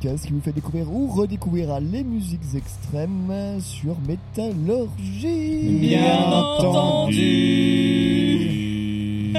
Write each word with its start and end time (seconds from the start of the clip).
podcast 0.00 0.26
qui 0.26 0.32
vous 0.32 0.40
fait 0.40 0.52
découvrir 0.52 0.92
ou 0.92 1.08
redécouvrir 1.08 1.80
les 1.80 2.04
musiques 2.04 2.54
extrêmes 2.56 3.32
sur 3.60 3.96
Métallurgie. 4.06 5.78
Bien 5.80 6.32
entendu. 6.32 7.14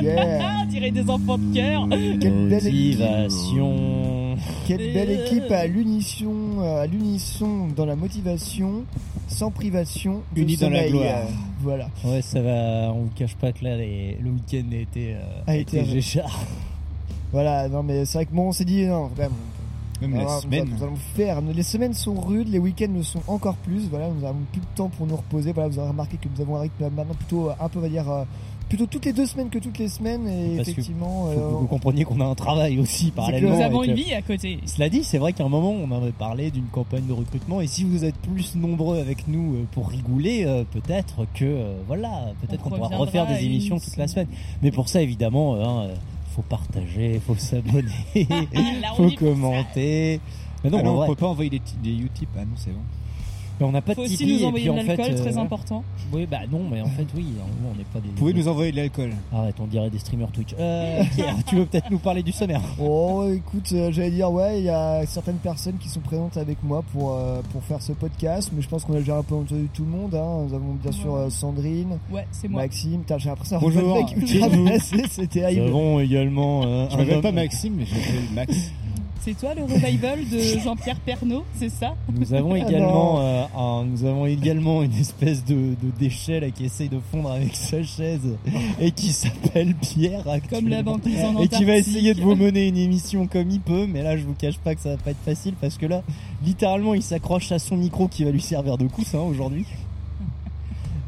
Yeah. 0.03 0.65
Tirer 0.69 0.91
des 0.91 1.09
enfants 1.09 1.37
de 1.37 1.53
cœur. 1.55 1.87
Quelle 1.89 2.47
belle 2.49 2.67
équipe, 2.67 2.99
Motivation. 2.99 4.35
quelle 4.67 4.93
belle 4.93 5.11
équipe 5.11 5.49
à 5.52 5.65
l'unisson, 5.65 6.59
à 6.61 6.85
l'unisson 6.85 7.67
dans 7.75 7.85
la 7.85 7.95
motivation, 7.95 8.83
sans 9.27 9.49
privation 9.52 10.21
de 10.35 10.41
Unis 10.41 10.57
dans 10.57 10.69
la 10.69 10.87
gloire. 10.89 11.23
Voilà. 11.61 11.87
Ouais, 12.05 12.21
ça 12.21 12.41
va. 12.41 12.91
On 12.93 13.03
vous 13.03 13.09
cache 13.15 13.35
pas 13.35 13.52
que 13.52 13.63
là, 13.63 13.77
les- 13.77 14.17
le 14.21 14.30
week-end 14.30 14.63
a 14.71 14.75
été, 14.75 15.13
euh, 15.15 15.41
A 15.47 15.52
a 15.52 15.55
été- 15.55 15.80
été 15.80 15.89
géchard. 15.89 16.39
Voilà, 17.31 17.67
non 17.69 17.83
mais 17.83 18.05
c'est 18.05 18.17
vrai 18.19 18.25
que 18.25 18.33
bon, 18.33 18.47
on 18.47 18.52
s'est 18.52 18.65
dit 18.65 18.85
non, 18.85 19.09
quand 19.15 19.23
même, 20.02 20.16
Alors, 20.16 20.28
la 20.30 20.36
nous 20.36 20.42
semaine. 20.42 20.61
allons- 20.61 20.75
Nous 20.78 20.83
allons 20.83 20.95
faire. 21.16 21.42
Les 21.42 21.64
semaines 21.64 21.94
sont 21.94 22.19
rudes, 22.19 22.50
les 22.50 22.59
week-ends 22.59 22.92
le 22.94 23.03
sont 23.03 23.22
encore 23.28 23.55
plus. 23.55 23.88
Voilà, 23.89 24.09
nous 24.09 24.25
avons 24.25 24.39
plus 24.52 24.61
de 24.61 24.66
temps 24.75 24.89
pour 24.89 25.05
nous 25.08 25.16
reposer. 25.16 25.52
Voilà, 25.53 25.69
vous 25.69 25.80
avez 25.80 25.89
remarqué 25.89 26.17
que 26.17 26.28
nous 26.33 26.42
avons 26.42 26.55
un 26.58 26.61
rythme 26.61 26.83
maintenant 26.95 27.14
plutôt 27.16 27.50
un 27.50 27.69
peu, 27.69 27.80
on 27.80 27.81
va 27.81 27.89
dire, 27.89 28.09
euh, 28.09 28.23
plutôt 28.70 28.86
toutes 28.86 29.05
les 29.05 29.14
deux 29.14 29.25
semaines 29.25 29.50
que 29.50 29.58
toutes 29.58 29.80
les 29.80 29.88
semaines. 29.88 30.27
Et 30.27 30.55
Parce 30.58 30.67
que 30.67 30.72
effectivement, 30.73 31.25
Faut 31.25 31.33
que 31.33 31.39
euh, 31.39 31.47
vous 31.61 31.67
compreniez 31.67 32.03
qu'on 32.05 32.22
a 32.22 32.25
un 32.25 32.36
travail 32.36 32.80
aussi 32.80 33.09
parallèlement. 33.11 33.55
Nous 33.55 33.61
avons 33.64 33.83
une 33.83 33.92
euh, 33.92 33.95
vie 33.95 34.14
à 34.14 34.22
côté. 34.22 34.59
Cela 34.67 34.89
dit, 34.89 35.03
c'est 35.03 35.17
vrai 35.17 35.33
qu'à 35.33 35.44
un 35.44 35.50
moment, 35.50 35.72
on 35.72 35.89
avait 35.92 36.11
parlé 36.11 36.52
d'une 36.52 36.67
campagne 36.67 37.05
de 37.08 37.14
recrutement. 37.14 37.61
Et 37.61 37.67
si 37.67 37.83
vous 37.83 38.05
êtes 38.05 38.16
plus 38.17 38.55
nombreux 38.55 39.00
avec 39.00 39.27
nous 39.27 39.55
euh, 39.55 39.64
pour 39.72 39.89
rigoler, 39.89 40.44
euh, 40.45 40.64
peut-être 40.72 41.25
que 41.33 41.45
euh, 41.45 41.73
voilà, 41.88 42.31
peut-être 42.42 42.61
On 42.67 42.70
qu'on 42.70 42.75
pourra 42.75 42.88
reviendra 42.97 43.05
refaire 43.05 43.27
des 43.39 43.44
émissions 43.45 43.80
toute 43.80 43.97
la 43.97 44.08
semaine. 44.08 44.27
Mais 44.61 44.70
pour 44.72 44.88
ça, 44.88 45.02
évidemment, 45.02 45.55
euh, 45.55 45.64
hein, 45.64 45.83
euh, 45.89 45.95
faut 46.39 46.43
partager, 46.47 47.19
faut 47.25 47.35
s'abonner, 47.35 47.91
faut 48.95 49.11
commenter. 49.11 50.21
Mais 50.63 50.69
non, 50.69 51.01
on 51.01 51.07
peut 51.07 51.15
pas 51.15 51.27
envoyer 51.27 51.49
des, 51.49 51.61
des 51.83 51.97
Utip. 51.97 52.29
Ah 52.37 52.45
non, 52.45 52.55
c'est 52.55 52.71
bon. 52.71 52.79
Mais 53.59 53.65
on 53.65 53.71
n'a 53.71 53.81
pas 53.81 53.93
Faut 53.95 54.02
de 54.02 54.05
aussi 54.07 54.17
Tipeee, 54.17 54.33
nous 54.33 54.39
et 54.39 54.45
envoyer 54.45 54.65
puis, 54.69 54.75
de 54.75 54.79
en 54.79 54.85
fait, 54.85 54.97
l'alcool, 54.97 55.15
très 55.21 55.38
euh, 55.38 55.41
important. 55.41 55.83
Oui, 56.13 56.25
bah 56.29 56.39
non, 56.52 56.61
mais 56.71 56.81
en 56.81 56.85
fait, 56.88 57.05
oui, 57.15 57.25
on 57.73 57.77
n'est 57.77 57.83
pas 57.85 57.99
des. 57.99 58.07
Vous 58.09 58.13
pouvez 58.15 58.33
nous 58.33 58.47
envoyer 58.47 58.71
de 58.71 58.77
l'alcool. 58.77 59.11
Arrête, 59.33 59.55
on 59.59 59.67
dirait 59.67 59.89
des 59.89 59.99
streamers 59.99 60.31
Twitch. 60.31 60.55
Euh, 60.59 61.03
Pierre, 61.15 61.36
tu 61.45 61.55
veux 61.58 61.65
peut-être 61.65 61.89
nous 61.92 61.99
parler 61.99 62.23
du 62.23 62.31
sommaire? 62.31 62.61
Oh, 62.80 63.25
écoute, 63.33 63.70
euh, 63.73 63.92
j'allais 63.92 64.11
dire, 64.11 64.31
ouais, 64.31 64.59
il 64.59 64.65
y 64.65 64.70
a 64.70 65.05
certaines 65.05 65.37
personnes 65.37 65.77
qui 65.80 65.89
sont 65.89 65.99
présentes 65.99 66.37
avec 66.37 66.64
moi 66.64 66.83
pour 66.93 67.14
euh, 67.15 67.42
pour 67.52 67.64
faire 67.64 67.81
ce 67.81 67.92
podcast, 67.92 68.52
mais 68.55 68.61
je 68.61 68.70
pense 68.70 68.86
qu'on 68.86 68.93
a 68.95 68.99
déjà 68.99 69.17
un 69.17 69.23
peu 69.23 69.36
entendu 69.36 69.67
tout 69.73 69.83
le 69.83 69.89
monde. 69.91 70.15
Hein. 70.15 70.45
Nous 70.47 70.53
avons 70.55 70.73
bien 70.81 70.91
sûr 70.91 71.14
euh, 71.15 71.30
Sandrine, 71.30 71.97
Ouais, 72.11 72.26
c'est 72.31 72.47
moi. 72.47 72.61
Maxime. 72.64 72.99
Putain, 73.02 73.17
j'ai 73.17 73.30
l'impression 73.30 73.59
Bonjour. 73.59 73.81
d'avoir 73.81 73.97
un 73.97 74.02
mec 74.02 74.17
ultra 74.17 74.47
Bonjour. 74.49 74.65
blessé, 74.65 74.97
C'était 75.09 75.53
Nous 75.55 75.67
avons 75.67 75.99
également. 75.99 76.64
euh, 76.64 76.87
Je 76.89 76.95
un 76.95 76.97
m'appelle 76.97 77.15
homme- 77.15 77.21
pas 77.21 77.31
Maxime, 77.31 77.73
mais 77.77 77.86
je 77.86 77.93
m'appelle 77.95 78.15
Max. 78.33 78.71
C'est 79.21 79.37
toi 79.37 79.53
le 79.53 79.63
revival 79.63 80.19
de 80.30 80.39
Jean-Pierre 80.63 80.99
Pernaud, 81.02 81.43
c'est 81.53 81.69
ça? 81.69 81.93
Nous 82.11 82.33
avons 82.33 82.55
également, 82.55 83.19
euh, 83.19 83.43
un- 83.55 83.83
nous 83.85 84.05
avons 84.05 84.25
également 84.25 84.81
une 84.81 84.93
espèce 84.93 85.43
de, 85.43 85.55
de 85.55 85.91
déchet 85.99 86.39
là 86.39 86.49
qui 86.52 86.65
essaye 86.65 86.87
de 86.89 86.99
fondre 87.11 87.29
avec 87.31 87.53
sa 87.55 87.83
chaise 87.83 88.37
et 88.79 88.91
qui 88.91 89.11
s'appelle 89.11 89.75
Pierre 89.75 90.23
Comme 90.49 90.69
la 90.69 90.83
banquise 90.83 91.19
en 91.23 91.41
et 91.41 91.47
qui 91.49 91.65
va 91.65 91.75
essayer 91.75 92.13
de 92.13 92.21
vous 92.21 92.35
mener 92.35 92.67
une 92.69 92.77
émission 92.77 93.27
comme 93.27 93.52
il 93.52 93.59
peut, 93.59 93.85
mais 93.87 94.03
là 94.03 94.15
je 94.17 94.23
vous 94.23 94.33
cache 94.35 94.58
pas 94.58 94.73
que 94.73 94.81
ça 94.81 94.91
va 94.91 94.97
pas 94.97 95.11
être 95.11 95.23
facile 95.25 95.53
parce 95.59 95.77
que 95.77 95.85
là, 95.85 96.02
littéralement, 96.45 96.93
il 96.93 97.03
s'accroche 97.03 97.52
à 97.52 97.59
son 97.59 97.75
micro 97.75 98.08
qui 98.08 98.23
va 98.23 98.31
lui 98.31 98.41
servir 98.41 98.77
de 98.77 98.87
coussin 98.87 99.19
aujourd'hui. 99.19 99.65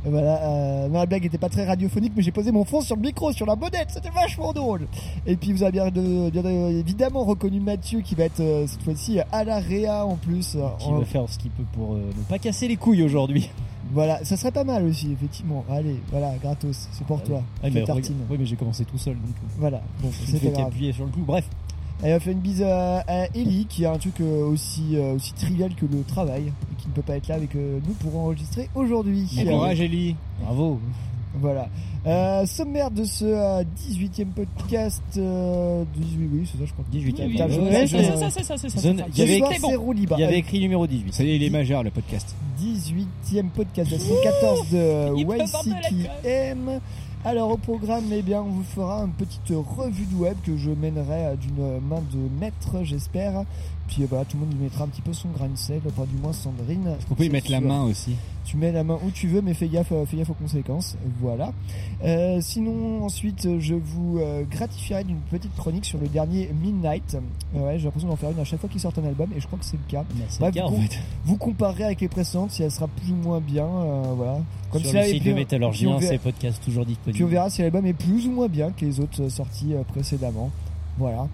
Voilà, 0.04 0.42
euh, 0.44 0.88
non, 0.88 1.00
la 1.00 1.06
blague 1.06 1.26
était 1.26 1.38
pas 1.38 1.50
très 1.50 1.64
radiophonique, 1.66 2.14
mais 2.16 2.24
j'ai 2.24 2.32
posé 2.32 2.52
mon 2.52 2.66
fond 2.66 2.82
sur 2.82 2.96
le 2.96 3.04
micro, 3.04 3.32
sur 3.34 3.46
la 3.46 3.56
bonnette, 3.56 3.90
c'était 3.90 4.10
vachement 4.10 4.52
drôle. 4.52 4.88
Et 5.28 5.36
puis 5.36 5.54
vous 5.54 5.62
avez 5.62 5.72
bien, 5.74 5.90
de- 5.92 6.30
bien 6.32 6.42
de- 6.42 6.80
évidemment 6.80 7.24
reconnu 7.24 7.60
Mathieu 7.60 8.02
qui 8.02 8.16
va 8.16 8.24
être 8.24 8.40
euh, 8.40 8.66
cette 8.66 8.82
fois-ci 8.82 9.20
à 9.32 9.44
la 9.44 9.60
Réa 9.60 10.04
en 10.06 10.16
plus. 10.16 10.56
euh, 10.56 10.62
Qui 10.80 10.88
en- 10.88 11.00
va 11.00 11.06
faire 11.06 11.30
ce 11.30 11.38
qu'il 11.38 11.52
peut 11.52 11.64
pour 11.74 11.94
euh, 11.94 11.98
ne 12.18 12.24
pas 12.24 12.40
casser 12.40 12.68
les 12.68 12.78
couilles 12.78 13.04
aujourd'hui. 13.04 13.50
Voilà, 13.94 14.24
ça 14.24 14.38
serait 14.38 14.52
pas 14.54 14.64
mal 14.64 14.86
aussi, 14.86 15.12
effectivement. 15.12 15.66
Allez, 15.70 15.98
voilà, 16.12 16.32
gratos, 16.42 16.88
c'est 16.94 17.06
pour 17.06 17.22
toi. 17.24 17.42
Ah, 17.62 17.68
mais, 17.74 17.84
tartine. 17.84 18.16
oui, 18.30 18.38
mais 18.40 18.46
j'ai 18.46 18.56
commencé 18.56 18.86
tout 18.86 18.98
seul 18.98 19.16
donc. 19.16 19.24
euh, 19.44 19.48
Voilà, 19.60 19.82
bon, 20.02 20.10
c'est 20.26 20.42
grave. 20.42 20.54
qu'appuyer 20.66 20.94
sur 20.94 21.04
le 21.06 21.12
coup. 21.12 21.20
Bref, 21.28 21.46
Elle 22.04 22.14
a 22.14 22.20
fait 22.20 22.32
une 22.32 22.40
bise 22.40 22.64
à, 22.64 23.00
à 23.08 23.26
Ellie 23.36 23.68
qui 23.70 23.86
a 23.86 23.92
un 23.94 23.98
truc 23.98 24.20
euh, 24.22 24.46
aussi, 24.46 24.96
euh, 24.96 25.16
aussi 25.16 25.34
trivial 25.34 25.74
que 25.76 25.86
le 25.86 26.04
travail 26.04 26.48
et 26.48 26.82
qui 26.82 26.88
ne 26.88 26.94
peut 26.94 27.04
pas 27.04 27.16
être 27.16 27.28
là 27.28 27.36
avec 27.36 27.56
euh, 27.56 27.80
nous 27.88 27.94
pour 27.94 28.16
enregistrer 28.18 28.70
aujourd'hui. 28.74 29.28
Bon 29.46 29.52
courage, 29.58 29.82
Ellie. 29.82 30.16
bravo. 30.42 30.80
Voilà. 31.40 31.70
Euh, 32.06 32.46
sommaire 32.48 32.90
de 32.90 33.04
ce 33.04 33.26
euh, 33.26 33.64
18e 33.88 34.26
podcast. 34.36 35.04
Euh, 35.18 35.84
18, 35.96 36.30
oui, 36.34 36.50
c'est 36.52 36.58
ça, 36.58 36.66
je 36.66 36.74
crois. 36.74 36.86
18e. 36.92 37.28
Oui, 37.28 37.38
oui, 37.40 37.88
c'est 37.88 38.04
ça, 38.18 38.30
c'est 38.30 38.44
ça, 38.44 38.58
c'est 38.58 38.70
ça, 38.70 38.90
il 38.90 39.18
y 39.18 39.22
avait 39.22 39.40
bon. 39.40 39.94
Il 39.94 40.20
y 40.20 40.24
écrit 40.36 40.60
numéro 40.60 40.88
18. 40.88 41.14
Ça 41.14 41.24
y 41.24 41.32
est, 41.32 41.36
il 41.36 41.44
est 41.44 41.50
majeur, 41.50 41.84
le 41.84 41.92
podcast. 41.92 42.36
18e 42.60 43.50
podcast 43.56 43.92
de 43.92 43.96
la 43.96 44.02
saison 44.02 44.16
14 44.24 44.70
de 44.72 45.18
Il 45.18 46.82
Alors 47.24 47.52
au 47.52 47.58
programme, 47.58 48.06
eh 48.12 48.24
bien, 48.24 48.42
on 48.42 48.50
vous 48.50 48.64
fera 48.64 49.04
une 49.04 49.12
petite 49.12 49.50
revue 49.50 50.06
de 50.06 50.16
web 50.16 50.36
que 50.44 50.58
je 50.58 50.72
mènerai 50.72 51.28
euh, 51.28 51.36
d'une 51.36 51.80
main 51.88 52.02
de 52.12 52.18
maître, 52.40 52.84
j'espère. 52.84 53.44
Puis 53.92 54.06
voilà, 54.06 54.24
tout 54.24 54.38
le 54.38 54.46
monde 54.46 54.54
y 54.54 54.64
mettra 54.64 54.86
un 54.86 54.88
petit 54.88 55.02
peu 55.02 55.12
son 55.12 55.28
grain 55.30 55.50
de 55.50 55.58
sel, 55.58 55.82
enfin 55.86 56.06
du 56.10 56.16
moins 56.22 56.32
Sandrine. 56.32 56.96
On 57.10 57.14
peut 57.14 57.26
y 57.26 57.30
mettre 57.30 57.52
la 57.52 57.60
main 57.60 57.84
aussi? 57.84 58.16
Tu 58.46 58.56
mets 58.58 58.72
la 58.72 58.84
main 58.86 58.98
où 59.06 59.12
tu 59.12 59.28
veux, 59.28 59.42
mais 59.42 59.54
fais 59.54 59.68
gaffe, 59.68 59.92
euh, 59.92 60.06
fais 60.06 60.16
gaffe 60.18 60.30
aux 60.30 60.34
conséquences. 60.34 60.96
Voilà. 61.20 61.52
Euh, 62.04 62.40
sinon, 62.42 63.04
ensuite, 63.04 63.60
je 63.60 63.76
vous 63.76 64.18
euh, 64.20 64.44
gratifierai 64.50 65.04
d'une 65.04 65.20
petite 65.30 65.54
chronique 65.58 65.84
sur 65.86 66.00
le 66.00 66.08
dernier 66.08 66.50
Midnight. 66.62 67.18
Euh, 67.56 67.60
ouais, 67.60 67.78
j'ai 67.80 67.84
l'impression 67.86 68.08
d'en 68.10 68.16
faire 68.16 68.32
une 68.32 68.40
à 68.40 68.44
chaque 68.46 68.60
fois 68.62 68.70
qu'il 68.70 68.80
sort 68.80 68.94
un 68.98 69.06
album, 69.08 69.30
et 69.36 69.40
je 69.42 69.46
crois 69.48 69.60
que 69.60 69.66
c'est 69.66 69.78
le 69.78 69.84
cas. 69.90 70.04
Bah, 70.10 70.26
c'est 70.30 70.44
le 70.44 70.52
cas, 70.52 70.64
en 70.64 70.72
vous- 70.72 70.82
fait. 70.82 70.98
Vous 71.26 71.36
comparerez 71.38 71.84
avec 71.84 72.02
les 72.02 72.08
précédentes 72.08 72.52
si 72.52 72.64
elle 72.64 72.72
sera 72.72 72.88
plus 72.88 73.12
ou 73.12 73.16
moins 73.16 73.40
bien. 73.42 73.66
euh, 73.66 74.04
voilà. 74.16 74.40
Sur 74.72 74.86
ça, 74.90 75.00
le 75.00 75.04
site 75.04 75.12
puis, 75.12 75.20
de 75.20 75.24
puis 75.26 75.34
Métallurgien, 75.34 76.00
ces 76.00 76.18
podcasts 76.18 76.64
toujours 76.64 76.86
Puis 76.86 76.94
disponibles. 76.96 77.26
on 77.26 77.28
verra 77.28 77.50
si 77.50 77.62
l'album 77.62 77.86
est 77.86 77.94
plus 77.94 78.26
ou 78.28 78.32
moins 78.32 78.48
bien 78.48 78.72
que 78.72 78.86
les 78.86 79.00
autres 79.02 79.28
sortis 79.30 79.74
euh, 79.74 79.84
précédemment. 79.84 80.50
Voilà. 80.98 81.28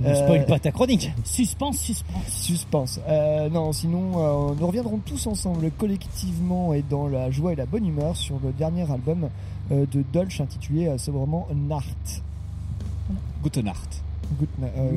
Ne 0.00 0.14
spoil 0.14 0.40
Euh, 0.40 0.44
pas 0.46 0.58
ta 0.58 0.72
chronique. 0.72 1.10
Suspense, 1.24 1.78
suspense. 1.78 2.22
Suspense. 2.28 3.00
Euh, 3.08 3.48
non, 3.50 3.72
sinon, 3.72 4.50
euh, 4.50 4.54
nous 4.58 4.66
reviendrons 4.66 4.98
tous 5.04 5.26
ensemble 5.26 5.70
collectivement 5.78 6.72
et 6.74 6.82
dans 6.88 7.06
la 7.08 7.30
joie 7.30 7.52
et 7.52 7.56
la 7.56 7.66
bonne 7.66 7.86
humeur 7.86 8.16
sur 8.16 8.36
le 8.42 8.52
dernier 8.52 8.90
album 8.90 9.28
euh, 9.70 9.84
de 9.92 10.02
Dolch 10.12 10.40
intitulé 10.40 10.86
euh, 10.88 10.98
sobrement 10.98 11.46
Nart. 11.54 11.84
Guten 13.42 13.64
Nacht. 13.64 14.02
Euh, 14.62 14.90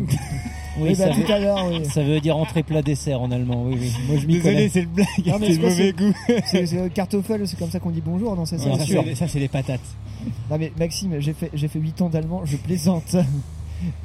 Oui, 0.79 0.89
eh 0.91 0.95
ça, 0.95 1.09
veut, 1.11 1.23
tout 1.23 1.31
à 1.31 1.39
l'heure, 1.39 1.67
oui. 1.69 1.85
ça 1.85 2.01
veut 2.03 2.19
dire 2.21 2.37
entrée 2.37 2.63
plat 2.63 2.81
dessert 2.81 3.21
en 3.21 3.31
allemand. 3.31 3.63
Oui, 3.65 3.77
oui. 3.79 3.91
Moi, 4.07 4.17
je 4.17 4.27
m'y 4.27 4.33
Désolé, 4.35 4.55
connais. 4.55 4.69
c'est 4.69 4.81
le 4.81 4.87
blague. 4.87 5.07
Non, 5.25 5.39
mais 5.39 5.47
c'est 5.47 5.53
c'est 5.53 5.55
le 5.55 5.59
quoi, 5.59 5.69
mauvais 5.69 5.93
goût. 5.93 6.13
C'est 6.45 6.65
c'est 6.67 6.93
Kartoffel, 6.93 7.47
c'est 7.47 7.59
comme 7.59 7.69
ça 7.69 7.79
qu'on 7.79 7.89
dit 7.91 8.01
bonjour, 8.05 8.35
non 8.35 8.45
c'est 8.45 8.57
ça 8.57 8.65
Bien 8.69 8.77
ça, 8.77 8.85
c'est- 8.85 9.15
ça, 9.15 9.27
c'est 9.27 9.39
les 9.39 9.47
patates. 9.49 9.81
Non 10.49 10.57
mais 10.57 10.71
Maxime, 10.79 11.19
j'ai 11.19 11.33
fait 11.33 11.49
j'ai 11.53 11.67
fait 11.67 11.79
8 11.79 12.01
ans 12.01 12.09
d'allemand, 12.09 12.41
je 12.45 12.55
plaisante. 12.57 13.15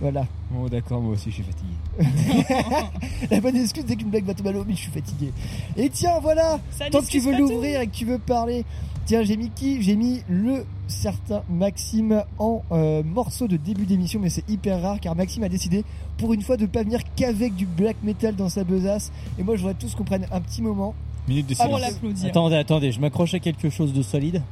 Voilà. 0.01 0.27
Bon, 0.51 0.67
d'accord, 0.69 1.01
moi 1.01 1.13
aussi, 1.13 1.31
je 1.31 1.37
suis 1.37 1.45
fatigué. 1.45 1.75
La 3.31 3.41
bonne 3.41 3.57
excuse 3.57 3.85
dès 3.85 3.97
qu'une 3.97 4.11
blague 4.11 4.25
va 4.25 4.35
tomber 4.35 4.51
à 4.51 4.53
l'eau, 4.53 4.65
mais 4.67 4.75
je 4.75 4.81
suis 4.81 4.91
fatigué. 4.91 5.33
Et 5.77 5.89
tiens, 5.91 6.19
voilà, 6.21 6.59
Ça 6.71 6.89
tant 6.91 7.01
que 7.01 7.07
tu 7.07 7.21
veux 7.21 7.37
l'ouvrir 7.37 7.81
et 7.81 7.87
que 7.87 7.93
tu 7.95 8.05
veux 8.05 8.19
parler, 8.19 8.65
tiens, 9.07 9.23
j'ai 9.23 9.37
mis 9.37 9.51
qui? 9.51 9.83
J'ai 9.83 9.97
mis 9.97 10.23
le 10.29 10.65
certain 10.89 11.43
Maxime 11.49 12.25
en 12.39 12.63
euh, 12.73 13.03
morceau 13.05 13.47
de 13.47 13.57
début 13.57 13.87
d'émission, 13.87 14.19
mais 14.21 14.31
c'est 14.31 14.49
hyper 14.49 14.83
rare 14.83 14.99
car 15.01 15.15
Maxime 15.15 15.45
a 15.45 15.49
décidé 15.49 15.85
pour 16.19 16.33
une 16.33 16.43
fois 16.43 16.57
de 16.57 16.67
pas 16.67 16.83
venir 16.83 17.01
qu'avec 17.17 17.55
du 17.55 17.67
black 17.67 17.97
metal 18.03 18.35
dans 18.37 18.49
sa 18.49 18.65
besace. 18.65 19.13
Et 19.39 19.43
moi, 19.43 19.55
je 19.57 19.61
voudrais 19.63 19.75
tous 19.75 19.95
qu'on 19.95 20.05
prenne 20.05 20.27
un 20.33 20.41
petit 20.41 20.63
moment. 20.63 20.95
Minute 21.29 21.47
de 21.47 21.55
Ah, 21.59 21.67
Pour 21.69 21.77
silence. 21.79 21.93
l'applaudir. 21.93 22.29
Attendez, 22.29 22.57
attendez, 22.57 22.93
je 22.93 23.01
m'accroche 23.01 23.35
à 23.35 23.39
quelque 23.39 23.71
chose 23.71 23.93
de 23.93 24.03
solide. 24.03 24.43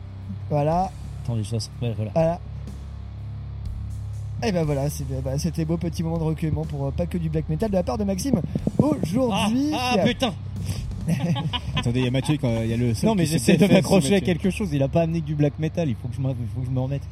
Voilà, 0.51 0.91
Attendez, 1.25 1.45
ça, 1.45 1.59
se- 1.61 1.69
ouais, 1.83 1.93
voilà. 1.95 2.11
voilà. 2.15 2.41
Et 4.47 4.53
ben 4.53 4.65
voilà, 4.65 4.87
bah, 5.25 5.37
c'était 5.39 5.65
beau 5.65 5.77
petit 5.77 6.03
moment 6.03 6.19
de 6.19 6.23
recueillement 6.25 6.65
pour 6.65 6.87
euh, 6.87 6.91
pas 6.93 7.07
que 7.07 7.19
du 7.19 7.29
black 7.29 7.49
metal 7.49 7.71
de 7.71 7.75
la 7.75 7.83
part 7.83 7.99
de 7.99 8.05
Maxime 8.05 8.41
Ah, 8.81 8.85
aujourd'hui. 9.03 9.71
ah, 9.75 9.97
putain 10.07 10.33
Attendez, 11.77 12.01
il 12.01 12.05
y 12.05 12.09
a 12.09 12.11
Mathieu 12.11 12.37
quand 12.41 12.61
il 12.63 12.69
y 12.71 12.73
a 12.75 12.77
le. 12.77 12.93
Non, 13.05 13.15
mais 13.15 13.25
j'essaie 13.27 13.57
de 13.57 13.67
m'accrocher 13.67 14.17
à 14.17 14.21
quelque 14.21 14.51
chose. 14.51 14.69
Il 14.73 14.83
a 14.83 14.89
pas 14.89 15.03
amené 15.03 15.21
que 15.23 15.27
du 15.27 15.35
black 15.35 15.59
metal. 15.59 15.89
Il 15.89 15.95
faut 15.95 16.07
que 16.09 16.15
je, 16.15 16.21
m'en- 16.21 16.31
il 16.31 16.37
faut 16.55 16.61
que 16.61 16.67
je 16.67 16.71
me 16.71 16.81
remette. 16.81 17.03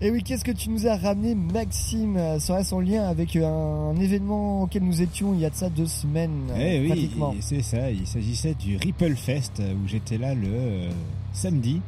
Et 0.00 0.10
oui, 0.10 0.22
qu'est-ce 0.22 0.44
que 0.44 0.52
tu 0.52 0.70
nous 0.70 0.86
as 0.86 0.96
ramené, 0.96 1.34
Maxime? 1.34 2.18
Ça 2.38 2.54
reste 2.56 2.72
en 2.72 2.80
lien 2.80 3.04
avec 3.08 3.36
un 3.36 3.94
événement 3.96 4.62
auquel 4.62 4.84
nous 4.84 5.02
étions 5.02 5.34
il 5.34 5.40
y 5.40 5.44
a 5.44 5.50
de 5.50 5.54
ça 5.54 5.68
deux 5.68 5.86
semaines, 5.86 6.48
Eh 6.58 6.80
oui, 6.80 7.18
c'est 7.40 7.62
ça. 7.62 7.90
Il 7.90 8.06
s'agissait 8.06 8.54
du 8.54 8.76
Ripple 8.76 9.14
Fest 9.16 9.60
euh, 9.60 9.72
où 9.74 9.88
j'étais 9.88 10.18
là 10.18 10.34
le 10.34 10.48
euh, 10.48 10.90
samedi. 11.32 11.80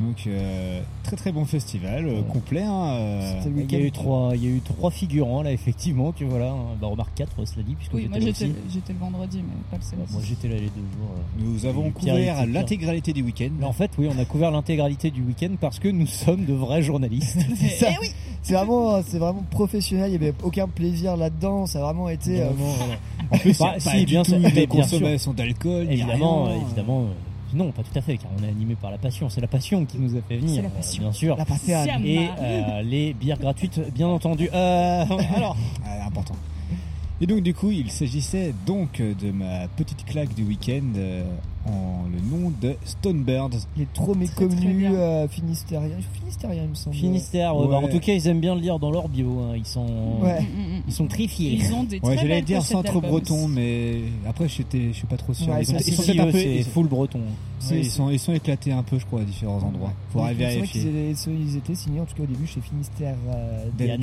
Donc 0.00 0.28
euh, 0.28 0.80
très 1.02 1.16
très 1.16 1.32
bon 1.32 1.44
festival, 1.44 2.06
euh, 2.06 2.22
complet. 2.22 2.62
hein, 2.62 2.90
euh, 2.92 3.40
le 3.52 3.62
Il 3.62 3.72
y 3.72 3.76
a 3.76 3.80
eu 3.80 3.90
trois, 3.90 4.30
il 4.36 4.44
y 4.44 4.46
a 4.46 4.50
eu 4.50 4.60
trois 4.60 4.92
figurants 4.92 5.42
là 5.42 5.50
effectivement. 5.50 6.12
Que 6.12 6.24
voilà, 6.24 6.50
hein. 6.52 6.76
bah 6.80 6.86
remarque 6.86 7.14
quatre, 7.16 7.44
cela 7.44 7.64
dit, 7.64 7.74
puisque 7.74 7.94
Oui, 7.94 8.06
moi 8.08 8.20
j'étais 8.20 8.52
j'étais 8.72 8.92
le 8.92 8.98
vendredi, 9.00 9.38
mais 9.38 9.54
pas 9.70 9.76
le 9.76 9.82
samedi. 9.82 10.12
Moi 10.12 10.22
j'étais 10.24 10.46
là 10.48 10.54
les 10.54 10.60
deux 10.68 10.86
jours. 10.96 11.10
euh. 11.16 11.42
Nous 11.44 11.66
avons 11.66 11.90
couvert 11.90 12.14
bien. 12.14 12.46
l'intégralité 12.46 13.12
du 13.12 13.22
week-end. 13.22 13.50
Mais 13.58 13.66
en 13.66 13.72
fait, 13.72 13.90
oui, 13.98 14.08
on 14.14 14.18
a 14.20 14.24
couvert 14.24 14.52
l'intégralité 14.52 15.10
du 15.10 15.22
week-end 15.22 15.50
parce 15.60 15.80
que 15.80 15.88
nous 15.88 16.06
sommes 16.06 16.44
de 16.44 16.54
vrais 16.54 16.80
journalistes. 16.82 17.36
C'est 17.56 17.68
ça. 17.70 17.88
C'est 18.42 18.54
vraiment, 18.54 19.02
c'est 19.02 19.18
vraiment 19.18 19.42
professionnel. 19.50 20.10
Il 20.10 20.12
y 20.12 20.16
avait 20.28 20.32
aucun 20.44 20.68
plaisir 20.68 21.16
là-dedans. 21.16 21.66
Ça 21.66 21.80
a 21.80 21.82
vraiment 21.82 22.08
été. 22.08 22.40
euh, 22.40 22.50
Vraiment, 22.50 22.72
voilà. 22.78 22.94
En 23.32 23.36
plus, 23.38 23.58
Bah, 23.58 23.74
si, 23.78 23.98
du 23.98 24.04
bien 24.06 24.22
tout 24.22 24.30
sûr, 24.30 24.38
de 24.38 24.42
mais 24.44 24.50
bien 24.52 24.66
consommation 24.66 25.32
d'alcool. 25.34 25.88
Évidemment, 25.90 26.46
euh, 26.48 26.54
évidemment. 26.64 27.04
Euh, 27.52 27.56
non, 27.56 27.72
pas 27.72 27.82
tout 27.82 27.96
à 27.98 28.00
fait, 28.00 28.16
car 28.16 28.30
on 28.38 28.42
est 28.44 28.48
animé 28.48 28.74
par 28.74 28.90
la 28.90 28.98
passion. 28.98 29.28
C'est 29.28 29.40
la 29.40 29.46
passion 29.48 29.84
qui 29.84 29.98
nous 29.98 30.16
a 30.16 30.20
fait 30.22 30.36
venir, 30.38 30.56
C'est 30.56 30.62
la 30.62 30.68
euh, 30.68 30.70
passion. 30.72 31.02
bien 31.02 31.12
sûr. 31.12 31.36
la 31.36 31.44
passion. 31.44 31.84
Et 32.04 32.28
euh, 32.40 32.82
les 32.82 33.14
bières 33.14 33.38
gratuites, 33.38 33.80
bien 33.94 34.08
entendu. 34.18 34.48
Euh, 34.52 35.04
alors, 35.36 35.56
Ah, 35.84 36.06
important. 36.06 36.34
Et 37.20 37.26
donc 37.26 37.40
du 37.40 37.52
coup, 37.52 37.70
il 37.72 37.90
s'agissait 37.90 38.54
donc 38.64 39.00
de 39.02 39.32
ma 39.32 39.66
petite 39.68 40.04
claque 40.04 40.34
du 40.34 40.44
week-end 40.44 40.84
euh, 40.96 41.24
en 41.66 42.04
le 42.12 42.20
nom 42.36 42.52
de 42.62 42.74
Stonebirds. 42.84 43.50
Il 43.76 43.82
est 43.82 43.92
trop 43.92 44.14
méconnu, 44.14 44.86
euh, 44.86 45.26
Finistérien. 45.28 45.96
Finistérien, 46.14 46.62
il 46.64 46.70
me 46.70 46.74
semble. 46.74 46.96
Finistère, 46.96 47.56
ouais, 47.56 47.62
Ouais. 47.62 47.68
bah, 47.68 47.78
en 47.78 47.88
tout 47.88 48.00
cas, 48.00 48.12
ils 48.12 48.26
aiment 48.28 48.40
bien 48.40 48.54
le 48.54 48.60
lire 48.60 48.78
dans 48.78 48.90
leur 48.90 49.08
bio. 49.08 49.38
hein. 49.40 49.54
Ils 49.56 49.66
sont, 49.66 50.18
Ouais. 50.22 50.46
Ils 50.86 50.92
sont 50.92 51.06
très 51.06 51.26
fiers. 51.26 51.52
Ils 51.60 51.72
ont 51.74 51.84
des 51.84 52.00
très 52.00 52.08
Ouais, 52.10 52.16
j'allais 52.16 52.42
dire 52.42 52.62
centre 52.62 53.00
breton, 53.00 53.48
mais 53.48 54.00
après 54.26 54.48
j'étais, 54.48 54.88
je 54.88 54.92
suis 54.92 55.06
pas 55.06 55.16
trop 55.16 55.34
sûr. 55.34 55.48
Ouais, 55.52 55.62
ils, 55.62 55.66
sont, 55.66 55.76
ils 55.78 55.94
sont 55.94 56.02
si, 56.02 56.18
un 56.20 56.30
peu, 56.30 56.38
ils, 56.38 56.64
full 56.64 56.86
breton. 56.88 57.20
Ils 57.70 57.90
sont, 57.90 58.08
ils 58.08 58.18
sont 58.20 58.32
éclatés 58.32 58.72
un 58.72 58.82
peu, 58.84 58.98
je 58.98 59.04
crois, 59.06 59.20
à 59.20 59.24
différents 59.24 59.62
endroits. 59.62 59.92
Vrai 60.14 60.32
vérifier. 60.34 61.12
ils 61.26 61.56
étaient 61.56 61.74
signés 61.74 62.00
en 62.00 62.04
tout 62.04 62.14
cas 62.14 62.22
au 62.22 62.26
début 62.26 62.46
chez 62.46 62.60
Finistère 62.60 63.16
euh, 63.28 63.66
Dead. 63.76 64.00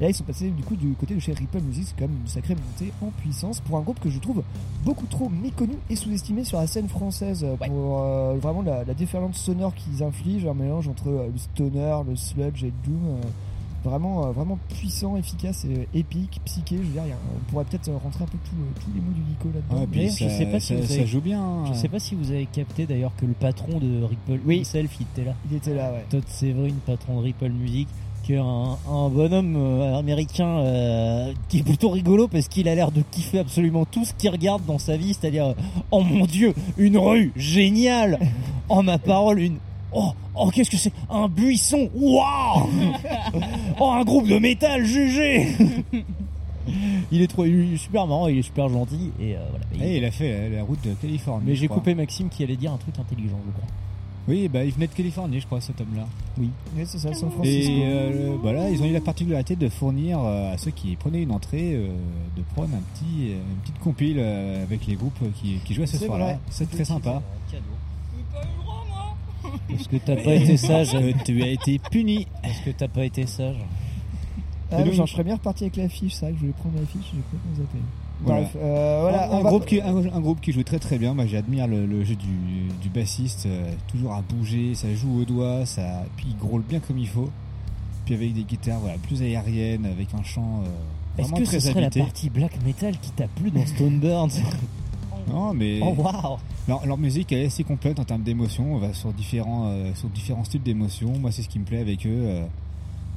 Et 0.00 0.04
là 0.04 0.08
ils 0.08 0.14
sont 0.14 0.24
passés 0.24 0.50
du 0.50 0.62
coup 0.62 0.76
du 0.76 0.88
côté 0.94 1.14
de 1.14 1.20
chez 1.20 1.32
Ripple 1.32 1.60
Music, 1.60 1.84
c'est 1.88 1.94
quand 1.98 2.08
même 2.08 2.18
une 2.22 2.28
sacrée 2.28 2.54
montée 2.54 2.92
en 3.02 3.10
puissance 3.20 3.60
pour 3.60 3.76
un 3.76 3.80
groupe 3.80 4.00
que 4.00 4.08
je 4.10 4.18
trouve 4.18 4.42
beaucoup 4.84 5.06
trop 5.06 5.28
méconnu 5.28 5.74
et 5.90 5.96
sous-estimé 5.96 6.44
sur 6.44 6.58
la 6.58 6.66
scène 6.66 6.88
française 6.88 7.44
euh, 7.44 7.56
Ouais. 7.60 7.68
pour 7.68 8.00
euh, 8.02 8.36
vraiment 8.40 8.62
la, 8.62 8.84
la 8.84 8.94
déferlante 8.94 9.34
sonore 9.34 9.74
qu'ils 9.74 10.02
infligent, 10.02 10.46
un 10.48 10.54
mélange 10.54 10.88
entre 10.88 11.08
euh, 11.08 11.28
le 11.32 11.38
stoner, 11.38 11.96
le 12.08 12.16
sludge 12.16 12.62
et 12.64 12.68
le 12.68 12.72
doom. 12.90 13.00
euh, 13.06 13.20
Vraiment, 13.82 14.26
euh, 14.26 14.30
vraiment 14.32 14.58
puissant, 14.68 15.16
efficace, 15.16 15.64
et 15.64 15.88
épique, 15.98 16.38
psyché. 16.44 16.76
Je 16.76 16.82
veux 16.82 16.88
dire, 16.92 17.02
il 17.06 17.08
y 17.08 17.12
a- 17.12 17.16
on 17.34 17.50
pourrait 17.50 17.64
peut-être 17.64 17.90
rentrer 17.90 18.24
un 18.24 18.26
peu 18.26 18.36
tous 18.44 18.54
le- 18.54 18.78
tous 18.78 18.90
les 18.94 19.00
mots 19.00 19.10
du 19.14 19.22
Nico 19.22 19.48
là-dedans. 19.54 19.90
Ouais, 19.90 20.08
je 20.10 20.24
ça, 20.24 20.28
sais 20.28 20.44
pas 20.44 20.60
si 20.60 20.66
ça- 20.74 20.80
vous 20.82 20.86
ça 20.86 20.94
avez- 20.96 21.06
joue 21.06 21.22
bien. 21.22 21.42
hein. 21.42 21.64
Je 21.64 21.72
sais 21.72 21.88
pas 21.88 21.98
si 21.98 22.14
vous 22.14 22.30
avez 22.30 22.44
capté 22.44 22.84
d'ailleurs 22.84 23.12
que 23.16 23.24
le 23.24 23.32
patron 23.32 23.78
de 23.78 24.04
Ripple 24.04 24.38
Oui. 24.44 24.58
himself, 24.58 24.94
il 25.00 25.06
était 25.14 25.24
là. 25.24 25.34
Il 25.50 25.56
était 25.56 25.74
là, 25.74 25.92
ouais. 25.92 26.04
Todd 26.10 26.24
Severin, 26.28 26.74
patron 26.84 27.20
de 27.20 27.24
Ripple 27.24 27.48
Music, 27.52 27.88
qui 28.22 28.34
est 28.34 28.38
un, 28.38 28.78
un 28.88 29.08
bonhomme 29.08 29.56
euh, 29.56 29.98
américain 29.98 30.58
euh, 30.60 31.32
qui 31.48 31.58
est 31.58 31.62
plutôt 31.62 31.90
rigolo 31.90 32.28
parce 32.28 32.48
qu'il 32.48 32.68
a 32.68 32.74
l'air 32.74 32.90
de 32.90 33.02
kiffer 33.10 33.38
absolument 33.38 33.84
tout 33.84 34.04
ce 34.04 34.14
qu'il 34.14 34.30
regarde 34.30 34.64
dans 34.66 34.78
sa 34.78 34.96
vie, 34.96 35.14
c'est-à-dire 35.14 35.46
euh, 35.46 35.54
oh 35.90 36.02
mon 36.02 36.26
dieu, 36.26 36.54
une 36.76 36.98
rue 36.98 37.32
géniale, 37.36 38.18
oh 38.68 38.82
ma 38.82 38.98
parole, 38.98 39.40
une 39.40 39.58
oh 39.92 40.12
oh 40.34 40.50
qu'est-ce 40.50 40.70
que 40.70 40.76
c'est 40.76 40.92
un 41.10 41.28
buisson, 41.28 41.90
waouh, 41.94 42.68
oh 43.80 43.90
un 43.90 44.04
groupe 44.04 44.28
de 44.28 44.38
métal 44.38 44.84
jugé. 44.84 45.48
Il 47.12 47.22
est 47.22 47.26
trop, 47.26 47.44
il 47.44 47.74
est 47.74 47.76
super 47.76 48.06
marrant, 48.06 48.28
il 48.28 48.38
est 48.38 48.42
super 48.42 48.68
gentil 48.68 49.10
et 49.20 49.34
euh, 49.34 49.40
voilà. 49.50 49.64
Eh, 49.84 49.96
il 49.96 50.04
a 50.04 50.10
fait 50.10 50.50
la 50.50 50.62
route 50.62 50.80
de 50.84 50.92
Californie. 50.94 51.44
Mais 51.46 51.54
j'ai 51.56 51.68
coupé 51.68 51.94
Maxime 51.94 52.28
qui 52.28 52.44
allait 52.44 52.56
dire 52.56 52.72
un 52.72 52.76
truc 52.76 52.96
intelligent, 52.98 53.38
je 53.46 53.52
crois. 53.52 53.68
Oui, 54.30 54.46
bah 54.48 54.64
il 54.64 54.72
venait 54.72 54.86
de 54.86 54.92
Californie, 54.92 55.40
je 55.40 55.46
crois, 55.46 55.60
cet 55.60 55.80
homme-là. 55.80 56.06
Oui, 56.38 56.50
c'est 56.84 56.98
ça, 56.98 57.12
San 57.12 57.32
Francisco. 57.32 57.72
Et 57.72 57.82
euh, 57.84 58.36
bah 58.40 58.70
ils 58.70 58.80
ont 58.80 58.86
eu 58.86 58.92
la 58.92 59.00
particularité 59.00 59.56
de 59.56 59.68
fournir 59.68 60.20
euh, 60.22 60.54
à 60.54 60.56
ceux 60.56 60.70
qui 60.70 60.94
prenaient 60.94 61.22
une 61.24 61.32
entrée 61.32 61.74
euh, 61.74 61.88
de 62.36 62.42
prendre 62.54 62.68
un 62.72 62.80
petit, 62.94 63.32
euh, 63.32 63.40
une 63.50 63.56
petite 63.62 63.80
compile 63.80 64.18
euh, 64.20 64.62
avec 64.62 64.86
les 64.86 64.94
groupes 64.94 65.18
qui, 65.34 65.58
qui 65.64 65.74
jouaient 65.74 65.86
ce 65.86 65.96
C'est 65.96 66.06
soir-là. 66.06 66.38
C'est 66.48 66.70
très 66.70 66.84
sympa. 66.84 67.20
Parce 69.68 69.88
que 69.88 69.96
t'as 69.96 70.14
pas 70.22 70.34
été 70.34 70.56
sage. 70.56 70.96
Tu 71.24 71.42
as 71.42 71.48
été 71.48 71.80
puni. 71.90 72.28
Parce 72.40 72.60
que 72.60 72.70
t'as 72.70 72.86
pas 72.88 73.04
été 73.04 73.26
sage. 73.26 73.56
Ah, 74.70 74.88
genre, 74.92 75.06
je 75.06 75.12
serais 75.12 75.24
bien 75.24 75.34
reparti 75.34 75.64
avec 75.64 75.76
l'affiche, 75.76 76.14
c'est 76.14 76.26
vrai 76.26 76.30
que 76.30 76.36
je 76.36 76.40
voulais 76.42 76.52
prendre 76.52 76.78
l'affiche, 76.78 77.02
j'ai 77.12 77.20
complètement 77.22 77.56
zappé. 77.56 77.78
Voilà. 78.22 78.40
Bref, 78.42 78.56
euh, 78.56 78.98
voilà, 79.02 79.26
un, 79.26 79.30
on 79.30 79.38
un 79.38 79.42
va- 79.42 79.48
groupe 79.50 79.66
qui, 79.66 79.80
un, 79.80 79.96
un 79.96 80.20
groupe 80.20 80.40
qui 80.40 80.52
joue 80.52 80.62
très 80.62 80.78
très 80.78 80.98
bien. 80.98 81.14
Moi, 81.14 81.26
j'admire 81.26 81.66
le, 81.66 81.86
le 81.86 82.04
jeu 82.04 82.14
du, 82.16 82.26
du 82.82 82.88
bassiste, 82.88 83.46
euh, 83.46 83.72
toujours 83.88 84.12
à 84.12 84.22
bouger, 84.22 84.74
ça 84.74 84.92
joue 84.94 85.20
au 85.20 85.24
doigt, 85.24 85.64
ça, 85.66 86.04
puis 86.16 86.26
il 86.30 86.36
grôle 86.36 86.62
bien 86.62 86.80
comme 86.80 86.98
il 86.98 87.08
faut. 87.08 87.30
Puis 88.04 88.14
avec 88.14 88.34
des 88.34 88.42
guitares, 88.42 88.80
voilà, 88.80 88.98
plus 88.98 89.22
aériennes, 89.22 89.86
avec 89.86 90.12
un 90.14 90.22
chant 90.22 90.62
euh, 90.64 90.68
Est-ce 91.18 91.28
vraiment 91.28 91.36
que 91.38 91.44
très 91.48 91.60
ce 91.60 91.68
serait 91.68 91.84
habité. 91.84 91.98
la 92.00 92.04
partie 92.06 92.30
black 92.30 92.52
metal 92.64 92.98
qui 92.98 93.10
t'a 93.12 93.26
plu 93.28 93.50
dans 93.50 93.64
Stoneburns 93.66 94.30
Non, 95.30 95.52
mais 95.54 95.80
Oh 95.82 95.94
waouh 95.96 96.38
leur, 96.66 96.86
leur 96.86 96.98
musique 96.98 97.30
elle 97.32 97.40
est 97.42 97.46
assez 97.46 97.62
complète 97.64 97.98
en 98.00 98.04
termes 98.04 98.22
d'émotions. 98.22 98.74
On 98.74 98.78
va 98.78 98.92
sur 98.94 99.12
différents, 99.12 99.66
euh, 99.68 99.94
sur 99.94 100.08
différents 100.08 100.44
styles 100.44 100.62
d'émotions. 100.62 101.12
Moi, 101.20 101.30
c'est 101.30 101.42
ce 101.42 101.48
qui 101.48 101.58
me 101.58 101.64
plaît 101.64 101.80
avec 101.80 102.06
eux. 102.06 102.42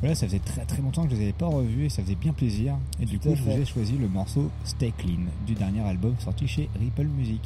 Voilà, 0.04 0.16
ça 0.16 0.26
faisait 0.28 0.40
très 0.40 0.66
très 0.66 0.82
longtemps 0.82 1.04
que 1.06 1.12
je 1.12 1.16
les 1.16 1.22
avais 1.24 1.32
pas 1.32 1.46
revus 1.48 1.86
et 1.86 1.90
ça 1.90 2.04
faisait 2.04 2.16
bien 2.16 2.34
plaisir. 2.34 2.76
Et 3.02 3.06
du 3.06 3.20
Tout 3.20 3.30
coup, 3.30 3.36
je 3.38 3.42
vous 3.44 3.52
ai 3.52 3.64
choisi 3.66 3.94
le 3.98 4.10
morceau 4.10 4.50
Stay 4.66 4.92
Clean 4.98 5.22
du 5.48 5.54
dernier 5.54 5.80
album 5.80 6.14
sorti 6.20 6.46
chez 6.46 6.68
Ripple 6.78 7.06
Music, 7.06 7.40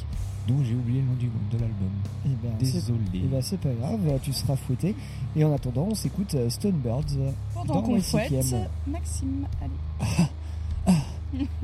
dont 0.48 0.56
j'ai 0.64 0.74
oublié 0.74 1.00
le 1.00 1.06
nom 1.06 1.14
du, 1.14 1.26
de 1.26 1.58
l'album. 1.60 1.88
Eh 2.26 2.30
ben, 2.42 2.50
Désolé. 2.58 2.98
eh 3.14 3.18
ben, 3.28 3.40
c'est 3.42 3.60
pas 3.60 3.68
grave, 3.80 4.00
tu 4.22 4.32
seras 4.32 4.56
fouetté. 4.56 4.96
Et 5.36 5.44
en 5.44 5.52
attendant, 5.54 5.86
on 5.90 5.94
s'écoute 5.94 6.34
euh, 6.34 6.50
Stonebirds. 6.50 7.02
euh, 7.18 7.30
Pendant 7.54 7.74
Dans 7.74 7.82
qu'on 7.82 7.94
le 7.94 8.00
fouette, 8.00 8.28
cinquième. 8.42 8.66
Maxime, 8.88 9.46
allez. 9.62 10.26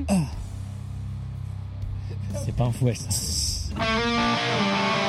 C'est 2.45 2.55
pas 2.55 2.65
un 2.65 2.71
fouet 2.71 2.93
ça. 2.95 3.09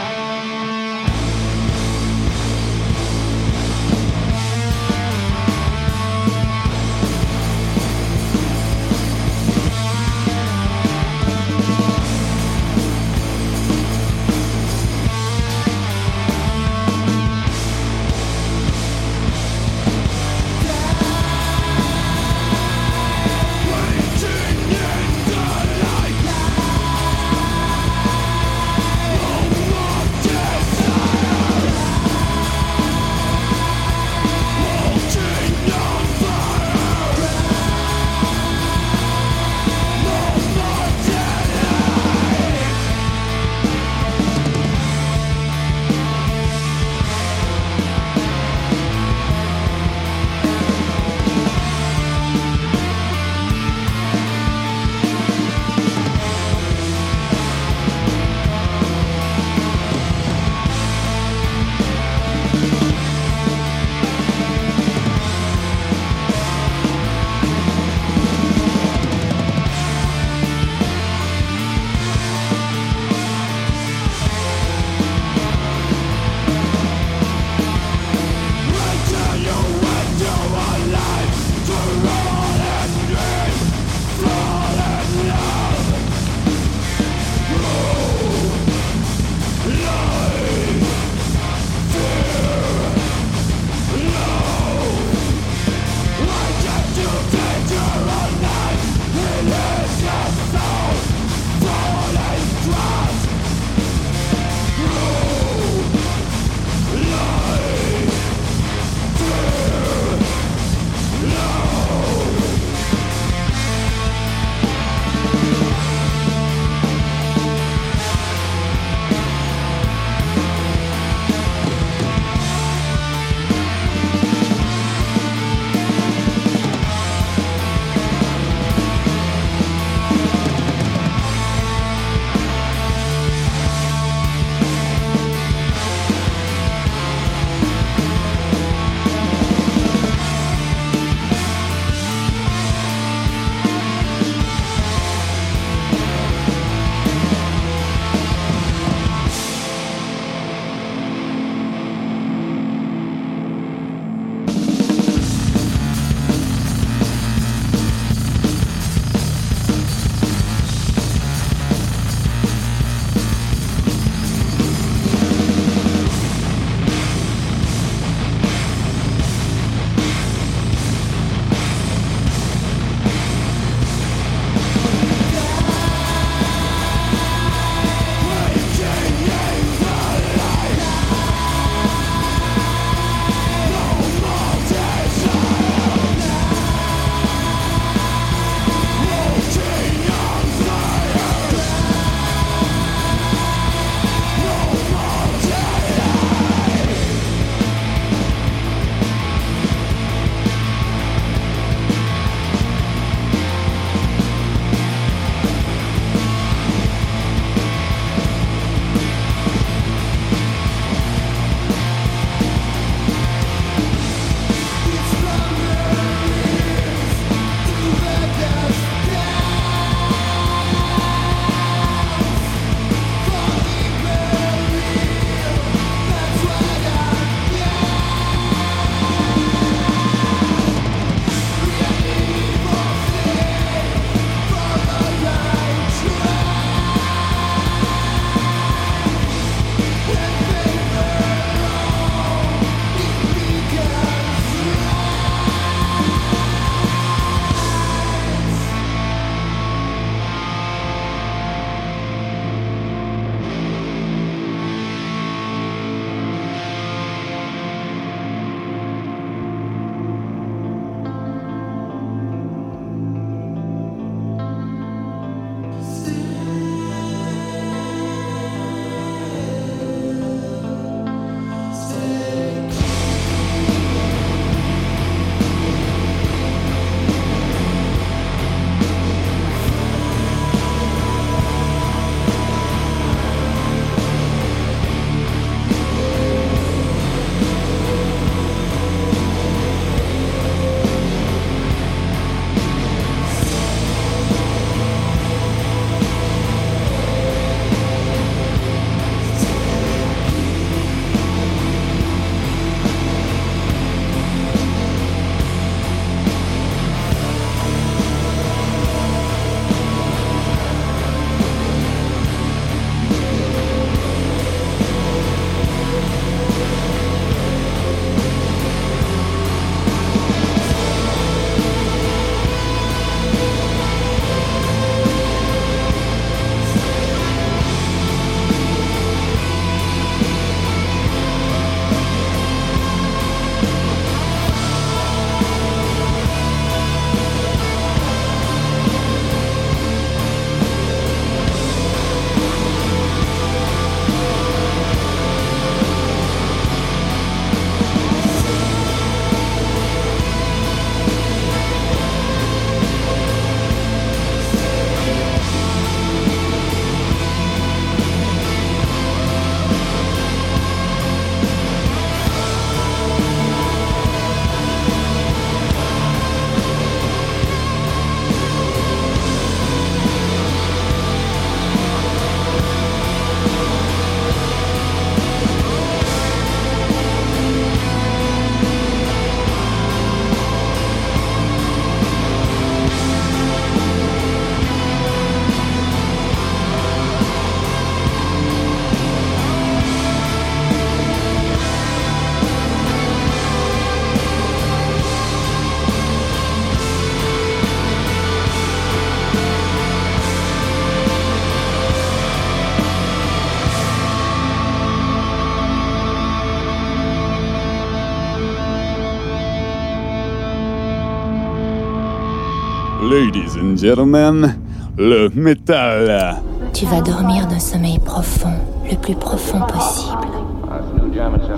le 414.98 415.28
métal. 415.34 416.36
Tu 416.72 416.86
vas 416.86 417.00
dormir 417.00 417.46
d'un 417.46 417.58
sommeil 417.58 417.98
profond, 417.98 418.52
le 418.90 418.96
plus 418.96 419.14
profond 419.14 419.60
possible. 419.60 420.16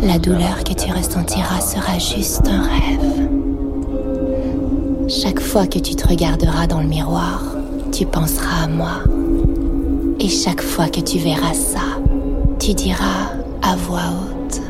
La 0.02 0.18
douleur 0.18 0.62
que 0.64 0.72
tu 0.74 0.92
ressentiras 0.92 1.60
sera 1.60 1.98
juste 1.98 2.48
un 2.48 2.62
rêve. 2.62 3.28
Chaque 5.08 5.40
fois 5.40 5.66
que 5.66 5.78
tu 5.78 5.94
te 5.94 6.06
regarderas 6.06 6.66
dans 6.66 6.80
le 6.80 6.86
miroir, 6.86 7.42
tu 7.92 8.04
penseras 8.04 8.64
à 8.64 8.68
moi. 8.68 9.02
Et 10.20 10.28
chaque 10.28 10.62
fois 10.62 10.88
que 10.88 11.00
tu 11.00 11.18
verras 11.18 11.54
ça, 11.54 11.80
tu 12.58 12.74
diras 12.74 13.32
à 13.62 13.76
voix 13.76 14.00
haute, 14.00 14.60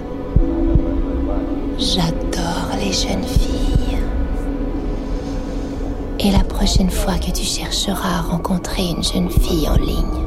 J'adore 1.79 2.71
les 2.81 2.93
jeunes 2.93 3.25
filles. 3.25 3.48
Et 6.21 6.33
la 6.33 6.43
prochaine 6.43 6.91
fois 6.91 7.15
que 7.15 7.31
tu 7.31 7.45
chercheras 7.45 8.19
à 8.19 8.23
rencontrer 8.23 8.89
une 8.89 9.05
jeune 9.05 9.31
fille 9.31 9.69
en 9.69 9.77
ligne, 9.77 10.27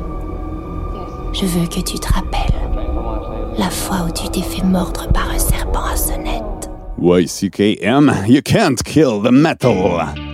je 1.33 1.45
veux 1.45 1.67
que 1.67 1.81
tu 1.81 1.99
te 1.99 2.07
rappelles 2.13 2.39
la 3.57 3.69
fois 3.69 4.07
où 4.07 4.11
tu 4.11 4.29
t'es 4.29 4.41
fait 4.41 4.63
mordre 4.63 5.07
par 5.11 5.29
un 5.29 5.39
serpent 5.39 5.83
à 5.83 5.97
sonnette. 5.97 6.69
YCKM, 7.01 8.25
you 8.27 8.41
can't 8.41 8.81
kill 8.83 9.21
the 9.21 9.31
metal. 9.31 10.30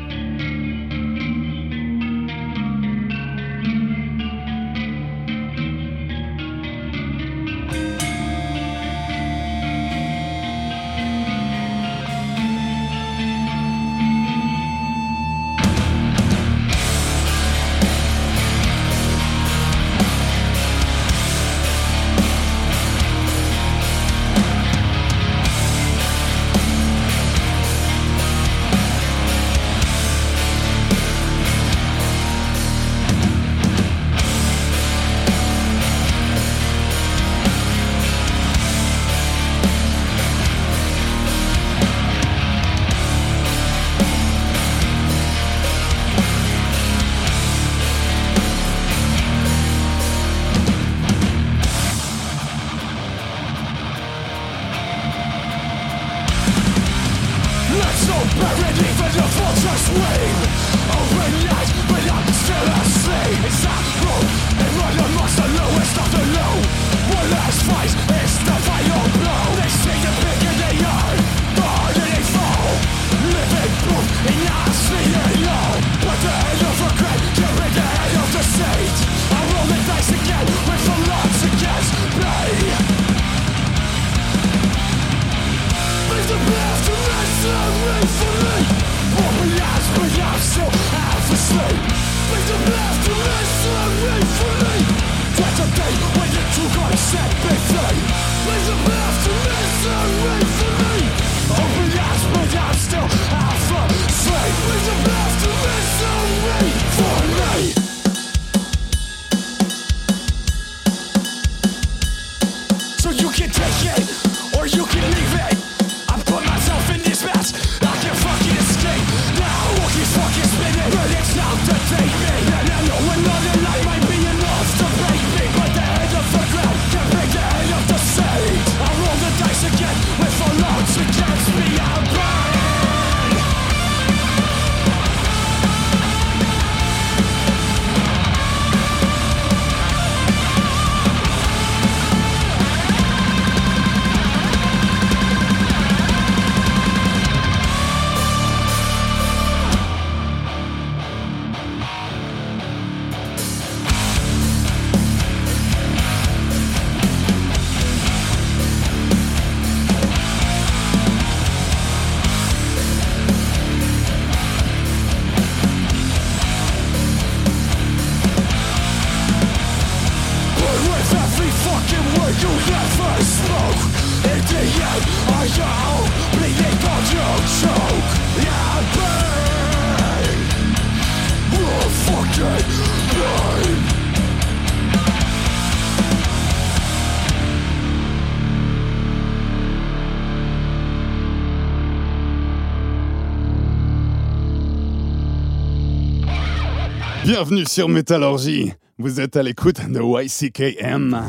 Bienvenue 197.40 197.68
sur 197.68 197.88
Métallurgie. 197.88 198.74
Vous 198.98 199.22
êtes 199.22 199.38
à 199.38 199.44
l'écoute 199.44 199.80
de 199.88 200.02
YCKM. 200.02 201.22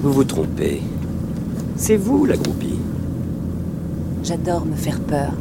Vous 0.00 0.12
vous 0.12 0.22
trompez. 0.22 0.80
C'est 1.74 1.96
vous 1.96 2.24
la 2.24 2.36
groupie. 2.36 2.78
J'adore 4.22 4.64
me 4.64 4.76
faire 4.76 5.00
peur. 5.00 5.32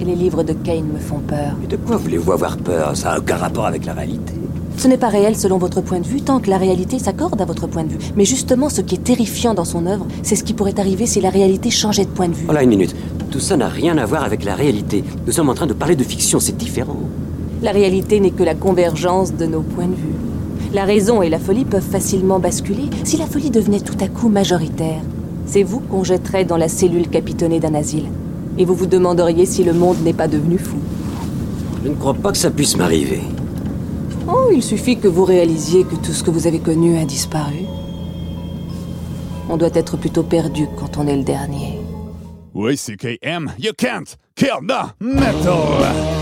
Et 0.00 0.04
les 0.04 0.14
livres 0.14 0.42
de 0.42 0.52
Kane 0.52 0.84
me 0.84 0.98
font 0.98 1.20
peur. 1.20 1.56
Mais 1.62 1.66
de 1.66 1.76
quoi 1.76 1.96
voulez-vous 1.96 2.30
avoir 2.30 2.58
peur? 2.58 2.94
Ça 2.94 3.12
n'a 3.12 3.20
aucun 3.20 3.36
rapport 3.38 3.64
avec 3.64 3.86
la 3.86 3.94
réalité. 3.94 4.34
Ce 4.76 4.86
n'est 4.86 4.98
pas 4.98 5.08
réel 5.08 5.34
selon 5.34 5.56
votre 5.56 5.80
point 5.80 6.00
de 6.00 6.06
vue, 6.06 6.20
tant 6.20 6.38
que 6.38 6.50
la 6.50 6.58
réalité 6.58 6.98
s'accorde 6.98 7.40
à 7.40 7.46
votre 7.46 7.68
point 7.68 7.84
de 7.84 7.92
vue. 7.92 7.98
Mais 8.16 8.26
justement, 8.26 8.68
ce 8.68 8.82
qui 8.82 8.96
est 8.96 9.04
terrifiant 9.04 9.54
dans 9.54 9.64
son 9.64 9.86
œuvre, 9.86 10.06
c'est 10.22 10.36
ce 10.36 10.44
qui 10.44 10.52
pourrait 10.52 10.78
arriver 10.78 11.06
si 11.06 11.22
la 11.22 11.30
réalité 11.30 11.70
changeait 11.70 12.04
de 12.04 12.10
point 12.10 12.28
de 12.28 12.34
vue. 12.34 12.44
Voilà 12.44 12.64
une 12.64 12.68
minute. 12.68 12.94
Tout 13.30 13.40
ça 13.40 13.56
n'a 13.56 13.68
rien 13.68 13.96
à 13.96 14.04
voir 14.04 14.24
avec 14.24 14.44
la 14.44 14.54
réalité. 14.54 15.04
Nous 15.26 15.32
sommes 15.32 15.48
en 15.48 15.54
train 15.54 15.66
de 15.66 15.72
parler 15.72 15.96
de 15.96 16.04
fiction, 16.04 16.38
c'est 16.38 16.54
différent. 16.58 16.98
La 17.62 17.72
réalité 17.72 18.20
n'est 18.20 18.30
que 18.30 18.42
la 18.42 18.54
convergence 18.54 19.34
de 19.34 19.44
nos 19.44 19.60
points 19.60 19.88
de 19.88 19.94
vue. 19.94 20.14
La 20.72 20.84
raison 20.84 21.20
et 21.20 21.28
la 21.28 21.38
folie 21.38 21.66
peuvent 21.66 21.82
facilement 21.82 22.38
basculer 22.38 22.88
si 23.04 23.18
la 23.18 23.26
folie 23.26 23.50
devenait 23.50 23.80
tout 23.80 23.96
à 24.00 24.08
coup 24.08 24.28
majoritaire. 24.28 25.02
C'est 25.44 25.62
vous 25.62 25.80
qu'on 25.80 26.02
jetterait 26.02 26.44
dans 26.44 26.56
la 26.56 26.68
cellule 26.68 27.08
capitonnée 27.08 27.60
d'un 27.60 27.74
asile. 27.74 28.06
Et 28.56 28.64
vous 28.64 28.74
vous 28.74 28.86
demanderiez 28.86 29.44
si 29.44 29.62
le 29.62 29.74
monde 29.74 29.98
n'est 30.02 30.14
pas 30.14 30.28
devenu 30.28 30.56
fou. 30.58 30.78
Je 31.84 31.90
ne 31.90 31.94
crois 31.94 32.14
pas 32.14 32.32
que 32.32 32.38
ça 32.38 32.50
puisse 32.50 32.76
m'arriver. 32.76 33.20
Oh, 34.26 34.50
il 34.52 34.62
suffit 34.62 34.98
que 34.98 35.08
vous 35.08 35.24
réalisiez 35.24 35.84
que 35.84 35.96
tout 35.96 36.12
ce 36.12 36.22
que 36.22 36.30
vous 36.30 36.46
avez 36.46 36.60
connu 36.60 36.96
a 36.98 37.04
disparu. 37.04 37.64
On 39.50 39.56
doit 39.56 39.70
être 39.74 39.98
plutôt 39.98 40.22
perdu 40.22 40.66
quand 40.78 40.96
on 40.96 41.06
est 41.06 41.16
le 41.16 41.24
dernier. 41.24 41.78
YCKM, 42.54 43.52
you 43.58 43.72
can't 43.76 44.16
kill 44.34 44.60
the 44.66 44.94
metal. 45.00 46.19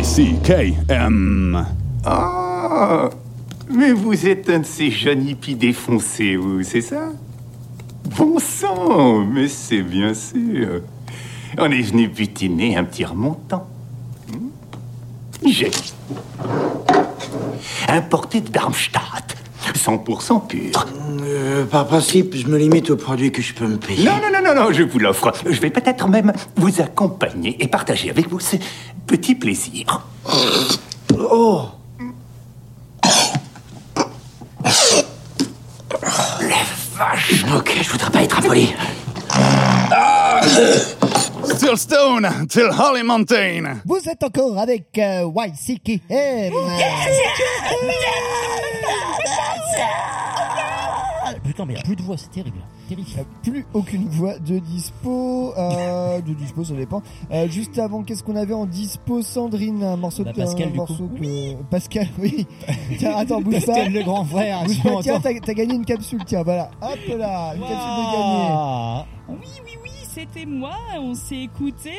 Y-C-K-M. 0.00 1.66
Ah, 2.06 3.10
mais 3.68 3.92
vous 3.92 4.26
êtes 4.26 4.48
un 4.48 4.60
de 4.60 4.64
ces 4.64 4.90
jeunes 4.90 5.28
hippies 5.28 5.56
défoncés, 5.56 6.36
vous, 6.36 6.62
c'est 6.62 6.80
ça? 6.80 7.10
Bon 8.16 8.38
sang, 8.38 9.26
mais 9.26 9.46
c'est 9.46 9.82
bien 9.82 10.14
sûr. 10.14 10.80
On 11.58 11.70
est 11.70 11.82
venu 11.82 12.08
butiner 12.08 12.78
un 12.78 12.84
petit 12.84 13.04
remontant. 13.04 13.68
Hmm? 14.32 14.48
J'ai 15.46 15.70
importé 17.86 18.40
de 18.40 18.48
Darmstadt, 18.48 19.36
100% 19.74 20.46
pur. 20.46 20.86
Euh, 21.22 21.64
par 21.64 21.86
principe, 21.86 22.36
je 22.36 22.46
me 22.46 22.58
limite 22.58 22.90
aux 22.90 22.96
produits 22.96 23.32
que 23.32 23.42
je 23.42 23.54
peux 23.54 23.66
me 23.66 23.76
payer. 23.76 24.04
Non, 24.04 24.12
non, 24.16 24.30
non, 24.32 24.54
non, 24.54 24.62
non, 24.62 24.72
je 24.72 24.82
vous 24.82 24.98
l'offre. 24.98 25.32
Je 25.48 25.60
vais 25.60 25.70
peut-être 25.70 26.08
même 26.08 26.32
vous 26.56 26.80
accompagner 26.80 27.56
et 27.62 27.68
partager 27.68 28.10
avec 28.10 28.28
vous 28.28 28.40
ce 28.40 28.56
petit 29.10 29.34
plaisir. 29.34 30.06
Oh 31.18 31.64
Vache. 36.96 37.44
Ok, 37.56 37.76
je 37.82 37.90
voudrais 37.90 38.10
pas 38.10 38.22
être 38.22 38.38
impoli. 38.38 38.72
Still 41.44 41.76
Stone, 41.76 42.46
till 42.48 42.70
Holly 42.70 43.02
Mountain. 43.02 43.80
Vous 43.84 43.98
êtes 44.08 44.22
encore 44.22 44.56
avec 44.58 44.96
euh, 44.98 45.28
YCKM. 45.34 46.52
Putain, 51.44 51.64
mais 51.66 51.74
il 51.74 51.78
a 51.78 51.82
plus 51.82 51.96
de 51.96 52.02
voix, 52.02 52.16
c'est 52.16 52.30
terrible. 52.30 52.58
Plus 53.42 53.66
aucune 53.74 54.08
voix 54.08 54.38
de 54.38 54.58
dispo. 54.58 55.52
Euh, 55.56 56.20
de 56.20 56.32
dispo, 56.34 56.64
ça 56.64 56.74
dépend. 56.74 57.02
Euh, 57.30 57.48
juste 57.48 57.78
avant, 57.78 58.02
qu'est-ce 58.02 58.22
qu'on 58.22 58.36
avait 58.36 58.54
en 58.54 58.66
dispo 58.66 59.22
Sandrine, 59.22 59.82
un 59.84 59.96
morceau 59.96 60.24
Bah, 60.24 60.32
de 60.32 60.36
Pascal, 60.36 60.68
un 60.68 60.70
du 60.70 60.76
morceau 60.76 61.06
coup. 61.08 61.16
que- 61.20 61.62
Pascal, 61.70 62.08
oui. 62.18 62.46
tiens, 62.98 63.14
attends, 63.16 63.40
bouge 63.40 63.64
pas. 63.66 63.72
Pascal 63.74 63.92
le 63.92 64.02
grand 64.02 64.24
frère. 64.24 64.64
Bouge 64.64 64.82
pas, 64.82 64.88
attends, 64.90 65.00
tiens, 65.02 65.20
t'as 65.20 65.38
t'as 65.40 65.54
gagné 65.54 65.74
une 65.74 65.84
capsule, 65.84 66.20
tiens, 66.26 66.42
voilà. 66.42 66.70
Hop 66.82 66.98
là, 67.18 67.54
une 67.54 67.60
capsule 67.60 67.96
de 67.96 68.12
gagné. 68.12 69.04
Oui, 69.28 69.48
oui, 69.64 69.72
oui, 69.84 69.90
c'était 70.02 70.46
moi. 70.46 70.76
On 70.98 71.14
s'est 71.14 71.42
écouté 71.42 71.92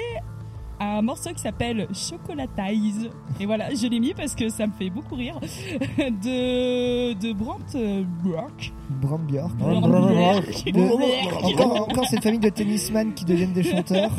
un 0.84 1.02
morceau 1.02 1.32
qui 1.34 1.42
s'appelle 1.42 1.88
Chocolatize. 1.94 3.10
Et 3.40 3.46
voilà, 3.46 3.74
je 3.74 3.88
l'ai 3.88 4.00
mis 4.00 4.14
parce 4.14 4.36
que 4.36 4.50
ça 4.50 4.68
me 4.68 4.72
fait 4.74 4.90
beaucoup 4.90 5.16
rire. 5.16 5.40
De, 5.98 7.14
de 7.14 7.34
Brandt 7.34 7.76
euh, 7.76 8.04
Björk. 8.24 8.72
Brand 8.90 9.22
Björk. 9.22 9.56
Brand 9.58 9.82
Björk. 9.84 10.66
De- 10.72 11.46
encore, 11.54 11.90
encore 11.90 12.06
cette 12.08 12.24
famille 12.24 12.40
de 12.40 12.50
tennisman 12.50 13.14
qui 13.14 13.26
deviennent 13.26 13.54
des 13.54 13.64
chanteurs. 13.64 14.12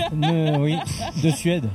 Oui, 0.61 0.77
de 1.22 1.31
Suède. 1.31 1.68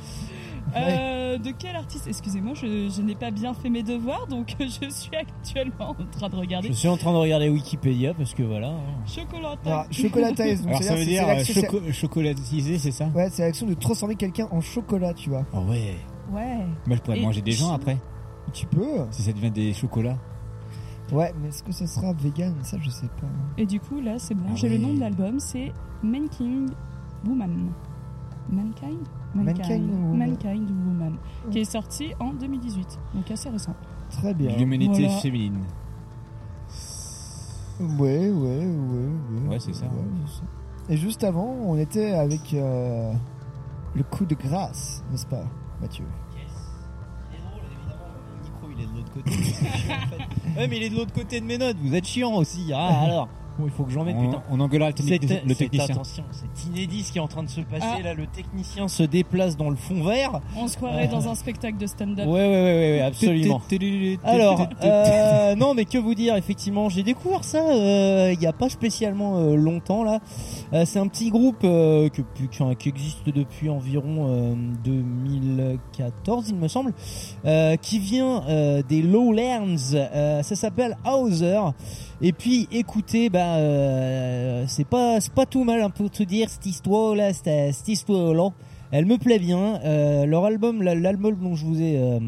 Euh, 0.75 1.37
de 1.37 1.51
quel 1.57 1.75
artiste 1.75 2.07
Excusez-moi, 2.07 2.53
je, 2.55 2.89
je 2.89 3.01
n'ai 3.01 3.15
pas 3.15 3.31
bien 3.31 3.53
fait 3.53 3.69
mes 3.69 3.83
devoirs, 3.83 4.27
donc 4.27 4.55
je 4.59 4.89
suis 4.89 5.15
actuellement 5.15 5.91
en 5.99 6.05
train 6.11 6.29
de 6.29 6.35
regarder. 6.35 6.67
Je 6.69 6.73
suis 6.73 6.87
en 6.87 6.97
train 6.97 7.11
de 7.13 7.17
regarder 7.17 7.49
Wikipédia 7.49 8.13
parce 8.13 8.33
que 8.33 8.43
voilà. 8.43 8.73
Chocolatize. 9.05 9.67
Alors, 9.67 9.85
chocolatize, 9.91 10.61
donc 10.61 10.69
Alors 10.69 10.83
ça 10.83 10.95
veut 10.95 11.05
dire 11.05 11.23
c'est 11.27 11.35
l'action- 11.35 11.61
choco- 11.61 11.91
chocolatisé, 11.91 12.77
c'est 12.77 12.91
ça? 12.91 13.07
Ouais, 13.15 13.29
c'est 13.29 13.43
l'action 13.43 13.65
de 13.67 13.73
transformer 13.75 14.15
quelqu'un 14.15 14.47
en 14.51 14.61
chocolat, 14.61 15.13
tu 15.13 15.29
vois. 15.29 15.45
Oh 15.53 15.59
ouais. 15.69 15.95
Ouais. 16.31 16.57
Moi 16.85 16.95
je 16.97 17.01
pourrais 17.01 17.19
Et 17.19 17.21
manger 17.21 17.41
des 17.41 17.51
gens 17.53 17.71
après, 17.73 17.97
Tu 18.53 18.65
peux. 18.65 19.05
si 19.11 19.21
ça 19.21 19.31
devient 19.31 19.51
des 19.51 19.73
chocolats. 19.73 20.17
Ouais, 21.13 21.33
mais 21.41 21.47
est-ce 21.47 21.63
que 21.63 21.71
ce 21.71 21.85
sera 21.85 22.11
vegan? 22.11 22.53
Ça, 22.63 22.75
je 22.81 22.89
sais 22.89 23.07
pas. 23.07 23.27
Et 23.57 23.65
du 23.65 23.79
coup, 23.79 24.01
là, 24.01 24.19
c'est 24.19 24.35
bon. 24.35 24.43
Ah 24.49 24.55
J'ai 24.55 24.67
le 24.67 24.77
nom 24.77 24.93
de 24.93 24.99
l'album, 24.99 25.39
c'est 25.39 25.71
Mankind 26.03 26.71
Woman. 27.25 27.71
Mankind 28.49 29.07
Mankind 29.35 29.89
Woman. 29.91 30.17
Mankind 30.17 30.69
Woman. 30.69 31.17
Qui 31.51 31.59
est 31.59 31.65
sorti 31.65 32.13
en 32.19 32.33
2018. 32.33 32.99
Donc 33.15 33.29
assez 33.31 33.49
récent. 33.49 33.75
Très 34.09 34.33
bien. 34.33 34.55
L'humanité 34.55 35.03
Voilà. 35.05 35.19
féminine. 35.19 35.59
Ouais, 37.79 38.29
ouais, 38.29 38.29
ouais, 38.31 38.65
ouais. 38.65 39.47
Ouais, 39.49 39.59
c'est 39.59 39.73
ça. 39.73 39.85
Et 40.89 40.97
juste 40.97 41.23
avant, 41.23 41.45
on 41.45 41.77
était 41.77 42.13
avec 42.13 42.53
euh, 42.53 43.13
le 43.93 44.03
coup 44.03 44.25
de 44.25 44.33
grâce, 44.35 45.03
n'est-ce 45.11 45.27
pas, 45.27 45.43
Mathieu? 45.81 46.05
Le 47.31 48.43
micro, 48.43 48.67
il 48.75 48.83
est 48.83 48.87
de 48.87 48.95
l'autre 48.97 49.13
côté. 49.13 49.31
Ouais, 50.57 50.67
mais 50.67 50.77
il 50.77 50.83
est 50.83 50.89
de 50.89 50.95
l'autre 50.95 51.13
côté 51.13 51.39
de 51.39 51.45
mes 51.45 51.57
notes. 51.59 51.77
Vous 51.83 51.93
êtes 51.93 52.05
chiant 52.05 52.33
aussi. 52.33 52.71
Ah, 52.73 53.01
alors. 53.03 53.27
Bon, 53.59 53.65
il 53.65 53.71
faut 53.71 53.83
que 53.85 53.91
j'en 53.91 54.03
mette, 54.03 54.15
On, 54.17 54.25
putain. 54.27 54.43
on 54.51 54.59
engueulera 54.59 54.89
le, 54.89 54.93
technic- 54.93 55.41
le 55.45 55.55
technicien. 55.55 55.95
Attention, 55.95 56.23
c'est 56.31 56.67
inédit 56.67 57.01
ce 57.03 57.11
qui 57.11 57.17
est 57.17 57.21
en 57.21 57.27
train 57.27 57.41
de 57.43 57.49
se 57.49 57.61
passer. 57.61 57.85
Ah. 57.97 58.01
Là, 58.03 58.13
le 58.13 58.27
technicien 58.27 58.87
se 58.87 59.01
déplace 59.03 59.57
dans 59.57 59.69
le 59.71 59.75
fond 59.75 60.03
vert. 60.03 60.41
On 60.55 60.67
se 60.67 60.77
croirait 60.77 61.07
dans 61.07 61.27
un 61.27 61.33
spectacle 61.35 61.77
de 61.77 61.87
stand-up. 61.87 62.27
Ouais, 62.27 62.33
ouais, 62.33 62.47
ouais, 62.47 62.63
ouais, 62.63 62.91
ouais, 62.97 63.01
absolument. 63.01 63.61
Alors, 64.23 64.67
euh, 64.83 65.55
non, 65.55 65.73
mais 65.73 65.85
que 65.85 65.97
vous 65.97 66.13
dire, 66.13 66.35
effectivement, 66.35 66.89
j'ai 66.89 67.01
découvert 67.03 67.43
ça 67.43 67.57
euh, 67.67 68.31
il 68.33 68.41
y 68.41 68.45
a 68.45 68.53
pas 68.53 68.69
spécialement 68.69 69.37
euh, 69.37 69.55
longtemps 69.55 70.03
là. 70.03 70.19
Euh, 70.73 70.85
c'est 70.85 70.99
un 70.99 71.07
petit 71.07 71.29
groupe 71.29 71.63
euh, 71.63 72.09
que, 72.09 72.21
qui, 72.35 72.47
qui 72.77 72.89
existe 72.89 73.27
depuis 73.29 73.69
environ 73.69 74.27
euh, 74.29 74.53
2014, 74.83 76.49
il 76.49 76.55
me 76.55 76.67
semble, 76.67 76.93
euh, 77.45 77.75
qui 77.77 77.99
vient 77.99 78.43
euh, 78.47 78.81
des 78.87 79.01
Lowlands. 79.01 79.93
Euh, 79.93 80.43
ça 80.43 80.55
s'appelle 80.55 80.97
Hauser. 81.05 81.59
Et 82.21 82.33
puis, 82.33 82.67
écoutez, 82.71 83.29
bah, 83.29 83.57
euh, 83.57 84.63
c'est 84.67 84.87
pas, 84.87 85.19
c'est 85.21 85.33
pas 85.33 85.45
tout 85.45 85.63
mal 85.63 85.81
hein, 85.81 85.89
pour 85.91 86.09
te 86.09 86.23
dire 86.23 86.49
cette 86.49 86.65
histoire 86.65 87.15
là, 87.15 87.31
cette, 87.33 87.73
cette 87.75 87.87
histoire 87.87 88.33
là. 88.33 88.49
Elle 88.91 89.05
me 89.05 89.17
plaît 89.17 89.37
bien. 89.39 89.79
Euh, 89.83 90.25
leur 90.25 90.45
album, 90.45 90.81
la- 90.81 90.95
l'album 90.95 91.35
dont 91.35 91.55
je 91.55 91.65
vous 91.65 91.81
ai 91.81 91.97
euh, 91.97 92.19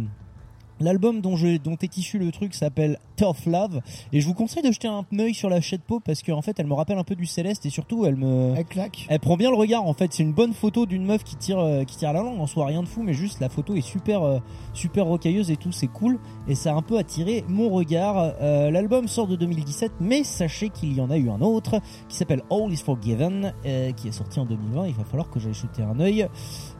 L'album 0.79 1.21
dont, 1.21 1.35
je, 1.35 1.57
dont 1.57 1.77
est 1.81 1.97
issu 1.97 2.19
le 2.19 2.31
truc 2.31 2.53
s'appelle 2.53 2.99
Tough 3.17 3.45
Love 3.45 3.81
et 4.13 4.21
je 4.21 4.27
vous 4.27 4.33
conseille 4.33 4.63
de 4.63 4.71
jeter 4.71 4.87
un 4.87 5.05
œil 5.19 5.33
sur 5.33 5.49
la 5.49 5.59
peau 5.85 5.99
parce 5.99 6.23
qu'en 6.23 6.41
fait 6.41 6.57
elle 6.59 6.67
me 6.67 6.73
rappelle 6.73 6.97
un 6.97 7.03
peu 7.03 7.15
du 7.15 7.25
Céleste 7.25 7.65
et 7.65 7.69
surtout 7.69 8.05
elle 8.05 8.15
me 8.15 8.53
Elle 8.55 8.65
claque. 8.65 9.05
elle 9.09 9.19
prend 9.19 9.35
bien 9.35 9.49
le 9.49 9.57
regard 9.57 9.85
en 9.85 9.93
fait. 9.93 10.13
C'est 10.13 10.23
une 10.23 10.33
bonne 10.33 10.53
photo 10.53 10.85
d'une 10.85 11.05
meuf 11.05 11.23
qui 11.23 11.35
tire 11.35 11.59
euh, 11.59 11.83
qui 11.83 11.97
tire 11.97 12.13
la 12.13 12.21
langue 12.21 12.39
en 12.39 12.47
soi 12.47 12.65
rien 12.65 12.81
de 12.81 12.87
fou 12.87 13.03
mais 13.03 13.13
juste 13.13 13.39
la 13.39 13.49
photo 13.49 13.75
est 13.75 13.81
super 13.81 14.23
euh, 14.23 14.39
super 14.73 15.05
rocailleuse 15.05 15.51
et 15.51 15.57
tout 15.57 15.71
c'est 15.71 15.87
cool 15.87 16.17
et 16.47 16.55
ça 16.55 16.71
a 16.71 16.75
un 16.75 16.81
peu 16.81 16.97
attiré 16.97 17.43
mon 17.47 17.69
regard. 17.69 18.33
Euh, 18.41 18.71
l'album 18.71 19.07
sort 19.07 19.27
de 19.27 19.35
2017 19.35 19.91
mais 19.99 20.23
sachez 20.23 20.69
qu'il 20.69 20.93
y 20.93 21.01
en 21.01 21.09
a 21.09 21.17
eu 21.17 21.29
un 21.29 21.41
autre 21.41 21.81
qui 22.07 22.15
s'appelle 22.15 22.41
All 22.49 22.71
is 22.71 22.77
Forgiven 22.77 23.53
euh, 23.65 23.91
qui 23.91 24.07
est 24.07 24.11
sorti 24.13 24.39
en 24.39 24.45
2020 24.45 24.87
il 24.87 24.93
va 24.93 25.03
falloir 25.03 25.29
que 25.29 25.39
j'aille 25.39 25.53
jeter 25.53 25.83
un 25.83 25.99
œil 25.99 26.27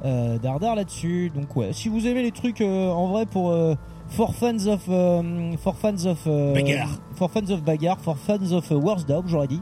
euh, 0.06 0.38
dardard 0.38 0.76
là-dessus 0.76 1.32
donc 1.34 1.56
ouais 1.56 1.74
si 1.74 1.90
vous 1.90 2.08
aimez 2.08 2.24
les 2.24 2.32
trucs 2.32 2.62
euh, 2.62 2.90
en 2.90 3.08
vrai 3.08 3.26
pour 3.26 3.52
euh, 3.52 3.76
for 4.08 4.34
fans 4.34 4.66
of 4.68 4.82
euh, 4.90 5.52
for 5.58 5.76
fans 5.76 6.06
of 6.06 6.20
euh, 6.28 6.54
Bagarre. 6.54 6.90
for 7.14 7.30
fans 7.30 7.50
of 7.50 7.64
bagarre 7.64 8.00
for 8.00 8.18
fans 8.18 8.52
of 8.52 8.70
worst 8.72 9.08
dog 9.08 9.26
j'aurais 9.28 9.48
dit 9.48 9.62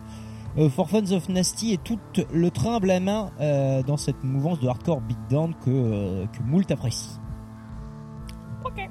euh, 0.58 0.70
for 0.70 0.90
fans 0.90 1.12
of 1.12 1.28
nasty 1.30 1.74
et 1.74 1.78
tout 1.78 2.00
le 2.34 2.50
trimble 2.52 2.90
à 2.92 3.00
main 3.00 3.30
euh, 3.42 3.84
dans 3.84 3.98
cette 3.98 4.24
mouvance 4.24 4.60
de 4.60 4.68
hardcore 4.68 5.02
beatdown 5.02 5.54
que 5.66 5.70
euh, 5.70 6.26
que 6.28 6.44
moult 6.44 6.70
apprécie 6.72 7.20
Ok. 8.66 8.90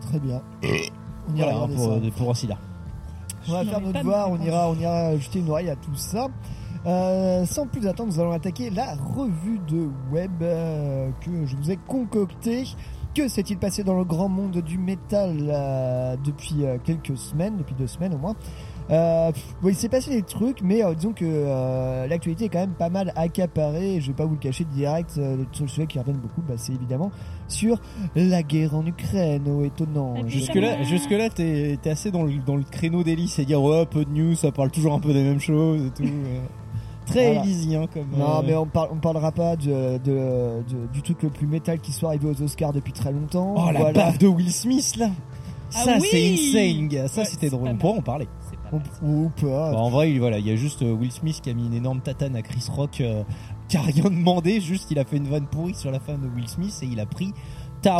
Très 0.00 0.18
bien. 0.20 0.40
On 0.62 1.36
ira 1.36 1.52
voilà 1.52 1.52
regarder 1.54 1.74
pour, 1.74 1.84
ça. 1.94 2.10
pour 2.16 2.28
Ossila. 2.28 2.58
On 3.48 3.52
va 3.52 3.64
faire 3.64 3.80
n'aurais 3.80 3.80
notre 3.80 3.92
pas 3.92 3.98
de 3.98 4.04
devoir, 4.04 4.30
on 4.30 4.40
ira, 4.40 4.70
on 4.70 4.74
ira 4.78 5.16
jeter 5.18 5.38
une 5.40 5.50
oreille 5.50 5.70
à 5.70 5.76
tout 5.76 5.94
ça. 5.96 6.28
Euh, 6.88 7.44
sans 7.44 7.66
plus 7.66 7.86
attendre, 7.86 8.12
nous 8.12 8.20
allons 8.20 8.32
attaquer 8.32 8.70
la 8.70 8.94
revue 8.94 9.58
de 9.68 9.90
web 10.10 10.30
euh, 10.40 11.10
que 11.20 11.44
je 11.44 11.54
vous 11.56 11.70
ai 11.70 11.76
concoctée. 11.76 12.64
Que 13.14 13.28
s'est-il 13.28 13.58
passé 13.58 13.84
dans 13.84 13.98
le 13.98 14.04
grand 14.04 14.28
monde 14.28 14.58
du 14.62 14.78
métal 14.78 15.36
euh, 15.48 16.16
depuis 16.24 16.64
euh, 16.64 16.78
quelques 16.82 17.16
semaines, 17.16 17.56
depuis 17.58 17.74
deux 17.74 17.86
semaines 17.86 18.14
au 18.14 18.18
moins? 18.18 18.36
Euh, 18.90 19.32
bon, 19.60 19.68
il 19.68 19.74
s'est 19.74 19.88
passé 19.88 20.10
des 20.10 20.22
trucs, 20.22 20.62
mais 20.62 20.82
euh, 20.82 20.94
disons 20.94 21.12
que 21.12 21.24
euh, 21.26 22.06
l'actualité 22.06 22.46
est 22.46 22.48
quand 22.48 22.60
même 22.60 22.74
pas 22.78 22.88
mal 22.88 23.12
accaparée. 23.16 24.00
Je 24.00 24.08
vais 24.08 24.16
pas 24.16 24.24
vous 24.24 24.34
le 24.34 24.40
cacher 24.40 24.64
direct. 24.64 25.16
Euh, 25.18 25.36
le 25.36 25.68
sujet 25.68 25.86
qui 25.86 25.98
revient 25.98 26.12
beaucoup, 26.12 26.42
bah, 26.46 26.54
c'est 26.56 26.72
évidemment 26.72 27.10
sur 27.48 27.78
la 28.14 28.42
guerre 28.42 28.74
en 28.74 28.86
Ukraine. 28.86 29.42
Oh, 29.46 29.62
étonnant. 29.62 30.26
Jusque 30.26 30.54
là, 30.54 30.82
jusque 30.84 31.10
là, 31.10 31.28
t'es 31.28 31.78
t'es 31.82 31.90
assez 31.90 32.10
dans 32.10 32.22
le, 32.22 32.32
dans 32.46 32.56
le 32.56 32.62
créneau 32.62 33.02
d'Ellie, 33.02 33.28
c'est 33.28 33.44
dire 33.44 33.62
ouais, 33.62 33.84
peu 33.84 34.04
de 34.06 34.10
news, 34.10 34.34
ça 34.34 34.52
parle 34.52 34.70
toujours 34.70 34.94
un 34.94 35.00
peu 35.00 35.12
des 35.12 35.22
mêmes 35.22 35.40
choses 35.40 35.84
et 35.84 35.90
tout. 35.90 36.04
Très 37.08 37.26
Voilà. 37.34 37.40
élysien 37.44 37.86
comme. 37.86 38.08
Non, 38.16 38.38
euh, 38.38 38.42
mais 38.46 38.54
on, 38.54 38.66
par- 38.66 38.92
on 38.92 38.96
parlera 38.96 39.32
pas 39.32 39.56
de, 39.56 39.98
de- 39.98 40.62
de- 40.68 40.86
du 40.92 41.02
truc 41.02 41.22
le 41.22 41.30
plus 41.30 41.46
métal 41.46 41.78
qui 41.80 41.92
soit 41.92 42.10
arrivé 42.10 42.28
aux 42.28 42.42
Oscars 42.42 42.72
depuis 42.72 42.92
très 42.92 43.12
longtemps. 43.12 43.54
Oh 43.56 43.70
la 43.72 43.80
Voilà. 43.80 43.92
baffe 43.92 44.18
de 44.18 44.26
Will 44.26 44.52
Smith 44.52 44.96
là. 44.96 45.10
Ah 45.74 45.84
Ça 45.84 45.96
oui 46.00 46.08
c'est 46.10 46.32
insane, 46.32 46.88
gars. 46.88 47.08
Ça 47.08 47.20
Ouais, 47.22 47.26
c'était 47.26 47.50
drôle. 47.50 47.68
On 47.68 47.76
pourra 47.76 47.98
en 47.98 48.02
parler. 48.02 48.26
Pas 48.70 48.78
On- 49.02 49.28
pas. 49.30 49.72
Bah, 49.72 49.78
en 49.78 49.88
vrai, 49.90 50.10
il, 50.12 50.18
voilà, 50.18 50.38
il 50.38 50.46
y 50.46 50.50
a 50.50 50.56
juste 50.56 50.82
euh, 50.82 50.92
Will 50.92 51.10
Smith 51.12 51.40
qui 51.42 51.48
a 51.50 51.54
mis 51.54 51.66
une 51.66 51.74
énorme 51.74 52.00
tatane 52.00 52.36
à 52.36 52.42
Chris 52.42 52.64
Rock, 52.70 53.00
euh, 53.00 53.22
qui 53.68 53.76
a 53.78 53.80
rien 53.82 54.04
demandé, 54.04 54.60
juste 54.60 54.90
il 54.90 54.98
a 54.98 55.04
fait 55.04 55.16
une 55.16 55.28
vanne 55.28 55.46
pourrie 55.46 55.74
sur 55.74 55.90
la 55.90 56.00
femme 56.00 56.20
de 56.20 56.28
Will 56.28 56.48
Smith 56.48 56.78
et 56.82 56.86
il 56.86 57.00
a 57.00 57.06
pris 57.06 57.32
ta 57.82 57.96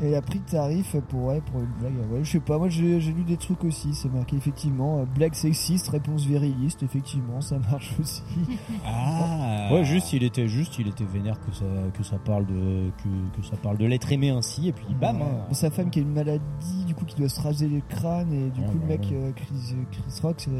Et 0.00 0.14
a 0.14 0.22
pris 0.22 0.38
tarif 0.40 0.94
pour, 1.08 1.24
ouais, 1.24 1.40
pour 1.40 1.60
une 1.60 1.66
blague. 1.80 1.94
Ouais, 2.12 2.20
je 2.22 2.30
sais 2.30 2.40
pas, 2.40 2.56
moi 2.56 2.68
j'ai 2.68 3.00
j'ai 3.00 3.12
lu 3.12 3.24
des 3.24 3.36
trucs 3.36 3.64
aussi. 3.64 3.94
C'est 3.94 4.12
marqué 4.12 4.36
effectivement 4.36 4.98
euh, 5.00 5.04
blague 5.06 5.34
sexiste, 5.34 5.88
réponse 5.88 6.24
viriliste. 6.24 6.82
Effectivement, 6.84 7.40
ça 7.40 7.58
marche 7.70 7.94
aussi. 8.00 8.22
Ah 8.86 9.68
Ouais, 9.72 9.84
juste 9.84 10.12
il 10.12 10.22
était 10.22 10.48
juste, 10.48 10.78
il 10.78 10.88
était 10.88 11.04
vénère 11.04 11.38
que 11.40 11.52
ça 11.54 11.64
que 11.96 12.02
ça 12.02 12.16
parle 12.18 12.46
de 12.46 12.90
que, 13.02 13.38
que 13.40 13.46
ça 13.46 13.56
parle 13.56 13.76
de 13.76 13.86
l'être 13.86 14.10
aimé 14.12 14.30
ainsi 14.30 14.68
et 14.68 14.72
puis 14.72 14.86
bam. 14.98 15.16
Ouais. 15.16 15.22
hein. 15.24 15.52
Sa 15.52 15.70
femme 15.70 15.90
qui 15.90 15.98
a 15.98 16.02
une 16.02 16.12
maladie, 16.12 16.84
du 16.86 16.94
coup, 16.94 17.04
qui 17.04 17.16
doit 17.16 17.28
se 17.28 17.40
raser 17.40 17.68
le 17.68 17.80
crâne. 17.88 18.32
Et 18.32 18.50
du 18.50 18.60
Ouais, 18.60 18.66
coup, 18.66 18.74
le 18.74 18.78
bah 18.80 18.86
mec, 18.88 19.00
ouais. 19.02 19.08
euh, 19.16 19.32
Chris, 19.34 19.74
Chris 19.90 20.20
Rock, 20.22 20.40
s'est 20.40 20.50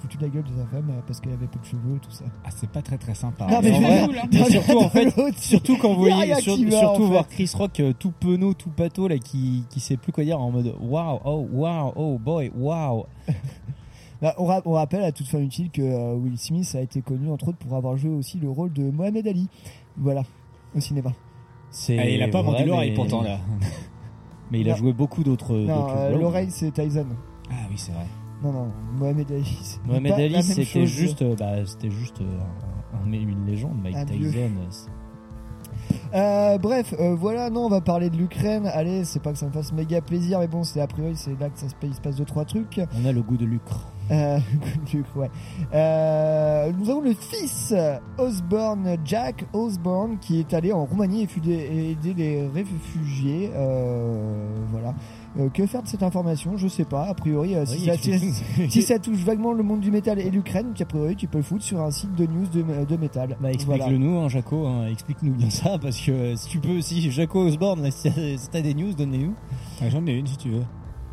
foutu 0.00 0.16
de 0.16 0.22
la 0.22 0.28
gueule 0.28 0.44
de 0.44 0.56
sa 0.60 0.66
femme 0.66 0.90
euh, 0.90 1.00
parce 1.06 1.20
qu'elle 1.20 1.32
avait 1.32 1.46
peu 1.46 1.58
de 1.58 1.64
cheveux 1.64 1.96
et 1.96 2.00
tout 2.00 2.10
ça. 2.10 2.24
Ah, 2.44 2.48
c'est 2.54 2.70
pas 2.70 2.82
très 2.82 2.98
très 2.98 3.14
sympa. 3.14 3.46
Non, 3.48 3.60
mais 3.62 3.72
en 3.72 3.80
vrai, 3.80 4.06
Nul, 4.06 4.18
hein. 4.18 4.28
mais 4.32 4.50
surtout 4.50 4.78
en 4.78 4.88
fait, 4.90 5.04
L'autre, 5.16 5.38
surtout 5.38 5.76
quand 5.78 5.92
vous 5.94 6.00
voyez 6.00 6.34
sur- 6.36 6.56
surtout 6.56 6.86
en 6.86 6.94
fait. 6.94 7.02
voir 7.12 7.28
Chris 7.28 7.50
Rock 7.54 7.80
euh, 7.80 7.92
tout 7.98 8.11
penaud, 8.12 8.54
tout 8.54 8.70
pâteau 8.70 9.08
là 9.08 9.18
qui 9.18 9.64
qui 9.70 9.80
sait 9.80 9.96
plus 9.96 10.12
quoi 10.12 10.24
dire 10.24 10.40
en 10.40 10.50
mode 10.50 10.74
waouh, 10.80 11.18
oh 11.24 11.46
waouh, 11.52 11.92
oh 11.96 12.18
boy, 12.18 12.50
waouh. 12.56 13.04
Bah, 14.20 14.34
on, 14.38 14.44
ra- 14.44 14.62
on 14.66 14.72
rappelle 14.74 15.02
à 15.02 15.10
toute 15.10 15.26
fin 15.26 15.40
utile 15.40 15.68
que 15.70 15.82
euh, 15.82 16.14
Will 16.14 16.38
Smith 16.38 16.72
a 16.76 16.80
été 16.80 17.02
connu 17.02 17.28
entre 17.28 17.48
autres 17.48 17.58
pour 17.58 17.74
avoir 17.76 17.96
joué 17.96 18.10
aussi 18.10 18.38
le 18.38 18.48
rôle 18.48 18.72
de 18.72 18.88
Mohamed 18.88 19.26
Ali. 19.26 19.48
Voilà, 19.96 20.22
au 20.76 20.78
cinéma. 20.80 21.10
C'est 21.72 21.98
Ah, 21.98 22.08
il 22.08 22.22
a 22.22 22.28
pas 22.28 22.40
vendu 22.40 22.64
l'oreille 22.64 22.90
mais- 22.90 22.94
pourtant 22.96 23.22
là. 23.22 23.40
Mais 24.52 24.60
il 24.60 24.68
a 24.68 24.72
Non. 24.72 24.76
joué 24.78 24.92
beaucoup 24.92 25.24
d'autres 25.24 25.56
Non, 25.56 25.74
d'autres 25.86 25.96
euh, 25.96 26.18
l'oreille 26.18 26.50
c'est 26.52 26.70
Tyson. 26.70 27.06
Ah 27.50 27.54
oui, 27.68 27.74
c'est 27.76 27.90
vrai. 27.90 28.06
Non, 28.44 28.52
non, 28.52 28.68
Mohamed 28.96 29.32
Ali. 29.32 29.58
c'est 29.62 29.84
Mohamed 29.86 30.12
Ali, 30.12 30.40
c'était 30.44 30.86
juste, 30.86 31.22
euh, 31.22 31.34
bah, 31.36 31.66
c'était 31.66 31.90
juste 31.90 32.20
euh, 32.20 32.38
un- 32.94 33.08
un- 33.08 33.12
une 33.12 33.44
légende. 33.44 33.80
Mike. 33.82 34.06
Tyson. 34.06 34.60
Euh, 36.14 36.58
bref, 36.58 36.94
euh, 36.98 37.14
voilà, 37.14 37.48
non, 37.50 37.66
on 37.66 37.68
va 37.68 37.80
parler 37.80 38.10
de 38.10 38.16
l'Ukraine. 38.16 38.66
Allez, 38.66 39.04
c'est 39.04 39.20
pas 39.20 39.32
que 39.32 39.38
ça 39.38 39.46
me 39.46 39.52
fasse 39.52 39.72
méga 39.72 40.00
plaisir, 40.00 40.40
mais 40.40 40.46
bon, 40.46 40.62
c'est 40.62 40.80
a 40.80 40.86
priori, 40.86 41.16
c'est 41.16 41.38
là 41.40 41.48
que 41.48 41.58
ça 41.58 41.68
se, 41.68 41.74
il 41.82 41.94
se 41.94 42.00
passe 42.00 42.16
deux 42.16 42.24
trois 42.24 42.44
trucs. 42.44 42.80
On 43.02 43.06
a 43.06 43.12
le 43.12 43.22
goût 43.22 43.36
de 43.36 43.46
lucre. 43.46 43.86
Euh, 44.10 44.38
coup, 44.90 45.20
ouais. 45.20 45.30
Euh, 45.72 46.70
nous 46.78 46.90
avons 46.90 47.00
le 47.00 47.14
fils 47.14 47.74
Osborne, 48.18 48.96
Jack 49.04 49.46
Osborne, 49.52 50.18
qui 50.18 50.40
est 50.40 50.52
allé 50.52 50.72
en 50.72 50.84
Roumanie 50.84 51.22
aider, 51.22 51.90
aider 51.90 52.14
les 52.14 52.46
réfugiés. 52.46 53.50
Euh, 53.54 54.46
voilà. 54.70 54.94
Euh, 55.38 55.48
que 55.48 55.66
faire 55.66 55.82
de 55.82 55.88
cette 55.88 56.02
information? 56.02 56.56
Je 56.58 56.68
sais 56.68 56.84
pas. 56.84 57.04
A 57.04 57.14
priori, 57.14 57.54
euh, 57.54 57.64
si, 57.64 57.78
Oui, 57.78 57.86
ça, 57.86 57.94
explique- 57.94 58.18
si- 58.34 58.70
si 58.70 58.82
ça 58.82 58.98
touche 58.98 59.18
vaguement 59.24 59.52
le 59.52 59.62
monde 59.62 59.80
du 59.80 59.90
métal 59.90 60.18
et 60.18 60.30
l'Ukraine, 60.30 60.74
a 60.78 60.84
priori, 60.84 61.16
tu 61.16 61.26
peux 61.26 61.38
le 61.38 61.44
foutre 61.44 61.64
sur 61.64 61.80
un 61.80 61.90
site 61.90 62.14
de 62.14 62.26
news 62.26 62.46
de, 62.52 62.84
de 62.84 62.96
métal. 62.98 63.30
Bah, 63.30 63.36
Voilà. 63.40 63.52
explique-le 63.54 63.96
nous, 63.98 64.18
hein, 64.18 64.28
Jaco. 64.28 64.66
hein, 64.66 64.86
explique-nous 64.88 65.32
bien 65.34 65.48
ça, 65.50 65.78
parce 65.78 65.98
que 66.00 66.10
euh, 66.12 66.36
si 66.36 66.48
tu 66.48 66.58
peux, 66.58 66.80
si 66.82 67.10
Jaco 67.10 67.40
Osborne, 67.46 67.82
là, 67.82 67.90
si 67.90 68.10
t'as 68.10 68.58
si 68.58 68.62
des 68.62 68.74
news, 68.74 68.92
donne-les-nous. 68.92 69.34
Ah, 69.80 69.88
J'en 69.88 70.04
ai 70.06 70.12
une 70.18 70.26
si 70.26 70.36
tu 70.36 70.50
veux. 70.50 70.64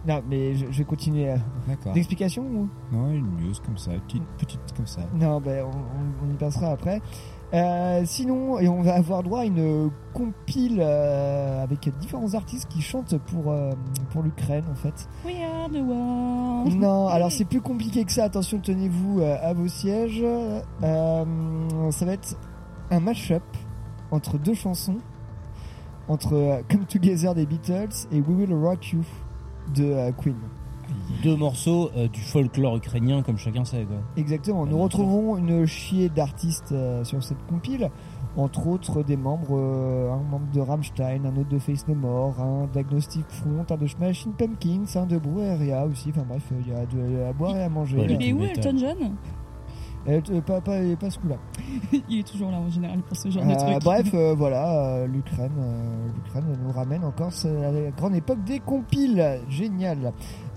Non, 0.08 0.21
mais 0.29 0.55
je, 0.55 0.65
je 0.71 0.77
vais 0.79 0.84
continuer. 0.86 1.34
D'accord. 1.67 1.93
D'explication 1.93 2.43
ou? 2.43 2.69
Non, 2.91 3.12
une 3.12 3.25
news 3.38 3.53
comme 3.65 3.77
ça, 3.77 3.91
petite, 4.08 4.23
petite 4.38 4.60
comme 4.75 4.88
ça. 4.88 5.01
Non, 5.13 5.39
ben, 5.41 5.63
on, 5.65 5.69
on- 5.69 6.27
on 6.29 6.34
y 6.34 6.38
passera 6.38 6.71
après. 6.71 7.01
Euh, 7.51 8.03
sinon, 8.05 8.59
et 8.59 8.67
on 8.67 8.83
va 8.83 8.93
avoir 8.93 9.23
droit 9.23 9.39
à 9.39 9.45
une 9.45 9.89
compile 10.13 10.79
euh, 10.81 11.63
avec 11.63 11.89
différents 11.99 12.35
artistes 12.35 12.67
qui 12.69 12.81
chantent 12.81 13.17
pour, 13.17 13.51
euh, 13.51 13.71
pour 14.12 14.21
l'Ukraine 14.21 14.65
en 14.71 14.75
fait. 14.75 15.09
We 15.25 15.35
are 15.41 15.67
the 15.69 15.81
world. 15.81 16.75
Non, 16.75 17.07
alors 17.09 17.31
c'est 17.31 17.45
plus 17.45 17.62
compliqué 17.62 18.05
que 18.05 18.12
ça. 18.12 18.25
Attention, 18.25 18.59
tenez-vous 18.59 19.21
euh, 19.21 19.38
à 19.41 19.53
vos 19.53 19.67
sièges. 19.67 20.23
Euh, 20.23 21.25
ça 21.91 22.05
va 22.05 22.13
être 22.13 22.38
un 22.91 22.99
mash-up 22.99 23.43
entre 24.12 24.38
deux 24.38 24.53
chansons, 24.53 24.97
entre 26.07 26.62
Come 26.69 26.85
Together 26.85 27.33
des 27.33 27.47
Beatles 27.47 28.07
et 28.12 28.21
We 28.21 28.38
Will 28.38 28.53
Rock 28.53 28.91
You 28.91 29.01
de 29.73 30.12
Queen. 30.21 30.35
Deux 31.23 31.35
morceaux 31.35 31.89
euh, 31.95 32.07
du 32.07 32.21
folklore 32.21 32.77
ukrainien, 32.77 33.21
comme 33.21 33.37
chacun 33.37 33.65
sait. 33.65 33.85
Quoi. 33.85 33.97
Exactement. 34.15 34.65
Nous 34.65 34.75
bien 34.75 34.83
retrouverons 34.83 35.37
une 35.37 35.65
chier 35.65 36.09
d'artistes 36.09 36.71
euh, 36.71 37.03
sur 37.03 37.23
cette 37.23 37.45
compile, 37.47 37.89
entre 38.37 38.67
autres 38.67 39.03
des 39.03 39.17
membres, 39.17 39.57
euh, 39.57 40.11
un 40.11 40.21
membre 40.29 40.51
de 40.53 40.61
Rammstein, 40.61 41.25
un 41.25 41.35
autre 41.35 41.49
de 41.49 41.59
Face 41.59 41.87
No 41.87 41.95
More, 41.95 42.39
un 42.39 42.69
d'Agnostic 42.73 43.25
Front, 43.29 43.65
un 43.69 43.77
de 43.77 43.87
Smashing 43.87 44.33
Pumpkins, 44.33 44.85
un 44.95 45.05
de 45.05 45.17
Brueria 45.17 45.85
aussi. 45.85 46.09
Enfin 46.09 46.25
bref, 46.27 46.43
il 46.51 46.71
y 46.71 46.75
a 46.75 46.85
de, 46.85 47.23
à 47.29 47.33
boire 47.33 47.55
et 47.57 47.63
à 47.63 47.69
manger. 47.69 48.05
Il 48.09 48.21
est 48.21 48.33
où. 48.33 48.43
Elton 48.43 48.77
John? 48.77 49.15
Euh, 50.07 50.21
t- 50.21 50.39
pas, 50.41 50.62
pas, 50.62 50.77
pas 50.99 51.09
ce 51.09 51.19
coup-là. 51.19 51.35
Il 52.09 52.19
est 52.19 52.27
toujours 52.27 52.49
là 52.51 52.57
en 52.57 52.69
général 52.69 52.99
pour 53.01 53.17
ce 53.17 53.29
genre 53.29 53.45
de 53.45 53.51
Euh, 53.51 53.55
truc. 53.55 53.83
bref, 53.83 54.09
euh, 54.13 54.33
voilà, 54.35 54.95
euh, 54.95 55.07
l'Ukraine, 55.07 55.51
euh, 55.59 56.07
l'Ukraine 56.15 56.45
nous 56.63 56.71
ramène 56.71 57.03
encore 57.03 57.31
à 57.45 57.71
la 57.71 57.91
grande 57.91 58.15
époque 58.15 58.43
des 58.45 58.59
compiles. 58.59 59.39
Génial. 59.49 60.13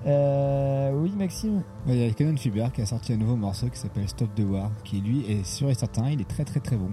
Euh, 0.06 0.92
oui, 0.94 1.12
Maxime. 1.16 1.62
Il 1.86 1.96
y 1.96 2.08
a 2.08 2.10
Canon 2.12 2.36
Fiber 2.36 2.72
qui 2.72 2.82
a 2.82 2.86
sorti 2.86 3.12
un 3.12 3.16
nouveau 3.16 3.36
morceau 3.36 3.68
qui 3.68 3.78
s'appelle 3.78 4.08
Stop 4.08 4.34
the 4.34 4.44
War, 4.48 4.70
qui 4.84 5.00
lui 5.00 5.20
est 5.30 5.44
sûr 5.44 5.68
et 5.70 5.74
certain, 5.74 6.08
il 6.10 6.20
est 6.20 6.28
très 6.28 6.44
très 6.44 6.60
très 6.60 6.76
bon. 6.76 6.90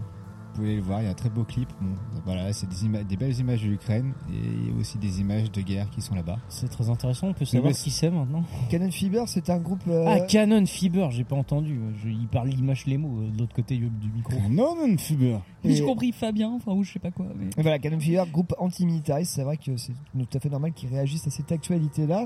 Vous 0.54 0.62
pouvez 0.64 0.76
le 0.76 0.82
voir, 0.82 1.02
il 1.02 1.06
y 1.06 1.08
a 1.08 1.12
un 1.12 1.14
très 1.16 1.30
beau 1.30 1.44
clip. 1.44 1.70
Bon, 1.80 1.96
voilà, 2.26 2.52
c'est 2.54 2.68
des, 2.68 3.16
belles 3.18 3.40
images 3.40 3.62
de 3.64 3.68
l'Ukraine 3.70 4.14
et 4.34 4.72
aussi 4.80 4.98
des 4.98 5.22
images 5.22 5.52
de 5.52 5.62
guerre 5.62 5.90
qui 5.90 6.02
sont 6.02 6.16
là-bas. 6.16 6.38
C'est 6.50 6.68
très 6.70 6.90
intéressant. 6.90 7.28
On 7.28 7.34
peut 7.34 7.46
savoir 7.46 7.72
qui 7.72 7.92
c'est 7.92 8.10
maintenant. 8.10 8.44
Cannon 8.70 8.92
Fever, 8.92 9.24
c'est 9.28 9.50
un 9.50 9.60
groupe. 9.60 9.82
euh, 9.88 10.06
Ah, 10.08 10.20
Canon 10.22 10.66
Fiber, 10.66 11.12
j'ai 11.12 11.24
pas 11.24 11.36
entendu. 11.38 11.80
Je- 12.04 12.10
il 12.10 12.28
parle, 12.28 12.50
il 12.52 12.64
mâche 12.64 12.86
les 12.88 12.98
mots 12.98 13.22
euh, 13.22 13.30
de 13.32 13.38
l'autre 13.40 13.56
côté 13.56 13.78
du 13.78 13.90
du 13.90 14.10
micro. 14.12 14.34
Non, 14.50 14.76
non, 14.76 14.98
Fiber. 14.98 15.40
Mais 15.64 15.76
J'ai 15.76 15.84
et- 15.84 15.86
compris 15.86 16.12
Fabien, 16.12 16.50
enfin 16.52 16.74
ou 16.74 16.84
je 16.84 16.92
sais 16.94 17.00
pas 17.00 17.12
quoi. 17.12 17.28
Mais... 17.38 17.46
Et 17.58 17.62
Voilà, 17.62 17.80
Cannon 17.80 18.00
Fever, 18.00 18.24
groupe 18.32 18.54
anti-militariste, 18.58 19.34
c'est 19.36 19.44
vrai 19.44 19.58
que 19.58 19.78
c'est 19.78 19.94
tout 19.94 20.38
à 20.38 20.40
fait 20.40 20.50
normal 20.50 20.74
qu'ils 20.74 20.90
réagissent 20.90 21.28
à 21.28 21.30
cette 21.32 21.52
actualité-là. 21.52 22.26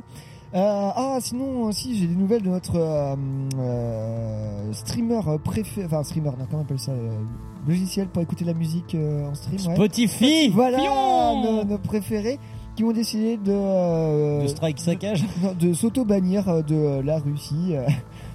Euh, 0.56 0.92
ah, 0.96 1.18
sinon, 1.20 1.64
aussi, 1.64 1.98
j'ai 1.98 2.08
des 2.08 2.16
nouvelles 2.16 2.44
de 2.44 2.50
notre 2.50 2.76
euh, 2.76 3.16
euh, 3.58 4.74
streamer 4.74 5.20
préféré, 5.44 5.88
enfin 5.88 6.04
streamer, 6.04 6.30
non, 6.38 6.46
comment 6.50 6.60
on 6.60 6.66
appelle 6.66 6.80
ça, 6.80 6.92
logiciel 7.68 8.08
pour 8.08 8.22
écouter 8.22 8.46
la 8.46 8.54
musique 8.54 8.96
en 8.96 9.34
stream. 9.34 9.60
ouais. 9.68 9.76
Spotify 9.76 10.50
Voilà, 10.54 10.78
Pion 10.78 11.42
nos, 11.44 11.64
nos 11.64 11.78
préférés 11.80 12.40
qui 12.76 12.84
ont 12.84 12.92
décidé 12.92 13.38
de, 13.38 13.52
euh, 13.52 14.42
de 14.44 14.48
Strike 14.48 14.80
Saccage. 14.80 15.24
de 15.60 15.74
s'auto-bannir 15.74 16.50
euh, 16.50 16.62
de 16.62 17.02
la 17.06 17.20
Russie. 17.20 17.76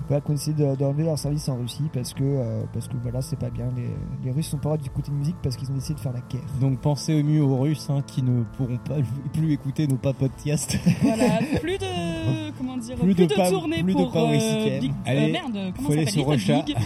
Euh, 0.08 0.14
voilà, 0.14 0.20
qu'on 0.22 0.32
essaie 0.34 0.52
de- 0.52 0.74
d'enlever 0.76 1.04
leur 1.04 1.18
service 1.18 1.48
en 1.48 1.56
Russie 1.56 1.84
parce 1.92 2.14
que, 2.14 2.22
euh, 2.24 2.62
parce 2.72 2.88
que 2.88 2.94
voilà, 3.02 3.20
c'est 3.22 3.38
pas 3.38 3.50
bien. 3.50 3.66
Les, 3.76 3.88
les 4.24 4.30
Russes 4.30 4.48
sont 4.48 4.56
pas 4.56 4.64
droit 4.64 4.76
d'écouter 4.78 5.10
de 5.10 5.16
musique 5.16 5.36
parce 5.42 5.56
qu'ils 5.56 5.70
ont 5.70 5.74
décidé 5.74 5.94
de 5.94 6.00
faire 6.00 6.12
la 6.12 6.20
guerre. 6.20 6.40
Donc 6.60 6.78
pensez 6.80 7.20
au 7.20 7.22
mieux 7.24 7.42
aux 7.42 7.56
Russes 7.58 7.88
hein, 7.90 8.02
qui 8.06 8.22
ne 8.22 8.42
pourront 8.56 8.78
pas 8.78 8.96
plus 9.32 9.52
écouter 9.52 9.86
nos 9.86 9.96
pas 9.96 10.12
podcasts. 10.12 10.78
Voilà, 11.02 11.38
plus 11.60 11.78
de 11.78 12.50
comment 12.58 12.76
dire, 12.76 12.96
Plus 12.96 13.14
plus, 13.14 13.26
de 13.26 13.34
de, 13.34 13.50
tournées 13.50 13.82
plus 13.82 13.94
de 13.94 13.98
pour 13.98 14.12
Power 14.12 14.38
euh, 14.40 14.64
Weekend. 14.64 14.80
Big- 14.80 14.92
Allez, 15.06 15.28
euh, 15.28 15.32
merde, 15.32 15.72
comment 15.76 15.88
faut 15.88 15.94
ça 15.94 15.98
aller 16.00 16.06
s'appelle 16.06 16.40
sur 16.40 16.52
Little 16.52 16.52
Rocha. 16.52 16.62
Big? 16.64 16.76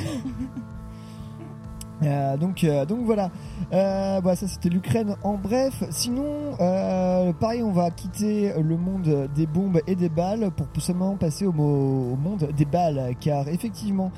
Euh, 2.02 2.36
donc, 2.36 2.64
euh, 2.64 2.84
donc 2.84 3.00
voilà. 3.04 3.30
Euh, 3.72 4.20
voilà, 4.22 4.36
ça 4.36 4.46
c'était 4.48 4.68
l'Ukraine 4.68 5.16
en 5.22 5.34
bref. 5.34 5.82
Sinon, 5.90 6.24
euh, 6.60 7.32
pareil, 7.32 7.62
on 7.62 7.72
va 7.72 7.90
quitter 7.90 8.52
le 8.60 8.76
monde 8.76 9.28
des 9.34 9.46
bombes 9.46 9.80
et 9.86 9.94
des 9.94 10.08
balles 10.08 10.50
pour 10.50 10.66
seulement 10.82 11.16
passer 11.16 11.46
au, 11.46 11.50
au 11.50 12.16
monde 12.16 12.48
des 12.56 12.64
balles, 12.64 13.14
car 13.20 13.48
effectivement. 13.48 14.10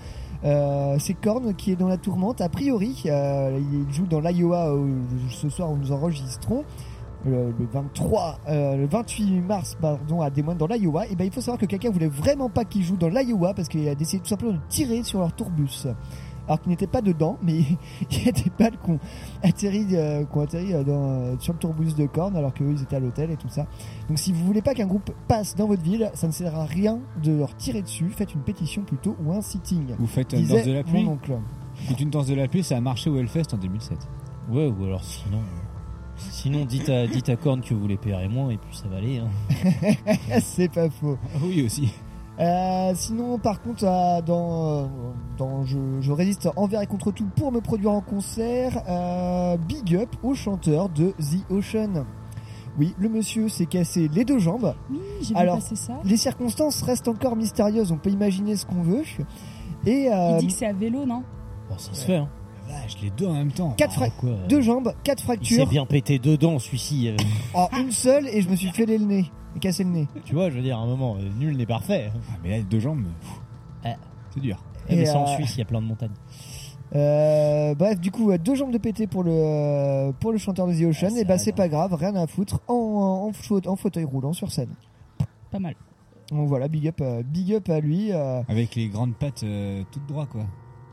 Euh, 0.44 0.96
c'est 0.98 1.14
Korn 1.14 1.54
qui 1.54 1.72
est 1.72 1.76
dans 1.76 1.88
la 1.88 1.96
tourmente. 1.96 2.42
A 2.42 2.50
priori, 2.50 3.04
il 3.06 3.86
joue 3.90 4.04
dans 4.04 4.20
l'Iowa 4.20 4.74
ce 5.30 5.48
soir 5.48 5.70
où 5.70 5.76
nous 5.78 5.90
enregistrons. 5.90 6.64
Le, 7.26 7.54
le 7.58 7.66
23, 7.72 8.38
euh, 8.48 8.76
le 8.76 8.86
28 8.86 9.40
mars, 9.40 9.78
pardon, 9.80 10.20
à 10.20 10.28
Des 10.28 10.42
Moines 10.42 10.58
dans 10.58 10.66
l'Iowa. 10.66 11.06
Et 11.06 11.16
ben, 11.16 11.24
il 11.24 11.32
faut 11.32 11.40
savoir 11.40 11.58
que 11.58 11.64
quelqu'un 11.64 11.90
voulait 11.90 12.08
vraiment 12.08 12.50
pas 12.50 12.66
qu'il 12.66 12.82
joue 12.82 12.98
dans 12.98 13.08
l'Iowa 13.08 13.54
parce 13.54 13.68
qu'il 13.68 13.88
a 13.88 13.94
décidé 13.94 14.22
tout 14.22 14.28
simplement 14.28 14.52
de 14.52 14.60
tirer 14.68 15.02
sur 15.02 15.20
leur 15.20 15.32
tourbus 15.32 15.86
alors 16.46 16.60
qu'il 16.60 16.70
n'était 16.70 16.86
pas 16.86 17.00
dedans, 17.02 17.38
mais 17.42 17.60
il 18.10 18.24
y 18.24 18.28
a 18.28 18.32
des 18.32 18.50
balles 18.58 18.78
qui 18.84 18.90
ont 18.90 18.98
atterri, 19.42 19.86
euh, 19.92 20.24
qui 20.24 20.38
ont 20.38 20.40
atterri 20.42 20.72
euh, 20.74 20.84
dans, 20.84 21.10
euh, 21.10 21.34
sur 21.38 21.52
le 21.52 21.58
tourbus 21.58 21.94
de 21.94 22.06
Korn 22.06 22.36
alors 22.36 22.52
qu'eux 22.52 22.70
ils 22.70 22.82
étaient 22.82 22.96
à 22.96 23.00
l'hôtel 23.00 23.30
et 23.30 23.36
tout 23.36 23.48
ça. 23.48 23.66
Donc 24.08 24.18
si 24.18 24.32
vous 24.32 24.44
voulez 24.44 24.62
pas 24.62 24.74
qu'un 24.74 24.86
groupe 24.86 25.10
passe 25.28 25.54
dans 25.56 25.66
votre 25.66 25.82
ville, 25.82 26.10
ça 26.14 26.26
ne 26.26 26.32
sert 26.32 26.54
à 26.54 26.64
rien 26.64 26.98
de 27.22 27.32
leur 27.32 27.56
tirer 27.56 27.82
dessus. 27.82 28.10
Faites 28.10 28.34
une 28.34 28.42
pétition 28.42 28.82
plutôt 28.82 29.16
ou 29.24 29.32
un 29.32 29.40
sitting. 29.40 29.94
Vous 29.98 30.06
faites 30.06 30.32
une 30.32 30.46
danse 30.46 30.64
de 30.64 30.72
la 30.72 30.82
pluie. 30.84 31.04
mon 31.04 31.12
oncle. 31.12 31.36
C'est 31.88 32.00
une 32.00 32.10
danse 32.10 32.26
de 32.26 32.34
la 32.34 32.46
pluie, 32.48 32.62
ça 32.62 32.76
a 32.76 32.80
marché 32.80 33.10
au 33.10 33.16
Hellfest 33.18 33.52
en 33.52 33.56
2007. 33.56 33.98
Ouais, 34.50 34.68
ou 34.68 34.84
alors 34.84 35.02
sinon. 35.02 35.38
euh, 35.38 35.60
Sinon, 36.16 36.64
dites 36.64 36.88
à, 36.90 37.06
dites 37.08 37.28
à 37.28 37.34
Korn 37.36 37.60
que 37.60 37.74
vous 37.74 37.88
les 37.88 37.96
payerez 37.96 38.28
moins 38.28 38.50
et 38.50 38.56
puis 38.58 38.76
ça 38.76 38.86
va 38.86 38.98
aller. 38.98 39.18
hein. 39.18 39.28
C'est 40.40 40.68
pas 40.72 40.88
faux. 40.88 41.18
Oui 41.42 41.64
aussi. 41.66 41.92
Euh, 42.40 42.92
sinon, 42.96 43.38
par 43.38 43.62
contre, 43.62 43.84
euh, 43.84 44.20
dans, 44.22 44.82
euh, 44.82 44.86
dans 45.38 45.64
je, 45.64 45.78
je 46.00 46.10
résiste 46.12 46.48
envers 46.56 46.82
et 46.82 46.86
contre 46.86 47.12
tout 47.12 47.26
pour 47.36 47.52
me 47.52 47.60
produire 47.60 47.92
en 47.92 48.00
concert, 48.00 48.82
euh, 48.88 49.56
big 49.56 49.94
up 49.94 50.08
au 50.22 50.34
chanteur 50.34 50.88
de 50.88 51.10
The 51.12 51.50
Ocean. 51.50 52.04
Oui, 52.76 52.92
le 52.98 53.08
monsieur 53.08 53.48
s'est 53.48 53.66
cassé 53.66 54.08
les 54.12 54.24
deux 54.24 54.40
jambes. 54.40 54.74
Oui, 54.90 54.98
j'ai 55.22 55.32
vu 55.32 55.40
Alors, 55.40 55.56
passer 55.56 55.76
ça. 55.76 55.92
Les 56.04 56.16
circonstances 56.16 56.82
restent 56.82 57.06
encore 57.06 57.36
mystérieuses, 57.36 57.92
on 57.92 57.98
peut 57.98 58.10
imaginer 58.10 58.56
ce 58.56 58.66
qu'on 58.66 58.82
veut. 58.82 59.04
Et 59.86 60.08
euh, 60.12 60.30
Il 60.32 60.38
dit 60.38 60.46
que 60.48 60.52
c'est 60.54 60.66
à 60.66 60.72
vélo, 60.72 61.04
non? 61.04 61.22
Bon, 61.70 61.78
ça 61.78 61.94
se 61.94 62.04
fait. 62.04 62.16
Hein. 62.16 62.28
Vache, 62.66 62.96
les 63.00 63.10
deux 63.10 63.26
en 63.26 63.34
même 63.34 63.52
temps. 63.52 63.74
Quatre 63.76 63.92
fra- 63.94 64.06
Ah, 64.08 64.14
quoi. 64.18 64.30
deux 64.48 64.60
jambes, 64.60 64.92
quatre 65.04 65.18
Il 65.18 65.20
s'est 65.20 65.24
fractures. 65.26 65.66
bien 65.68 65.86
pété 65.86 66.18
dedans, 66.18 66.58
celui-ci. 66.58 67.10
euh. 67.10 67.16
Oh, 67.54 67.66
une 67.78 67.92
seule 67.92 68.26
et 68.26 68.42
je 68.42 68.48
me 68.48 68.56
suis 68.56 68.68
fêlé 68.72 68.98
le 68.98 69.04
nez. 69.04 69.30
Et 69.56 69.58
cassé 69.60 69.84
le 69.84 69.90
nez. 69.90 70.08
tu 70.24 70.34
vois, 70.34 70.50
je 70.50 70.56
veux 70.56 70.62
dire, 70.62 70.78
à 70.78 70.82
un 70.82 70.86
moment, 70.86 71.16
euh, 71.16 71.28
nul 71.38 71.56
n'est 71.56 71.66
parfait. 71.66 72.10
Ah, 72.14 72.36
mais 72.42 72.50
là, 72.50 72.56
les 72.58 72.62
deux 72.64 72.80
jambes, 72.80 73.04
pff, 73.20 73.30
Ah. 73.84 73.96
c'est 74.32 74.40
dur. 74.40 74.62
Eh, 74.88 74.96
mais 74.96 75.02
Et, 75.02 75.06
c'est 75.06 75.14
en 75.16 75.24
euh, 75.24 75.34
Suisse, 75.36 75.54
il 75.56 75.60
y 75.60 75.62
a 75.62 75.64
plein 75.64 75.80
de 75.80 75.86
montagnes. 75.86 76.10
Euh, 76.94 77.74
bref, 77.74 77.98
du 78.00 78.10
coup, 78.10 78.30
euh, 78.30 78.38
deux 78.38 78.54
jambes 78.54 78.70
de 78.72 78.78
pété 78.78 79.06
pour 79.06 79.24
le 79.24 79.32
euh, 79.32 80.12
pour 80.20 80.30
le 80.32 80.38
chanteur 80.38 80.66
de 80.66 80.74
The 80.74 80.82
Ocean. 80.84 81.08
Ah, 81.16 81.20
et 81.20 81.24
bah 81.24 81.38
ça 81.38 81.44
c'est 81.44 81.50
va. 81.52 81.56
pas 81.56 81.68
grave, 81.68 81.94
rien 81.94 82.14
à 82.14 82.26
foutre. 82.26 82.60
En, 82.68 82.74
en, 82.74 83.32
faute- 83.32 83.66
en 83.66 83.76
fauteuil 83.76 84.04
roulant 84.04 84.32
sur 84.32 84.52
scène. 84.52 84.74
Pas 85.50 85.58
mal. 85.58 85.74
Donc 86.30 86.48
voilà, 86.48 86.68
big 86.68 86.86
up, 86.88 87.00
euh, 87.00 87.22
big 87.24 87.54
up 87.54 87.68
à 87.68 87.80
lui. 87.80 88.12
euh. 88.12 88.42
Avec 88.48 88.74
les 88.76 88.88
grandes 88.88 89.14
pattes 89.14 89.42
euh, 89.44 89.82
toutes 89.90 90.06
droites, 90.06 90.28
quoi. 90.30 90.44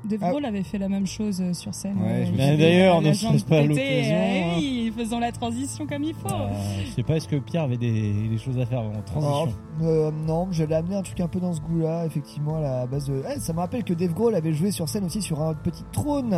Dave 0.04 0.20
Ah. 0.24 0.30
Grohl 0.30 0.46
avait 0.46 0.64
fait 0.64 0.78
la 0.78 0.90
même 0.90 1.06
chose 1.08 1.42
euh, 1.42 1.54
sur 1.54 1.74
scène. 1.74 1.98
Ouais, 2.02 2.28
avait 2.44 2.58
D'ailleurs, 2.58 3.02
ne 3.02 3.14
serait-ce 3.14 3.46
pas 3.46 3.62
l'occasion, 3.62 4.16
hein. 4.16 4.56
oui, 4.58 4.92
faisant 4.98 5.20
la 5.20 5.32
transition 5.32 5.86
comme 5.86 6.04
il 6.04 6.14
faut. 6.16 6.28
Euh, 6.28 6.48
je 6.86 6.92
sais 6.92 7.04
pas, 7.04 7.18
est-ce 7.18 7.28
que 7.28 7.36
Pierre 7.38 7.64
avait 7.64 7.78
des, 7.78 8.12
des 8.30 8.38
choses 8.38 8.58
à 8.60 8.66
faire 8.66 8.82
en 8.82 8.92
Oh, 8.98 9.02
transition 9.06 9.58
euh, 9.84 10.12
non, 10.28 10.48
j'allais 10.52 10.76
amener 10.76 10.96
un 10.96 11.02
truc 11.02 11.20
un 11.22 11.28
peu 11.28 11.40
dans 11.40 11.54
ce 11.54 11.62
goût-là, 11.62 12.06
effectivement, 12.06 12.58
à 12.58 12.62
la 12.62 12.86
base 12.88 13.08
de. 13.08 13.22
Eh, 13.36 13.40
ça 13.40 13.54
me 13.54 13.60
rappelle 13.60 13.84
que 13.84 13.94
Dave 13.94 14.14
Grohl 14.14 14.36
avait 14.36 14.54
joué 14.54 14.70
sur 14.72 14.88
scène 14.90 15.06
aussi 15.06 15.22
sur 15.22 15.42
un 15.42 15.54
petit 15.54 15.84
trône. 15.92 16.30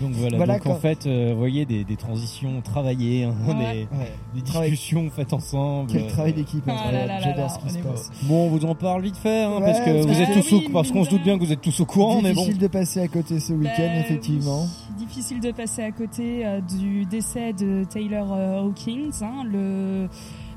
Donc 0.00 0.12
voilà, 0.12 0.36
Voilà, 0.36 0.54
donc 0.54 0.62
quand- 0.62 0.70
en 0.72 0.76
fait, 0.76 1.06
euh, 1.06 1.30
vous 1.32 1.38
voyez 1.38 1.66
des, 1.66 1.84
des 1.84 1.96
transitions 1.96 2.60
travaillées, 2.62 3.24
hein, 3.24 3.34
Ouais. 3.48 3.54
des, 3.54 3.96
Ouais. 3.98 4.12
des 4.34 4.42
Travail- 4.42 4.70
discussions 4.70 5.10
faites 5.10 5.32
ensemble. 5.32 5.90
Quel 5.92 6.02
euh, 6.04 6.08
travail 6.08 6.32
d'équipe, 6.32 6.62
Ah 6.68 6.92
là 6.92 7.06
là 7.06 7.20
J'adore 7.20 7.50
ce 7.50 7.58
qui 7.58 7.64
on 7.66 7.68
se 7.70 7.78
passe. 7.78 8.10
Bon, 8.22 8.46
on 8.46 8.48
vous 8.50 8.64
en 8.64 8.74
parle 8.74 9.02
vite 9.02 9.16
fait, 9.16 9.42
hein, 9.44 9.56
Ouais, 9.58 9.64
parce 9.64 9.80
que 9.80 9.90
vous 10.02 10.20
êtes 10.20 10.28
Ah 10.30 10.34
tous 10.40 10.52
au, 10.52 10.58
oui, 10.58 10.68
parce 10.72 10.90
qu'on 10.92 11.04
se 11.04 11.10
doute 11.10 11.22
bien 11.22 11.38
que 11.38 11.44
vous 11.44 11.52
êtes 11.52 11.60
tous 11.60 11.80
au 11.80 11.86
courant, 11.86 12.22
mais 12.22 12.32
bon. 12.32 12.42
Difficile 12.42 12.58
de 12.58 12.66
passer 12.68 13.00
à 13.06 13.08
côté 13.08 13.40
ce 13.40 13.52
week-end, 13.52 13.72
Bah, 13.78 14.00
effectivement. 14.00 14.62
oui. 14.64 14.94
Difficile 14.98 15.40
de 15.40 15.50
passer 15.52 15.82
à 15.82 15.92
côté 15.92 16.44
euh, 16.46 16.60
du 16.60 17.04
décès 17.06 17.52
de 17.52 17.84
Taylor 17.84 18.32
euh, 18.32 18.60
Hawkins, 18.62 19.10
hein, 19.22 19.44
le, 19.44 20.08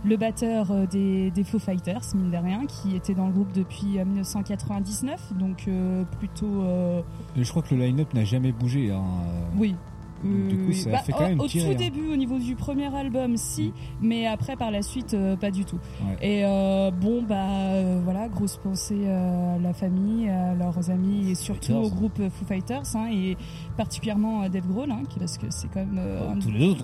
le 0.05 0.17
batteur 0.17 0.71
euh, 0.71 0.85
des, 0.85 1.29
des 1.31 1.43
Foo 1.43 1.59
Fighters, 1.59 2.01
mine 2.15 2.31
de 2.31 2.37
rien, 2.37 2.65
qui 2.65 2.95
était 2.95 3.13
dans 3.13 3.27
le 3.27 3.33
groupe 3.33 3.51
depuis 3.53 3.99
euh, 3.99 4.05
1999, 4.05 5.33
donc 5.39 5.65
euh, 5.67 6.03
plutôt... 6.19 6.63
euh, 6.63 7.01
Je 7.37 7.49
crois 7.49 7.61
que 7.61 7.75
le 7.75 7.81
line-up 7.85 8.13
n'a 8.13 8.25
jamais 8.25 8.51
bougé. 8.51 8.91
Hein. 8.91 9.03
euh. 9.25 9.41
oui. 9.57 9.75
Donc, 10.23 10.47
du 10.47 10.57
coup, 10.57 10.73
ça 10.73 10.91
bah, 10.91 10.97
fait 10.99 11.11
quand 11.11 11.27
même 11.27 11.39
au, 11.39 11.47
tout 11.47 11.57
hein. 11.59 11.75
début, 11.75 12.11
au 12.11 12.15
niveau 12.15 12.37
du 12.37 12.55
premier 12.55 12.93
album, 12.93 13.37
si, 13.37 13.73
mais 14.01 14.27
après, 14.27 14.55
par 14.55 14.71
la 14.71 14.81
suite, 14.81 15.13
euh, 15.13 15.35
pas 15.35 15.51
du 15.51 15.65
tout. 15.65 15.79
Ouais. 16.01 16.17
Et 16.21 16.45
euh, 16.45 16.91
bon, 16.91 17.21
bah 17.21 17.35
euh, 17.73 18.01
voilà, 18.03 18.27
grosse 18.27 18.57
pensée 18.57 19.03
euh, 19.05 19.55
à 19.55 19.59
la 19.59 19.73
famille, 19.73 20.29
à 20.29 20.53
leurs 20.55 20.89
amis 20.89 21.31
et 21.31 21.35
surtout 21.35 21.73
Fighters. 21.73 21.83
au 21.83 21.89
groupe 21.89 22.21
Foo 22.29 22.45
Fighters, 22.45 22.95
hein, 22.95 23.09
et 23.11 23.37
particulièrement 23.83 24.41
à 24.41 24.49
Dave 24.49 24.67
Grohl, 24.67 24.91
hein, 24.91 24.99
parce 25.17 25.37
que 25.37 25.45
c'est 25.49 25.69
quand 25.69 25.79
même 25.79 25.97
euh, 25.97 26.31
un- 26.33 26.37
Tous 26.39 26.51
les 26.51 26.65
autres. 26.65 26.83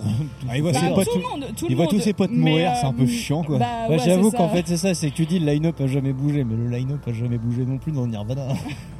Ah, 0.50 0.56
il 0.56 0.62
voit 0.62 0.72
Bah, 0.72 0.80
ses 0.80 0.88
tout 0.88 1.18
le 1.18 1.22
monde, 1.42 1.46
tout 1.58 1.66
il 1.66 1.72
le 1.72 1.76
voit 1.76 1.86
monde. 1.86 1.94
tous 1.94 2.00
ses 2.00 2.14
potes 2.14 2.32
mourir, 2.32 2.72
c'est 2.80 2.86
un 2.88 2.94
peu 2.94 3.04
euh, 3.04 3.08
chiant, 3.08 3.44
quoi. 3.44 3.60
Bah, 3.60 3.66
Bah, 3.90 3.96
ouais, 3.96 4.00
J'avoue 4.00 4.32
qu'en 4.32 4.48
fait 4.50 4.64
c'est 4.66 4.78
ça, 4.78 4.94
c'est 4.94 5.10
que 5.12 5.16
tu 5.16 5.26
dis 5.26 5.40
le 5.40 5.46
line-up 5.52 5.80
a 5.82 5.88
jamais 5.88 6.14
bougé, 6.14 6.46
mais 6.46 6.56
le 6.56 6.70
line-up 6.70 7.06
a 7.06 7.12
jamais 7.12 7.38
bougé 7.38 7.66
non 7.66 7.78
plus 7.78 7.92
dans 7.92 8.08
Nirvana. 8.08 8.48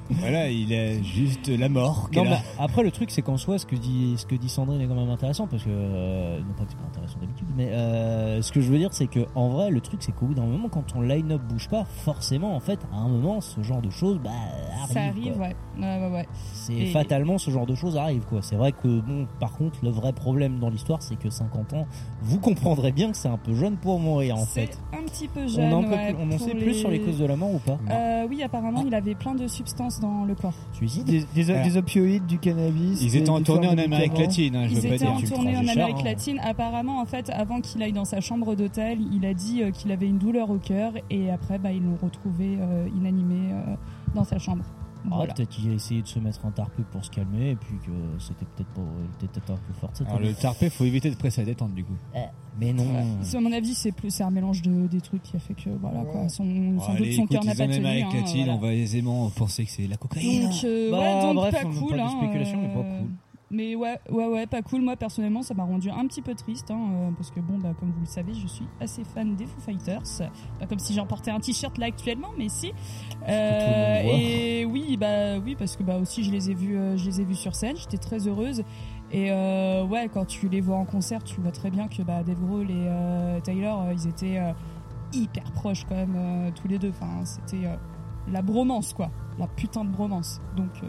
Voilà, 0.08 0.52
il 0.52 0.72
a 0.72 1.02
juste 1.02 1.48
la 1.48 1.68
mort. 1.68 2.12
Non, 2.14 2.26
après 2.60 2.84
le 2.84 2.92
truc 2.92 3.10
c'est 3.10 3.24
qu'en 3.24 3.38
soi 3.38 3.58
ce 3.58 3.66
que 3.66 3.76
dit 3.76 4.14
ce 4.18 4.28
que 4.28 4.36
dit 4.36 4.50
Sandrine 4.50 4.80
est 4.80 4.86
quand 4.86 4.94
même 4.94 5.10
intéressant 5.10 5.48
parce 5.48 5.64
que 5.64 5.70
euh, 5.72 6.38
non 6.42 6.54
pas 6.56 6.64
que 6.66 6.70
c'est 6.70 6.78
pas 6.78 6.86
intéressant 6.92 7.18
d'habitude, 7.20 7.48
mais 7.58 7.70
euh, 7.72 8.40
ce 8.44 8.52
que 8.52 8.62
je 8.62 8.72
veux 8.72 8.78
dire 8.78 8.90
c'est 8.94 9.08
que 9.08 9.22
en 9.34 9.50
vrai 9.50 9.72
le 9.72 9.82
truc 9.82 10.04
c'est 10.04 10.12
qu'au 10.12 10.28
bout 10.28 10.36
d'un 10.36 10.46
moment 10.46 10.70
quand 10.70 10.84
ton 10.84 11.02
line-up 11.02 11.42
bouge 11.50 11.68
pas, 11.70 11.86
forcément 11.86 12.56
en 12.56 12.60
fait 12.60 12.78
à 12.94 12.98
un 12.98 13.08
moment 13.08 13.42
ce 13.42 13.64
genre 13.64 13.82
de 13.82 13.90
choses 13.90 14.20
bah 14.24 14.30
arrive. 14.84 14.94
ça 14.94 15.02
arrive, 15.06 15.34
quoi. 15.38 15.48
ouais. 15.48 15.56
ouais, 15.80 16.00
ouais, 16.08 16.12
ouais. 16.14 16.28
C'est 16.54 16.86
fatalement 16.86 17.40
ce 17.40 17.50
genre 17.50 17.66
de 17.66 17.74
choses 17.74 17.85
arrive 17.98 18.24
quoi. 18.26 18.42
C'est 18.42 18.56
vrai 18.56 18.72
que 18.72 19.00
bon 19.02 19.28
par 19.40 19.52
contre 19.54 19.80
le 19.84 19.90
vrai 19.90 20.12
problème 20.14 20.60
dans 20.60 20.70
l'histoire 20.70 21.02
c'est 21.02 21.16
que 21.16 21.30
50 21.30 21.74
ans, 21.74 21.86
vous 22.22 22.40
comprendrez 22.40 22.92
bien 22.92 23.12
que 23.12 23.18
c'est 23.18 23.28
un 23.28 23.38
peu 23.38 23.54
jeune 23.54 23.78
pour 23.78 24.00
mourir 24.00 24.36
en 24.38 24.46
C'est 24.46 24.68
fait. 24.68 24.78
un 24.94 25.04
petit 25.04 25.28
peu 25.28 25.44
On, 25.44 25.48
jeune. 25.48 25.74
en, 25.74 25.84
ouais, 25.84 26.16
on 26.20 26.32
en 26.32 26.38
sait 26.38 26.54
les- 26.54 26.64
plus 26.64 26.74
sur 26.74 26.90
les 26.90 27.00
causes 27.00 27.20
de 27.20 27.26
la 27.26 27.36
mort 27.36 27.54
ou 27.54 27.60
pas 27.60 27.78
Euh, 27.92 28.26
oui, 28.30 28.42
apparemment, 28.44 28.84
il 28.86 28.94
avait 28.96 29.16
plein 29.16 29.36
de 29.36 29.48
substances 29.48 30.00
dans 30.00 30.26
le 30.26 30.34
corps. 30.36 30.54
Suicide 30.74 31.06
Des, 31.06 31.26
des 31.34 31.78
opioïdes, 31.78 32.26
du 32.26 32.40
cannabis. 32.40 33.02
Ils 33.02 33.16
étaient 33.16 33.30
en 33.30 33.40
différents 33.40 33.60
tournée 33.62 33.68
en 33.68 33.84
Amérique 33.84 34.18
latine, 34.18 34.56
hein, 34.56 34.64
je 34.68 34.74
Ils 34.74 34.76
veux 34.76 34.82
pas 34.90 34.96
étaient 34.96 35.06
dire. 35.06 35.14
en 35.14 35.22
tournée 35.22 35.56
en 35.58 35.68
Amérique 35.68 35.98
hein. 36.00 36.04
latine. 36.04 36.40
Apparemment, 36.44 37.00
en 37.02 37.06
fait, 37.06 37.30
avant 37.30 37.62
qu'il 37.62 37.82
aille 37.84 37.94
dans 37.94 38.06
sa 38.06 38.20
chambre 38.22 38.56
d'hôtel, 38.56 38.98
il 39.14 39.26
a 39.26 39.34
dit 39.34 39.62
euh, 39.62 39.72
qu'il 39.72 39.92
avait 39.92 40.08
une 40.08 40.18
douleur 40.18 40.50
au 40.50 40.58
cœur 40.58 40.94
et 41.10 41.30
après, 41.30 41.60
bah, 41.60 41.72
ils 41.72 41.84
l'ont 41.84 41.98
retrouvé 42.02 42.58
euh, 42.60 42.88
inanimé 42.98 43.52
euh, 43.52 43.76
dans 44.16 44.24
sa 44.24 44.40
chambre. 44.40 44.64
Ah, 45.12 45.16
Voilà. 45.18 45.34
peut-être 45.34 45.50
qu'il 45.50 45.70
a 45.70 45.74
essayé 45.74 46.02
de 46.02 46.08
se 46.08 46.20
mettre 46.20 46.46
un 46.46 46.52
tarpé 46.52 46.84
pour 46.92 47.04
se 47.06 47.10
calmer 47.12 47.52
et 47.52 47.56
puis 47.56 47.76
que 47.86 47.92
c'était 48.20 48.46
peut-être 48.46 48.70
pas, 48.70 48.82
il 48.82 49.16
était 49.26 49.28
peut-être 49.40 49.52
un 49.52 49.56
peu 49.68 49.74
fort. 49.80 49.90
cette 49.94 50.08
Alors, 50.08 50.20
le 50.20 50.34
tarpé, 50.34 50.70
faut 50.70 50.84
éviter 50.86 51.10
de 51.10 51.16
presser 51.16 51.42
la 51.42 51.46
détente, 51.48 51.74
du 51.74 51.84
coup. 51.84 51.96
Eh, 52.16 52.20
mais 52.60 52.74
non. 52.74 52.86
À 53.34 53.40
mon 53.40 53.52
avis, 53.52 53.74
c'est 53.76 53.92
plus 53.92 54.10
c'est 54.12 54.24
un 54.24 54.32
mélange 54.32 54.62
de 54.62 54.88
des 54.88 55.02
trucs 55.02 55.22
qui 55.24 55.36
a 55.36 55.40
fait 55.40 55.54
que 55.54 55.70
voilà 55.70 56.00
Ouais. 56.02 56.06
quoi, 56.12 56.30
son, 56.30 56.80
sans 56.80 56.92
Allez, 56.92 57.00
doute 57.06 57.14
son 57.14 57.24
écoute, 57.24 57.30
cœur 57.32 57.46
n'a 57.46 57.56
pas 57.56 57.64
en 57.64 57.68
tenu. 57.68 57.86
Hein, 57.86 58.10
voilà. 58.12 58.54
on 58.54 58.58
va 58.60 58.74
aisément 58.74 59.30
penser 59.32 59.66
que 59.66 59.72
c'est 59.72 59.88
la 59.88 59.98
cocaïne. 59.98 60.44
Donc, 60.50 60.64
euh, 60.64 60.92
Bah, 60.92 61.00
ouais, 61.00 61.22
donc 61.22 61.36
bref, 61.36 61.54
pas 61.54 61.60
on 61.68 61.72
n'a 61.72 61.80
cool. 61.80 61.90
pas 61.90 61.96
de 61.98 62.02
hein, 62.02 62.10
spéculation, 62.18 62.62
mais 62.62 62.68
pas 62.70 62.80
euh, 62.80 63.00
cool. 63.00 63.08
Mais 63.52 63.76
ouais, 63.76 64.00
ouais, 64.10 64.28
ouais, 64.28 64.48
pas 64.48 64.62
cool. 64.62 64.82
Moi, 64.82 64.96
personnellement, 64.96 65.44
ça 65.44 65.54
m'a 65.54 65.64
rendu 65.64 65.90
un 65.90 66.08
petit 66.08 66.22
peu 66.22 66.34
triste, 66.34 66.72
hein, 66.72 66.80
euh, 66.92 67.12
parce 67.16 67.30
que 67.30 67.40
bon, 67.40 67.60
bah, 67.60 67.74
comme 67.80 67.92
vous 67.92 68.00
le 68.02 68.08
savez, 68.08 68.34
je 68.34 68.48
suis 68.48 68.66
assez 68.80 69.04
fan 69.04 69.36
des 69.36 69.46
Foo 69.46 69.62
Fighters. 69.62 70.02
Pas 70.60 70.66
comme 70.66 70.80
si 70.80 70.94
j'en 70.94 71.06
portais 71.06 71.32
un 71.32 71.40
t-shirt 71.40 71.78
là 71.78 71.86
actuellement, 71.86 72.30
mais 72.38 72.50
si. 72.50 72.74
Euh, 73.30 74.02
et 74.04 74.66
oui, 74.66 74.98
bah 74.98 75.38
oui, 75.38 75.56
parce 75.56 75.76
que 75.76 75.84
bah 75.84 75.98
aussi, 75.98 76.24
je 76.24 76.32
les 76.32 76.50
ai 76.50 76.54
vus, 76.56 76.76
euh, 76.76 76.98
je 76.98 77.06
les 77.06 77.22
ai 77.22 77.24
vus 77.24 77.36
sur 77.36 77.54
scène. 77.56 77.76
J'étais 77.78 77.98
très 77.98 78.28
heureuse. 78.28 78.64
Et 79.12 79.32
euh, 79.32 79.86
ouais, 79.86 80.10
quand 80.12 80.26
tu 80.26 80.50
les 80.50 80.62
vois 80.62 80.78
en 80.78 80.86
concert, 80.86 81.24
tu 81.24 81.40
vois 81.40 81.52
très 81.52 81.70
bien 81.70 81.88
que 81.88 82.02
bah, 82.02 82.24
Dave 82.24 82.40
Grohl 82.40 82.72
et 82.72 82.88
euh, 82.88 83.40
Taylor, 83.42 83.92
ils 83.92 84.08
étaient 84.08 84.40
euh, 84.40 84.52
hyper 85.14 85.52
proches 85.52 85.86
quand 85.88 85.96
même 85.96 86.16
euh, 86.18 86.50
tous 86.56 86.68
les 86.68 86.80
deux. 86.80 86.90
Enfin, 86.90 87.24
c'était 87.24 87.68
euh, 87.68 87.76
la 88.28 88.42
bromance, 88.42 88.94
quoi, 88.94 89.12
la 89.38 89.48
putain 89.48 89.86
de 89.86 89.92
bromance. 89.92 90.42
Donc 90.58 90.72
euh, 90.84 90.88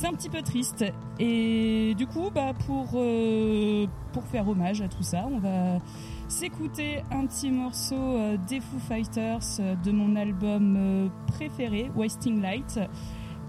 c'est 0.00 0.06
un 0.06 0.14
petit 0.14 0.30
peu 0.30 0.40
triste. 0.40 0.82
Et 1.18 1.94
du 1.94 2.06
coup, 2.06 2.30
bah, 2.34 2.54
pour, 2.66 2.88
euh, 2.94 3.86
pour 4.14 4.24
faire 4.24 4.48
hommage 4.48 4.80
à 4.80 4.88
tout 4.88 5.02
ça, 5.02 5.26
on 5.30 5.38
va 5.38 5.78
s'écouter 6.26 7.02
un 7.10 7.26
petit 7.26 7.50
morceau 7.50 7.96
euh, 7.96 8.38
des 8.48 8.60
Foo 8.60 8.78
Fighters 8.78 9.40
euh, 9.60 9.74
de 9.76 9.92
mon 9.92 10.16
album 10.16 11.10
préféré, 11.26 11.90
Wasting 11.94 12.40
Light. 12.40 12.80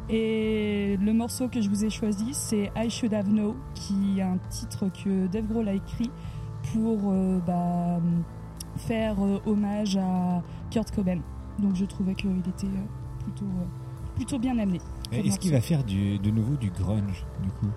Et 0.10 0.98
le 1.00 1.14
morceau 1.14 1.48
que 1.48 1.62
je 1.62 1.70
vous 1.70 1.86
ai 1.86 1.90
choisi, 1.90 2.34
c'est 2.34 2.70
I 2.76 2.90
Should 2.90 3.14
Have 3.14 3.30
Know, 3.30 3.56
qui 3.74 4.20
est 4.20 4.24
un 4.24 4.38
titre 4.50 4.88
que 4.90 5.28
Dave 5.28 5.46
Grohl 5.46 5.70
a 5.70 5.74
écrit 5.74 6.12
pour 6.74 7.14
bah, 7.48 8.02
faire 8.76 9.16
hommage 9.46 9.96
à 9.96 10.42
Kurt 10.70 10.92
Cobain. 10.92 11.20
Donc 11.60 11.76
je 11.76 11.86
trouvais 11.86 12.14
qu'il 12.14 12.38
était 12.40 12.68
plutôt, 13.24 13.46
plutôt 14.16 14.38
bien 14.38 14.58
amené. 14.58 14.80
Et 15.12 15.18
comme 15.18 15.26
Est-ce 15.28 15.40
qu'il 15.40 15.52
va 15.52 15.62
faire 15.62 15.84
du, 15.84 16.20
de 16.20 16.32
nouveau 16.32 16.56
du 16.56 16.70
grunge, 16.72 17.26
du 17.44 17.50
coup 17.52 17.68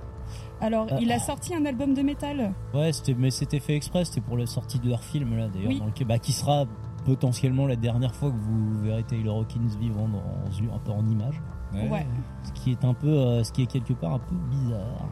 Alors, 0.61 0.87
Euh, 0.93 0.99
il 1.01 1.11
a 1.13 1.19
sorti 1.19 1.55
un 1.55 1.65
album 1.65 1.95
de 1.95 2.03
métal. 2.03 2.53
Ouais, 2.73 2.93
c'était, 2.93 3.15
mais 3.15 3.31
c'était 3.31 3.61
fait 3.61 3.75
exprès, 3.77 4.05
c'était 4.05 4.21
pour 4.21 4.37
la 4.37 4.47
sortie 4.47 4.79
de 4.79 4.89
leur 4.89 5.03
film 5.03 5.37
là 5.37 5.49
d'ailleurs, 5.49 5.69
Oui. 5.69 5.79
dans 5.79 5.87
lequel- 5.87 6.07
bah, 6.07 6.19
qui 6.19 6.33
sera 6.33 6.65
potentiellement 7.05 7.67
la 7.67 7.77
dernière 7.77 8.15
fois 8.15 8.31
que 8.31 8.37
vous 8.37 8.81
verrez 8.83 9.03
Taylor 9.03 9.37
Hawkins 9.39 9.67
vivant 9.81 10.09
dans, 10.09 10.75
un 10.75 10.79
peu 10.79 10.93
en 10.93 11.07
image. 11.07 11.41
Ouais. 11.75 12.07
Ce 12.45 12.53
qui 12.53 12.71
est 12.71 12.85
un 12.85 12.95
peu, 12.95 13.09
euh, 13.09 13.43
ce 13.45 13.53
qui 13.53 13.63
est 13.63 13.67
quelque 13.67 13.93
part 13.95 14.15
un 14.15 14.19
peu 14.21 14.37
bizarre. 14.51 15.09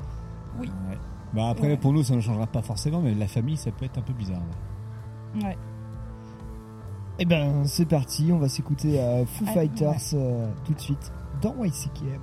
Oui. 0.60 0.68
Ouais. 0.88 0.98
Bah 1.34 1.48
après, 1.48 1.66
Ouais. 1.68 1.76
pour 1.76 1.92
nous, 1.92 2.02
ça 2.04 2.14
ne 2.14 2.20
changera 2.20 2.46
pas 2.46 2.62
forcément, 2.62 3.00
mais 3.00 3.14
la 3.14 3.26
famille, 3.26 3.56
ça 3.56 3.70
peut 3.72 3.84
être 3.84 3.98
un 3.98 4.02
peu 4.02 4.12
bizarre. 4.12 4.40
ouais. 5.34 5.44
Ouais. 5.44 5.56
Eh 7.18 7.24
ben, 7.24 7.64
c'est 7.64 7.84
parti, 7.86 8.30
on 8.32 8.38
va 8.38 8.48
s'écouter 8.48 8.98
euh, 9.00 9.24
Foo 9.26 9.44
Ah, 9.48 9.52
Fighters 9.52 9.96
euh, 10.14 10.48
tout 10.64 10.72
de 10.74 10.80
suite 10.80 11.12
dans 11.42 11.64
YCKM. 11.64 12.22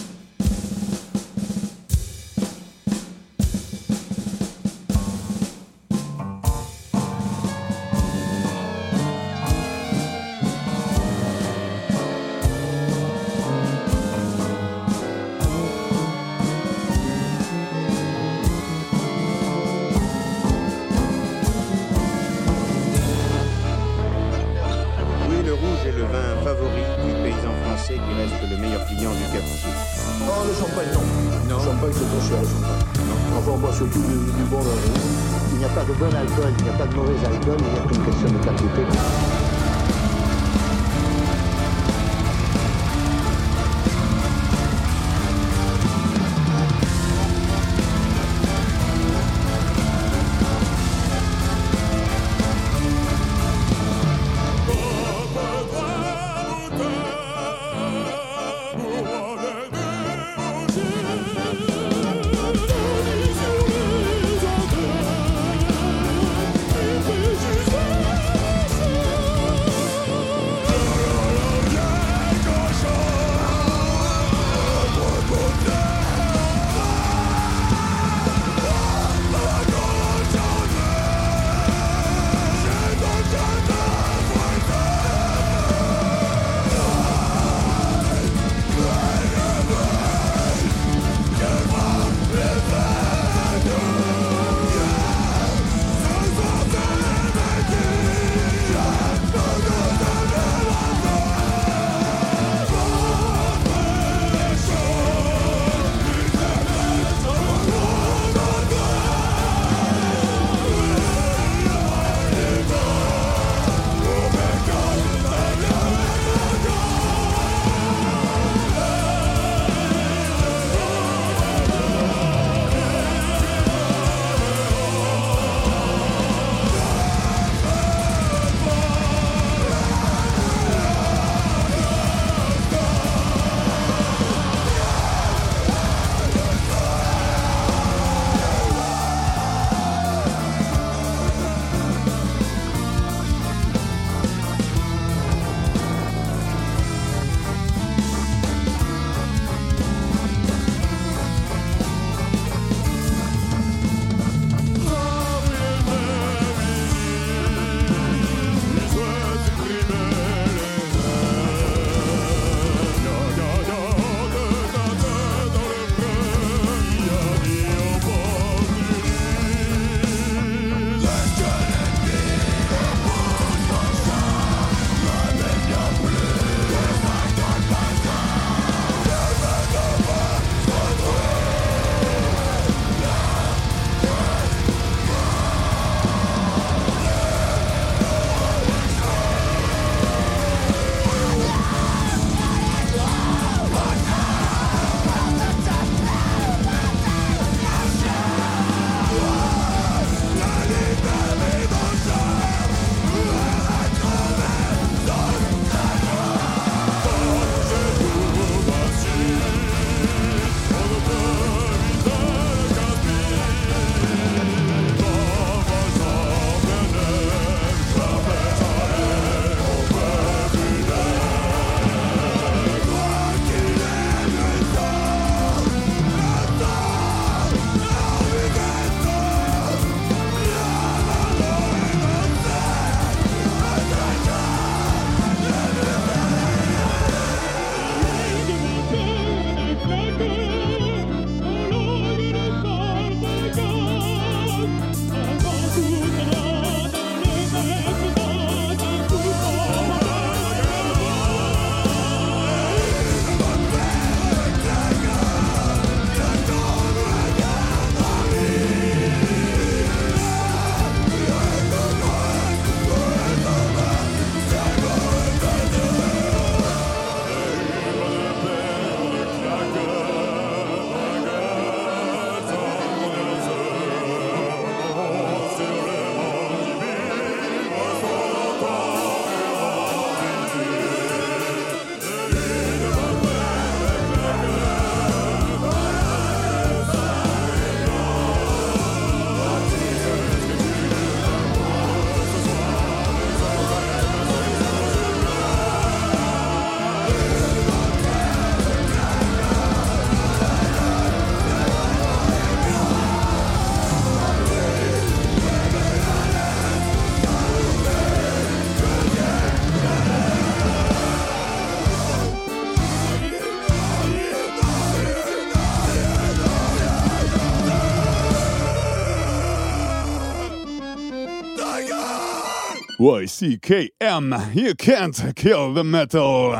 YCKM. 323.01 324.53
You 324.53 324.75
can't 324.75 325.35
kill 325.35 325.73
the 325.73 325.83
metal. 325.83 326.51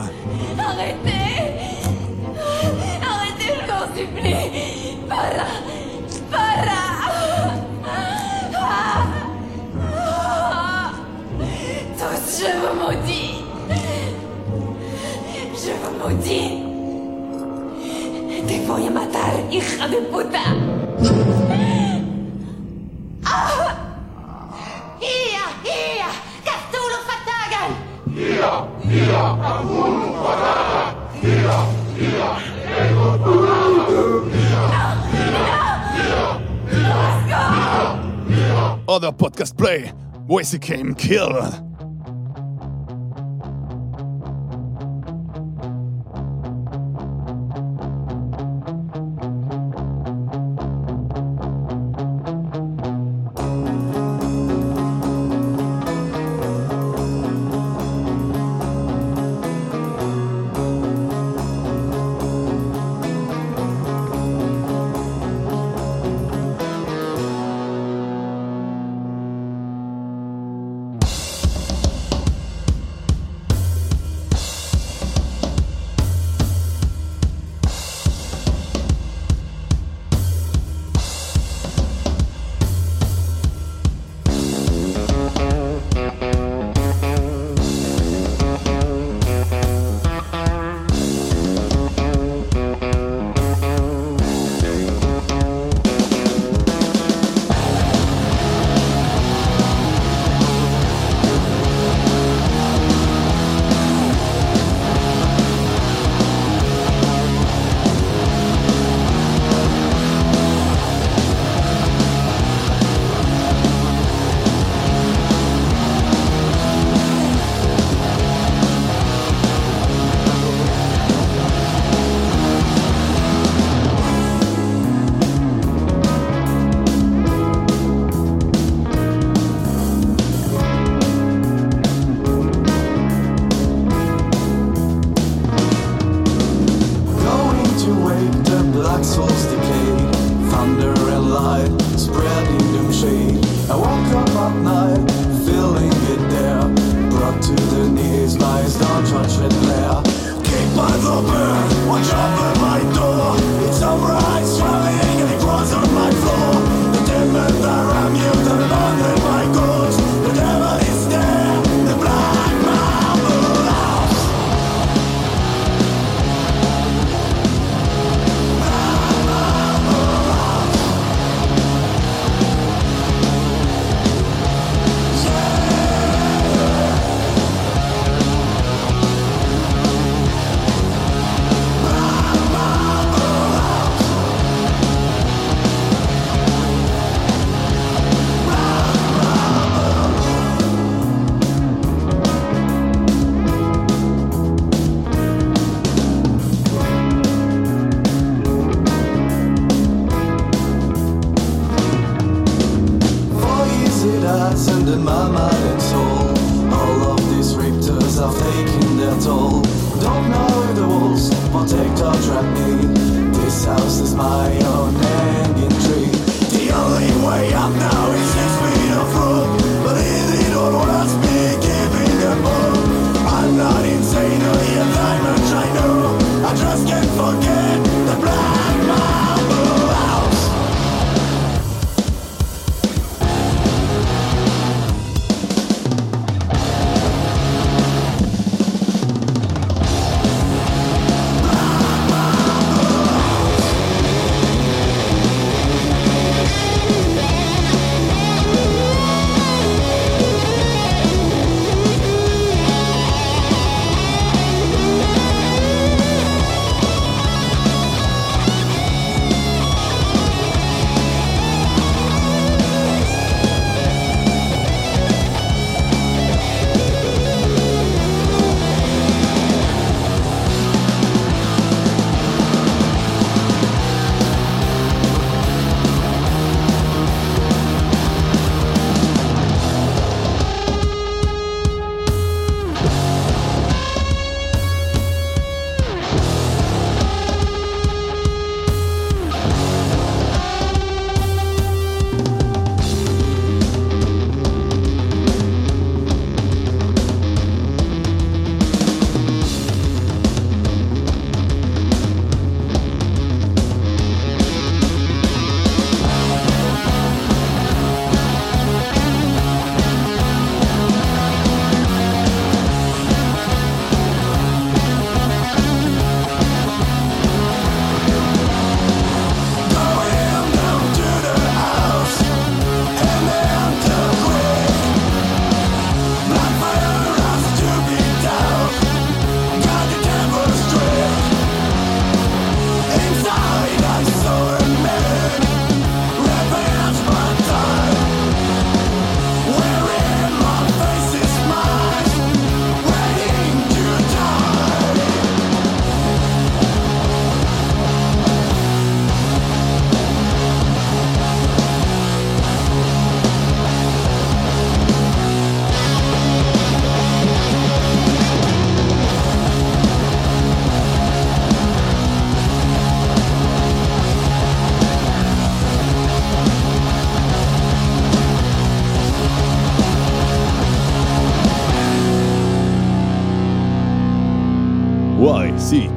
Just 39.41 39.57
play, 39.57 39.91
voice 40.27 40.55
came 40.61 40.93
kill. 40.93 41.70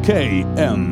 YCKM. 0.05 0.84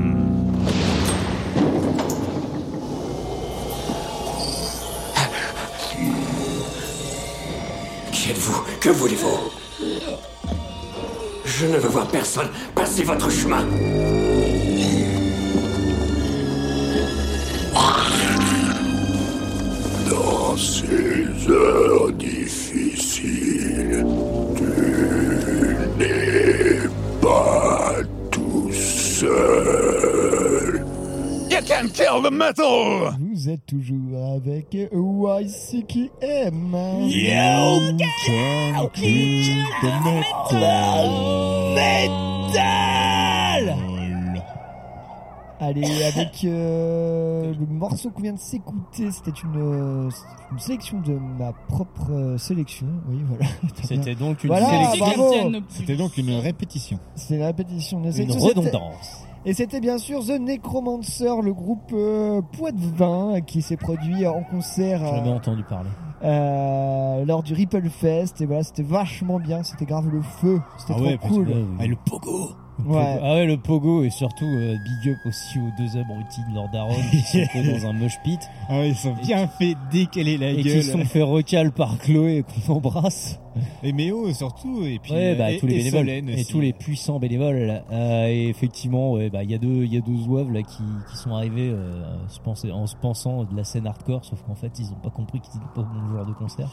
Metal! 32.46 33.16
Vous 33.20 33.48
êtes 33.48 33.64
toujours 33.66 34.32
avec 34.34 34.74
YCKM. 34.74 36.76
You 37.08 38.88
can 38.94 40.22
the 40.50 40.62
metal! 41.74 43.76
Allez, 45.64 46.02
avec 46.02 46.44
euh, 46.44 47.54
le 47.54 47.66
morceau 47.66 48.10
qu'on 48.10 48.22
vient 48.22 48.32
de 48.32 48.38
s'écouter, 48.40 49.12
c'était 49.12 49.30
une, 49.30 49.56
euh, 49.56 50.10
une 50.50 50.58
sélection 50.58 51.00
de 51.00 51.12
ma 51.12 51.52
propre 51.68 52.10
euh, 52.10 52.36
sélection. 52.36 52.88
Oui, 53.08 53.18
voilà. 53.28 53.44
C'était 53.84 54.16
donc 54.16 54.42
une 54.42 54.48
Voilà, 54.48 54.90
sélection. 54.90 55.62
C'était 55.68 55.94
donc 55.94 56.16
une 56.16 56.32
répétition. 56.32 56.98
C'est 57.14 57.36
une 57.36 57.44
répétition 57.44 58.02
Une 58.02 58.32
redondance. 58.32 59.24
Et 59.44 59.54
c'était 59.54 59.80
bien 59.80 59.98
sûr 59.98 60.24
The 60.24 60.38
Necromancer, 60.38 61.42
le 61.42 61.52
groupe 61.52 61.90
euh, 61.92 62.40
Poitvin, 62.56 63.40
qui 63.40 63.60
s'est 63.60 63.76
produit 63.76 64.24
en 64.26 64.42
concert 64.44 65.02
euh, 65.04 65.34
entendu 65.34 65.64
parler. 65.64 65.90
euh, 66.22 67.24
lors 67.24 67.42
du 67.42 67.52
Ripple 67.52 67.88
Fest. 67.88 68.40
Et 68.40 68.46
voilà, 68.46 68.62
c'était 68.62 68.84
vachement 68.84 69.40
bien, 69.40 69.64
c'était 69.64 69.84
grave 69.84 70.08
le 70.12 70.22
feu, 70.22 70.60
c'était 70.78 70.92
Ah 70.94 70.96
trop 70.96 71.06
ouais, 71.06 71.18
cool. 71.18 71.48
ouais. 71.48 71.64
Ah, 71.80 71.86
le 71.86 71.96
pogo 71.96 72.50
Ouais. 72.86 73.18
Ah 73.22 73.34
ouais, 73.34 73.46
le 73.46 73.56
pogo 73.56 74.04
et 74.04 74.10
surtout 74.10 74.46
euh, 74.46 74.76
big 74.84 75.12
up 75.12 75.18
aussi 75.26 75.58
aux 75.58 75.70
deux 75.78 75.98
abrutis 75.98 76.40
de 76.50 76.54
Lord 76.54 76.70
Aaron 76.74 76.94
qui 77.10 77.20
sont 77.20 77.46
fait 77.46 77.62
dans 77.62 77.86
un 77.86 77.92
mosh 77.92 78.18
pit 78.24 78.40
Ah 78.68 78.78
ouais, 78.78 78.88
ils 78.90 78.96
sont 78.96 79.14
bien 79.14 79.46
fait 79.48 79.76
décaler 79.90 80.38
la 80.38 80.50
et 80.50 80.62
gueule. 80.62 80.80
qui 80.80 80.82
sont 80.82 81.04
fait 81.04 81.22
recal 81.22 81.72
par 81.72 81.98
Chloé 81.98 82.38
et 82.38 82.42
qu'on 82.42 82.74
embrasse. 82.74 83.38
Et 83.82 83.92
Méo 83.92 84.32
surtout, 84.32 84.84
et 84.84 84.98
puis 84.98 85.12
ouais, 85.12 85.34
bah, 85.34 85.50
et, 85.52 85.58
tous 85.58 85.66
les 85.66 85.86
et 85.86 85.90
bénévoles 85.90 86.30
et 86.30 86.44
tous 86.44 86.60
les 86.60 86.72
puissants 86.72 87.18
bénévoles. 87.18 87.82
Euh, 87.92 88.26
et 88.26 88.48
effectivement, 88.48 89.12
ouais, 89.12 89.28
bah 89.28 89.42
il 89.42 89.50
y 89.50 89.54
a 89.54 89.58
deux, 89.58 89.84
il 89.84 89.92
y 89.92 89.96
a 89.96 90.00
deux 90.00 90.16
zouaves 90.16 90.50
là 90.50 90.62
qui, 90.62 90.82
qui 91.10 91.16
sont 91.16 91.34
arrivés 91.34 91.70
euh, 91.70 92.16
en 92.72 92.86
se 92.86 92.96
pensant 92.96 93.44
de 93.44 93.54
la 93.56 93.64
scène 93.64 93.86
hardcore, 93.86 94.24
sauf 94.24 94.42
qu'en 94.42 94.54
fait 94.54 94.72
ils 94.78 94.86
ont 94.86 95.00
pas 95.02 95.10
compris 95.10 95.40
qu'ils 95.40 95.56
étaient 95.56 95.74
pas 95.74 95.82
au 95.82 95.84
bon 95.84 96.16
genre 96.16 96.26
de 96.26 96.32
concert. 96.32 96.70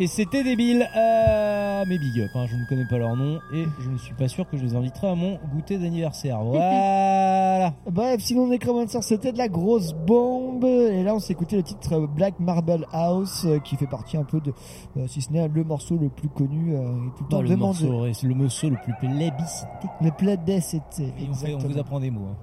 Et 0.00 0.06
c'était 0.06 0.44
débile, 0.44 0.86
euh, 0.96 1.84
mais 1.88 1.98
big 1.98 2.20
up, 2.20 2.30
hein, 2.36 2.46
je 2.46 2.54
ne 2.54 2.64
connais 2.68 2.84
pas 2.84 2.98
leur 2.98 3.16
nom 3.16 3.40
et 3.52 3.64
je 3.80 3.90
ne 3.90 3.98
suis 3.98 4.14
pas 4.14 4.28
sûr 4.28 4.48
que 4.48 4.56
je 4.56 4.62
les 4.62 4.76
inviterai 4.76 5.08
à 5.08 5.14
mon 5.16 5.38
goûter 5.52 5.76
d'anniversaire. 5.78 6.38
Voilà. 6.44 7.74
Bref, 7.90 8.20
sinon 8.20 8.46
Necromancer 8.46 9.02
c'était 9.02 9.32
de 9.32 9.38
la 9.38 9.48
grosse 9.48 9.92
bombe. 9.94 10.64
Et 10.64 11.02
là 11.02 11.14
on 11.14 11.18
s'est 11.18 11.32
écouté 11.32 11.56
le 11.56 11.64
titre 11.64 12.06
Black 12.06 12.38
Marble 12.38 12.86
House, 12.92 13.44
euh, 13.46 13.58
qui 13.58 13.74
fait 13.74 13.88
partie 13.88 14.16
un 14.16 14.22
peu 14.22 14.40
de, 14.40 14.52
euh, 14.96 15.06
si 15.08 15.20
ce 15.20 15.32
n'est 15.32 15.48
le 15.48 15.64
morceau 15.64 15.96
le 15.96 16.08
plus 16.08 16.28
connu, 16.28 16.74
euh, 16.76 16.78
et 16.82 17.10
tout 17.16 17.24
le 17.24 17.28
temps 17.28 17.36
Bah, 17.38 17.42
le, 17.42 17.48
demandé. 17.48 17.88
morceau, 17.88 18.26
le 18.28 18.34
morceau 18.34 18.70
le 18.70 18.76
plus 18.76 18.94
plébiscité. 19.00 19.66
Le 20.00 20.10
plébiscité. 20.12 21.04
Et 21.18 21.26
on, 21.28 21.34
fait- 21.34 21.54
on 21.54 21.58
vous 21.58 21.78
apprend 21.78 21.98
des 21.98 22.10
mots. 22.12 22.28
hein. 22.30 22.36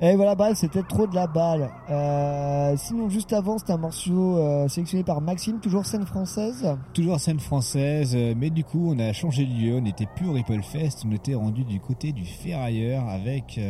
Et 0.00 0.16
voilà, 0.16 0.34
bah, 0.34 0.54
c'était 0.54 0.82
trop 0.82 1.06
de 1.06 1.14
la 1.14 1.26
balle. 1.26 1.70
Euh, 1.88 2.74
sinon, 2.76 3.08
juste 3.08 3.32
avant, 3.32 3.58
c'était 3.58 3.72
un 3.72 3.78
morceau 3.78 4.38
euh, 4.38 4.68
sélectionné 4.68 5.04
par 5.04 5.20
Maxime, 5.20 5.60
toujours 5.60 5.86
scène 5.86 6.04
française. 6.04 6.76
Toujours 6.92 7.20
scène 7.20 7.40
française, 7.40 8.14
euh, 8.14 8.34
mais 8.36 8.50
du 8.50 8.64
coup 8.64 8.90
on 8.90 8.98
a 8.98 9.12
changé 9.12 9.44
de 9.46 9.52
lieu, 9.52 9.76
on 9.76 9.82
n'était 9.82 10.08
plus 10.16 10.28
au 10.28 10.32
Ripple 10.32 10.62
Fest, 10.62 11.04
on 11.06 11.12
était 11.12 11.34
rendu 11.34 11.64
du 11.64 11.80
côté 11.80 12.12
du 12.12 12.24
Ferrailleur 12.24 13.08
avec 13.08 13.60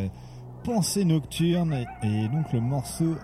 Pensée 0.64 1.05
Nocturne 1.05 1.85
et, 2.03 2.29
donc 2.29 2.53
le 2.53 2.61
morceau 2.61 3.14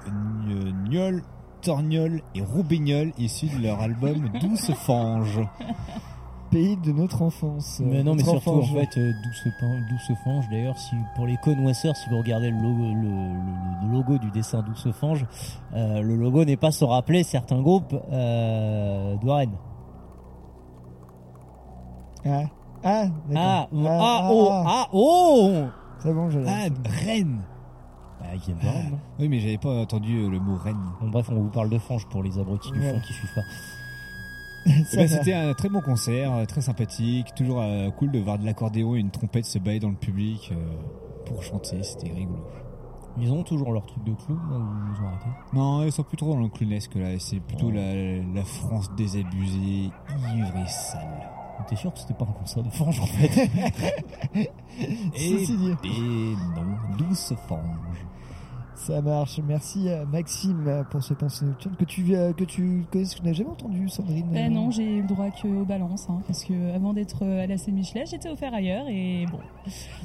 Gnol, 0.86 1.22
Torgnol 1.62 2.22
et 2.34 2.42
Roubignol 2.42 3.12
issu 3.18 3.46
de 3.46 3.62
leur 3.62 3.80
album 3.80 4.30
Douce 4.40 4.72
Fange. 4.72 5.40
Pays 6.50 6.76
de 6.76 6.90
notre 6.90 7.22
enfance. 7.22 7.80
Mais 7.84 8.02
non, 8.02 8.14
mais 8.16 8.24
surtout, 8.24 8.50
en 8.50 8.62
fait, 8.62 8.98
euh, 8.98 9.12
douce, 9.22 9.46
pan- 9.60 9.80
douce 9.88 10.10
fange, 10.24 10.48
d'ailleurs, 10.50 10.76
si, 10.78 10.96
pour 11.14 11.26
les 11.26 11.36
connoisseurs, 11.36 11.96
si 11.96 12.08
vous 12.10 12.18
regardez 12.18 12.50
le 12.50 12.56
logo, 12.58 12.82
le, 12.82 13.02
le- 13.02 13.86
le 13.86 13.92
logo 13.92 14.18
du 14.18 14.30
dessin 14.32 14.60
douce 14.62 14.88
fange, 14.92 15.24
euh, 15.74 16.00
le 16.02 16.16
logo 16.16 16.44
n'est 16.44 16.56
pas 16.56 16.72
sans 16.72 16.88
rappeler 16.88 17.22
certains 17.22 17.62
groupes 17.62 17.94
euh, 18.10 19.16
de 19.16 19.28
Rennes. 19.30 19.56
Ah, 22.26 22.42
ah, 22.84 23.04
Ah, 23.34 23.68
d'accord. 23.72 24.00
ah, 24.02 24.28
oh, 24.32 24.48
ah, 24.52 24.86
oh 24.92 25.52
C'est 26.00 26.12
bon, 26.12 26.30
je 26.30 26.40
l'ai. 26.40 26.48
Ah, 26.48 26.68
Rennes 27.06 27.42
Bah, 28.20 28.26
ils 28.34 28.40
viennent 28.40 28.58
de 28.58 28.66
Rennes, 28.66 28.90
non 28.90 28.98
Oui, 29.20 29.28
mais 29.28 29.38
j'avais 29.40 29.56
pas 29.58 29.80
entendu 29.82 30.18
euh, 30.18 30.28
le 30.28 30.40
mot 30.40 30.56
Rennes. 30.56 30.76
Bon, 31.00 31.08
bref, 31.10 31.28
on 31.30 31.36
vous 31.40 31.48
parle 31.50 31.70
de 31.70 31.78
fange 31.78 32.06
pour 32.08 32.22
les 32.22 32.38
abrutis 32.38 32.72
du 32.72 32.80
Ouais. 32.80 32.92
fond 32.92 33.00
qui 33.06 33.12
suivent 33.12 33.34
pas. 33.34 33.42
Eh 34.66 34.96
ben. 34.96 35.08
C'était 35.08 35.32
un 35.34 35.54
très 35.54 35.68
bon 35.68 35.80
concert, 35.80 36.32
euh, 36.34 36.44
très 36.44 36.60
sympathique, 36.60 37.34
toujours 37.34 37.60
euh, 37.60 37.90
cool 37.90 38.10
de 38.10 38.18
voir 38.18 38.38
de 38.38 38.44
l'accordéon 38.44 38.94
et 38.96 38.98
une 39.00 39.10
trompette 39.10 39.44
se 39.46 39.58
bailler 39.58 39.80
dans 39.80 39.88
le 39.90 39.96
public 39.96 40.50
euh, 40.52 40.56
pour 41.26 41.42
chanter, 41.42 41.82
c'était 41.82 42.12
rigolo. 42.12 42.44
Ils 43.18 43.30
ont 43.32 43.42
toujours 43.42 43.72
leur 43.72 43.84
truc 43.86 44.04
de 44.04 44.12
clou, 44.12 44.34
là, 44.34 44.56
ou 44.56 44.94
ils 44.94 45.02
ont 45.02 45.08
arrêté? 45.08 45.26
Non, 45.52 45.82
ils 45.84 45.92
sont 45.92 46.04
plus 46.04 46.16
trop 46.16 46.32
dans 46.34 46.40
le 46.40 46.48
clownesque 46.48 46.94
là, 46.94 47.18
c'est 47.18 47.40
plutôt 47.40 47.70
la, 47.70 47.94
la 48.34 48.44
France 48.44 48.90
désabusée, 48.96 49.90
ivre 50.34 50.56
et 50.56 50.68
sale. 50.68 51.30
T'es 51.68 51.76
sûr 51.76 51.92
que 51.92 51.98
c'était 51.98 52.14
pas 52.14 52.24
un 52.24 52.32
concert 52.32 52.62
de 52.62 52.70
fange 52.70 53.00
en 53.00 53.06
fait? 53.06 53.50
Et, 55.14 55.42
et 55.42 56.34
non, 56.56 56.96
douce 56.96 57.34
fange. 57.48 58.06
Ça 58.86 59.02
marche. 59.02 59.38
Merci 59.46 59.90
euh, 59.90 60.06
Maxime 60.06 60.64
euh, 60.66 60.82
pour 60.84 61.02
ce 61.02 61.12
pensée 61.12 61.44
nocturne 61.44 61.74
que 61.78 61.84
tu 61.84 62.14
euh, 62.14 62.32
que 62.32 62.44
tu 62.44 62.86
connais, 62.90 63.04
que 63.04 63.10
je 63.14 63.22
n'ai 63.22 63.34
jamais 63.34 63.50
entendu, 63.50 63.88
Sandrine. 63.90 64.26
Ben 64.32 64.50
non, 64.50 64.70
j'ai 64.70 64.84
eu 64.84 65.02
le 65.02 65.06
droit 65.08 65.26
qu'aux 65.30 65.66
balances, 65.66 66.06
hein, 66.08 66.22
parce 66.26 66.44
que 66.44 66.74
avant 66.74 66.94
d'être 66.94 67.22
à 67.22 67.46
la 67.46 67.56
Michelet, 67.68 68.04
j'étais 68.06 68.30
offert 68.30 68.54
ailleurs 68.54 68.86
et 68.88 69.26
bon, 69.30 69.38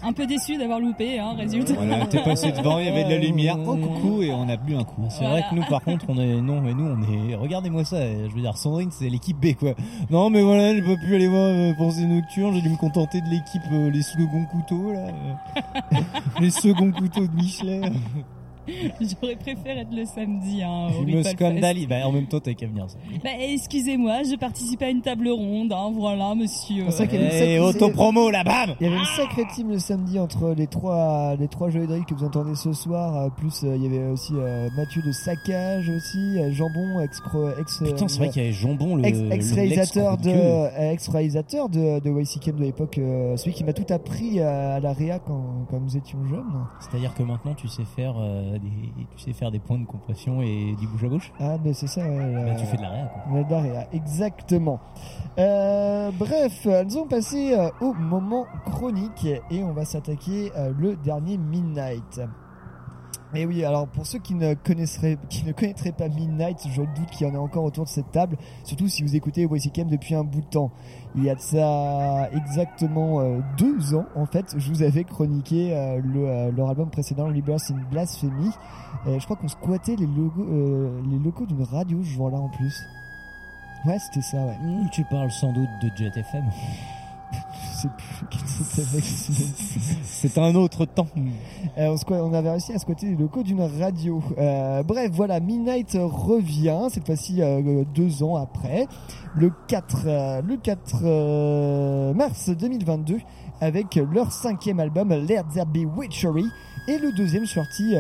un 0.04 0.12
peu 0.12 0.28
déçu 0.28 0.58
d'avoir 0.58 0.82
loupé, 0.82 1.20
hein, 1.20 1.36
résultat. 1.38 1.74
Voilà, 1.74 2.06
t'es 2.06 2.22
passé 2.22 2.52
devant, 2.52 2.80
il 2.80 2.88
y 2.88 2.90
avait 2.90 3.06
de 3.06 3.10
la 3.10 3.18
lumière, 3.26 3.58
oh 3.66 3.78
coucou, 3.78 4.22
et 4.22 4.34
on 4.34 4.50
a 4.50 4.58
bu 4.58 4.76
un 4.76 4.84
coup. 4.84 5.06
C'est 5.10 5.24
vrai 5.24 5.46
que 5.50 5.56
nous, 5.56 5.64
par 5.70 5.82
contre, 5.82 6.06
on 6.10 6.18
est 6.18 6.42
non, 6.42 6.60
mais 6.60 6.74
nous, 6.74 6.86
on 6.86 7.02
est. 7.02 7.36
Regardez-moi 7.36 7.86
ça. 7.86 8.06
Je 8.06 8.34
veux 8.34 8.42
dire, 8.42 8.58
Sandrine, 8.58 8.92
c'est 8.92 9.10
l'équipe 9.10 9.40
B, 9.40 9.56
quoi. 9.58 9.74
Non, 10.10 10.30
mais 10.30 10.42
voilà, 10.42 10.76
j'ai 10.76 10.82
pas 10.82 10.98
pu 10.98 11.16
aller 11.16 11.30
voir 11.30 11.48
euh, 11.48 11.74
Pensée 11.78 12.06
Nocturne. 12.06 12.54
J'ai 12.54 12.62
dû 12.62 12.70
me 12.70 12.78
contenter 12.78 13.22
de 13.22 13.28
l'équipe 13.28 13.62
euh, 13.72 13.90
les 13.90 14.02
seconds 14.02 14.46
couteaux 14.52 14.92
là, 14.92 15.08
les 16.42 16.50
seconds 16.50 16.92
couteaux 16.92 17.26
de 17.26 17.36
Michelin. 17.36 17.94
J'aurais 19.02 19.36
préféré 19.36 19.80
être 19.82 19.94
le 19.94 20.06
samedi. 20.06 20.62
Hein, 20.64 20.88
au 20.90 20.94
Je 20.94 21.00
me 21.00 21.06
Ripple 21.06 21.24
Fest. 21.24 21.36
scandalise. 21.38 21.88
Bah, 21.88 22.08
en 22.08 22.12
même 22.12 22.28
temps, 22.28 22.40
t'as 22.40 22.54
qu'à 22.54 22.68
venir. 22.68 22.90
Ça. 22.90 22.98
Bah, 23.24 23.30
excusez-moi, 23.40 24.24
je 24.24 24.36
participe 24.38 24.82
à 24.82 24.90
une 24.90 25.02
table 25.02 25.30
ronde, 25.30 25.72
hein, 25.74 25.92
voilà, 25.94 26.34
monsieur. 26.36 26.86
C'est 26.90 27.06
vrai 27.06 27.08
qu'il 27.08 27.22
y 27.22 27.26
avait 27.26 27.30
une 27.30 27.36
Et 27.36 27.58
sacrée- 27.58 27.60
autopromo 27.86 28.30
là, 28.32 28.44
bam. 28.44 28.76
Il 28.80 28.88
y 28.88 28.90
avait 28.90 28.98
une 29.00 29.06
sacrée 29.18 29.44
team 29.54 29.70
le 29.70 29.80
samedi 29.80 30.20
entre 30.20 30.54
les 30.58 30.68
trois 30.68 31.36
les 31.40 31.48
trois 31.48 31.70
jeux 31.70 31.86
que 32.08 32.14
vous 32.14 32.24
entendez 32.26 32.56
ce 32.56 32.74
soir. 32.74 33.16
euh, 33.16 33.30
Plus 33.30 33.64
euh, 33.64 33.76
il 33.76 33.84
y 33.84 33.86
avait 33.88 34.08
aussi 34.10 34.34
euh, 34.36 34.68
Mathieu 34.76 35.02
de 35.02 35.12
Saccage 35.12 35.90
aussi, 35.90 36.18
euh, 36.40 36.52
Jambon 36.52 37.00
ex 37.02 37.22
ex 37.60 37.80
Putain, 37.84 38.08
c'est 38.08 38.18
vrai 38.18 38.30
qu'il 38.30 38.42
y 38.42 38.46
avait 38.46 38.54
Jambon, 38.54 38.96
le 38.96 39.06
ex, 39.06 39.20
le- 39.20 39.56
réalisateur 39.56 40.18
de 40.18 40.30
euh, 40.30 40.92
ex 40.92 41.08
réalisateur 41.10 41.70
de 41.70 42.00
de 42.00 42.10
YCKM 42.22 42.56
de 42.58 42.64
l'époque, 42.64 42.98
euh, 42.98 43.38
celui 43.38 43.54
qui 43.54 43.64
m'a 43.64 43.74
tout 43.74 43.92
appris 43.94 44.40
euh, 44.40 44.78
à 44.78 44.80
la 44.80 44.94
réa 44.94 45.20
quand 45.20 45.66
quand 45.70 45.80
nous 45.80 45.96
étions 45.98 46.18
jeunes. 46.28 46.44
C'est-à-dire 46.80 47.14
que 47.14 47.24
maintenant, 47.24 47.54
tu 47.54 47.68
sais 47.68 47.84
faire 47.96 48.16
euh, 48.20 48.55
des, 48.60 48.92
tu 49.16 49.24
sais 49.24 49.34
faire 49.34 49.52
des 49.52 49.60
points 49.60 49.78
de 49.80 49.86
compression 49.86 50.42
et 50.42 50.76
du 50.80 50.88
bouche 50.88 51.04
à 51.04 51.08
bouche. 51.08 51.32
Ah 51.40 51.58
mais 51.64 51.74
c'est 51.74 51.88
ça. 51.88 52.02
euh, 52.02 52.56
tu 52.58 52.66
fais 52.66 52.78
de 52.78 52.82
la 52.82 52.90
réa, 52.90 53.06
quoi. 53.06 53.44
De 53.44 53.52
la 53.52 53.62
réa, 53.62 53.88
exactement. 53.94 54.80
Euh, 55.38 56.12
bref, 56.18 56.66
nous 56.66 56.98
allons 56.98 57.08
passer 57.08 57.54
euh, 57.54 57.70
au 57.82 57.94
moment 57.94 58.46
chronique 58.66 59.26
et 59.52 59.64
on 59.64 59.74
va 59.74 59.86
s'attaquer 59.86 60.52
euh, 60.56 60.72
le 60.78 60.96
dernier 60.96 61.38
Midnight. 61.38 62.22
Et 63.34 63.46
oui, 63.46 63.66
alors 63.66 63.88
pour 63.88 64.06
ceux 64.06 64.20
qui 64.20 64.34
ne 64.36 64.54
connaisseraient, 64.54 65.18
qui 65.30 65.44
ne 65.46 65.52
connaîtraient 65.52 65.92
pas 65.92 66.08
Midnight, 66.08 66.60
je 66.70 66.82
doute 66.82 67.10
qu'il 67.12 67.28
y 67.28 67.30
en 67.30 67.34
ait 67.34 67.38
encore 67.38 67.64
autour 67.64 67.84
de 67.86 67.90
cette 67.90 68.12
table, 68.12 68.38
surtout 68.64 68.88
si 68.88 69.04
vous 69.04 69.16
écoutez 69.16 69.48
YCKM 69.50 69.90
depuis 69.90 70.16
un 70.16 70.24
bout 70.24 70.42
de 70.42 70.46
temps. 70.46 70.72
Il 71.16 71.24
y 71.24 71.30
a 71.30 71.36
de 71.36 71.42
ça 71.42 72.30
exactement 72.32 73.22
euh, 73.22 73.40
deux 73.58 73.96
ans, 73.96 74.06
en 74.16 74.26
fait, 74.26 74.56
je 74.58 74.70
vous 74.70 74.84
avais 74.84 75.04
chroniqué 75.04 75.76
euh, 75.76 76.00
le, 76.04 76.28
euh, 76.28 76.52
leur 76.52 76.70
album 76.70 76.90
précédent, 76.90 77.28
Liberty 77.28 77.74
in 77.74 77.82
Blasphemy. 77.92 78.52
Je 79.06 79.24
crois 79.24 79.36
qu'on 79.36 79.48
squattait 79.48 79.96
les 79.98 80.08
les 80.08 81.20
locaux 81.20 81.46
d'une 81.46 81.62
radio 81.64 82.02
ce 82.02 82.10
jour-là 82.10 82.38
en 82.38 82.50
plus. 82.50 82.82
Ouais, 83.86 84.00
c'était 84.00 84.22
ça, 84.22 84.38
ouais. 84.38 84.58
Mmh, 84.64 84.90
tu 84.92 85.04
parles 85.04 85.32
sans 85.32 85.54
doute 85.54 85.70
de 85.84 85.92
Jet 85.96 86.18
FM. 86.18 86.46
Plus 87.98 88.26
c'était. 88.48 88.84
C'est 90.04 90.38
un 90.38 90.56
autre 90.56 90.86
temps. 90.86 91.08
Euh, 91.78 91.96
on, 92.10 92.34
avait 92.34 92.52
réussi 92.52 92.74
à 92.74 92.80
squatter 92.80 93.08
les 93.08 93.16
locaux 93.16 93.44
d'une 93.44 93.62
radio. 93.62 94.22
Euh, 94.38 94.84
bref, 94.84 95.12
voilà, 95.14 95.40
Midnight 95.40 95.98
revient, 96.00 96.88
cette 96.90 97.06
fois-ci 97.06 97.42
euh, 97.42 97.84
deux 97.94 98.24
ans 98.24 98.36
après, 98.36 98.88
le 99.36 99.52
4, 99.68 100.04
euh, 100.06 100.42
le 100.42 100.58
4 100.58 101.02
euh, 101.04 102.14
mars 102.14 102.50
2022, 102.50 103.20
avec 103.62 103.96
leur 103.96 104.32
cinquième 104.32 104.80
album, 104.80 105.10
Let 105.10 105.44
There 105.54 105.66
Be 105.66 105.86
Witchery, 105.98 106.46
et 106.88 106.98
le 106.98 107.12
deuxième 107.12 107.46
sorti 107.46 107.96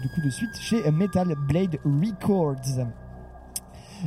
du 0.00 0.08
coup 0.14 0.20
de 0.22 0.30
suite 0.30 0.56
chez 0.60 0.90
Metal 0.90 1.34
Blade 1.46 1.78
Records. 1.84 2.86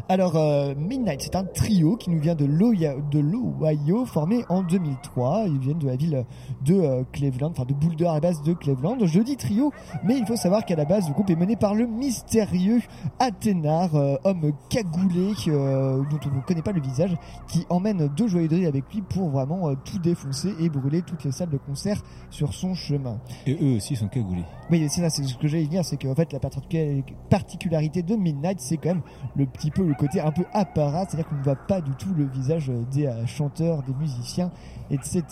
Alors, 0.10 0.36
euh, 0.36 0.74
Midnight, 0.76 1.22
c'est 1.22 1.36
un 1.36 1.44
trio 1.44 1.96
qui 1.98 2.10
nous 2.10 2.20
vient 2.20 2.36
de 2.36 2.46
l'Ohio, 2.46 3.02
de 3.12 3.20
l'Ohio, 3.20 4.06
formé 4.06 4.44
en 4.50 4.62
2003. 4.64 5.46
Ils 5.48 5.60
viennent 5.60 5.80
de 5.80 5.88
la 5.88 5.96
ville 5.96 6.26
de 6.66 6.74
euh, 6.76 7.04
Cleveland, 7.12 7.52
enfin 7.52 7.66
de 7.66 7.74
Boulder 7.74 8.06
à 8.08 8.14
la 8.16 8.20
base 8.20 8.42
de 8.44 8.54
Cleveland. 8.54 8.98
Je 9.04 9.20
dis 9.22 9.38
trio, 9.38 9.72
mais 10.04 10.18
il 10.18 10.26
faut 10.26 10.36
savoir 10.36 10.66
qu'à 10.66 10.76
la 10.76 10.86
base, 10.86 11.08
le 11.08 11.14
groupe 11.14 11.30
est 11.30 11.36
mené 11.36 11.56
par 11.56 11.76
le 11.76 11.86
mystérieux 11.88 12.82
Athénar, 13.20 13.96
euh, 13.96 14.16
homme 14.24 14.52
cagoulé 14.70 15.34
dont 15.46 16.20
on 16.26 16.36
ne 16.36 16.42
connaît 16.46 16.62
pas 16.62 16.72
le 16.72 16.82
visage, 16.82 17.16
qui 17.48 17.66
emmène 17.70 18.08
deux 18.16 18.28
joailleries 18.28 18.66
avec 18.66 18.92
lui 18.94 19.02
pour 19.02 19.30
vraiment 19.30 19.74
tout 19.76 20.00
défoncer 20.00 20.54
et 20.60 20.70
brûler 20.70 21.02
toutes 21.02 21.24
les 21.24 21.32
salles 21.32 21.50
de 21.50 21.58
concert 21.58 22.02
sur 22.30 22.54
son 22.54 22.74
chemin. 22.74 23.20
Et 23.46 23.58
eux 23.62 23.78
aussi 23.78 23.96
sont 23.96 24.08
cagoulés. 24.08 24.44
Oui, 24.72 24.86
c'est 24.90 25.02
ça, 25.02 25.10
c'est 25.10 25.24
ce 25.24 25.38
que 25.38 25.48
j'allais 25.48 25.68
dire, 25.68 25.84
c'est 25.86 25.98
qu'en 26.02 26.16
fait 26.16 26.32
la 26.34 26.40
particu- 26.40 27.04
particularité 27.30 28.02
de 28.04 28.16
Midnight, 28.16 28.60
c'est 28.60 28.78
quand 28.78 28.90
même 28.90 29.02
le 29.36 29.46
petit 29.46 29.72
peu 29.72 29.83
le 29.86 29.94
côté 29.94 30.22
un 30.22 30.32
peu 30.32 30.44
apparat, 30.54 31.06
c'est-à-dire 31.06 31.28
qu'on 31.28 31.36
ne 31.36 31.44
voit 31.44 31.56
pas 31.56 31.82
du 31.82 31.92
tout 31.92 32.14
le 32.16 32.26
visage 32.26 32.72
des 32.92 33.08
euh, 33.08 33.26
chanteurs, 33.26 33.84
des 33.84 33.94
musiciens, 33.94 34.52
etc. 34.92 35.24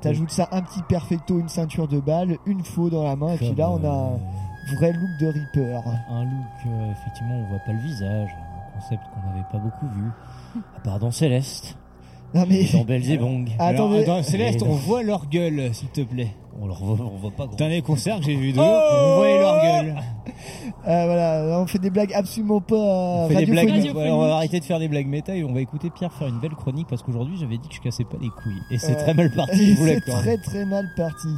T'ajoutes 0.00 0.30
ça 0.30 0.48
un 0.52 0.62
petit 0.62 0.82
perfecto, 0.82 1.38
une 1.38 1.48
ceinture 1.48 1.88
de 1.88 2.00
balle, 2.00 2.36
une 2.46 2.64
faux 2.64 2.90
dans 2.90 3.04
la 3.04 3.16
main, 3.16 3.34
et 3.34 3.36
puis 3.36 3.54
là 3.54 3.70
on 3.70 3.84
a 3.84 4.14
un 4.14 4.18
vrai 4.74 4.92
look 4.92 5.10
de 5.20 5.26
Reaper. 5.26 5.82
Un 6.10 6.24
look, 6.24 6.66
euh, 6.66 6.92
effectivement, 6.92 7.34
on 7.34 7.48
voit 7.48 7.58
pas 7.60 7.72
le 7.72 7.80
visage. 7.80 8.30
Un 8.30 8.80
concept 8.80 9.02
qu'on 9.14 9.28
n'avait 9.28 9.46
pas 9.50 9.58
beaucoup 9.58 9.86
vu. 9.88 10.10
À 10.76 10.80
part 10.80 10.98
dans 10.98 11.10
Céleste. 11.10 11.76
Non 12.36 12.44
mais. 12.48 12.62
Et 12.62 12.72
dans 12.72 12.84
Belzebong. 12.84 13.48
Alors, 13.58 13.90
dans 14.04 14.22
Céleste, 14.22 14.62
on 14.62 14.66
dans- 14.66 14.72
voit 14.74 15.02
leur 15.02 15.28
gueule, 15.28 15.70
s'il 15.72 15.88
te 15.88 16.02
plaît. 16.02 16.28
On, 16.60 16.66
leur 16.66 16.82
voit, 16.82 16.96
on 17.04 17.16
voit 17.18 17.30
pas 17.32 17.46
grand. 17.46 17.56
Dernier 17.56 17.82
concert 17.82 18.18
que 18.18 18.24
j'ai 18.24 18.34
vu 18.36 18.52
d'eux, 18.52 18.60
on 18.60 19.16
voyait 19.16 19.38
leur 19.40 19.62
gueule. 19.62 19.94
Euh, 20.86 21.04
voilà, 21.06 21.58
on 21.60 21.66
fait 21.66 21.78
des 21.80 21.90
blagues 21.90 22.12
absolument 22.14 22.60
pas 22.60 22.76
On 22.76 23.28
fait 23.28 23.44
des 23.44 23.46
blagues. 23.46 23.68
ouais, 23.96 24.10
on 24.10 24.20
va 24.20 24.34
arrêter 24.36 24.60
de 24.60 24.64
faire 24.64 24.78
des 24.78 24.86
blagues 24.86 25.08
méta 25.08 25.34
et 25.34 25.42
on 25.42 25.52
va 25.52 25.60
écouter 25.60 25.90
Pierre 25.90 26.12
faire 26.12 26.28
une 26.28 26.38
belle 26.38 26.54
chronique 26.54 26.86
parce 26.88 27.02
qu'aujourd'hui 27.02 27.36
j'avais 27.40 27.58
dit 27.58 27.68
que 27.68 27.74
je 27.74 27.80
cassais 27.80 28.04
pas 28.04 28.18
les 28.20 28.28
couilles. 28.28 28.60
Et 28.70 28.78
c'est 28.78 28.92
Euh, 28.96 29.02
très 29.02 29.14
mal 29.14 29.30
parti, 29.32 29.74
C'est 29.80 30.00
très 30.02 30.36
très 30.36 30.64
mal 30.66 30.86
parti. 30.96 31.28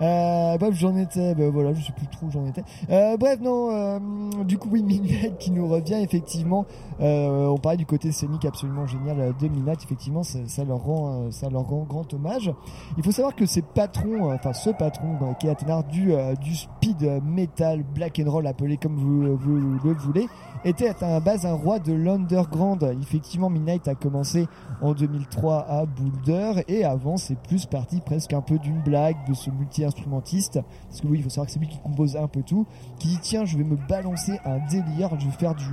Euh, 0.00 0.56
bref, 0.58 0.74
j'en 0.74 0.96
étais, 0.96 1.34
ben 1.34 1.50
voilà, 1.50 1.74
je 1.74 1.84
sais 1.84 1.92
plus 1.92 2.06
trop 2.08 2.26
où 2.26 2.30
j'en 2.32 2.46
étais. 2.46 2.62
Euh, 2.90 3.16
bref, 3.16 3.38
non, 3.40 3.68
euh, 3.72 3.98
du 4.44 4.56
coup, 4.58 4.68
oui, 4.72 4.82
Midnight 4.82 5.38
qui 5.38 5.50
nous 5.50 5.68
revient, 5.68 6.00
effectivement. 6.02 6.66
Euh, 7.00 7.46
on 7.46 7.58
parlait 7.58 7.76
du 7.76 7.86
côté 7.86 8.10
scénique 8.10 8.44
absolument 8.44 8.86
génial 8.86 9.20
euh, 9.20 9.32
de 9.40 9.46
Midnight, 9.46 9.82
effectivement, 9.84 10.22
ça, 10.22 10.64
leur 10.64 10.78
rend, 10.78 11.26
euh, 11.26 11.30
ça 11.30 11.48
leur 11.48 11.62
rend 11.62 11.84
grand 11.84 12.12
hommage. 12.12 12.52
Il 12.96 13.04
faut 13.04 13.12
savoir 13.12 13.36
que 13.36 13.46
ces 13.46 13.62
patrons, 13.62 14.32
enfin 14.32 14.52
ce 14.52 14.70
patron 14.70 15.34
qui 15.38 15.46
est 15.46 15.50
Athénar 15.50 15.84
du, 15.84 16.12
du 16.40 16.54
speed 16.54 17.20
metal 17.24 17.82
black 17.82 18.20
and 18.24 18.30
roll, 18.30 18.46
appelé 18.46 18.76
comme 18.76 18.96
vous, 18.96 19.22
le 19.22 19.94
voulez, 19.94 20.26
était 20.64 20.92
à 21.02 21.20
base 21.20 21.46
un 21.46 21.54
roi 21.54 21.78
de 21.78 21.92
l'underground. 21.92 22.96
Effectivement, 23.00 23.50
Midnight 23.50 23.86
a 23.88 23.94
commencé 23.94 24.48
en 24.80 24.92
2003 24.92 25.66
à 25.68 25.86
Boulder 25.86 26.64
et 26.68 26.84
avant 26.84 27.16
c'est 27.16 27.38
plus 27.38 27.66
parti 27.66 28.00
presque 28.00 28.32
un 28.32 28.40
peu 28.40 28.58
d'une 28.58 28.80
blague 28.80 29.16
de 29.28 29.34
ce 29.34 29.50
multi-instrumentiste 29.50 30.60
parce 30.88 31.00
que 31.00 31.06
oui 31.06 31.18
il 31.18 31.24
faut 31.24 31.30
savoir 31.30 31.46
que 31.46 31.52
c'est 31.52 31.58
lui 31.58 31.68
qui 31.68 31.78
compose 31.78 32.16
un 32.16 32.28
peu 32.28 32.42
tout 32.42 32.66
qui 32.98 33.08
dit 33.08 33.18
tiens 33.20 33.44
je 33.44 33.56
vais 33.56 33.64
me 33.64 33.76
balancer 33.88 34.38
un 34.44 34.58
délire 34.68 35.10
je 35.18 35.26
vais 35.26 35.32
faire 35.32 35.54
du 35.54 35.64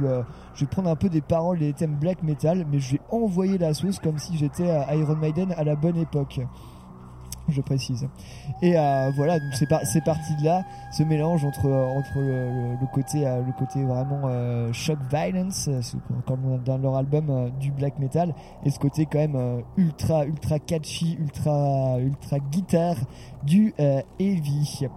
je 0.55 0.61
vais 0.61 0.67
prendre 0.67 0.89
un 0.89 0.95
peu 0.95 1.09
des 1.09 1.21
paroles 1.21 1.61
et 1.61 1.67
des 1.67 1.73
thèmes 1.73 1.95
black 1.95 2.23
metal 2.23 2.65
mais 2.71 2.79
je 2.79 2.93
vais 2.93 3.01
envoyer 3.11 3.57
la 3.57 3.73
sauce 3.73 3.99
comme 3.99 4.17
si 4.17 4.37
j'étais 4.37 4.67
Iron 4.93 5.15
Maiden 5.15 5.53
à 5.57 5.63
la 5.63 5.75
bonne 5.75 5.97
époque 5.97 6.39
je 7.49 7.61
précise. 7.61 8.07
Et 8.61 8.77
euh, 8.77 9.11
voilà, 9.15 9.39
donc 9.39 9.53
c'est 9.53 9.67
par- 9.67 9.85
c'est 9.85 10.03
parti 10.03 10.35
de 10.37 10.45
là, 10.45 10.63
ce 10.91 11.03
mélange 11.03 11.45
entre 11.45 11.67
euh, 11.67 12.75
le, 12.81 12.87
côté 13.53 13.83
vraiment 13.83 14.21
euh, 14.25 14.71
shock 14.73 14.97
violence, 15.09 15.69
comme 16.25 16.61
dans 16.63 16.77
leur 16.77 16.95
album 16.95 17.51
du 17.59 17.71
black 17.71 17.99
metal, 17.99 18.33
et 18.63 18.69
ce 18.69 18.79
côté 18.79 19.05
quand 19.05 19.19
même 19.19 19.63
ultra 19.77 20.25
ultra 20.25 20.59
catchy, 20.59 21.17
ultra 21.19 21.99
ultra 21.99 22.39
guitare 22.39 22.97
du 23.43 23.73
heavy. 24.19 24.87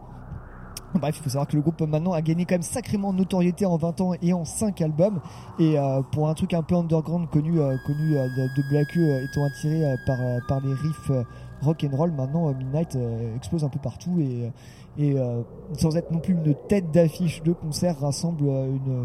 Bref, 0.94 1.16
il 1.18 1.22
faut 1.22 1.30
savoir 1.30 1.46
que 1.46 1.56
le 1.56 1.62
groupe 1.62 1.80
maintenant 1.82 2.12
a 2.12 2.22
gagné 2.22 2.44
quand 2.44 2.54
même 2.54 2.62
sacrément 2.62 3.12
de 3.12 3.18
notoriété 3.18 3.66
en 3.66 3.76
20 3.76 4.00
ans 4.00 4.12
et 4.22 4.32
en 4.32 4.44
5 4.44 4.80
albums. 4.80 5.20
Et 5.58 5.78
euh, 5.78 6.02
pour 6.12 6.28
un 6.28 6.34
truc 6.34 6.54
un 6.54 6.62
peu 6.62 6.74
underground 6.74 7.28
connu, 7.28 7.60
euh, 7.60 7.76
connu 7.86 8.16
euh, 8.16 8.26
de, 8.28 8.68
Black 8.70 8.96
E, 8.96 9.24
étant 9.24 9.44
attiré 9.44 9.96
par, 10.06 10.18
par 10.46 10.60
les 10.60 10.72
riffs 10.72 11.10
rock 11.62 11.84
and 11.84 11.96
roll, 11.96 12.12
maintenant 12.12 12.52
Midnight 12.54 12.96
explose 13.36 13.64
un 13.64 13.68
peu 13.68 13.78
partout 13.78 14.20
et, 14.20 15.16
sans 15.74 15.96
être 15.96 16.10
non 16.10 16.18
plus 16.18 16.34
une 16.34 16.54
tête 16.68 16.90
d'affiche 16.90 17.42
de 17.42 17.52
concert, 17.52 18.00
rassemble 18.00 18.46
une 18.46 19.04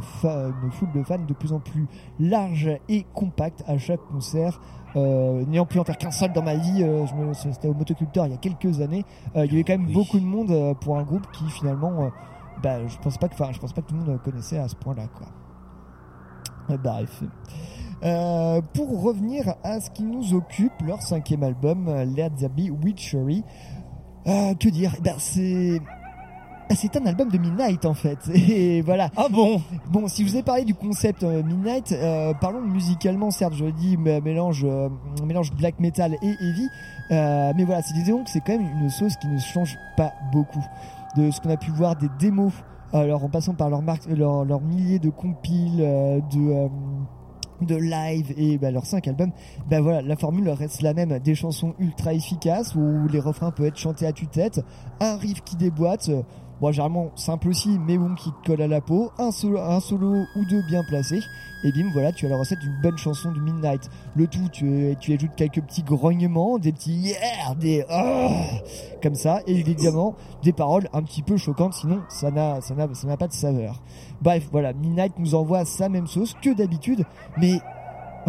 foule 0.72 0.92
de 0.94 1.04
fans 1.04 1.20
de 1.20 1.34
plus 1.34 1.54
en 1.54 1.60
plus 1.60 1.88
large 2.20 2.70
et 2.90 3.06
compacte 3.14 3.64
à 3.68 3.78
chaque 3.78 4.02
concert. 4.12 4.60
Euh, 4.96 5.44
N'ayant 5.46 5.66
pu 5.66 5.80
en 5.80 5.84
faire 5.84 5.98
qu'un 5.98 6.12
seul 6.12 6.32
dans 6.34 6.44
ma 6.44 6.56
vie, 6.56 6.84
euh, 6.84 7.06
je 7.08 7.16
me- 7.16 7.34
c'était 7.34 7.68
au 7.68 7.74
motoculteur 7.74 8.26
il 8.28 8.32
y 8.32 8.36
a 8.36 8.38
quelques 8.38 8.80
années. 8.82 9.06
Euh, 9.36 9.46
il 9.46 9.52
y 9.52 9.56
avait 9.56 9.64
quand 9.64 9.78
même 9.78 9.92
beaucoup 9.92 10.20
de 10.20 10.26
monde 10.26 10.52
euh, 10.52 10.74
pour 10.76 10.98
un 10.98 11.04
groupe 11.04 11.26
qui 11.32 11.46
finalement, 11.50 12.10
bah, 12.62 12.86
je 12.88 12.98
pense 13.00 13.18
pas 13.18 13.28
que, 13.28 13.34
enfin, 13.34 13.52
je 13.52 13.60
pense 13.60 13.74
pas 13.74 13.82
que 13.82 13.88
tout 13.88 13.96
le 13.96 14.04
monde 14.04 14.22
connaissait 14.24 14.58
à 14.60 14.68
ce 14.68 14.76
point-là, 14.76 15.08
quoi. 15.08 15.28
Euh, 16.70 16.78
Bref. 16.78 17.24
Euh, 18.04 18.62
pour 18.74 19.02
revenir 19.02 19.56
à 19.64 19.80
ce 19.80 19.90
qui 19.90 20.04
nous 20.04 20.34
occupe, 20.34 20.74
leur 20.86 21.02
cinquième 21.02 21.44
album, 21.44 21.86
There 22.16 22.50
Be 22.50 22.70
Witchery. 22.84 23.44
Euh, 24.28 24.54
que 24.56 24.70
dire? 24.70 24.94
Ben, 25.02 25.16
C'est 25.18 25.82
ah, 26.70 26.76
c'est 26.76 26.96
un 26.96 27.06
album 27.06 27.30
de 27.30 27.38
Midnight 27.38 27.86
en 27.86 27.94
fait. 27.94 28.20
Et 28.34 28.82
voilà. 28.82 29.10
Ah 29.18 29.28
bon 29.30 29.62
Bon, 29.90 30.08
si 30.08 30.26
je 30.26 30.32
vous 30.32 30.38
ai 30.38 30.44
parlé 30.44 30.64
du 30.64 30.74
concept 30.74 31.24
euh, 31.24 31.44
Midnight, 31.44 31.92
euh, 31.92 32.34
parlons 32.34 32.62
musicalement. 32.62 33.32
Certes, 33.32 33.54
je 33.54 33.66
mais 33.98 34.22
mélange, 34.22 34.64
euh, 34.64 34.90
mélange 35.26 35.52
black 35.54 35.80
metal 35.80 36.16
et 36.22 36.36
heavy. 36.40 36.70
Mais 37.10 37.64
voilà, 37.66 37.82
c'est 37.82 37.94
disons 37.94 38.24
que 38.24 38.30
c'est 38.30 38.40
quand 38.40 38.58
même 38.58 38.68
une 38.82 38.90
sauce 38.90 39.16
qui 39.18 39.28
ne 39.28 39.38
change 39.38 39.78
pas 39.98 40.14
beaucoup 40.32 40.64
de 41.18 41.32
ce 41.32 41.42
qu'on 41.42 41.50
a 41.50 41.58
pu 41.58 41.72
voir 41.72 41.96
des 41.96 42.10
démos. 42.20 42.54
Alors 42.92 43.24
en 43.24 43.30
passant 43.30 43.56
par 43.56 43.70
leurs 43.70 44.62
milliers 44.62 45.00
de 45.00 45.10
compiles, 45.10 45.78
de 45.78 46.70
de 47.66 47.76
live 47.76 48.34
et 48.38 48.58
bah, 48.58 48.72
leurs 48.72 48.86
cinq 48.86 49.08
albums, 49.08 49.32
bah 49.70 49.82
voilà, 49.82 50.02
la 50.02 50.16
formule 50.16 50.50
reste 50.50 50.82
la 50.82 50.94
même, 50.94 51.20
des 51.20 51.36
chansons 51.36 51.74
ultra 51.80 52.14
efficaces 52.14 52.76
où 52.76 53.08
les 53.08 53.20
refrains 53.20 53.52
peuvent 53.52 53.68
être 53.68 53.78
chantés 53.78 54.06
à 54.06 54.12
tue-tête, 54.12 54.62
un 55.00 55.16
riff 55.18 55.42
qui 55.44 55.56
déboîte, 55.56 56.12
généralement 56.72 57.12
simple 57.16 57.50
aussi, 57.50 57.80
mais 57.80 57.98
bon 57.98 58.16
qui 58.16 58.32
te 58.32 58.48
colle 58.48 58.62
à 58.62 58.68
la 58.68 58.82
peau, 58.82 59.12
un 59.18 59.32
solo, 59.32 59.60
un 59.60 59.80
solo 59.80 60.26
ou 60.36 60.46
deux 60.46 60.62
bien 60.64 60.84
placés, 60.84 61.22
et 61.64 61.72
bim 61.72 61.90
voilà, 61.94 62.12
tu 62.12 62.26
as 62.26 62.30
la 62.30 62.38
recette 62.38 62.60
d'une 62.60 62.80
bonne 62.82 62.98
chanson 62.98 63.32
du 63.32 63.42
Midnight. 63.42 63.90
Le 64.16 64.28
tout, 64.28 64.50
tu, 64.52 64.96
ajoutes 65.14 65.36
quelques 65.36 65.62
petits 65.62 65.84
grognements, 65.84 66.60
des 66.60 66.72
petits 66.72 66.94
yeah, 66.94 67.56
des 67.60 67.86
oh, 67.90 68.30
comme 69.02 69.16
ça, 69.16 69.42
et 69.48 69.54
évidemment 69.54 70.16
des 70.44 70.54
paroles 70.54 70.88
un 70.94 71.04
petit 71.04 71.22
peu 71.22 71.38
choquantes, 71.38 71.74
sinon 71.74 72.02
ça 72.10 72.32
n'a 72.32 72.62
ça 72.62 72.76
n'a 72.76 73.18
pas 73.18 73.28
de 73.28 73.34
saveur. 73.34 73.82
Bref, 74.22 74.48
voilà, 74.52 74.74
Midnight 74.74 75.14
nous 75.18 75.36
envoie 75.36 75.66
sa 75.66 75.90
même 75.90 76.08
sauce 76.08 76.36
que 76.42 76.54
d'habitude, 76.54 77.06
mais 77.38 77.60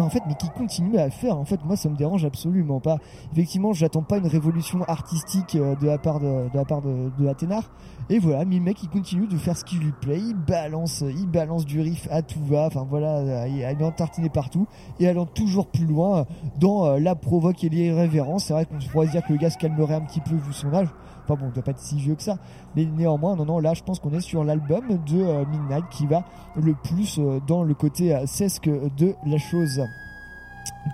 en 0.03 0.09
fait, 0.09 0.21
mais 0.27 0.35
qui 0.35 0.49
continue 0.49 0.97
à 0.97 1.09
faire. 1.09 1.37
En 1.37 1.45
fait, 1.45 1.63
moi, 1.65 1.75
ça 1.75 1.89
me 1.89 1.95
dérange 1.95 2.25
absolument 2.25 2.79
pas. 2.79 2.97
Effectivement, 3.33 3.73
j'attends 3.73 4.03
pas 4.03 4.17
une 4.17 4.27
révolution 4.27 4.83
artistique 4.83 5.55
euh, 5.55 5.75
de 5.75 5.87
la 5.87 5.97
part 5.97 6.19
de, 6.19 6.47
la 6.53 6.65
part 6.65 6.81
de, 6.81 7.11
de 7.17 7.27
Athénar. 7.27 7.63
Et 8.09 8.19
voilà, 8.19 8.45
mais 8.45 8.55
le 8.55 8.61
mec, 8.61 8.83
il 8.83 8.89
continue 8.89 9.27
de 9.27 9.37
faire 9.37 9.57
ce 9.57 9.65
qui 9.65 9.77
lui 9.77 9.91
plaît. 9.91 10.19
Il 10.19 10.35
balance, 10.35 11.01
il 11.01 11.27
balance 11.27 11.65
du 11.65 11.81
riff 11.81 12.07
à 12.11 12.21
tout 12.21 12.43
va. 12.43 12.67
Enfin 12.67 12.85
voilà, 12.87 13.47
il 13.47 13.65
il 13.75 13.81
est 13.81 13.85
entartiné 13.85 14.29
partout 14.29 14.67
et 14.99 15.07
allant 15.07 15.25
toujours 15.25 15.67
plus 15.67 15.85
loin 15.85 16.19
euh, 16.19 16.23
dans 16.59 16.85
euh, 16.85 16.99
la 16.99 17.15
provoque 17.15 17.63
et 17.63 17.69
l'irrévérence. 17.69 18.45
C'est 18.45 18.53
vrai 18.53 18.65
qu'on 18.65 18.77
pourrait 18.91 19.07
dire 19.07 19.23
que 19.25 19.33
le 19.33 19.39
gars 19.39 19.49
se 19.49 19.57
calmerait 19.57 19.95
un 19.95 20.01
petit 20.01 20.21
peu 20.21 20.35
vu 20.35 20.53
son 20.53 20.73
âge. 20.73 20.87
Enfin 21.27 21.39
bon, 21.39 21.47
il 21.49 21.53
doit 21.53 21.63
pas 21.63 21.71
être 21.71 21.79
si 21.79 21.95
vieux 21.95 22.15
que 22.15 22.23
ça. 22.23 22.37
Mais 22.75 22.85
néanmoins, 22.85 23.35
non, 23.35 23.45
non, 23.45 23.59
là, 23.59 23.73
je 23.73 23.83
pense 23.83 23.99
qu'on 23.99 24.13
est 24.13 24.21
sur 24.21 24.43
l'album 24.43 24.99
de 25.07 25.21
euh, 25.21 25.45
Midnight 25.45 25.85
qui 25.89 26.05
va 26.05 26.23
le 26.55 26.73
plus 26.75 27.17
euh, 27.17 27.39
dans 27.47 27.63
le 27.63 27.73
côté 27.73 28.15
euh, 28.15 28.25
sesque 28.27 28.69
de 28.69 29.15
la 29.25 29.37
chose. 29.37 29.81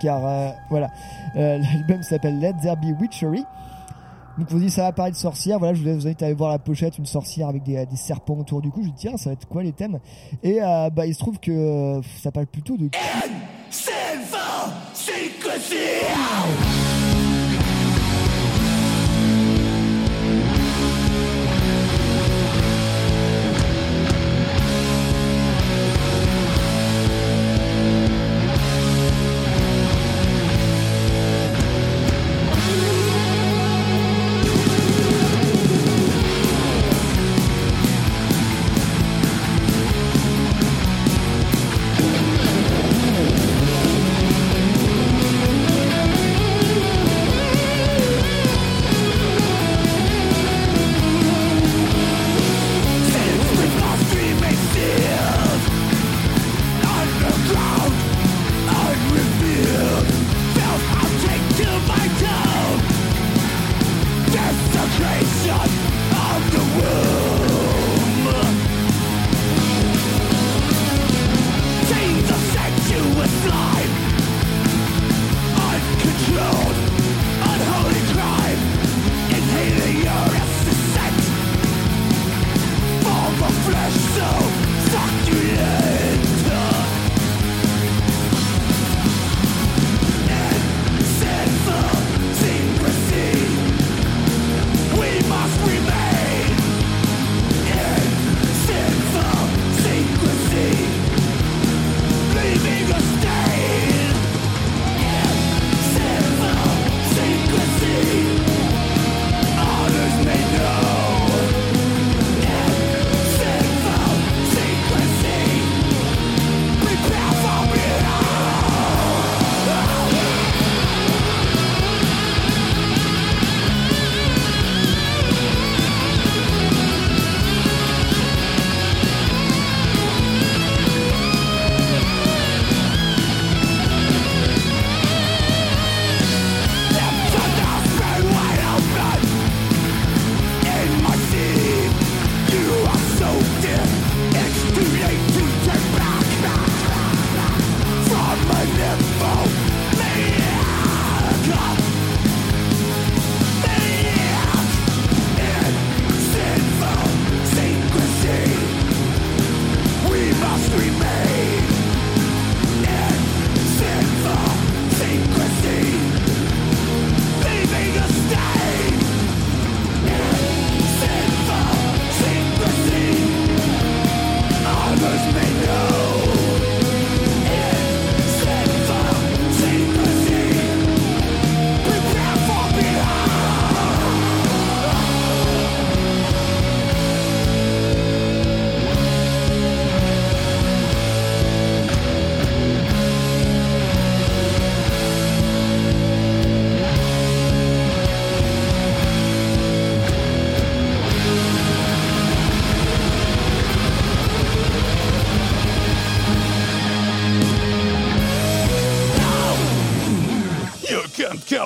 Car 0.01 0.21
voilà, 0.69 0.89
l'album 1.36 2.01
s'appelle 2.01 2.39
Let 2.39 2.55
There 2.61 2.75
Be 2.77 2.99
Witchery. 2.99 3.43
Donc 4.38 4.49
vous 4.49 4.59
dites 4.59 4.69
ça 4.69 4.84
va 4.84 4.91
parler 4.93 5.11
de 5.11 5.17
sorcière, 5.17 5.59
voilà 5.59 5.73
je 5.73 5.84
vous 5.84 5.89
invite 5.89 6.23
à 6.23 6.27
aller 6.27 6.34
voir 6.34 6.51
la 6.51 6.59
pochette, 6.59 6.97
une 6.97 7.05
sorcière 7.05 7.49
avec 7.49 7.63
des, 7.63 7.86
serpents 7.95 8.38
autour 8.38 8.61
du 8.61 8.71
cou, 8.71 8.82
je 8.82 8.88
dis 8.88 8.95
tiens 8.95 9.17
ça 9.17 9.29
va 9.29 9.34
être 9.34 9.45
quoi 9.45 9.61
les 9.61 9.73
thèmes? 9.73 9.99
Et 10.41 10.59
bah 10.61 11.05
il 11.05 11.13
se 11.13 11.19
trouve 11.19 11.38
que 11.39 11.99
ça 12.21 12.32
parle 12.32 12.47
plutôt 12.47 12.77
de... 12.77 12.89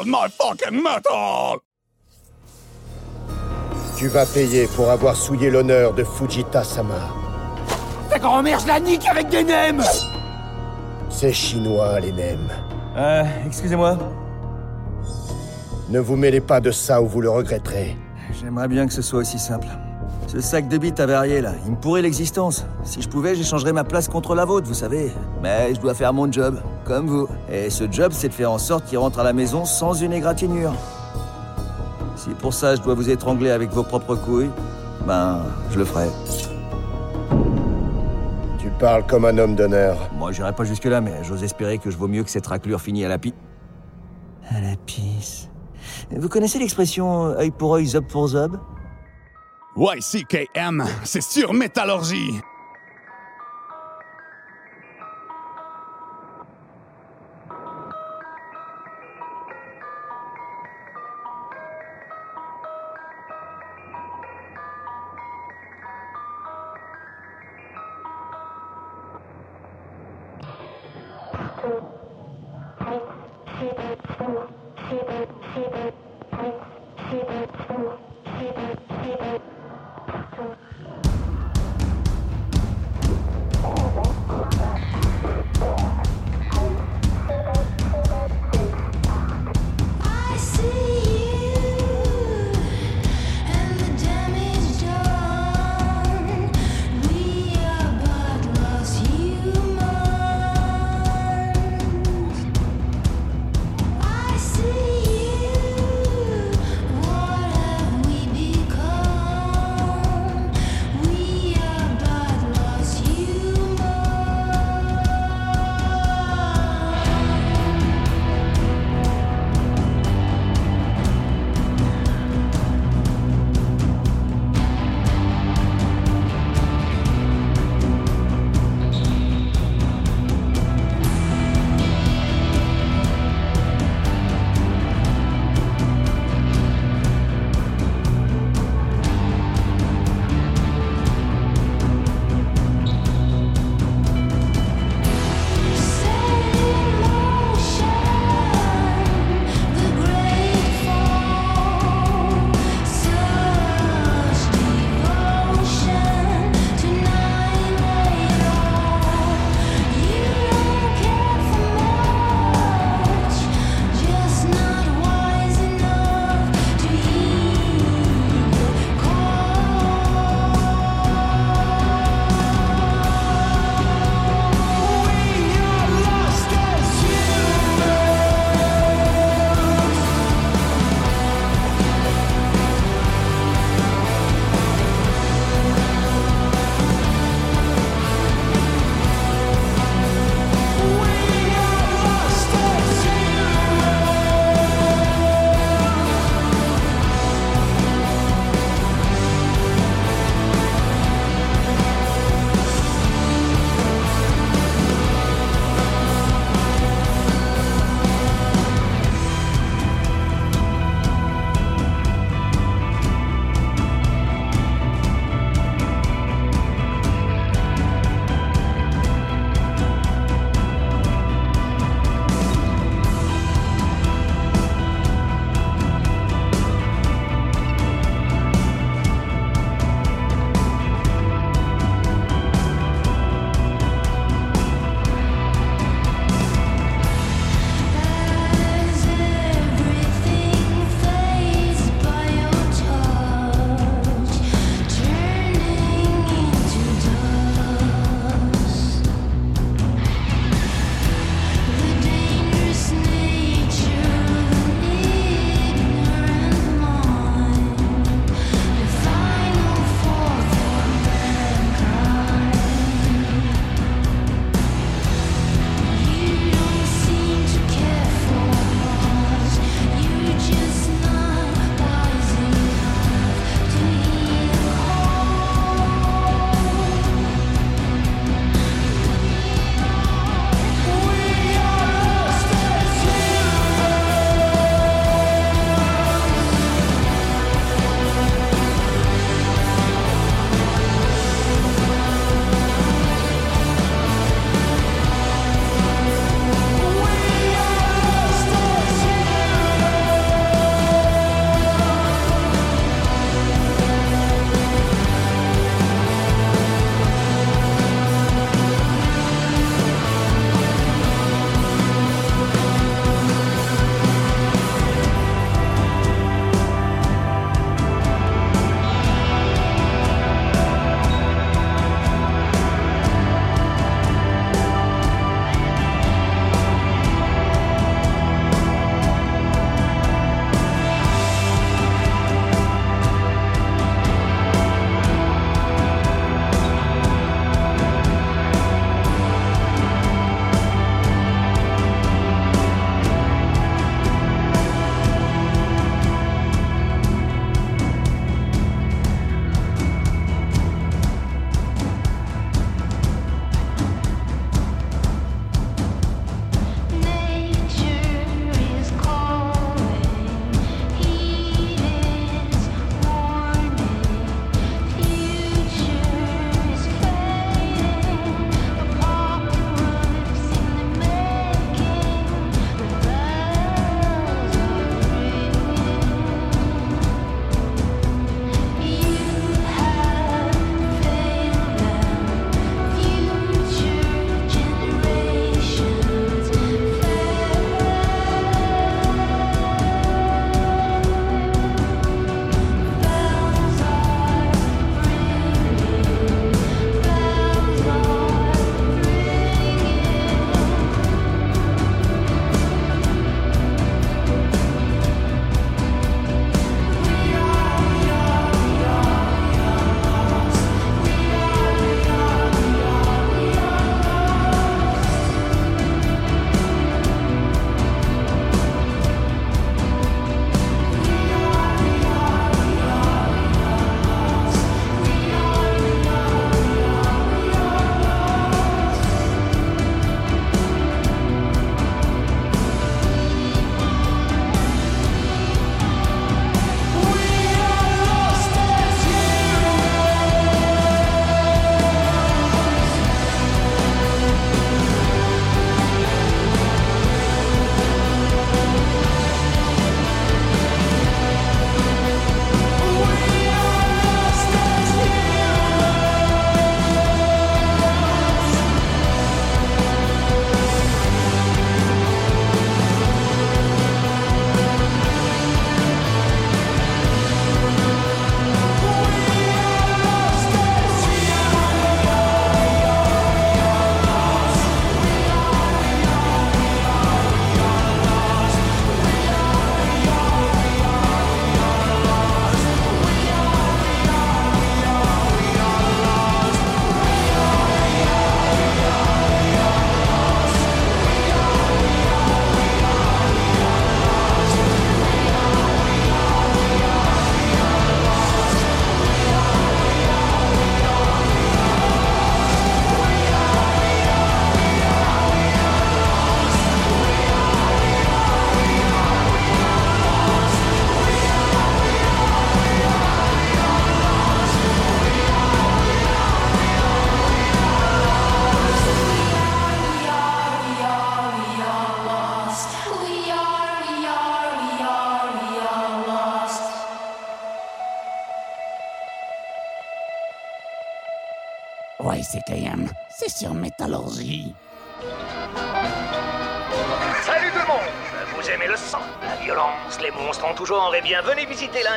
my 0.05 0.27
fucking 0.29 0.81
metal! 0.81 1.59
Tu 3.97 4.07
vas 4.09 4.25
payer 4.25 4.67
pour 4.75 4.89
avoir 4.89 5.15
souillé 5.15 5.49
l'honneur 5.49 5.93
de 5.93 6.03
Fujita-sama. 6.03 6.99
Ta 8.09 8.19
grand-mère, 8.19 8.59
je 8.59 8.67
la 8.67 8.79
nique 8.79 9.07
avec 9.07 9.29
des 9.29 9.43
nems! 9.43 9.83
C'est 11.09 11.31
chinois, 11.33 11.99
les 11.99 12.11
nems. 12.11 12.49
Euh, 12.97 13.23
excusez-moi. 13.45 13.97
Ne 15.89 15.99
vous 15.99 16.15
mêlez 16.15 16.41
pas 16.41 16.59
de 16.59 16.71
ça 16.71 17.01
ou 17.01 17.07
vous 17.07 17.21
le 17.21 17.29
regretterez. 17.29 17.95
J'aimerais 18.41 18.67
bien 18.67 18.85
que 18.87 18.93
ce 18.93 19.01
soit 19.01 19.19
aussi 19.19 19.39
simple. 19.39 19.67
Ce 20.27 20.41
sac 20.41 20.67
de 20.67 20.77
bites 20.77 20.99
avarié 20.99 21.39
là, 21.39 21.51
il 21.65 21.71
me 21.71 21.77
pourrait 21.77 22.01
l'existence. 22.01 22.65
Si 22.83 23.01
je 23.01 23.07
pouvais, 23.07 23.35
j'échangerais 23.35 23.71
ma 23.71 23.83
place 23.83 24.07
contre 24.07 24.35
la 24.35 24.43
vôtre, 24.43 24.67
vous 24.67 24.73
savez. 24.73 25.11
Mais 25.41 25.73
je 25.73 25.79
dois 25.79 25.93
faire 25.93 26.11
mon 26.11 26.29
job, 26.29 26.59
comme 26.85 27.07
vous. 27.07 27.27
Et 27.51 27.69
ce 27.69 27.91
job, 27.91 28.11
c'est 28.13 28.29
de 28.29 28.33
faire 28.33 28.51
en 28.51 28.57
sorte 28.57 28.85
qu'il 28.85 28.97
rentre 28.97 29.19
à 29.19 29.23
la 29.23 29.33
maison 29.33 29.65
sans 29.65 29.93
une 29.93 30.13
égratignure. 30.13 30.73
Si 32.15 32.29
pour 32.29 32.53
ça 32.53 32.75
je 32.75 32.81
dois 32.81 32.93
vous 32.93 33.09
étrangler 33.09 33.51
avec 33.51 33.71
vos 33.71 33.83
propres 33.83 34.15
couilles, 34.15 34.49
ben, 35.05 35.41
je 35.71 35.79
le 35.79 35.85
ferai. 35.85 36.07
Tu 38.57 38.69
parles 38.79 39.05
comme 39.05 39.25
un 39.25 39.37
homme 39.37 39.55
d'honneur. 39.55 39.97
Moi, 40.13 40.31
j'irai 40.31 40.53
pas 40.53 40.63
jusque-là, 40.63 41.01
mais 41.01 41.23
j'ose 41.23 41.43
espérer 41.43 41.77
que 41.77 41.91
je 41.91 41.97
vaux 41.97 42.07
mieux 42.07 42.23
que 42.23 42.29
cette 42.29 42.47
raclure 42.47 42.79
finie 42.79 43.03
à 43.03 43.09
la 43.09 43.17
pi... 43.17 43.33
À 44.49 44.61
la 44.61 44.75
pisse. 44.85 45.49
Vous 46.11 46.29
connaissez 46.29 46.59
l'expression 46.59 47.25
œil 47.37 47.51
pour 47.51 47.75
œil, 47.75 47.87
zob 47.87 48.05
pour 48.07 48.27
zob? 48.29 48.59
YCKM, 49.77 50.85
c'est 51.03 51.21
sur 51.21 51.53
métallurgie! 51.53 52.41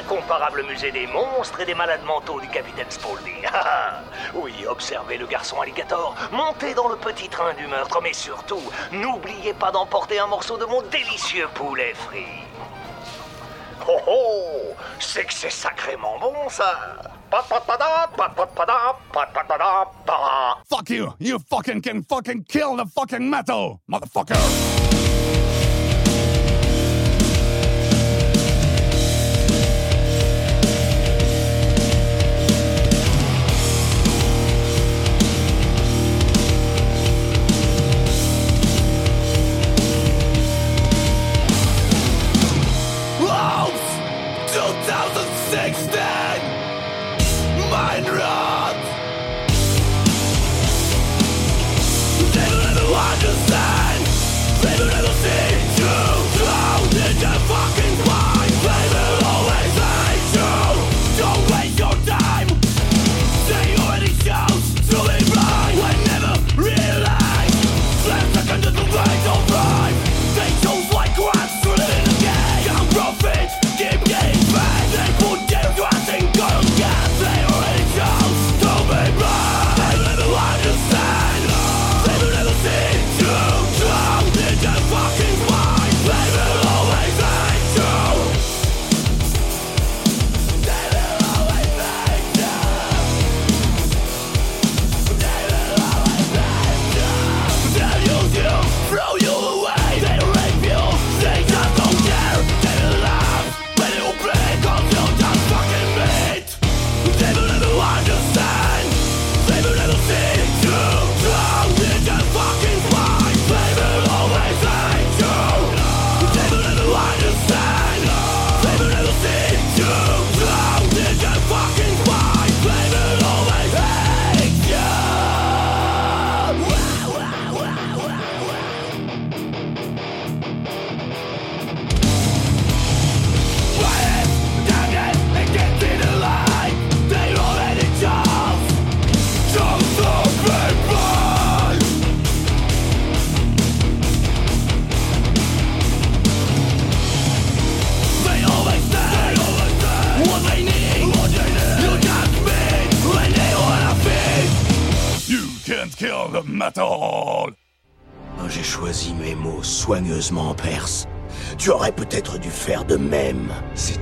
L'incomparable 0.08 0.62
musée 0.64 0.90
des 0.90 1.06
monstres 1.06 1.60
et 1.60 1.66
des 1.66 1.74
malades 1.74 2.02
mentaux 2.04 2.40
du 2.40 2.48
capitaine 2.48 2.90
Spaulding. 2.90 3.34
Ah, 3.50 3.64
ah. 3.64 4.02
oui, 4.34 4.52
observez 4.68 5.16
le 5.16 5.26
garçon 5.26 5.60
alligator, 5.60 6.14
montez 6.32 6.74
dans 6.74 6.88
le 6.88 6.96
petit 6.96 7.28
train 7.28 7.54
du 7.54 7.66
meurtre, 7.66 8.00
mais 8.02 8.12
surtout, 8.12 8.60
n'oubliez 8.92 9.52
pas 9.54 9.70
d'emporter 9.70 10.18
un 10.18 10.26
morceau 10.26 10.56
de 10.58 10.64
mon 10.64 10.82
délicieux 10.82 11.48
poulet 11.54 11.94
frit. 11.94 12.44
Oh 13.88 13.98
oh 14.06 14.74
C'est 14.98 15.24
que 15.24 15.32
c'est 15.32 15.50
sacrément 15.50 16.18
bon 16.20 16.48
ça. 16.48 16.78
Fuck 20.68 20.90
you! 20.90 21.12
You 21.18 21.38
fucking 21.38 21.82
can 21.82 22.02
fucking 22.02 22.44
kill 22.44 22.76
the 22.76 22.86
fucking 22.86 23.28
metal, 23.28 23.80
motherfucker! 23.88 24.36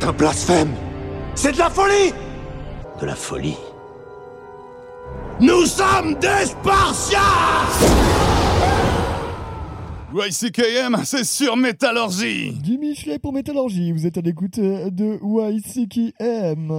Un 0.07 0.13
blasphème 0.13 0.73
C'est 1.35 1.53
de 1.53 1.59
la 1.59 1.69
folie 1.69 2.13
De 3.01 3.07
la 3.07 3.17
folie 3.17 3.57
Nous 5.41 5.67
sommes 5.67 6.15
des 6.21 6.47
Spartiates 6.47 7.23
YCKM, 10.15 11.03
c'est 11.05 11.25
sur 11.25 11.57
Métallurgie! 11.57 12.53
Du 12.53 12.79
Michelet 12.79 13.19
pour 13.19 13.33
Métallurgie, 13.33 13.93
vous 13.93 14.07
êtes 14.07 14.17
à 14.17 14.23
l'écoute 14.23 14.59
de 14.59 15.19
YCKM. 15.23 16.73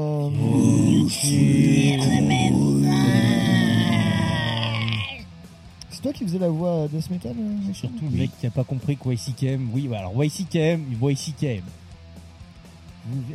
C'est 5.91 6.01
toi 6.01 6.13
qui 6.13 6.23
faisais 6.23 6.39
la 6.39 6.49
voix 6.49 6.87
Death 6.91 7.11
Metal 7.11 7.35
euh, 7.37 7.73
Surtout 7.73 8.05
le 8.09 8.17
mec 8.17 8.31
qui 8.39 8.47
a 8.47 8.49
pas 8.49 8.63
compris 8.63 8.97
que 8.97 9.09
YCKM. 9.09 9.69
Oui, 9.73 9.87
bah 9.87 9.99
alors 9.99 10.23
YCKM, 10.23 10.81
YCKM. 11.01 11.63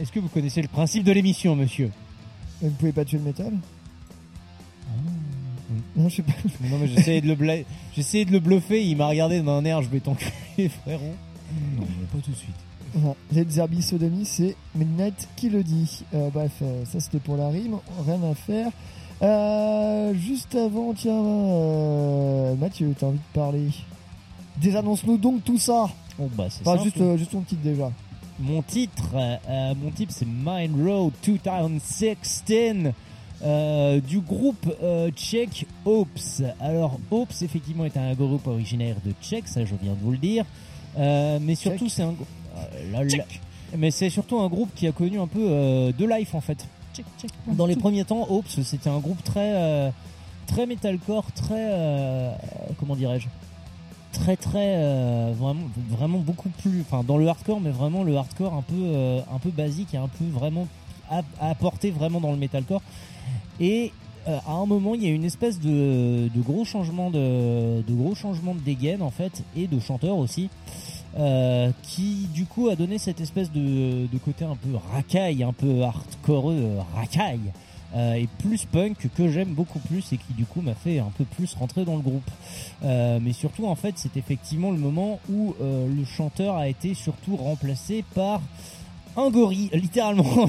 Est-ce 0.00 0.12
que 0.12 0.20
vous 0.20 0.28
connaissez 0.28 0.62
le 0.62 0.68
principe 0.68 1.04
de 1.04 1.12
l'émission, 1.12 1.56
monsieur 1.56 1.90
Vous 2.60 2.70
pouvez 2.70 2.92
pas 2.92 3.04
tuer 3.04 3.18
le 3.18 3.24
métal 3.24 3.52
Ah. 4.88 4.92
Non, 5.96 6.08
je 6.08 6.16
sais 6.16 6.22
pas. 6.22 6.32
Non, 6.70 6.78
mais 6.80 6.88
j'essayais 6.88 7.20
de 7.20 7.26
le 7.28 7.34
bla- 7.34 7.56
de 7.58 8.30
le 8.32 8.38
bluffer, 8.40 8.84
il 8.84 8.96
m'a 8.96 9.06
regardé 9.06 9.40
d'un 9.40 9.64
air, 9.64 9.82
je 9.82 9.88
vais 9.88 10.00
t'enculer, 10.00 10.68
frérot. 10.82 11.14
Non, 11.78 11.86
pas 12.12 12.18
tout 12.22 12.30
de 12.30 12.36
suite. 12.36 12.54
Voilà. 12.94 13.16
Led 13.32 13.50
Zerbi 13.50 13.80
Sodomy, 13.82 14.24
c'est 14.26 14.54
Midnight 14.74 15.28
qui 15.36 15.48
le 15.48 15.62
dit. 15.62 16.04
Euh, 16.14 16.28
bref, 16.30 16.52
euh, 16.60 16.84
ça 16.84 17.00
c'était 17.00 17.20
pour 17.20 17.36
la 17.38 17.48
rime, 17.48 17.76
rien 18.06 18.22
à 18.30 18.34
faire. 18.34 18.70
Euh, 19.22 20.12
juste 20.14 20.54
avant, 20.54 20.92
tiens, 20.94 22.54
Mathieu, 22.56 22.94
t'as 22.98 23.06
envie 23.06 23.18
de 23.18 23.32
parler 23.32 23.68
Désannonce-nous 24.60 25.16
donc 25.16 25.42
tout 25.44 25.58
ça. 25.58 25.88
Bon, 26.18 26.28
bah, 26.36 26.48
c'est 26.50 26.66
Enfin, 26.66 26.82
juste, 26.82 27.16
juste 27.16 27.30
ton 27.30 27.40
titre 27.40 27.62
déjà. 27.62 27.90
Mon 28.42 28.60
titre, 28.60 29.10
euh, 29.14 29.74
mon 29.80 29.92
titre 29.92 30.12
c'est 30.12 30.26
Mind 30.26 30.74
Road 30.84 31.12
2016 31.24 32.92
euh, 33.44 34.00
du 34.00 34.18
groupe 34.18 34.68
euh, 34.82 35.12
tchèque 35.12 35.64
Hopes. 35.84 36.42
Alors 36.58 36.98
Hopes 37.12 37.34
effectivement 37.40 37.84
est 37.84 37.96
un 37.96 38.14
groupe 38.14 38.48
originaire 38.48 38.96
de 39.06 39.12
Tchèque, 39.22 39.46
ça 39.46 39.64
je 39.64 39.76
viens 39.80 39.92
de 39.92 40.00
vous 40.00 40.10
le 40.10 40.18
dire. 40.18 40.44
Mais 40.98 41.54
surtout 41.54 41.88
c'est 41.88 42.02
un 42.02 42.14
là, 42.90 43.04
là. 43.04 43.24
mais 43.78 43.92
c'est 43.92 44.10
surtout 44.10 44.40
un 44.40 44.48
groupe 44.48 44.70
qui 44.74 44.88
a 44.88 44.92
connu 44.92 45.20
un 45.20 45.28
peu 45.28 45.92
de 45.96 46.04
life 46.04 46.34
en 46.34 46.40
fait. 46.40 46.66
Dans 47.46 47.66
les 47.66 47.76
premiers 47.76 48.04
temps, 48.04 48.26
Hopes 48.28 48.48
c'était 48.48 48.90
un 48.90 48.98
groupe 48.98 49.22
très 49.22 49.92
très 50.48 50.66
metalcore, 50.66 51.30
très 51.30 52.36
comment 52.76 52.96
dirais-je 52.96 53.28
très 54.12 54.36
très 54.36 54.76
euh, 54.76 55.32
vraiment 55.88 56.18
beaucoup 56.18 56.50
plus 56.50 56.82
enfin 56.82 57.02
dans 57.02 57.16
le 57.16 57.26
hardcore 57.26 57.60
mais 57.60 57.70
vraiment 57.70 58.04
le 58.04 58.16
hardcore 58.16 58.54
un 58.54 58.62
peu 58.62 58.74
euh, 58.76 59.20
un 59.34 59.38
peu 59.38 59.50
basique 59.50 59.94
et 59.94 59.96
un 59.96 60.08
peu 60.08 60.24
vraiment 60.30 60.68
apporter 61.40 61.90
vraiment 61.90 62.20
dans 62.20 62.30
le 62.30 62.38
metalcore. 62.38 62.80
Et 63.60 63.92
euh, 64.28 64.38
à 64.46 64.52
un 64.52 64.66
moment 64.66 64.94
il 64.94 65.02
y 65.02 65.06
a 65.06 65.10
une 65.10 65.24
espèce 65.24 65.60
de, 65.60 66.28
gros 66.38 66.64
changement 66.64 67.10
de, 67.10 67.82
de 67.82 67.94
gros 67.94 68.14
changement 68.14 68.54
de 68.54 68.60
dégaine 68.60 69.02
en 69.02 69.10
fait 69.10 69.42
et 69.56 69.66
de 69.66 69.78
chanteur 69.80 70.16
aussi 70.16 70.48
qui 71.82 72.28
du 72.32 72.46
coup 72.46 72.68
a 72.68 72.76
donné 72.76 72.96
cette 72.96 73.20
espèce 73.20 73.52
de, 73.52 74.06
de 74.06 74.18
côté 74.18 74.46
un 74.46 74.56
peu 74.56 74.70
racaille 74.94 75.42
un 75.42 75.52
peu 75.52 75.82
hardcore 75.82 76.50
euh, 76.50 76.78
racaille 76.94 77.52
euh, 77.94 78.14
et 78.14 78.28
plus 78.38 78.64
punk 78.64 79.08
que 79.14 79.28
j'aime 79.28 79.50
beaucoup 79.50 79.78
plus 79.78 80.12
et 80.12 80.16
qui 80.16 80.32
du 80.32 80.44
coup 80.44 80.60
m'a 80.60 80.74
fait 80.74 80.98
un 80.98 81.10
peu 81.16 81.24
plus 81.24 81.54
rentrer 81.54 81.84
dans 81.84 81.96
le 81.96 82.02
groupe. 82.02 82.30
Euh, 82.84 83.18
mais 83.22 83.32
surtout 83.32 83.66
en 83.66 83.74
fait 83.74 83.94
c'est 83.96 84.16
effectivement 84.16 84.70
le 84.70 84.78
moment 84.78 85.20
où 85.30 85.54
euh, 85.60 85.86
le 85.88 86.04
chanteur 86.04 86.56
a 86.56 86.68
été 86.68 86.94
surtout 86.94 87.36
remplacé 87.36 88.04
par 88.14 88.40
un 89.16 89.30
gorille, 89.30 89.70
littéralement. 89.74 90.24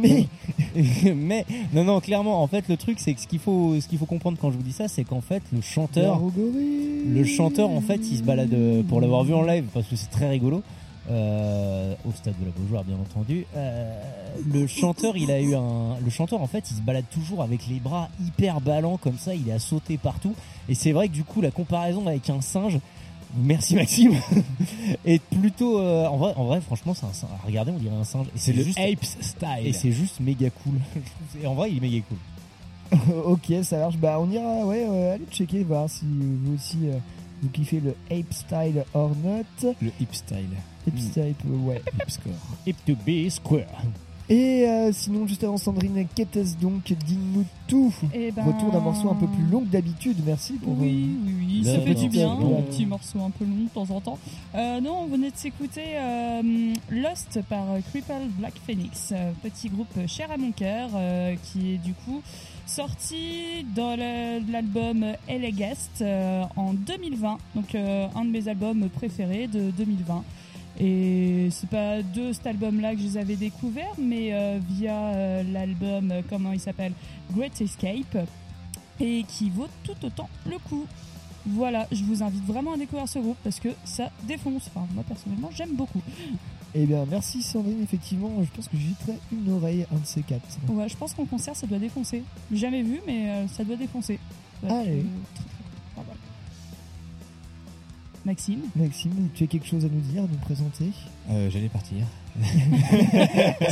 mais, 0.00 0.26
mais, 1.14 1.44
non, 1.72 1.84
non, 1.84 2.00
clairement, 2.00 2.42
en 2.42 2.46
fait, 2.46 2.68
le 2.68 2.76
truc, 2.76 2.98
c'est 3.00 3.14
que 3.14 3.20
ce 3.20 3.26
qu'il 3.26 3.38
faut, 3.38 3.80
ce 3.80 3.88
qu'il 3.88 3.98
faut 3.98 4.06
comprendre 4.06 4.38
quand 4.40 4.50
je 4.50 4.56
vous 4.56 4.62
dis 4.62 4.72
ça, 4.72 4.88
c'est 4.88 5.04
qu'en 5.04 5.20
fait, 5.20 5.42
le 5.52 5.60
chanteur, 5.60 6.20
le 7.06 7.24
chanteur, 7.24 7.70
en 7.70 7.80
fait, 7.80 8.00
il 8.10 8.18
se 8.18 8.22
balade 8.22 8.52
euh, 8.54 8.82
pour 8.82 9.00
l'avoir 9.00 9.24
vu 9.24 9.34
en 9.34 9.42
live 9.42 9.64
parce 9.72 9.86
que 9.86 9.96
c'est 9.96 10.10
très 10.10 10.28
rigolo. 10.28 10.62
Euh, 11.10 11.94
au 12.06 12.12
stade 12.12 12.34
de 12.40 12.46
la 12.46 12.50
Beaujoire, 12.52 12.84
bien 12.84 12.96
entendu. 12.96 13.46
Euh, 13.56 14.00
le 14.52 14.66
chanteur, 14.66 15.16
il 15.16 15.30
a 15.30 15.40
eu 15.40 15.54
un, 15.54 15.96
le 16.02 16.10
chanteur, 16.10 16.40
en 16.40 16.46
fait, 16.46 16.70
il 16.70 16.76
se 16.76 16.82
balade 16.82 17.04
toujours 17.10 17.42
avec 17.42 17.66
les 17.68 17.80
bras 17.80 18.08
hyper 18.24 18.60
ballants 18.60 18.96
comme 18.96 19.18
ça. 19.18 19.34
Il 19.34 19.48
est 19.48 19.52
à 19.52 19.58
sauter 19.58 19.98
partout. 19.98 20.34
Et 20.68 20.74
c'est 20.74 20.92
vrai 20.92 21.08
que 21.08 21.14
du 21.14 21.24
coup, 21.24 21.40
la 21.40 21.50
comparaison 21.50 22.06
avec 22.06 22.28
un 22.30 22.40
singe, 22.40 22.78
Merci 23.36 23.74
Maxime. 23.74 24.14
est 25.04 25.22
plutôt 25.22 25.78
euh, 25.78 26.06
en 26.06 26.16
vrai 26.16 26.32
en 26.36 26.44
vrai 26.44 26.60
franchement 26.60 26.94
c'est 26.94 27.06
un 27.06 27.12
singe. 27.12 27.30
Regardez 27.44 27.72
on 27.72 27.78
dirait 27.78 27.96
un 27.96 28.04
singe 28.04 28.26
et 28.28 28.38
C'est 28.38 28.52
le 28.52 28.62
juste 28.62 28.78
Apes 28.78 29.04
style. 29.04 29.66
et 29.66 29.72
c'est 29.72 29.92
juste 29.92 30.20
méga 30.20 30.48
cool. 30.48 30.74
et 31.42 31.46
en 31.46 31.54
vrai 31.54 31.70
il 31.70 31.78
est 31.78 31.80
méga 31.80 32.04
cool. 32.08 32.18
ok, 33.24 33.52
ça 33.64 33.78
marche. 33.78 33.96
Bah, 33.96 34.18
on 34.20 34.30
ira, 34.30 34.64
ouais, 34.64 34.84
allez 35.12 35.24
checker, 35.30 35.64
voir 35.64 35.90
si 35.90 36.04
vous 36.04 36.54
aussi 36.54 36.78
euh, 36.84 36.98
vous 37.42 37.48
kiffez 37.48 37.80
le 37.80 37.96
ape 38.10 38.32
style 38.32 38.84
or 38.94 39.10
not. 39.22 39.72
Le 39.82 39.90
hip 40.00 40.12
style. 40.12 40.56
Ape 40.86 40.98
style, 40.98 41.34
euh, 41.50 41.56
ouais. 41.68 41.82
Hip 42.00 42.08
score. 42.10 42.32
Hip 42.66 42.74
to 42.86 42.94
be 43.06 43.28
square. 43.28 43.66
Et 44.28 44.68
euh, 44.68 44.90
sinon, 44.92 45.24
juste 45.28 45.44
avant 45.44 45.56
Sandrine, 45.56 46.04
qu'était-ce 46.12 46.56
donc 46.56 46.92
Dis-nous 47.06 47.44
tout? 47.68 47.94
Eh 48.12 48.32
ben- 48.32 48.42
Retour 48.44 48.72
d'un 48.72 48.80
morceau 48.80 49.08
un 49.08 49.14
peu 49.14 49.28
plus 49.28 49.44
long 49.44 49.60
que 49.60 49.68
d'habitude. 49.68 50.16
Merci 50.26 50.54
pour. 50.54 50.76
Oui, 50.80 51.10
euh, 51.16 51.26
oui, 51.28 51.34
oui, 51.62 51.64
ça 51.64 51.78
fait 51.80 51.94
du 51.94 52.08
bien, 52.08 52.32
un 52.32 52.62
petit 52.62 52.86
morceau 52.86 53.20
un 53.20 53.30
peu 53.30 53.44
long 53.44 53.64
de 53.64 53.68
temps 53.68 53.94
en 53.94 54.00
temps. 54.00 54.18
Euh, 54.56 54.80
non, 54.80 55.02
on 55.02 55.06
venait 55.06 55.30
de 55.30 55.36
s'écouter 55.36 55.82
euh, 55.94 56.42
Lost 56.90 57.38
par 57.48 57.66
Cripple 57.90 58.26
Black 58.40 58.54
Phoenix, 58.66 59.12
petit 59.44 59.68
groupe 59.68 59.96
cher 60.08 60.28
à 60.32 60.36
mon 60.36 60.50
cœur, 60.50 60.90
euh, 60.96 61.36
qui 61.44 61.74
est 61.74 61.78
du 61.78 61.92
coup 61.94 62.20
sorti 62.66 63.64
dans 63.76 63.96
l'album 63.96 65.04
LA 65.28 65.50
Guest 65.52 66.02
euh, 66.02 66.42
en 66.56 66.74
2020, 66.74 67.38
donc 67.54 67.74
euh, 67.76 68.06
un 68.14 68.24
de 68.24 68.30
mes 68.30 68.48
albums 68.48 68.88
préférés 68.90 69.46
de 69.46 69.70
2020. 69.70 70.24
Et 70.78 71.48
c'est 71.50 71.70
pas 71.70 72.02
de 72.02 72.32
cet 72.32 72.46
album-là 72.46 72.94
que 72.94 73.00
je 73.00 73.04
les 73.04 73.16
avais 73.16 73.36
découverts, 73.36 73.94
mais 73.98 74.32
euh, 74.32 74.58
via 74.68 74.94
euh, 74.94 75.42
l'album, 75.50 76.10
euh, 76.10 76.20
comment 76.28 76.52
il 76.52 76.60
s'appelle 76.60 76.92
Great 77.32 77.58
Escape, 77.60 78.28
et 79.00 79.24
qui 79.26 79.48
vaut 79.48 79.68
tout 79.84 79.96
autant 80.04 80.28
le 80.48 80.58
coup. 80.58 80.84
Voilà, 81.46 81.86
je 81.92 82.02
vous 82.02 82.22
invite 82.22 82.44
vraiment 82.44 82.74
à 82.74 82.76
découvrir 82.76 83.08
ce 83.08 83.20
groupe 83.20 83.36
parce 83.44 83.60
que 83.60 83.68
ça 83.84 84.10
défonce. 84.24 84.68
Enfin, 84.74 84.86
moi 84.94 85.04
personnellement, 85.06 85.50
j'aime 85.54 85.74
beaucoup. 85.74 86.02
Eh 86.74 86.84
bien, 86.84 87.06
merci 87.08 87.40
Sandrine. 87.40 87.82
Effectivement, 87.82 88.30
je 88.42 88.50
pense 88.50 88.68
que 88.68 88.76
j'y 88.76 88.94
une 89.32 89.52
oreille, 89.52 89.86
un 89.94 89.98
de 89.98 90.04
ces 90.04 90.22
quatre. 90.22 90.44
Ouais, 90.68 90.88
je 90.88 90.96
pense 90.96 91.14
qu'en 91.14 91.24
concert, 91.24 91.54
ça 91.54 91.66
doit 91.66 91.78
défoncer. 91.78 92.22
Jamais 92.52 92.82
vu, 92.82 93.00
mais 93.06 93.46
ça 93.48 93.64
doit 93.64 93.76
défoncer. 93.76 94.18
Être, 94.64 94.72
Allez. 94.72 95.04
Maxime 98.26 98.58
Maxime, 98.74 99.28
tu 99.34 99.44
as 99.44 99.46
quelque 99.46 99.68
chose 99.68 99.84
à 99.84 99.88
nous 99.88 100.00
dire, 100.00 100.24
à 100.24 100.26
nous 100.26 100.38
présenter? 100.42 100.86
Euh, 101.30 101.48
J'allais 101.48 101.68
partir. 101.68 101.98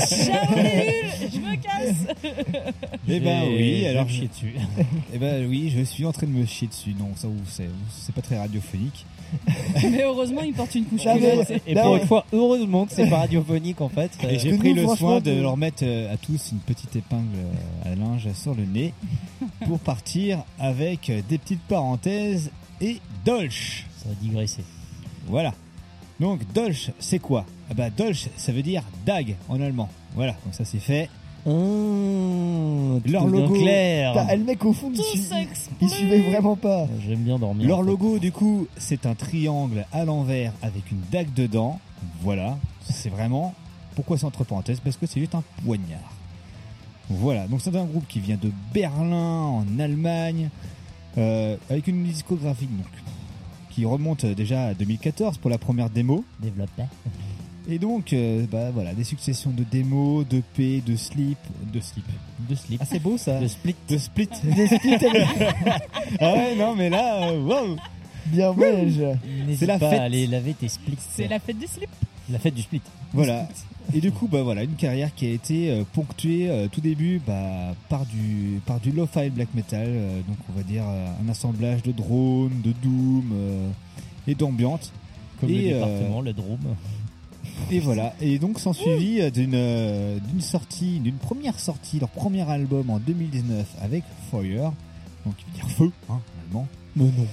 Ciao 0.07 0.55
les 0.55 1.03
je 1.29 1.39
me 1.41 1.57
casse 1.57 2.07
Eh 3.09 3.19
ben 3.19 3.49
oui, 3.49 3.81
je 3.83 3.89
alors 3.89 4.05
me 4.05 4.09
chie 4.11 4.29
dessus. 4.29 4.55
Eh 5.13 5.19
ben 5.19 5.45
oui, 5.49 5.73
je 5.77 5.83
suis 5.83 6.07
en 6.07 6.13
train 6.13 6.29
de 6.29 6.33
me 6.33 6.47
chier 6.47 6.69
dessus. 6.69 6.95
Non, 6.97 7.09
ça 7.17 7.27
vous 7.27 7.35
c'est 7.51 7.69
c'est 7.91 8.15
pas 8.15 8.23
très 8.23 8.39
radiophonique. 8.39 9.05
Mais 9.83 10.05
heureusement, 10.05 10.43
il 10.43 10.53
porte 10.53 10.73
une 10.77 10.85
couche 10.85 11.05
mais- 11.05 11.19
culotte. 11.19 11.53
Et 11.67 11.75
Là, 11.75 11.83
pour 11.83 11.93
ouais. 11.95 12.01
une 12.03 12.07
fois, 12.07 12.25
heureusement 12.33 12.87
que 12.87 12.93
c'est 12.93 13.11
pas 13.11 13.19
radiophonique 13.19 13.81
en 13.81 13.89
fait. 13.89 14.13
Et 14.31 14.39
j'ai 14.39 14.53
que 14.53 14.57
pris 14.59 14.73
nous, 14.73 14.89
le 14.89 14.97
soin 14.97 15.21
de 15.21 15.33
leur 15.33 15.57
mettre 15.57 15.83
euh, 15.83 16.15
à 16.15 16.17
tous 16.17 16.53
une 16.53 16.59
petite 16.61 16.95
épingle 16.95 17.27
euh, 17.37 17.93
à 17.93 17.97
linge 17.97 18.29
sur 18.35 18.55
le 18.55 18.65
nez 18.67 18.95
pour 19.67 19.81
partir 19.81 20.45
avec 20.61 21.11
des 21.29 21.39
petites 21.39 21.63
parenthèses 21.63 22.53
et 22.81 23.01
Dolch. 23.25 23.87
Ça 24.05 24.11
va 24.11 24.15
digresser. 24.21 24.63
Voilà. 25.27 25.53
Donc 26.21 26.41
Dolch, 26.53 26.91
c'est 27.01 27.19
quoi? 27.19 27.45
Ah 27.69 27.75
bah 27.75 27.91
Dolch, 27.91 28.29
ça 28.37 28.53
veut 28.53 28.63
dire 28.63 28.85
dag 29.05 29.35
en 29.49 29.61
allemand. 29.61 29.89
Voilà, 30.15 30.37
donc 30.45 30.55
ça 30.55 30.65
c'est 30.65 30.79
fait. 30.79 31.09
Mmh, 31.45 33.01
Leur 33.07 33.27
logo. 33.27 33.55
clair. 33.55 34.31
Et 34.31 34.37
le 34.37 34.45
mec 34.45 34.65
au 34.65 34.73
fond, 34.73 34.91
il, 34.95 35.03
il 35.81 35.91
suivait 35.91 36.21
vraiment 36.31 36.57
pas. 36.57 36.87
J'aime 37.07 37.21
bien 37.21 37.39
dormir. 37.39 37.67
Leur 37.67 37.79
en 37.81 37.83
fait. 37.83 37.87
logo 37.89 38.19
du 38.19 38.31
coup, 38.33 38.67
c'est 38.77 39.07
un 39.07 39.15
triangle 39.15 39.87
à 39.93 40.05
l'envers 40.05 40.53
avec 40.63 40.91
une 40.93 41.01
dague 41.11 41.33
dedans. 41.35 41.81
Voilà, 42.23 42.57
c'est 42.89 43.11
vraiment 43.11 43.55
pourquoi 43.97 44.17
c'est 44.19 44.25
entre 44.27 44.45
parenthèses? 44.45 44.81
Parce 44.81 44.97
que 44.97 45.07
c'est 45.07 45.21
juste 45.21 45.35
un 45.35 45.43
poignard. 45.65 46.13
Voilà, 47.11 47.47
donc 47.49 47.61
c'est 47.61 47.75
un 47.77 47.85
groupe 47.85 48.07
qui 48.09 48.21
vient 48.21 48.39
de 48.41 48.51
Berlin 48.73 49.43
en 49.43 49.79
Allemagne 49.79 50.49
euh, 51.19 51.57
avec 51.69 51.87
une 51.89 52.03
discographie 52.05 52.67
donc 52.67 52.87
qui 53.75 53.85
remonte 53.85 54.25
déjà 54.25 54.67
à 54.67 54.75
2014 54.75 55.39
pour 55.39 55.51
la 55.51 55.59
première 55.59 55.91
démo. 55.91 56.25
Développeur. 56.41 56.87
Et 57.69 57.79
donc, 57.79 58.13
euh, 58.13 58.45
bah 58.51 58.71
voilà, 58.73 58.93
des 58.93 59.05
successions 59.05 59.51
de 59.51 59.65
démos, 59.65 60.27
de 60.29 60.43
P, 60.55 60.83
de 60.87 60.97
slip, 60.97 61.39
de 61.73 61.81
slip. 61.81 62.05
De 62.49 62.55
slip. 62.55 62.79
Ah, 62.83 62.87
c'est 62.89 62.99
beau 62.99 63.17
ça. 63.17 63.41
De 63.41 63.49
split. 63.49 63.75
De 63.89 63.97
split. 63.97 64.29
Des 64.45 64.67
splits, 64.67 64.93
elle- 65.01 65.27
ah 66.21 66.33
ouais, 66.35 66.55
non, 66.57 66.75
mais 66.77 66.91
là, 66.91 67.31
euh, 67.31 67.41
wow. 67.41 67.77
bien 68.27 68.53
belge. 68.53 69.03
N'hésite 69.47 69.67
la 69.67 69.79
pas 69.79 69.91
fête. 69.91 69.99
à 70.01 70.03
aller 70.03 70.27
laver 70.27 70.53
tes 70.53 70.69
splits. 70.69 70.99
C'est 71.11 71.27
la 71.27 71.39
fête 71.41 71.59
des 71.59 71.67
slips. 71.67 71.89
La 72.31 72.39
fête 72.39 72.55
du 72.55 72.63
split. 72.63 72.81
Voilà. 73.13 73.49
Et 73.93 74.01
du 74.01 74.11
coup, 74.11 74.29
bah 74.29 74.43
voilà, 74.43 74.63
une 74.63 74.75
carrière 74.75 75.15
qui 75.15 75.27
a 75.27 75.31
été 75.31 75.71
euh, 75.71 75.85
ponctuée 75.93 76.49
euh, 76.49 76.69
tout 76.69 76.81
début 76.81 77.21
bah, 77.27 77.75
par 77.89 78.07
du 78.07 78.61
par 78.65 78.81
du 78.81 78.93
lo-fi 78.93 79.29
black 79.29 79.49
metal, 79.55 79.87
euh, 79.87 80.21
donc 80.27 80.37
on 80.51 80.57
va 80.57 80.63
dire 80.63 80.85
un 80.85 81.29
assemblage 81.29 81.83
de 81.83 81.93
drones, 81.93 82.63
de 82.63 82.73
doom 82.83 83.35
et 84.27 84.35
d'ambiance. 84.35 84.93
Comme 85.41 85.51
Et, 85.51 85.71
le 85.71 85.75
département, 85.75 86.21
le 86.23 86.33
Drôme. 86.33 86.77
Et 87.71 87.79
voilà. 87.79 88.15
Et 88.21 88.39
donc 88.39 88.59
s'en 88.59 88.73
suivi 88.73 89.31
d'une 89.31 90.21
d'une 90.27 90.41
sortie, 90.41 91.01
d'une 91.01 91.17
première 91.17 91.61
sortie, 91.61 92.01
leur 92.01 92.09
premier 92.09 92.49
album 92.49 92.89
en 92.89 92.99
2019 92.99 93.67
avec 93.83 94.03
Fire, 94.31 94.73
donc 95.27 95.37
qui 95.37 95.45
veut 95.45 95.53
dire 95.55 95.69
feu, 95.69 95.93
hein, 96.09 96.15
en 96.15 96.47
allemand. 96.47 96.69
Mais 96.97 97.05
non. 97.05 97.27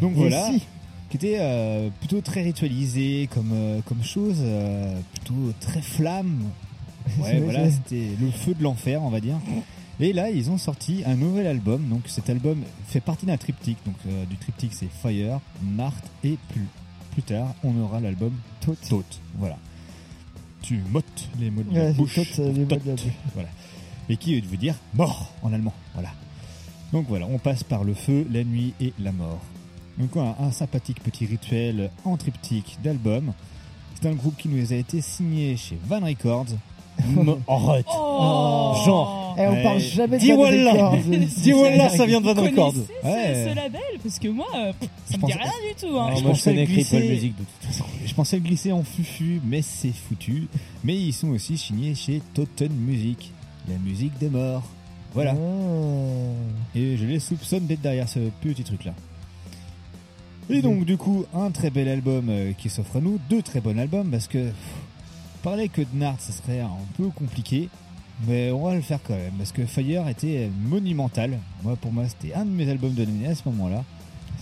Donc 0.00 0.12
Et 0.12 0.14
voilà. 0.14 0.50
si. 0.50 0.62
Qui 1.10 1.16
était 1.16 1.38
euh, 1.40 1.90
plutôt 1.98 2.20
très 2.20 2.42
ritualisé 2.42 3.28
comme 3.34 3.50
euh, 3.52 3.80
comme 3.84 4.02
chose, 4.02 4.38
euh, 4.40 4.98
plutôt 5.12 5.52
très 5.60 5.82
flamme. 5.82 6.44
Ouais, 7.18 7.40
voilà, 7.44 7.68
c'était 7.68 8.10
le 8.20 8.30
feu 8.30 8.54
de 8.54 8.62
l'enfer, 8.62 9.02
on 9.02 9.10
va 9.10 9.20
dire. 9.20 9.36
Et 9.98 10.14
là, 10.14 10.30
ils 10.30 10.50
ont 10.50 10.56
sorti 10.56 11.02
un 11.04 11.14
nouvel 11.16 11.46
album. 11.46 11.86
Donc 11.88 12.02
cet 12.06 12.30
album 12.30 12.62
fait 12.86 13.00
partie 13.00 13.26
d'un 13.26 13.36
triptyque. 13.36 13.78
Donc 13.84 13.96
euh, 14.06 14.24
du 14.26 14.36
triptyque, 14.36 14.72
c'est 14.72 14.88
Fire, 14.90 15.40
Nart 15.62 16.00
et 16.24 16.38
plus 16.48 16.66
plus 17.10 17.22
tard, 17.22 17.54
on 17.64 17.76
aura 17.80 18.00
l'album 18.00 18.32
Tot. 18.60 18.76
Tot. 18.88 19.04
Voilà. 19.36 19.58
Tu 20.62 20.78
mottes 20.90 21.28
les 21.40 21.50
mots 21.50 21.62
de 21.62 21.74
la 21.74 21.86
Ouais, 21.86 21.92
bouche. 21.92 22.14
Tot, 22.14 22.42
les 22.42 22.64
mots 22.64 22.64
de 22.66 22.74
la 22.74 22.94
bouche. 22.94 23.06
Voilà. 23.34 23.48
Et 24.08 24.16
qui 24.16 24.40
veut 24.40 24.56
dire 24.56 24.76
mort 24.94 25.32
en 25.42 25.52
allemand. 25.52 25.74
Voilà. 25.94 26.10
Donc 26.92 27.06
voilà, 27.08 27.26
on 27.26 27.38
passe 27.38 27.62
par 27.62 27.84
le 27.84 27.94
feu, 27.94 28.26
la 28.30 28.44
nuit 28.44 28.74
et 28.80 28.92
la 28.98 29.12
mort. 29.12 29.40
Donc 30.00 30.10
voilà, 30.12 30.36
un 30.40 30.50
sympathique 30.50 31.02
petit 31.02 31.26
rituel 31.26 31.90
en 32.04 32.16
triptyque 32.16 32.78
d'album. 32.82 33.32
C'est 34.00 34.08
un 34.08 34.14
groupe 34.14 34.36
qui 34.36 34.48
nous 34.48 34.72
a 34.72 34.76
été 34.76 35.00
signé 35.00 35.56
chez 35.56 35.78
Van 35.86 36.00
Records. 36.00 36.46
Arrête. 37.48 37.86
Oh. 37.94 38.74
Genre. 38.84 39.36
Eh, 39.38 39.46
on 39.46 39.52
Ouais. 39.52 39.62
parle 39.62 39.78
jamais 39.80 40.16
de 40.18 40.22
Dis. 40.22 40.32
Records. 40.32 40.96
Dis 41.42 41.52
voilà, 41.52 41.88
ça 41.88 42.04
vient 42.06 42.20
de 42.20 42.26
Van 42.26 42.42
Records. 42.42 42.74
ce- 42.74 43.06
Ouais. 43.06 43.48
ce, 43.50 43.54
label 43.54 43.80
Parce 44.02 44.18
que 44.18 44.28
moi, 44.28 44.46
euh, 44.54 44.72
pff, 44.78 44.88
ça 45.06 45.16
Je 45.16 45.16
me 45.22 45.26
dit 45.26 45.32
rien 45.32 45.50
du 45.68 45.74
tout. 45.80 45.98
Hein. 45.98 46.06
Alors, 46.06 46.16
je 46.18 46.22
moi, 46.24 46.32
je 46.32 46.38
pensais 46.38 46.50
connais 46.50 46.64
glisser- 46.66 47.08
Music 47.08 47.34
de 47.38 47.44
toute 47.44 47.70
façon. 47.70 47.84
Je 48.04 48.14
pensais 48.14 48.36
le 48.36 48.42
glisser 48.42 48.72
en 48.72 48.82
fufu, 48.82 49.40
mais 49.44 49.62
c'est 49.62 49.92
foutu. 49.92 50.48
Mais 50.84 50.94
ils 50.96 51.12
sont 51.12 51.28
aussi 51.28 51.56
signés 51.56 51.94
chez 51.94 52.20
Totten 52.34 52.72
Music, 52.72 53.32
la 53.68 53.76
musique 53.78 54.16
des 54.18 54.28
morts. 54.28 54.62
Voilà. 55.14 55.32
Ah. 55.32 56.78
Et 56.78 56.96
je 56.96 57.04
les 57.06 57.18
soupçonne 57.18 57.66
d'être 57.66 57.80
derrière 57.82 58.08
ce 58.08 58.18
petit 58.42 58.62
truc 58.62 58.84
là. 58.84 58.92
Et 60.50 60.62
donc 60.62 60.84
du 60.84 60.96
coup 60.96 61.24
un 61.34 61.50
très 61.50 61.70
bel 61.70 61.88
album 61.88 62.28
euh, 62.28 62.52
qui 62.52 62.68
s'offre 62.68 62.96
à 62.96 63.00
nous, 63.00 63.18
deux 63.28 63.42
très 63.42 63.60
bons 63.60 63.78
albums 63.78 64.10
parce 64.10 64.26
que 64.28 64.38
pff, 64.48 64.54
parler 65.42 65.68
que 65.68 65.82
de 65.82 65.88
Nart 65.94 66.16
ce 66.20 66.32
serait 66.32 66.60
un 66.60 66.70
peu 66.96 67.08
compliqué, 67.08 67.68
mais 68.26 68.50
on 68.50 68.64
va 68.64 68.74
le 68.74 68.80
faire 68.80 68.98
quand 69.02 69.14
même 69.16 69.32
parce 69.38 69.52
que 69.52 69.64
Fire 69.66 70.08
était 70.08 70.50
monumental. 70.68 71.38
Moi 71.62 71.76
pour 71.76 71.92
moi 71.92 72.04
c'était 72.08 72.34
un 72.34 72.44
de 72.44 72.50
mes 72.50 72.68
albums 72.68 72.94
de 72.94 73.04
l'année 73.04 73.26
à 73.28 73.34
ce 73.34 73.42
moment-là. 73.46 73.84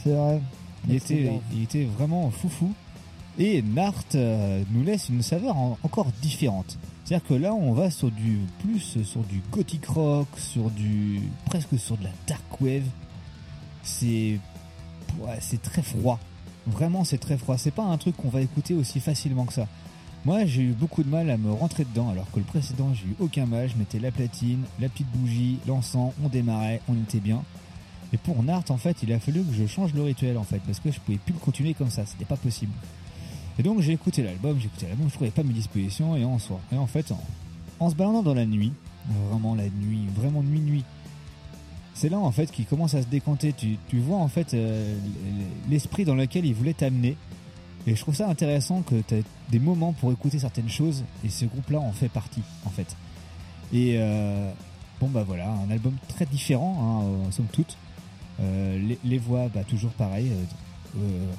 C'est 0.02 0.10
vrai. 0.10 0.40
Il 0.88 0.94
était, 0.94 1.30
il 1.52 1.62
était 1.64 1.84
vraiment 1.84 2.30
foufou. 2.30 2.72
Et 3.40 3.62
Nart 3.62 3.94
euh, 4.16 4.62
nous 4.72 4.82
laisse 4.82 5.08
une 5.10 5.22
saveur 5.22 5.56
en- 5.56 5.78
encore 5.84 6.06
différente. 6.22 6.76
C'est-à-dire 7.04 7.26
que 7.28 7.34
là, 7.34 7.54
on 7.54 7.72
va 7.72 7.88
sur 7.90 8.10
du 8.10 8.38
plus 8.62 9.02
sur 9.04 9.22
du 9.22 9.40
gothic 9.52 9.86
rock, 9.86 10.26
sur 10.36 10.70
du 10.70 11.20
presque 11.46 11.78
sur 11.78 11.96
de 11.96 12.04
la 12.04 12.10
dark 12.26 12.60
wave. 12.60 12.82
C'est 13.82 14.38
c'est 15.40 15.62
très 15.62 15.82
froid. 15.82 16.18
Vraiment, 16.66 17.04
c'est 17.04 17.18
très 17.18 17.38
froid. 17.38 17.56
C'est 17.56 17.70
pas 17.70 17.84
un 17.84 17.96
truc 17.98 18.16
qu'on 18.16 18.28
va 18.28 18.40
écouter 18.40 18.74
aussi 18.74 19.00
facilement 19.00 19.44
que 19.44 19.52
ça. 19.52 19.66
Moi, 20.24 20.44
j'ai 20.46 20.62
eu 20.62 20.72
beaucoup 20.72 21.02
de 21.02 21.08
mal 21.08 21.30
à 21.30 21.36
me 21.36 21.52
rentrer 21.52 21.84
dedans, 21.84 22.10
alors 22.10 22.30
que 22.32 22.38
le 22.38 22.44
précédent, 22.44 22.92
j'ai 22.92 23.06
eu 23.06 23.16
aucun 23.20 23.46
mal. 23.46 23.68
Je 23.68 23.76
mettais 23.76 23.98
la 23.98 24.10
platine, 24.10 24.64
la 24.80 24.88
petite 24.88 25.10
bougie, 25.12 25.58
l'encens, 25.66 26.12
on 26.22 26.28
démarrait, 26.28 26.82
on 26.88 26.94
était 26.94 27.20
bien. 27.20 27.42
Et 28.12 28.16
pour 28.16 28.42
Nart, 28.42 28.64
en 28.70 28.78
fait, 28.78 28.96
il 29.02 29.12
a 29.12 29.20
fallu 29.20 29.42
que 29.42 29.54
je 29.54 29.66
change 29.66 29.94
le 29.94 30.02
rituel, 30.02 30.36
en 30.36 30.42
fait, 30.42 30.60
parce 30.66 30.80
que 30.80 30.90
je 30.90 30.98
pouvais 31.00 31.18
plus 31.18 31.34
le 31.34 31.38
continuer 31.38 31.74
comme 31.74 31.90
ça, 31.90 32.04
c'était 32.06 32.24
pas 32.24 32.36
possible. 32.36 32.72
Et 33.58 33.62
donc, 33.62 33.80
j'ai 33.80 33.92
écouté 33.92 34.22
l'album, 34.22 34.58
j'ai 34.58 34.66
écouté 34.66 34.86
l'album, 34.86 35.08
je 35.08 35.14
trouvais 35.14 35.30
pas 35.30 35.42
mes 35.42 35.52
dispositions, 35.52 36.16
et 36.16 36.24
en 36.24 36.38
soi. 36.38 36.60
Et 36.72 36.76
en 36.76 36.86
fait, 36.86 37.12
en, 37.12 37.20
en 37.80 37.90
se 37.90 37.94
baladant 37.94 38.22
dans 38.22 38.34
la 38.34 38.46
nuit, 38.46 38.72
vraiment 39.30 39.54
la 39.54 39.68
nuit, 39.68 40.06
vraiment 40.16 40.42
nuit, 40.42 40.60
nuit, 40.60 40.84
c'est 41.98 42.08
là, 42.08 42.18
en 42.18 42.30
fait, 42.30 42.52
qu'il 42.52 42.64
commence 42.64 42.94
à 42.94 43.02
se 43.02 43.08
décanter. 43.08 43.52
Tu, 43.52 43.76
vois, 43.98 44.18
en 44.18 44.28
fait, 44.28 44.54
euh, 44.54 44.96
l'esprit 45.68 46.04
dans 46.04 46.14
lequel 46.14 46.46
il 46.46 46.54
voulait 46.54 46.72
t'amener. 46.72 47.16
Et 47.88 47.96
je 47.96 48.00
trouve 48.00 48.14
ça 48.14 48.28
intéressant 48.28 48.82
que 48.82 49.00
tu 49.00 49.24
des 49.50 49.58
moments 49.58 49.92
pour 49.92 50.12
écouter 50.12 50.38
certaines 50.38 50.68
choses 50.68 51.04
et 51.24 51.30
ce 51.30 51.46
groupe-là 51.46 51.80
en 51.80 51.92
fait 51.92 52.10
partie 52.10 52.42
en 52.66 52.70
fait. 52.70 52.96
Et 53.72 53.94
euh, 53.96 54.50
bon 55.00 55.08
bah 55.08 55.24
voilà, 55.26 55.48
un 55.48 55.70
album 55.70 55.94
très 56.06 56.26
différent, 56.26 56.76
hein, 56.78 57.06
euh, 57.06 57.30
somme 57.30 57.46
toute. 57.46 57.78
Les, 58.40 59.18
voix, 59.18 59.48
bah, 59.48 59.64
toujours 59.64 59.92
pareil, 59.92 60.30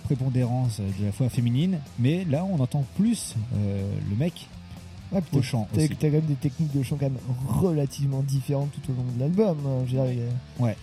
prépondérance 0.05 0.79
de 0.79 1.05
la 1.05 1.11
voix 1.11 1.29
féminine, 1.29 1.79
mais 1.99 2.25
là 2.25 2.43
on 2.43 2.59
entend 2.59 2.83
plus 2.95 3.35
le 3.53 4.15
mec 4.17 4.47
Ouais, 5.11 5.21
au 5.33 5.41
chant 5.41 5.67
T'as 5.73 5.79
aussi. 5.81 5.89
t'as 5.95 6.07
quand 6.07 6.13
même 6.13 6.25
des 6.25 6.35
techniques 6.35 6.71
de 6.77 6.83
chant 6.83 6.95
quand 6.99 7.05
même 7.09 7.17
relativement 7.47 8.21
différentes 8.21 8.69
tout 8.71 8.91
au 8.91 8.95
long 8.95 9.05
de 9.15 9.19
l'album. 9.19 9.57
hein. 9.65 9.83
Je 9.87 9.97
a- 9.97 10.63
Ouais. 10.63 10.75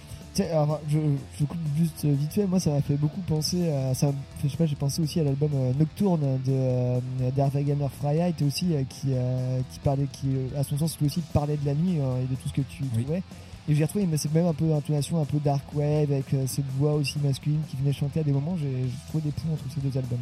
Alors, 0.52 0.80
je, 0.88 0.98
je 1.40 1.44
coupe 1.46 1.56
juste 1.78 2.04
vite 2.04 2.30
fait. 2.32 2.46
Moi, 2.46 2.60
ça 2.60 2.70
m'a 2.70 2.82
fait 2.82 2.96
beaucoup 2.96 3.22
penser 3.22 3.70
à. 3.70 3.94
Ça, 3.94 4.12
je 4.44 4.48
sais 4.48 4.56
pas, 4.58 4.66
j'ai 4.66 4.76
pensé 4.76 5.00
aussi 5.00 5.18
à 5.18 5.24
l'album 5.24 5.48
euh, 5.54 5.72
Nocturne 5.78 6.20
de 6.44 6.50
euh, 6.52 7.00
d'Arvagamer 7.34 7.86
Freiheit 8.00 8.34
aussi, 8.46 8.74
euh, 8.74 8.82
qui, 8.86 9.08
euh, 9.14 9.60
qui 9.72 9.78
parlait, 9.78 10.06
qui, 10.12 10.26
euh, 10.28 10.60
à 10.60 10.62
son 10.62 10.76
sens, 10.76 10.98
lui 11.00 11.06
aussi 11.06 11.22
parlait 11.32 11.56
de 11.56 11.64
la 11.64 11.74
nuit 11.74 11.98
euh, 12.00 12.20
et 12.22 12.26
de 12.26 12.34
tout 12.34 12.48
ce 12.48 12.52
que 12.52 12.60
tu 12.60 12.82
trouvais. 12.84 13.22
Et 13.68 13.74
j'ai 13.74 13.82
retrouvé, 13.84 14.04
mais 14.06 14.18
c'est 14.18 14.32
même 14.34 14.46
un 14.46 14.52
peu 14.52 14.66
d'intonation, 14.68 15.22
un 15.22 15.24
peu 15.24 15.38
dark 15.42 15.64
wave, 15.74 16.12
avec 16.12 16.34
euh, 16.34 16.44
cette 16.46 16.68
voix 16.78 16.92
aussi 16.94 17.18
masculine 17.20 17.60
qui 17.70 17.76
venait 17.78 17.94
chanter 17.94 18.20
à 18.20 18.22
des 18.22 18.32
moments. 18.32 18.56
J'ai 18.58 18.70
j'ai 18.70 19.08
trouvé 19.08 19.24
des 19.24 19.30
ponts 19.30 19.54
entre 19.54 19.64
ces 19.74 19.80
deux 19.80 19.96
albums. 19.96 20.18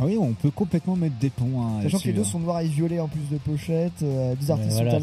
Ah 0.00 0.06
oui, 0.06 0.16
on 0.18 0.32
peut 0.32 0.50
complètement 0.50 0.96
mettre 0.96 1.16
des 1.20 1.28
ponts. 1.30 1.60
Hein, 1.62 1.82
Sachant 1.82 1.98
que 1.98 2.06
les 2.08 2.12
deux 2.14 2.22
hein. 2.22 2.24
sont 2.24 2.40
noirs 2.40 2.60
et 2.60 2.68
violets 2.68 3.00
en 3.00 3.08
plus 3.08 3.28
de 3.30 3.36
pochette, 3.38 4.02
euh, 4.02 4.34
Ouais, 4.46 4.50
artistes 4.52 4.76
voilà, 4.76 4.90
ça, 4.92 4.98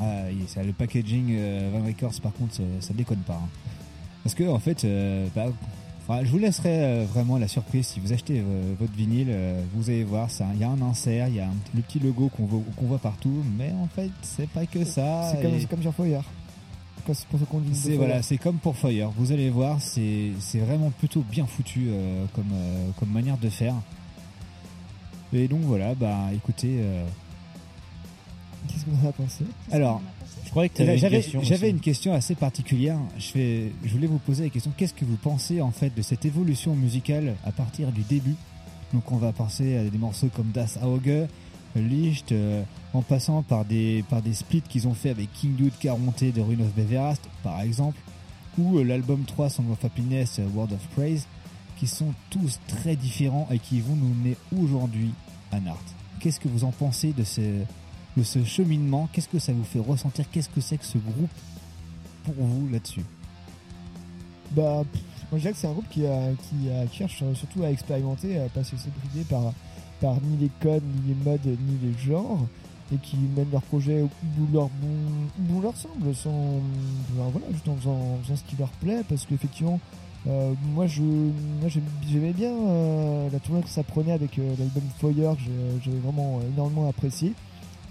ah, 0.00 0.22
ça, 0.46 0.62
le 0.62 0.72
packaging 0.72 1.26
euh, 1.36 1.70
Van 1.72 1.84
Records 1.84 2.20
par 2.22 2.32
contre 2.32 2.54
ça, 2.54 2.62
ça 2.80 2.94
déconne 2.94 3.18
pas. 3.18 3.34
hein. 3.42 3.48
Parce 4.22 4.34
que 4.36 4.48
en 4.48 4.60
fait, 4.60 4.84
euh, 4.84 5.26
bah, 5.34 5.46
enfin, 6.08 6.24
je 6.24 6.30
vous 6.30 6.38
laisserai 6.38 6.70
euh, 6.84 7.04
vraiment 7.12 7.36
la 7.36 7.48
surprise 7.48 7.88
si 7.88 7.98
vous 8.00 8.12
achetez 8.12 8.38
euh, 8.40 8.74
votre 8.78 8.92
vinyle, 8.92 9.26
euh, 9.30 9.60
vous 9.74 9.90
allez 9.90 10.04
voir, 10.04 10.28
il 10.54 10.60
y 10.60 10.64
a 10.64 10.70
un 10.70 10.80
insert, 10.80 11.26
il 11.28 11.34
y 11.34 11.40
a 11.40 11.46
un- 11.46 11.54
le 11.74 11.82
petit 11.82 11.98
logo 11.98 12.28
qu'on 12.28 12.44
voit, 12.46 12.62
qu'on 12.76 12.86
voit 12.86 12.98
partout, 12.98 13.42
mais 13.58 13.72
en 13.82 13.88
fait 13.88 14.10
c'est 14.22 14.48
pas 14.48 14.64
que 14.66 14.84
ça. 14.84 15.32
C'est 15.34 15.42
comme, 15.42 15.54
et- 15.54 15.64
comme 15.66 15.82
sur 15.82 15.92
Foyer. 15.92 16.20
C'est 17.12 17.26
pour 17.26 17.38
ce 17.40 17.44
qu'on 17.44 17.58
dit. 17.60 17.70
de 17.70 17.74
c'est 17.74 17.82
Foyer. 17.82 17.96
voilà, 17.98 18.22
c'est 18.22 18.38
comme 18.38 18.56
pour 18.58 18.76
Fire. 18.76 19.10
Vous 19.16 19.32
allez 19.32 19.50
voir, 19.50 19.80
c'est 19.80 20.30
c'est 20.38 20.58
vraiment 20.60 20.90
plutôt 20.90 21.22
bien 21.28 21.46
foutu 21.46 21.86
euh, 21.88 22.24
comme 22.34 22.50
euh, 22.52 22.88
comme 22.98 23.10
manière 23.10 23.38
de 23.38 23.48
faire. 23.48 23.74
Et 25.32 25.48
donc 25.48 25.60
voilà, 25.62 25.94
bah 25.94 26.28
écoutez. 26.34 26.76
euh, 26.78 27.04
Qu'est-ce 28.68 28.84
qu'on 28.84 29.04
en 29.04 29.08
a 29.08 29.12
pensé? 29.12 29.44
Alors, 29.72 30.00
Je 30.44 30.50
croyais 30.50 30.68
que 30.68 30.76
t'avais 30.76 30.92
une 30.94 30.98
j'avais 31.00 31.16
question 31.16 31.42
j'avais 31.42 31.66
aussi. 31.66 31.70
une 31.74 31.80
question 31.80 32.12
assez 32.14 32.34
particulière. 32.36 32.98
Je 33.18 33.26
fais, 33.26 33.72
je 33.84 33.92
voulais 33.92 34.06
vous 34.06 34.18
poser 34.18 34.44
la 34.44 34.50
question. 34.50 34.72
Qu'est-ce 34.76 34.94
que 34.94 35.04
vous 35.04 35.16
pensez 35.16 35.60
en 35.60 35.72
fait 35.72 35.92
de 35.94 36.02
cette 36.02 36.24
évolution 36.24 36.76
musicale 36.76 37.34
à 37.44 37.50
partir 37.50 37.90
du 37.90 38.02
début? 38.02 38.36
Donc 38.92 39.10
on 39.10 39.16
va 39.16 39.32
penser 39.32 39.76
à 39.78 39.84
des 39.84 39.98
morceaux 39.98 40.28
comme 40.36 40.50
Das 40.52 40.78
Auge, 40.84 41.26
Licht, 41.80 42.32
euh, 42.32 42.62
en 42.92 43.02
passant 43.02 43.42
par 43.42 43.64
des 43.64 44.04
par 44.08 44.22
des 44.22 44.34
splits 44.34 44.62
qu'ils 44.62 44.88
ont 44.88 44.94
fait 44.94 45.10
avec 45.10 45.32
King 45.32 45.54
Dude 45.54 45.76
Caronte 45.78 46.22
de 46.22 46.40
Rune 46.40 46.62
of 46.62 46.74
Beverast, 46.74 47.22
par 47.42 47.60
exemple, 47.60 47.98
ou 48.58 48.78
euh, 48.78 48.84
l'album 48.84 49.24
3 49.24 49.48
Song 49.48 49.70
of 49.70 49.84
Happiness, 49.84 50.38
euh, 50.38 50.46
Word 50.54 50.72
of 50.72 50.86
Praise, 50.94 51.26
qui 51.78 51.86
sont 51.86 52.12
tous 52.30 52.60
très 52.68 52.96
différents 52.96 53.48
et 53.50 53.58
qui 53.58 53.80
vont 53.80 53.96
nous 53.96 54.14
mener 54.14 54.36
aujourd'hui 54.56 55.12
à 55.50 55.60
Nart. 55.60 55.82
Qu'est-ce 56.20 56.40
que 56.40 56.48
vous 56.48 56.64
en 56.64 56.72
pensez 56.72 57.12
de 57.12 57.24
ce 57.24 57.40
de 58.16 58.22
ce 58.22 58.44
cheminement? 58.44 59.08
Qu'est-ce 59.12 59.28
que 59.28 59.38
ça 59.38 59.52
vous 59.52 59.64
fait 59.64 59.80
ressentir? 59.80 60.26
Qu'est-ce 60.30 60.50
que 60.50 60.60
c'est 60.60 60.76
que 60.76 60.84
ce 60.84 60.98
groupe 60.98 61.30
pour 62.24 62.34
vous 62.34 62.68
là-dessus? 62.68 63.04
Bah, 64.50 64.82
moi 64.82 64.84
je 65.32 65.38
dirais 65.38 65.52
que 65.52 65.58
c'est 65.58 65.66
un 65.66 65.72
groupe 65.72 65.88
qui, 65.90 66.06
a, 66.06 66.28
qui, 66.34 66.96
cherche 66.96 67.24
surtout 67.34 67.64
à 67.64 67.70
expérimenter, 67.70 68.38
à 68.38 68.50
pas 68.50 68.62
se 68.62 68.72
laisser 68.72 68.90
par, 69.30 69.54
ni 70.10 70.36
les 70.36 70.50
codes, 70.60 70.82
ni 70.82 71.14
les 71.14 71.30
modes, 71.30 71.46
ni 71.46 71.78
les 71.82 71.98
genres, 71.98 72.46
et 72.92 72.96
qui 72.98 73.16
mènent 73.36 73.50
leur 73.50 73.62
projet 73.62 74.02
de 74.02 74.52
leur, 74.52 74.68
de 75.38 75.62
leur 75.62 75.76
semble, 75.76 76.14
sans, 76.14 76.60
voilà, 77.14 77.46
juste 77.52 77.68
en 77.68 77.76
faisant, 77.76 78.18
ce 78.34 78.42
qui 78.44 78.56
leur 78.58 78.68
plaît, 78.68 79.02
parce 79.08 79.26
qu'effectivement, 79.26 79.80
euh, 80.28 80.52
moi 80.74 80.86
je 80.86 81.02
j'aimais 82.08 82.32
bien 82.32 82.52
euh, 82.52 83.28
la 83.32 83.40
tournure 83.40 83.64
que 83.64 83.70
ça 83.70 83.82
prenait 83.82 84.12
avec 84.12 84.38
euh, 84.38 84.54
l'album 84.56 84.84
Foyer, 85.00 85.32
que 85.34 85.82
j'ai 85.84 85.90
vraiment 85.90 86.40
énormément 86.54 86.88
apprécié. 86.88 87.32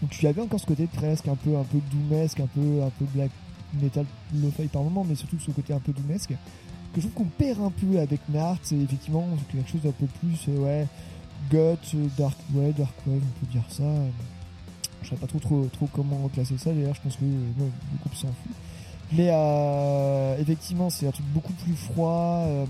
Donc 0.01 0.11
tu 0.11 0.25
avais 0.27 0.41
encore 0.41 0.59
ce 0.59 0.65
côté 0.65 0.87
presque 0.87 1.27
un 1.27 1.35
peu 1.35 1.57
un 1.57 1.63
peu 1.63 1.79
doomesque, 1.91 2.39
un 2.39 2.47
peu 2.47 2.83
un 2.83 2.89
peu 2.97 3.05
black 3.13 3.31
metal 3.81 4.05
lo-fi 4.33 4.67
par 4.67 4.83
moment, 4.83 5.05
mais 5.07 5.15
surtout 5.15 5.39
ce 5.39 5.51
côté 5.51 5.73
un 5.73 5.79
peu 5.79 5.91
doomesque 5.91 6.33
que 6.93 6.99
je 6.99 7.07
trouve 7.07 7.25
qu'on 7.25 7.29
perd 7.29 7.61
un 7.61 7.71
peu 7.71 7.99
avec 7.99 8.19
Nart. 8.29 8.59
C'est 8.63 8.77
effectivement 8.77 9.27
quelque 9.51 9.69
chose 9.69 9.81
d'un 9.81 9.91
peu 9.91 10.07
plus 10.19 10.53
ouais 10.53 10.87
goth, 11.49 11.79
euh, 11.95 12.07
dark 12.17 12.37
wave, 12.53 12.73
dark 12.77 12.93
wave, 13.07 13.21
on 13.21 13.39
peut 13.45 13.51
dire 13.51 13.63
ça. 13.69 13.83
Je 15.03 15.09
sais 15.09 15.15
pas 15.15 15.27
trop 15.27 15.39
trop 15.39 15.65
trop 15.73 15.87
comment 15.91 16.27
classer 16.33 16.57
ça. 16.57 16.71
D'ailleurs, 16.71 16.95
je 16.95 17.01
pense 17.01 17.15
que 17.15 17.23
euh, 17.25 17.27
non, 17.57 17.65
le 17.65 17.99
groupe 18.01 18.15
s'en 18.15 18.27
fout. 18.27 18.51
Mais 19.13 19.27
euh, 19.29 20.37
effectivement, 20.39 20.89
c'est 20.89 21.05
un 21.07 21.11
truc 21.11 21.25
beaucoup 21.33 21.51
plus 21.53 21.75
froid. 21.75 22.45
euh, 22.47 22.65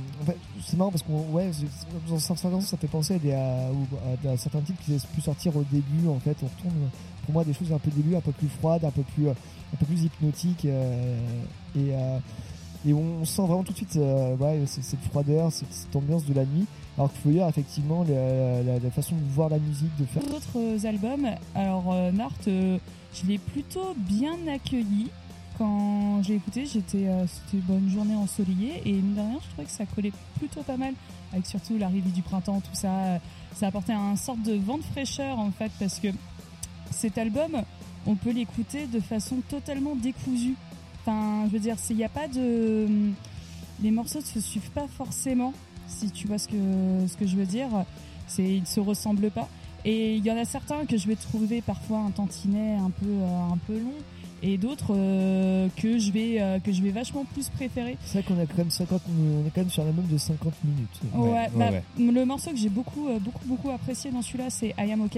c'est 0.66 0.76
marrant 0.78 0.90
parce 0.92 1.04
qu'on 1.04 1.22
ouais, 1.32 1.52
dans 2.10 2.18
certains 2.18 2.50
sens, 2.52 2.66
ça 2.68 2.78
fait 2.78 2.88
penser 2.88 3.16
à, 3.16 3.20
des, 3.20 3.34
à, 3.34 3.68
à- 3.68 4.32
à 4.32 4.38
certains 4.38 4.62
titres 4.62 4.80
qui 4.84 4.92
laissent 4.92 5.06
plus 5.06 5.22
sortir 5.22 5.56
au 5.56 5.64
début. 5.72 6.08
En 6.08 6.20
fait, 6.20 6.36
on 6.42 6.48
retourne 6.48 6.90
pour 7.26 7.34
moi 7.34 7.44
des 7.44 7.54
choses 7.54 7.72
un 7.72 7.78
peu 7.78 7.92
début, 7.92 8.16
un 8.16 8.22
peu 8.22 8.32
plus 8.32 8.48
froides, 8.50 8.84
un 8.86 8.90
peu 8.92 9.04
plus 9.04 9.28
euh, 9.28 9.34
un 9.74 9.78
peu 9.78 9.86
plus 9.86 10.02
hypnotiques 10.04 10.66
euh, 10.66 11.20
et 11.76 11.94
euh, 11.94 12.18
on 12.88 13.24
sent 13.24 13.44
vraiment 13.44 13.64
tout 13.64 13.74
de 13.74 13.78
suite 13.78 13.96
euh, 13.98 14.66
cette 14.66 15.00
froideur, 15.12 15.52
cette 15.52 15.96
ambiance 15.96 16.26
de 16.26 16.34
la 16.34 16.46
nuit. 16.46 16.66
Alors 16.98 17.12
que 17.12 17.18
Foyer, 17.20 17.46
effectivement, 17.48 18.04
la, 18.04 18.92
façon 18.92 19.16
de 19.16 19.34
voir 19.34 19.50
la 19.50 19.60
musique, 19.60 19.96
de 19.98 20.06
faire. 20.06 20.24
D'autres 20.24 20.58
euh, 20.58 20.88
albums, 20.88 21.28
alors 21.56 21.94
euh, 21.94 22.12
euh, 22.48 22.78
je 23.14 23.28
l'ai 23.28 23.38
plutôt 23.38 23.96
bien 23.98 24.36
accueilli. 24.54 25.10
Quand 25.58 26.22
j'ai 26.24 26.36
écouté, 26.36 26.66
j'étais, 26.66 27.08
euh, 27.08 27.26
c'était 27.28 27.58
une 27.58 27.62
bonne 27.62 27.90
journée 27.90 28.16
ensoleillée 28.16 28.82
et 28.86 28.94
mine 28.94 29.16
de 29.16 29.22
rien, 29.22 29.40
je 29.42 29.48
trouvais 29.50 29.66
que 29.66 29.72
ça 29.72 29.86
collait 29.86 30.12
plutôt 30.38 30.64
pas 30.64 30.78
mal 30.78 30.94
avec 31.32 31.46
surtout 31.46 31.78
l'arrivée 31.78 32.10
du 32.10 32.22
printemps, 32.22 32.60
tout 32.60 32.76
ça. 32.76 33.20
Ça 33.54 33.68
apportait 33.68 33.94
un 33.94 34.16
sorte 34.16 34.42
de 34.42 34.54
vent 34.56 34.78
de 34.78 34.84
fraîcheur 34.84 35.40
en 35.40 35.52
fait 35.52 35.72
parce 35.80 36.00
que 36.00 36.08
cet 36.90 37.18
album, 37.18 37.64
on 38.06 38.16
peut 38.16 38.32
l'écouter 38.32 38.88
de 38.88 39.00
façon 39.00 39.38
totalement 39.50 39.96
décousue. 39.96 40.56
Enfin, 41.02 41.46
je 41.48 41.52
veux 41.54 41.60
dire, 41.60 41.76
il 41.90 41.96
n'y 41.96 42.04
a 42.04 42.10
pas 42.10 42.28
de. 42.28 42.88
Les 43.82 43.92
morceaux 43.92 44.20
ne 44.20 44.26
se 44.26 44.40
suivent 44.40 44.72
pas 44.72 44.88
forcément, 44.88 45.54
si 45.92 46.10
tu 46.12 46.28
vois 46.28 46.38
ce 46.38 46.48
que, 46.48 47.08
ce 47.08 47.18
que 47.18 47.28
je 47.28 47.36
veux 47.36 47.46
dire. 47.46 47.70
C'est, 48.28 48.44
ils 48.44 48.62
ne 48.62 48.66
se 48.66 48.80
ressemblent 48.80 49.32
pas. 49.32 49.50
Et 49.84 50.16
il 50.16 50.26
y 50.26 50.32
en 50.32 50.38
a 50.38 50.46
certains 50.46 50.86
que 50.86 50.98
je 50.98 51.08
vais 51.08 51.16
trouver 51.16 51.62
parfois 51.62 52.00
un 52.00 52.12
tantinet 52.12 52.76
un 52.76 52.92
peu, 52.92 53.08
euh, 53.08 53.54
un 53.54 53.58
peu 53.66 53.80
long, 53.80 53.94
et 54.44 54.58
d'autres 54.58 54.96
euh, 54.96 55.68
que, 55.76 55.98
je 55.98 56.12
vais, 56.12 56.40
euh, 56.40 56.60
que 56.60 56.72
je 56.72 56.84
vais 56.84 56.92
vachement 56.92 57.26
plus 57.26 57.50
préférer. 57.50 57.98
C'est 58.06 58.22
vrai 58.22 58.24
qu'on 58.24 58.40
a 58.40 58.46
quand 58.46 58.60
même 58.60 58.70
50, 58.70 59.02
on 59.10 59.48
est 59.48 59.50
quand 59.50 59.62
même 59.62 59.70
sur 59.72 59.84
un 59.84 59.88
album 59.88 60.06
de 60.06 60.18
50 60.18 60.54
minutes. 60.64 61.02
Ouais, 61.16 61.50
bah, 61.56 61.72
le 61.98 62.26
morceau 62.26 62.52
que 62.52 62.58
j'ai 62.58 62.70
beaucoup, 62.70 63.08
beaucoup, 63.20 63.46
beaucoup 63.46 63.72
apprécié 63.72 64.12
dans 64.12 64.22
celui-là, 64.22 64.52
c'est 64.52 64.76
I 64.78 64.92
Am 64.92 65.02
OK. 65.02 65.18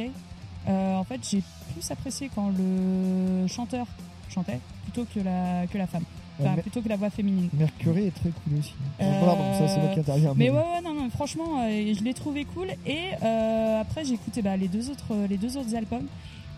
Euh, 0.68 0.96
en 0.96 1.04
fait, 1.04 1.20
j'ai 1.30 1.44
plus 1.74 1.92
apprécié 1.92 2.30
quand 2.34 2.52
le 2.58 3.48
chanteur 3.48 3.86
chantait 4.30 4.60
plutôt 4.84 5.06
que 5.14 5.20
la, 5.20 5.68
que 5.68 5.78
la 5.78 5.88
femme. 5.88 6.04
Enfin, 6.42 6.56
plutôt 6.62 6.82
que 6.82 6.90
la 6.90 6.96
voix 6.96 7.10
féminine. 7.10 7.50
Mercury 7.54 8.08
est 8.08 8.12
très 8.16 8.30
cool 8.30 8.60
aussi. 8.60 8.74
Euh, 9.02 9.26
Pardon, 9.26 9.44
ça 9.60 9.68
c'est 9.68 9.80
moi 9.80 9.90
qui 9.94 10.00
interviens. 10.00 10.34
Mais 10.36 10.50
ouais, 10.50 10.56
ouais, 10.58 10.82
non, 10.84 10.94
non, 10.94 11.10
franchement, 11.10 11.62
euh, 11.64 11.94
je 11.98 12.04
l'ai 12.04 12.14
trouvé 12.14 12.46
cool. 12.46 12.68
Et 12.88 12.98
euh, 13.24 13.82
après, 13.82 14.04
j'ai 14.04 14.16
écouté 14.16 14.42
bah, 14.42 14.58
les 14.58 14.68
deux 14.68 14.90
autres, 14.90 15.14
les 15.30 15.38
deux 15.38 15.58
autres 15.58 15.76
albums, 15.76 16.08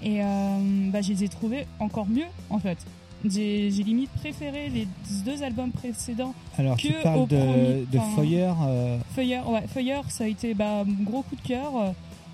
et 0.02 0.20
bah, 0.92 1.02
je 1.02 1.10
les 1.14 1.24
ai 1.26 1.28
trouvés 1.30 1.66
encore 1.80 2.08
mieux, 2.08 2.26
en 2.50 2.60
fait. 2.60 2.78
J'ai 3.28 3.70
limite 3.70 4.12
préféré 4.12 4.70
les 4.70 4.88
deux 5.26 5.42
albums 5.42 5.72
précédents 5.72 6.36
Alors 6.60 6.78
que 6.78 6.82
tu 6.84 6.94
parles 7.02 7.20
au 7.20 7.26
de, 7.26 7.36
premier- 7.38 7.86
de 7.92 8.00
Feuilleur, 9.16 9.50
ouais, 9.50 9.64
Feuilleur, 9.68 10.04
ça 10.12 10.26
a 10.26 10.28
été 10.28 10.54
bah, 10.54 10.84
mon 10.86 11.04
gros 11.04 11.24
coup 11.24 11.36
de 11.36 11.42
cœur. 11.42 11.72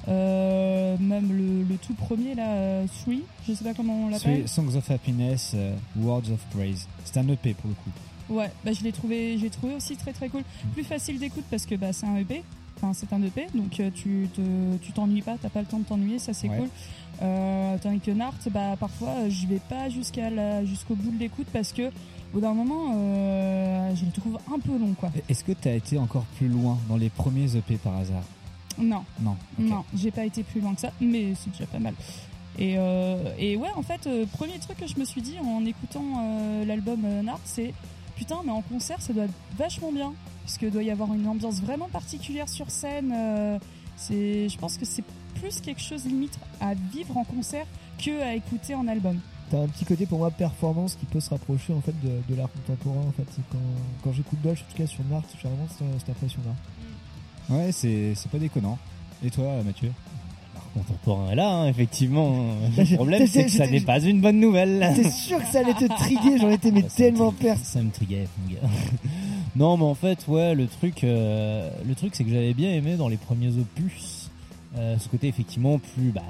Euh, 0.07 0.97
même 0.99 1.29
le, 1.31 1.63
le 1.63 1.75
tout 1.77 1.93
premier 1.93 2.33
là, 2.35 2.49
euh, 2.53 2.85
Three, 3.03 3.23
je 3.47 3.53
sais 3.53 3.63
pas 3.63 3.73
comment 3.73 4.05
on 4.05 4.09
l'appelle. 4.09 4.39
Three 4.39 4.47
Songs 4.47 4.75
of 4.75 4.89
Happiness, 4.89 5.51
euh, 5.55 5.75
Words 5.97 6.31
of 6.31 6.39
Praise. 6.55 6.87
C'est 7.05 7.17
un 7.19 7.27
EP 7.27 7.53
pour 7.53 7.69
le 7.69 7.75
coup. 7.75 8.33
Ouais, 8.33 8.51
bah 8.65 8.71
je 8.73 8.83
l'ai 8.83 8.91
trouvé, 8.91 9.37
je 9.37 9.43
l'ai 9.43 9.49
trouvé 9.49 9.75
aussi 9.75 9.95
très 9.97 10.13
très 10.13 10.29
cool. 10.29 10.43
Plus 10.73 10.83
facile 10.83 11.19
d'écoute 11.19 11.43
parce 11.51 11.65
que 11.65 11.75
bah 11.75 11.93
c'est 11.93 12.05
un 12.05 12.15
EP. 12.17 12.43
Enfin, 12.77 12.93
c'est 12.93 13.13
un 13.13 13.21
EP, 13.21 13.45
donc 13.53 13.79
euh, 13.79 13.91
tu 13.93 14.27
te, 14.33 14.41
tu 14.81 14.91
t'ennuies 14.91 15.21
pas, 15.21 15.35
t'as 15.39 15.49
pas 15.49 15.59
le 15.59 15.67
temps 15.67 15.77
de 15.77 15.83
t'ennuyer, 15.83 16.17
ça 16.17 16.33
c'est 16.33 16.49
Ouais. 16.49 16.57
cool. 16.57 16.69
Euh, 17.21 17.77
tandis 17.79 17.99
que 17.99 18.09
Nart, 18.09 18.33
bah 18.49 18.75
parfois 18.79 19.09
euh, 19.09 19.29
je 19.29 19.45
vais 19.45 19.59
pas 19.69 19.89
jusqu'à 19.89 20.31
la, 20.31 20.65
jusqu'au 20.65 20.95
bout 20.95 21.11
de 21.11 21.19
l'écoute 21.19 21.45
parce 21.53 21.73
que 21.73 21.89
au 21.89 21.91
bout 22.33 22.41
d'un 22.41 22.53
moment, 22.55 22.93
euh, 22.95 23.93
je 23.95 24.05
le 24.05 24.11
trouve 24.11 24.39
un 24.51 24.57
peu 24.57 24.71
long, 24.79 24.93
quoi. 24.93 25.11
Est-ce 25.29 25.43
que 25.43 25.51
tu 25.51 25.67
as 25.67 25.75
été 25.75 25.99
encore 25.99 26.23
plus 26.37 26.47
loin 26.47 26.79
dans 26.89 26.97
les 26.97 27.09
premiers 27.09 27.55
EP 27.55 27.75
par 27.75 27.97
hasard? 27.97 28.23
Non. 28.77 29.03
Non. 29.21 29.35
Non, 29.57 29.83
j'ai 29.95 30.11
pas 30.11 30.25
été 30.25 30.43
plus 30.43 30.61
loin 30.61 30.73
que 30.73 30.81
ça, 30.81 30.91
mais 30.99 31.33
c'est 31.35 31.49
déjà 31.51 31.65
pas 31.65 31.79
mal. 31.79 31.93
Et, 32.59 32.75
euh, 32.77 33.33
et 33.39 33.55
ouais, 33.55 33.69
en 33.75 33.81
fait, 33.81 34.07
euh, 34.07 34.25
premier 34.25 34.59
truc 34.59 34.77
que 34.77 34.87
je 34.87 34.99
me 34.99 35.05
suis 35.05 35.21
dit 35.21 35.37
en 35.39 35.65
écoutant 35.65 36.03
euh, 36.03 36.65
l'album 36.65 37.01
euh, 37.05 37.21
Nart, 37.21 37.39
c'est 37.45 37.73
putain, 38.15 38.37
mais 38.45 38.51
en 38.51 38.61
concert, 38.61 39.01
ça 39.01 39.13
doit 39.13 39.23
être 39.23 39.33
vachement 39.57 39.91
bien, 39.91 40.13
puisque 40.43 40.69
doit 40.69 40.83
y 40.83 40.91
avoir 40.91 41.13
une 41.13 41.27
ambiance 41.27 41.61
vraiment 41.61 41.87
particulière 41.89 42.49
sur 42.49 42.69
scène. 42.69 43.15
c'est, 43.95 44.49
je 44.49 44.57
pense 44.57 44.77
que 44.77 44.85
c'est 44.85 45.03
plus 45.35 45.61
quelque 45.61 45.81
chose 45.81 46.05
limite 46.05 46.37
à 46.59 46.73
vivre 46.73 47.17
en 47.17 47.23
concert 47.23 47.65
que 47.97 48.21
à 48.21 48.35
écouter 48.35 48.75
en 48.75 48.87
album. 48.87 49.19
T'as 49.49 49.63
un 49.63 49.67
petit 49.67 49.85
côté 49.85 50.05
pour 50.05 50.19
moi 50.19 50.29
performance 50.31 50.95
qui 50.95 51.05
peut 51.05 51.19
se 51.19 51.29
rapprocher 51.29 51.73
en 51.73 51.81
fait 51.81 51.95
de, 52.01 52.21
de 52.29 52.35
l'art 52.35 52.49
contemporain 52.51 53.07
en 53.07 53.11
fait. 53.11 53.27
Quand, 53.51 53.57
quand 54.03 54.13
j'écoute 54.13 54.39
Dolce, 54.41 54.61
en 54.61 54.71
tout 54.71 54.77
cas 54.77 54.87
sur 54.87 55.03
Nart, 55.05 55.23
j'ai 55.41 55.47
vraiment 55.47 55.67
cette, 55.67 55.99
cette 55.99 56.09
impression-là. 56.09 56.51
Ouais, 57.51 57.71
c'est 57.71 58.13
c'est 58.15 58.31
pas 58.31 58.37
déconnant. 58.37 58.77
Et 59.23 59.29
toi, 59.29 59.61
Mathieu? 59.63 59.91
Contemporain 60.73 61.31
est 61.31 61.35
là, 61.35 61.49
hein, 61.49 61.67
effectivement. 61.67 62.55
Le 62.77 62.95
problème, 62.95 63.27
c'est 63.27 63.45
que 63.45 63.51
ça 63.51 63.67
n'est 63.67 63.81
pas 63.81 63.99
une 63.99 64.21
bonne 64.21 64.39
nouvelle. 64.39 64.93
T'es 64.95 65.11
sûr 65.11 65.39
que 65.39 65.47
ça 65.51 65.59
allait 65.59 65.73
te 65.73 65.85
triguer? 65.85 66.37
J'en 66.39 66.49
étais 66.49 66.71
mais 66.71 66.83
tellement 66.83 67.31
perdu. 67.33 67.61
Ça 67.63 67.81
me 67.81 67.91
triguait, 67.91 68.27
mon 68.37 68.53
gars. 68.53 68.61
non, 69.55 69.75
mais 69.75 69.83
en 69.83 69.95
fait, 69.95 70.25
ouais, 70.29 70.55
le 70.55 70.67
truc, 70.67 71.03
euh, 71.03 71.69
le 71.85 71.93
truc, 71.93 72.15
c'est 72.15 72.23
que 72.23 72.29
j'avais 72.29 72.53
bien 72.53 72.71
aimé 72.71 72.95
dans 72.95 73.09
les 73.09 73.17
premiers 73.17 73.57
opus 73.57 74.21
euh, 74.77 74.97
ce 74.97 75.09
côté 75.09 75.27
effectivement 75.27 75.79
plus, 75.79 76.11
bah, 76.11 76.21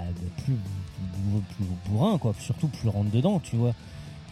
plus, 0.43 0.55
plus, 0.55 1.41
plus 1.55 1.65
bourrin, 1.87 2.17
quoi, 2.17 2.33
surtout 2.39 2.67
plus 2.67 2.89
rentre 2.89 3.11
dedans, 3.11 3.39
tu 3.39 3.55
vois. 3.55 3.73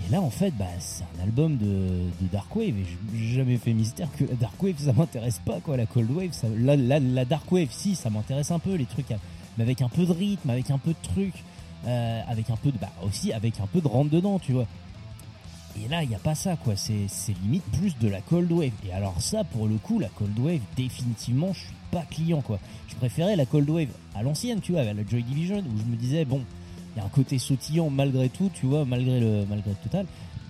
Et 0.08 0.12
là, 0.12 0.22
en 0.22 0.30
fait, 0.30 0.52
bah, 0.58 0.66
c'est 0.80 1.04
un 1.18 1.24
album 1.24 1.58
de, 1.58 2.06
Dark 2.32 2.56
Wave 2.56 2.70
et 2.70 2.86
j'ai 3.16 3.36
jamais 3.36 3.58
fait 3.58 3.74
mystère 3.74 4.08
que 4.18 4.24
la 4.24 4.36
Dark 4.36 4.62
Wave, 4.62 4.76
ça 4.78 4.94
m'intéresse 4.94 5.42
pas, 5.46 5.60
quoi. 5.60 5.78
La 5.78 5.86
Cold 5.86 6.10
Wave, 6.12 6.32
ça, 6.32 6.48
la, 6.58 7.26
Dark 7.26 7.52
Wave, 7.52 7.68
si, 7.70 7.96
ça 7.96 8.10
m'intéresse 8.10 8.52
un 8.52 8.60
peu, 8.60 8.76
les 8.76 8.86
trucs, 8.86 9.10
mais 9.58 9.64
avec 9.64 9.82
un 9.82 9.90
peu 9.90 10.06
de 10.06 10.12
rythme, 10.12 10.50
avec 10.50 10.72
un 10.72 10.78
peu 10.78 10.92
de 10.92 11.14
trucs, 11.14 11.44
euh, 11.86 12.22
avec 12.28 12.50
un 12.50 12.56
peu 12.56 12.72
de, 12.72 12.78
bah, 12.78 12.92
aussi 13.04 13.34
avec 13.34 13.60
un 13.60 13.68
peu 13.68 13.82
de 13.82 13.88
rentre 13.88 14.10
dedans, 14.10 14.40
tu 14.40 14.54
vois. 14.54 14.68
Et 15.78 15.88
là, 15.88 16.04
il 16.04 16.14
a 16.14 16.20
pas 16.20 16.36
ça, 16.36 16.56
quoi. 16.56 16.76
C'est, 16.76 17.08
c'est 17.08 17.38
limite 17.42 17.64
plus 17.78 17.98
de 18.00 18.08
la 18.08 18.22
Cold 18.22 18.52
Wave. 18.52 18.72
Et 18.88 18.92
alors 18.92 19.22
ça, 19.22 19.44
pour 19.44 19.68
le 19.68 19.78
coup, 19.78 20.00
la 20.00 20.10
Cold 20.10 20.38
Wave, 20.40 20.62
définitivement, 20.76 21.54
je 21.54 21.60
suis 21.60 21.76
pas 21.92 22.04
client, 22.10 22.42
quoi. 22.42 22.60
Je 22.88 22.96
préférais 22.96 23.36
la 23.36 23.46
Cold 23.46 23.70
Wave 23.70 23.90
à 24.16 24.24
l'ancienne, 24.24 24.62
tu 24.62 24.72
vois, 24.74 24.82
à 24.82 24.94
la 24.94 25.08
Joy 25.08 25.24
Division, 25.24 25.60
où 25.60 25.78
je 25.78 25.84
me 25.84 25.96
disais, 25.96 26.26
bon, 26.26 26.44
il 26.96 27.00
y 27.00 27.02
a 27.02 27.06
un 27.06 27.10
côté 27.10 27.38
sautillant 27.40 27.90
malgré 27.90 28.30
tout, 28.30 28.50
tu 28.54 28.66
vois, 28.66 28.86
malgré 28.86 29.20
le, 29.20 29.46
malgré 29.50 29.70
le 29.72 29.76
total. 29.78 30.06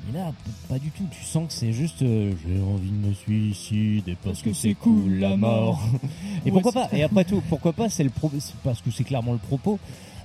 Et 0.10 0.14
là, 0.18 0.32
pas 0.70 0.80
du 0.80 0.90
tout. 0.92 1.04
Tu 1.12 1.24
sens 1.24 1.48
que 1.48 1.54
c'est 1.54 1.72
juste, 1.74 2.02
euh, 2.02 2.32
j'ai 2.48 2.60
envie 2.62 2.90
de 2.90 3.08
me 3.08 3.14
suicider 3.14 4.16
parce 4.24 4.42
que 4.42 4.54
c'est 4.54 4.74
cool 4.74 5.20
la 5.20 5.36
mort. 5.38 5.80
Et 6.46 6.52
Ouais, 6.52 6.52
pourquoi 6.62 6.72
pas 6.72 6.90
Et 6.94 7.04
après 7.04 7.26
tout, 7.26 7.44
pourquoi 7.50 7.74
pas 7.74 7.90
C'est 7.90 8.04
le 8.04 8.10
pro- 8.10 8.32
parce 8.64 8.82
que 8.82 8.90
c'est 8.92 9.04
clairement 9.04 9.34
le 9.34 9.38
propos. 9.38 9.78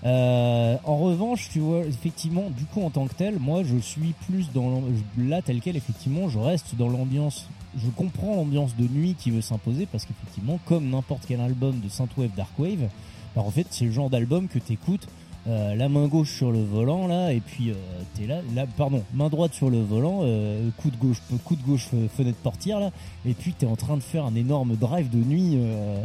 Euh, 0.05 0.77
en 0.85 0.99
revanche, 0.99 1.49
tu 1.51 1.59
vois, 1.61 1.85
effectivement, 1.87 2.51
du 2.51 2.65
coup, 2.65 2.83
en 2.83 2.91
tant 2.91 3.07
que 3.07 3.15
tel, 3.15 3.39
moi, 3.39 3.63
je 3.65 3.77
suis 3.79 4.15
plus 4.27 4.51
dans 4.53 4.83
là 5.19 5.43
tel 5.43 5.61
quel. 5.61 5.77
Effectivement, 5.77 6.29
je 6.29 6.39
reste 6.39 6.77
dans 6.77 6.89
l'ambiance. 6.89 7.49
Je 7.77 7.89
comprends 7.91 8.37
l'ambiance 8.37 8.77
de 8.77 8.87
nuit 8.87 9.17
qui 9.19 9.31
veut 9.31 9.41
s'imposer 9.41 9.87
parce 9.87 10.05
qu'effectivement, 10.05 10.59
comme 10.67 10.89
n'importe 10.91 11.25
quel 11.27 11.41
album 11.41 11.81
de 11.81 11.89
synthwave, 11.89 12.31
darkwave, 12.37 12.89
bah, 13.35 13.43
en 13.45 13.51
fait, 13.51 13.67
c'est 13.71 13.85
le 13.87 13.93
genre 13.93 14.09
d'album 14.11 14.47
que 14.49 14.59
t'écoutes. 14.59 15.09
Euh, 15.47 15.75
la 15.75 15.89
main 15.91 16.07
gauche 16.07 16.33
sur 16.35 16.51
le 16.51 16.63
volant 16.65 17.07
là 17.07 17.33
et 17.33 17.41
puis 17.41 17.71
euh, 17.71 17.75
t'es 18.15 18.27
là, 18.27 18.41
pardon 18.79 19.03
main 19.13 19.29
droite 19.29 19.53
sur 19.53 19.69
le 19.69 19.83
volant 19.83 20.21
euh, 20.23 20.71
coup 20.79 20.91
de 20.91 20.97
gauche 20.97 21.19
coup 21.45 21.55
de 21.57 21.63
gauche 21.63 21.89
euh, 21.93 22.09
fenêtre 22.09 22.39
portière 22.39 22.81
là 22.81 22.91
et 23.27 23.35
puis 23.35 23.53
t'es 23.53 23.67
en 23.67 23.77
train 23.77 23.97
de 23.99 24.03
faire 24.03 24.25
un 24.25 24.35
énorme 24.35 24.75
drive 24.77 25.11
de 25.11 25.19
nuit 25.19 25.53
euh, 25.57 26.03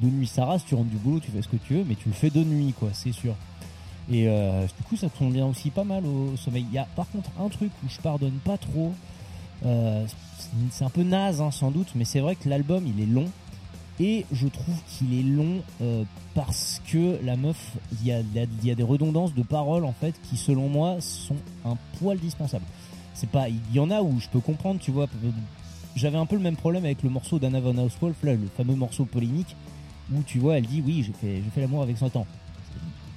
de 0.00 0.06
nuit 0.06 0.28
ça 0.28 0.56
tu 0.64 0.76
rentres 0.76 0.90
du 0.90 0.96
boulot, 0.96 1.18
tu 1.18 1.32
fais 1.32 1.42
ce 1.42 1.48
que 1.48 1.56
tu 1.56 1.74
veux, 1.74 1.84
mais 1.88 1.96
tu 1.96 2.08
le 2.08 2.14
fais 2.14 2.30
de 2.30 2.44
nuit, 2.44 2.72
quoi, 2.78 2.90
c'est 2.92 3.10
sûr. 3.10 3.34
Et 4.12 4.26
du 4.26 4.84
coup, 4.88 4.96
ça 4.96 5.08
te 5.08 5.18
convient 5.18 5.46
aussi 5.46 5.70
pas 5.70 5.82
mal 5.82 6.06
au 6.06 6.36
sommeil. 6.36 6.64
Il 6.70 6.74
y 6.74 6.78
a 6.78 6.86
par 6.94 7.10
contre 7.10 7.30
un 7.40 7.48
truc 7.48 7.72
où 7.84 7.88
je 7.90 7.98
pardonne 8.00 8.38
pas 8.44 8.56
trop. 8.58 8.92
C'est- 9.62 10.46
c'est 10.70 10.84
un 10.84 10.88
peu 10.90 11.02
naze, 11.02 11.40
hein, 11.40 11.50
sans 11.50 11.72
doute, 11.72 11.88
mais 11.96 12.04
c'est 12.04 12.20
vrai 12.20 12.36
que 12.36 12.48
l'album 12.48 12.84
il 12.86 13.02
est 13.02 13.06
long. 13.06 13.26
Et 14.00 14.26
je 14.30 14.46
trouve 14.46 14.76
qu'il 14.86 15.18
est 15.18 15.22
long 15.22 15.62
euh, 15.82 16.04
parce 16.34 16.80
que 16.86 17.18
la 17.24 17.36
meuf, 17.36 17.76
il 18.00 18.06
y 18.06 18.12
a, 18.12 18.22
des 18.74 18.82
redondances 18.82 19.34
de 19.34 19.42
paroles 19.42 19.84
en 19.84 19.92
fait 19.92 20.14
qui, 20.22 20.36
selon 20.36 20.68
moi, 20.68 20.96
sont 21.00 21.36
un 21.64 21.76
poil 21.98 22.18
dispensables. 22.18 22.64
C'est 23.14 23.28
pas, 23.28 23.48
il 23.48 23.60
y 23.72 23.80
en 23.80 23.90
a 23.90 24.02
où 24.02 24.20
je 24.20 24.28
peux 24.28 24.40
comprendre, 24.40 24.78
tu 24.78 24.92
vois. 24.92 25.08
J'avais 25.96 26.18
un 26.18 26.26
peu 26.26 26.36
le 26.36 26.42
même 26.42 26.54
problème 26.54 26.84
avec 26.84 27.02
le 27.02 27.10
morceau 27.10 27.40
d'Anna 27.40 27.60
von 27.60 27.76
Hauswolf, 27.76 28.22
là, 28.22 28.34
le 28.34 28.48
fameux 28.56 28.76
morceau 28.76 29.04
polémique, 29.04 29.56
où 30.14 30.22
tu 30.22 30.38
vois, 30.38 30.58
elle 30.58 30.66
dit 30.66 30.80
oui, 30.86 31.02
j'ai 31.04 31.12
fait, 31.12 31.42
fait 31.52 31.60
l'amour 31.60 31.82
avec 31.82 31.98
100 31.98 32.14
ans. 32.14 32.26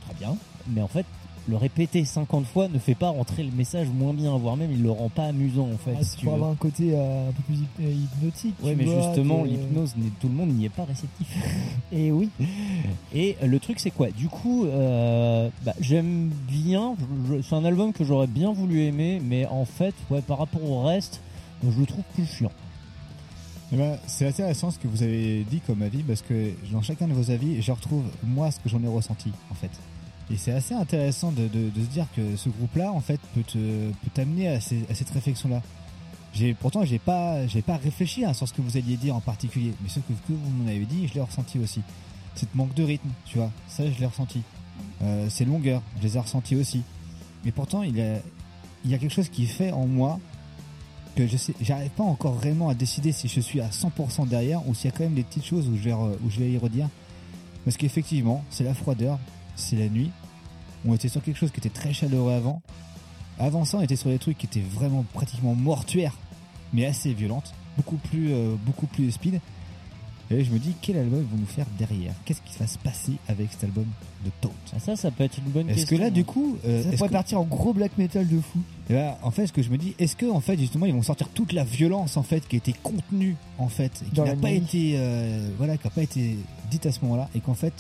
Très 0.08 0.16
bien, 0.16 0.36
mais 0.68 0.82
en 0.82 0.88
fait, 0.88 1.06
le 1.52 1.58
répéter 1.58 2.06
50 2.06 2.46
fois 2.46 2.70
ne 2.70 2.80
fait 2.80 2.96
pas 2.96 3.10
rentrer 3.10 3.44
le 3.44 3.52
message 3.52 3.90
moins 3.90 4.14
bien, 4.14 4.38
voire 4.38 4.56
même 4.56 4.72
il 4.72 4.82
le 4.82 4.90
rend 4.90 5.10
pas 5.10 5.26
amusant 5.26 5.68
en 5.70 5.78
fait. 5.78 5.94
Ah, 6.00 6.04
si 6.04 6.16
tu 6.16 6.26
pour 6.26 6.34
avoir 6.34 6.50
un 6.50 6.56
côté 6.56 6.92
euh, 6.94 7.28
un 7.28 7.32
peu 7.34 7.44
plus 7.44 7.58
euh, 7.82 7.92
hypnotique. 7.92 8.56
Ouais, 8.64 8.72
tu 8.72 8.78
mais 8.78 8.86
vois, 8.86 9.02
justement, 9.02 9.44
l'hypnose, 9.44 9.94
tout 10.22 10.30
le 10.30 10.34
monde 10.34 10.50
n'y 10.50 10.66
est 10.66 10.70
pas 10.70 10.86
réceptif. 10.86 11.28
Et 11.92 12.10
oui. 12.10 12.30
Et 13.14 13.36
le 13.44 13.60
truc, 13.60 13.82
c'est 13.82 13.92
quoi? 13.92 14.12
Du 14.12 14.30
coup, 14.30 14.66
euh, 14.66 15.50
bah, 15.66 15.74
j'aime 15.82 16.32
bien. 16.48 16.96
C'est 17.44 17.56
un 17.56 17.66
album 17.66 17.92
que 17.92 18.06
j'aurais 18.06 18.28
bien 18.28 18.54
voulu 18.54 18.84
aimer, 18.84 19.22
mais 19.22 19.46
en 19.46 19.66
fait, 19.66 19.94
ouais, 20.10 20.22
par 20.22 20.38
rapport 20.38 20.64
au 20.64 20.84
reste, 20.84 21.20
je 21.64 21.78
le 21.78 21.86
trouve 21.86 22.06
plus 22.16 22.26
chiant. 22.26 22.52
Eh 23.74 23.78
ben, 23.78 23.98
c'est 24.08 24.28
intéressant 24.28 24.72
ce 24.72 24.80
que 24.80 24.88
vous 24.88 25.04
avez 25.04 25.46
dit 25.50 25.62
comme 25.62 25.82
avis 25.82 26.04
parce 26.04 26.22
que 26.22 26.52
dans 26.72 26.82
chacun 26.82 27.08
de 27.08 27.14
vos 27.14 27.30
avis, 27.32 27.62
je 27.62 27.72
retrouve 27.72 28.04
moi 28.24 28.52
ce 28.52 28.60
que 28.60 28.70
j'en 28.70 28.82
ai 28.84 28.88
ressenti 28.88 29.32
en 29.50 29.54
fait. 29.54 29.72
Et 30.30 30.38
c'est 30.38 30.52
assez 30.52 30.74
intéressant 30.74 31.32
de, 31.32 31.48
se 31.48 31.88
dire 31.88 32.06
que 32.16 32.36
ce 32.36 32.50
groupe-là 32.50 32.92
en 32.92 33.02
fait 33.02 33.20
peut 33.34 33.44
t'amener 34.14 34.50
à, 34.50 34.62
cette 34.62 35.10
réflexion-là. 35.14 35.62
Pourtant 36.60 36.86
j'ai 36.86 37.00
pas 37.00 37.40
pas 37.66 37.78
réfléchi 37.78 38.24
hein, 38.24 38.34
sur 38.34 38.48
ce 38.48 38.54
que 38.54 38.62
vous 38.62 38.78
alliez 38.78 38.96
dire 38.96 39.16
en 39.16 39.20
particulier, 39.20 39.74
mais 39.82 39.90
ce 39.90 40.00
que, 40.00 40.14
vous 40.30 40.50
m'en 40.52 40.68
avez 40.68 40.86
dit, 40.86 41.08
je 41.08 41.16
l'ai 41.16 41.22
ressenti 41.22 41.60
aussi. 41.60 41.82
Cette 42.36 42.56
manque 42.56 42.74
de 42.74 42.84
rythme, 42.84 43.10
tu 43.26 43.38
vois, 43.38 43.52
ça 43.68 43.84
je 43.90 44.00
l'ai 44.00 44.06
ressenti. 44.06 44.42
Euh, 45.02 45.30
ces 45.30 45.44
longueurs, 45.44 45.82
je 45.98 46.04
les 46.04 46.16
ai 46.16 46.20
ressenties 46.20 46.56
aussi. 46.56 46.84
Mais 47.44 47.52
pourtant 47.52 47.84
il 47.84 47.98
y 47.98 48.94
a 48.96 48.98
quelque 48.98 49.14
chose 49.14 49.30
qui 49.30 49.46
fait 49.46 49.72
en 49.72 49.88
moi 49.88 50.20
que 51.16 51.28
je 51.28 51.36
sais, 51.36 51.54
j'arrive 51.60 51.90
pas 51.90 52.04
encore 52.04 52.34
vraiment 52.34 52.70
à 52.70 52.74
décider 52.74 53.12
si 53.12 53.28
je 53.28 53.42
suis 53.42 53.60
à 53.60 53.68
100% 53.68 54.28
derrière 54.30 54.66
ou 54.68 54.74
s'il 54.74 54.90
y 54.90 54.94
a 54.94 54.98
quand 54.98 55.04
même 55.04 55.16
des 55.16 55.24
petites 55.24 55.46
choses 55.46 55.68
où 55.68 55.76
je 55.76 56.40
vais 56.40 56.52
y 56.52 56.58
redire. 56.58 56.88
Parce 57.66 57.78
qu'effectivement, 57.78 58.44
c'est 58.50 58.64
la 58.64 58.74
froideur, 58.74 59.20
c'est 59.62 59.76
la 59.78 59.90
nuit. 59.90 60.12
On 60.86 60.94
était 60.96 61.10
sur 61.10 61.22
quelque 61.24 61.38
chose 61.38 61.52
qui 61.52 61.60
était 61.60 61.70
très 61.70 61.94
chaleureux 61.94 62.34
avant. 62.34 62.62
Avant 63.40 63.66
ça, 63.66 63.78
on 63.78 63.82
était 63.82 63.96
sur 63.96 64.10
des 64.10 64.20
trucs 64.20 64.38
qui 64.38 64.46
étaient 64.48 64.60
vraiment 64.62 65.06
pratiquement 65.14 65.56
mortuaires, 65.56 66.18
mais 66.74 66.86
assez 66.86 67.14
violentes, 67.14 67.54
beaucoup 67.78 67.98
plus, 67.98 68.34
euh, 68.34 68.56
beaucoup 68.66 68.88
plus 68.88 69.12
speed. 69.12 69.40
Et 70.34 70.46
je 70.46 70.52
me 70.52 70.60
dis, 70.60 70.74
quel 70.82 70.96
album 70.98 71.20
ils 71.20 71.30
vont 71.30 71.38
nous 71.42 71.46
faire 71.46 71.66
derrière? 71.78 72.14
Qu'est-ce 72.24 72.42
qui 72.42 72.58
va 72.58 72.66
se 72.66 72.78
passer 72.78 73.14
avec 73.28 73.52
cet 73.52 73.66
album 73.66 73.86
de 74.24 74.30
Tote 74.40 74.52
Ça, 74.80 74.96
ça 74.96 75.12
peut 75.12 75.26
être 75.26 75.38
une 75.40 75.52
bonne 75.52 75.70
Est-ce 75.70 75.80
question. 75.80 75.98
que 75.98 76.02
là, 76.04 76.10
du 76.10 76.24
coup, 76.24 76.58
euh, 76.66 76.82
Ça 76.84 76.88
est-ce 76.90 76.98
pourrait 76.98 77.10
que- 77.10 77.14
partir 77.14 77.40
en 77.42 77.44
gros 77.44 77.74
black 77.74 77.98
metal 77.98 78.26
de 78.26 78.40
fou. 78.40 78.60
et 78.90 78.94
là, 78.94 79.20
en 79.24 79.32
fait, 79.32 79.48
ce 79.48 79.52
que 79.52 79.62
je 79.62 79.70
me 79.70 79.78
dis, 79.78 79.94
est-ce 80.00 80.16
que 80.16 80.26
en 80.32 80.40
fait 80.40 80.58
justement 80.58 80.86
ils 80.86 80.94
vont 80.94 81.02
sortir 81.02 81.28
toute 81.30 81.52
la 81.52 81.66
violence 81.66 82.16
en 82.16 82.24
fait 82.24 82.48
qui 82.48 82.56
était 82.56 82.72
contenue 82.82 83.36
en 83.58 83.68
fait, 83.68 84.04
et 84.08 84.16
qui 84.16 84.22
n'a 84.22 84.36
pas 84.38 84.52
nuit. 84.52 84.58
été, 84.58 84.94
euh, 84.96 85.50
voilà, 85.58 85.76
qui 85.76 85.86
n'a 85.86 85.92
pas 85.92 86.04
été 86.04 86.38
dite 86.70 86.86
à 86.86 86.94
ce 86.94 87.02
moment-là, 87.02 87.30
et 87.36 87.42
qu'en 87.42 87.54
fait, 87.56 87.74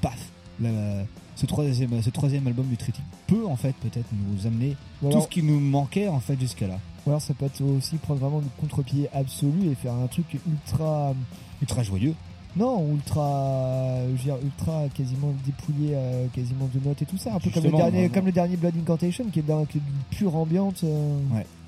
paf, 0.00 0.18
la- 0.60 1.04
ce 1.34 1.46
troisième, 1.46 2.02
ce 2.02 2.10
troisième 2.10 2.46
album 2.46 2.66
du 2.66 2.76
Tritic 2.76 3.02
peut 3.26 3.46
en 3.46 3.56
fait 3.56 3.74
peut-être 3.76 4.08
nous 4.12 4.46
amener 4.46 4.76
Ou 5.02 5.10
tout 5.10 5.20
ce 5.20 5.28
qui 5.28 5.42
nous 5.42 5.60
manquait 5.60 6.08
en 6.08 6.20
fait 6.20 6.38
jusqu'à 6.38 6.66
là. 6.66 6.78
Ou 7.06 7.10
alors 7.10 7.22
ça 7.22 7.34
peut 7.34 7.46
être 7.46 7.62
aussi 7.62 7.96
prendre 7.96 8.20
vraiment 8.20 8.38
le 8.38 8.46
contre-pied 8.60 9.08
absolu 9.12 9.70
et 9.70 9.74
faire 9.74 9.94
un 9.94 10.06
truc 10.06 10.26
ultra. 10.46 11.14
Ultra 11.60 11.82
joyeux. 11.82 12.14
Non, 12.54 12.86
ultra. 12.92 13.96
Je 14.08 14.10
veux 14.10 14.18
dire, 14.18 14.36
ultra 14.42 14.82
quasiment 14.94 15.32
dépouillé, 15.44 15.92
euh, 15.94 16.26
quasiment 16.34 16.68
de 16.72 16.86
notes 16.86 17.00
et 17.00 17.06
tout 17.06 17.16
ça. 17.16 17.34
Un 17.34 17.38
peu 17.40 17.50
comme 17.50 17.64
le, 17.64 17.70
dernier, 17.70 18.02
non, 18.02 18.08
comme 18.14 18.26
le 18.26 18.32
dernier 18.32 18.56
Blood 18.56 18.74
Incantation 18.78 19.24
qui 19.32 19.38
est, 19.38 19.42
dans, 19.42 19.64
qui 19.64 19.78
est 19.78 19.82
pure 20.10 20.36
ambiante. 20.36 20.84
euh. 20.84 21.18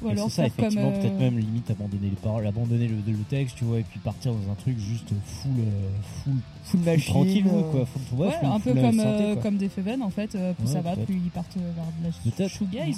Ou 0.04 0.08
alors 0.10 0.30
c'est 0.30 0.42
ça, 0.42 0.50
faire 0.50 0.66
effectivement, 0.66 0.88
euh, 0.90 1.00
peut-être 1.00 1.18
même 1.18 1.38
limite 1.38 1.70
abandonner 1.70 2.08
les 2.10 2.16
paroles, 2.16 2.46
abandonner 2.46 2.88
le, 2.88 2.96
le 3.06 3.18
texte, 3.28 3.56
tu 3.56 3.64
vois, 3.64 3.78
et 3.80 3.82
puis 3.84 3.98
partir 4.00 4.32
dans 4.32 4.50
un 4.52 4.54
truc 4.54 4.78
juste 4.78 5.08
full, 5.24 5.52
euh, 5.60 5.90
full, 6.22 6.34
Full 6.64 6.80
machine, 6.80 7.12
tranquille, 7.12 7.44
euh, 7.46 7.62
quoi. 7.70 7.86
Full, 7.86 8.18
ouais, 8.18 8.26
Ouais, 8.26 8.32
full- 8.40 8.48
un 8.48 8.60
peu 8.60 8.72
full 8.72 8.80
comme, 8.82 9.00
euh, 9.00 9.36
comme 9.36 9.56
des 9.56 9.68
Feven 9.68 10.02
en 10.02 10.10
fait, 10.10 10.34
euh, 10.34 10.52
plus 10.54 10.66
Ouais, 10.66 10.72
ça 10.72 10.80
va, 10.80 10.96
plus 10.96 11.14
ils 11.14 11.30
partent 11.30 11.56
vers 11.56 11.64
de 11.64 12.04
la 12.04 12.10
Peut-être. 12.36 12.50
shoegaze. 12.50 12.96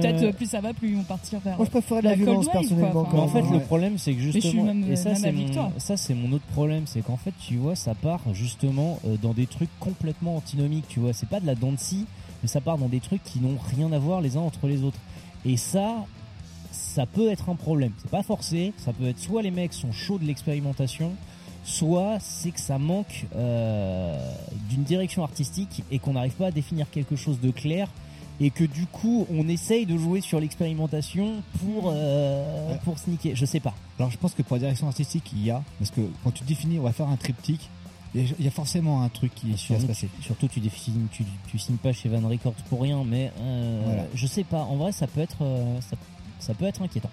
Peut-être 0.00 0.22
euh, 0.22 0.32
plus 0.32 0.46
ça 0.46 0.60
va, 0.60 0.72
plus 0.74 0.90
ils 0.90 0.96
vont 0.96 1.02
partir 1.04 1.40
vers. 1.40 1.56
Moi, 1.56 1.66
je 1.66 1.70
préférais 1.70 2.02
la 2.02 2.10
la 2.10 2.16
cold 2.16 2.28
violence 2.28 2.48
personnellement. 2.50 3.08
En 3.12 3.28
fait, 3.28 3.42
Ouais. 3.42 3.52
le 3.52 3.60
problème, 3.60 3.98
c'est 3.98 4.12
que 4.14 4.20
je 4.20 4.30
suis 4.30 4.40
justement, 4.40 4.64
même- 4.64 4.90
et 4.90 4.96
ça, 4.96 5.10
même 5.10 5.18
c'est 5.18 5.30
ça, 5.78 5.96
c'est 5.96 6.14
mon 6.14 6.32
autre 6.32 6.44
problème, 6.46 6.82
c'est 6.86 7.00
qu'en 7.00 7.16
fait, 7.16 7.32
tu 7.38 7.56
vois, 7.56 7.76
ça 7.76 7.94
part 7.94 8.20
justement 8.32 8.98
euh, 9.06 9.16
dans 9.22 9.32
des 9.34 9.46
trucs 9.46 9.70
complètement 9.80 10.36
antinomiques, 10.36 10.86
tu 10.88 11.00
vois. 11.00 11.12
C'est 11.12 11.28
pas 11.28 11.40
de 11.40 11.46
la 11.46 11.54
scie, 11.76 12.06
mais 12.42 12.48
ça 12.48 12.60
part 12.60 12.78
dans 12.78 12.88
des 12.88 13.00
trucs 13.00 13.22
qui 13.24 13.40
n'ont 13.40 13.56
rien 13.76 13.92
à 13.92 13.98
voir 13.98 14.20
les 14.20 14.36
uns 14.36 14.40
entre 14.40 14.66
les 14.66 14.82
autres. 14.82 14.98
Et 15.44 15.56
ça, 15.56 16.04
ça 16.96 17.04
peut 17.04 17.30
être 17.30 17.50
un 17.50 17.56
problème. 17.56 17.92
C'est 18.00 18.10
pas 18.10 18.22
forcé. 18.22 18.72
Ça 18.78 18.92
peut 18.94 19.06
être 19.06 19.18
soit 19.18 19.42
les 19.42 19.50
mecs 19.50 19.74
sont 19.74 19.92
chauds 19.92 20.18
de 20.18 20.24
l'expérimentation, 20.24 21.12
soit 21.62 22.16
c'est 22.20 22.52
que 22.52 22.60
ça 22.60 22.78
manque 22.78 23.26
euh, 23.36 24.18
d'une 24.70 24.82
direction 24.82 25.22
artistique 25.22 25.82
et 25.90 25.98
qu'on 25.98 26.14
n'arrive 26.14 26.32
pas 26.32 26.46
à 26.46 26.50
définir 26.50 26.90
quelque 26.90 27.14
chose 27.16 27.38
de 27.40 27.50
clair 27.50 27.88
et 28.40 28.50
que 28.50 28.64
du 28.64 28.86
coup 28.86 29.26
on 29.30 29.46
essaye 29.48 29.84
de 29.86 29.96
jouer 29.98 30.20
sur 30.22 30.40
l'expérimentation 30.40 31.42
pour 31.60 31.90
euh, 31.94 32.70
Ouais. 32.72 32.78
pour 32.84 32.98
sneaker. 32.98 33.36
Je 33.36 33.44
sais 33.44 33.60
pas. 33.60 33.74
Alors 33.98 34.10
je 34.10 34.16
pense 34.18 34.32
que 34.34 34.42
pour 34.42 34.56
la 34.56 34.60
direction 34.60 34.86
artistique, 34.88 35.30
il 35.34 35.44
y 35.44 35.50
a, 35.50 35.62
parce 35.78 35.90
que 35.90 36.00
quand 36.24 36.30
tu 36.32 36.44
définis, 36.44 36.78
on 36.78 36.82
va 36.84 36.92
faire 36.92 37.08
un 37.08 37.16
triptyque, 37.16 37.68
il 38.14 38.24
y 38.44 38.48
a, 38.48 38.50
forcément 38.50 39.02
un 39.02 39.10
truc 39.10 39.34
qui, 39.34 39.48
qui 39.48 39.50
va 39.52 39.56
se 39.58 39.64
Surtout, 39.66 39.86
passer. 39.88 40.08
tu, 40.16 40.22
surtout, 40.22 40.48
tu 40.48 40.60
définis, 40.60 41.06
tu, 41.12 41.24
tu 41.50 41.58
signes 41.58 41.76
pas 41.76 41.92
chez 41.92 42.08
Van 42.08 42.26
Records 42.26 42.54
pour 42.70 42.80
rien, 42.80 43.04
mais 43.04 43.30
euh, 43.40 43.82
Voilà. 43.84 44.04
je 44.14 44.26
sais 44.26 44.44
pas. 44.44 44.62
En 44.62 44.76
vrai, 44.76 44.92
ça 44.92 45.06
peut 45.06 45.20
être 45.20 45.36
euh, 45.42 45.78
ça, 45.82 45.96
ça 46.38 46.54
peut 46.54 46.64
être 46.66 46.82
inquiétant. 46.82 47.10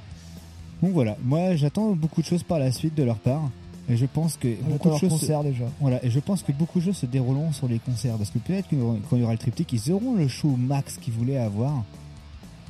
Donc 0.81 0.91
voilà, 0.91 1.15
moi 1.23 1.55
j'attends 1.55 1.91
beaucoup 1.95 2.21
de 2.21 2.27
choses 2.27 2.43
par 2.43 2.59
la 2.59 2.71
suite 2.71 2.95
de 2.95 3.03
leur 3.03 3.17
part. 3.17 3.49
Et 3.89 3.97
je 3.97 4.05
pense 4.05 4.37
que 4.37 4.47
On 4.65 4.71
beaucoup 4.71 4.89
de 4.91 4.97
choses. 4.97 5.09
concert 5.09 5.43
déjà. 5.43 5.65
Voilà, 5.81 6.03
et 6.05 6.09
je 6.09 6.19
pense 6.19 6.41
que 6.41 6.53
beaucoup 6.53 6.79
de 6.79 6.85
choses 6.85 6.97
se 6.97 7.05
dérouleront 7.05 7.51
sur 7.51 7.67
les 7.67 7.79
concerts. 7.79 8.15
Parce 8.15 8.29
que 8.29 8.39
peut-être 8.39 8.69
que 8.69 8.75
quand 9.09 9.17
il 9.17 9.19
y 9.19 9.23
aura 9.23 9.33
le 9.33 9.37
triptyque, 9.37 9.73
ils 9.73 9.91
auront 9.91 10.13
le 10.13 10.29
show 10.29 10.55
max 10.55 10.97
qu'ils 10.97 11.13
voulaient 11.13 11.37
avoir. 11.37 11.83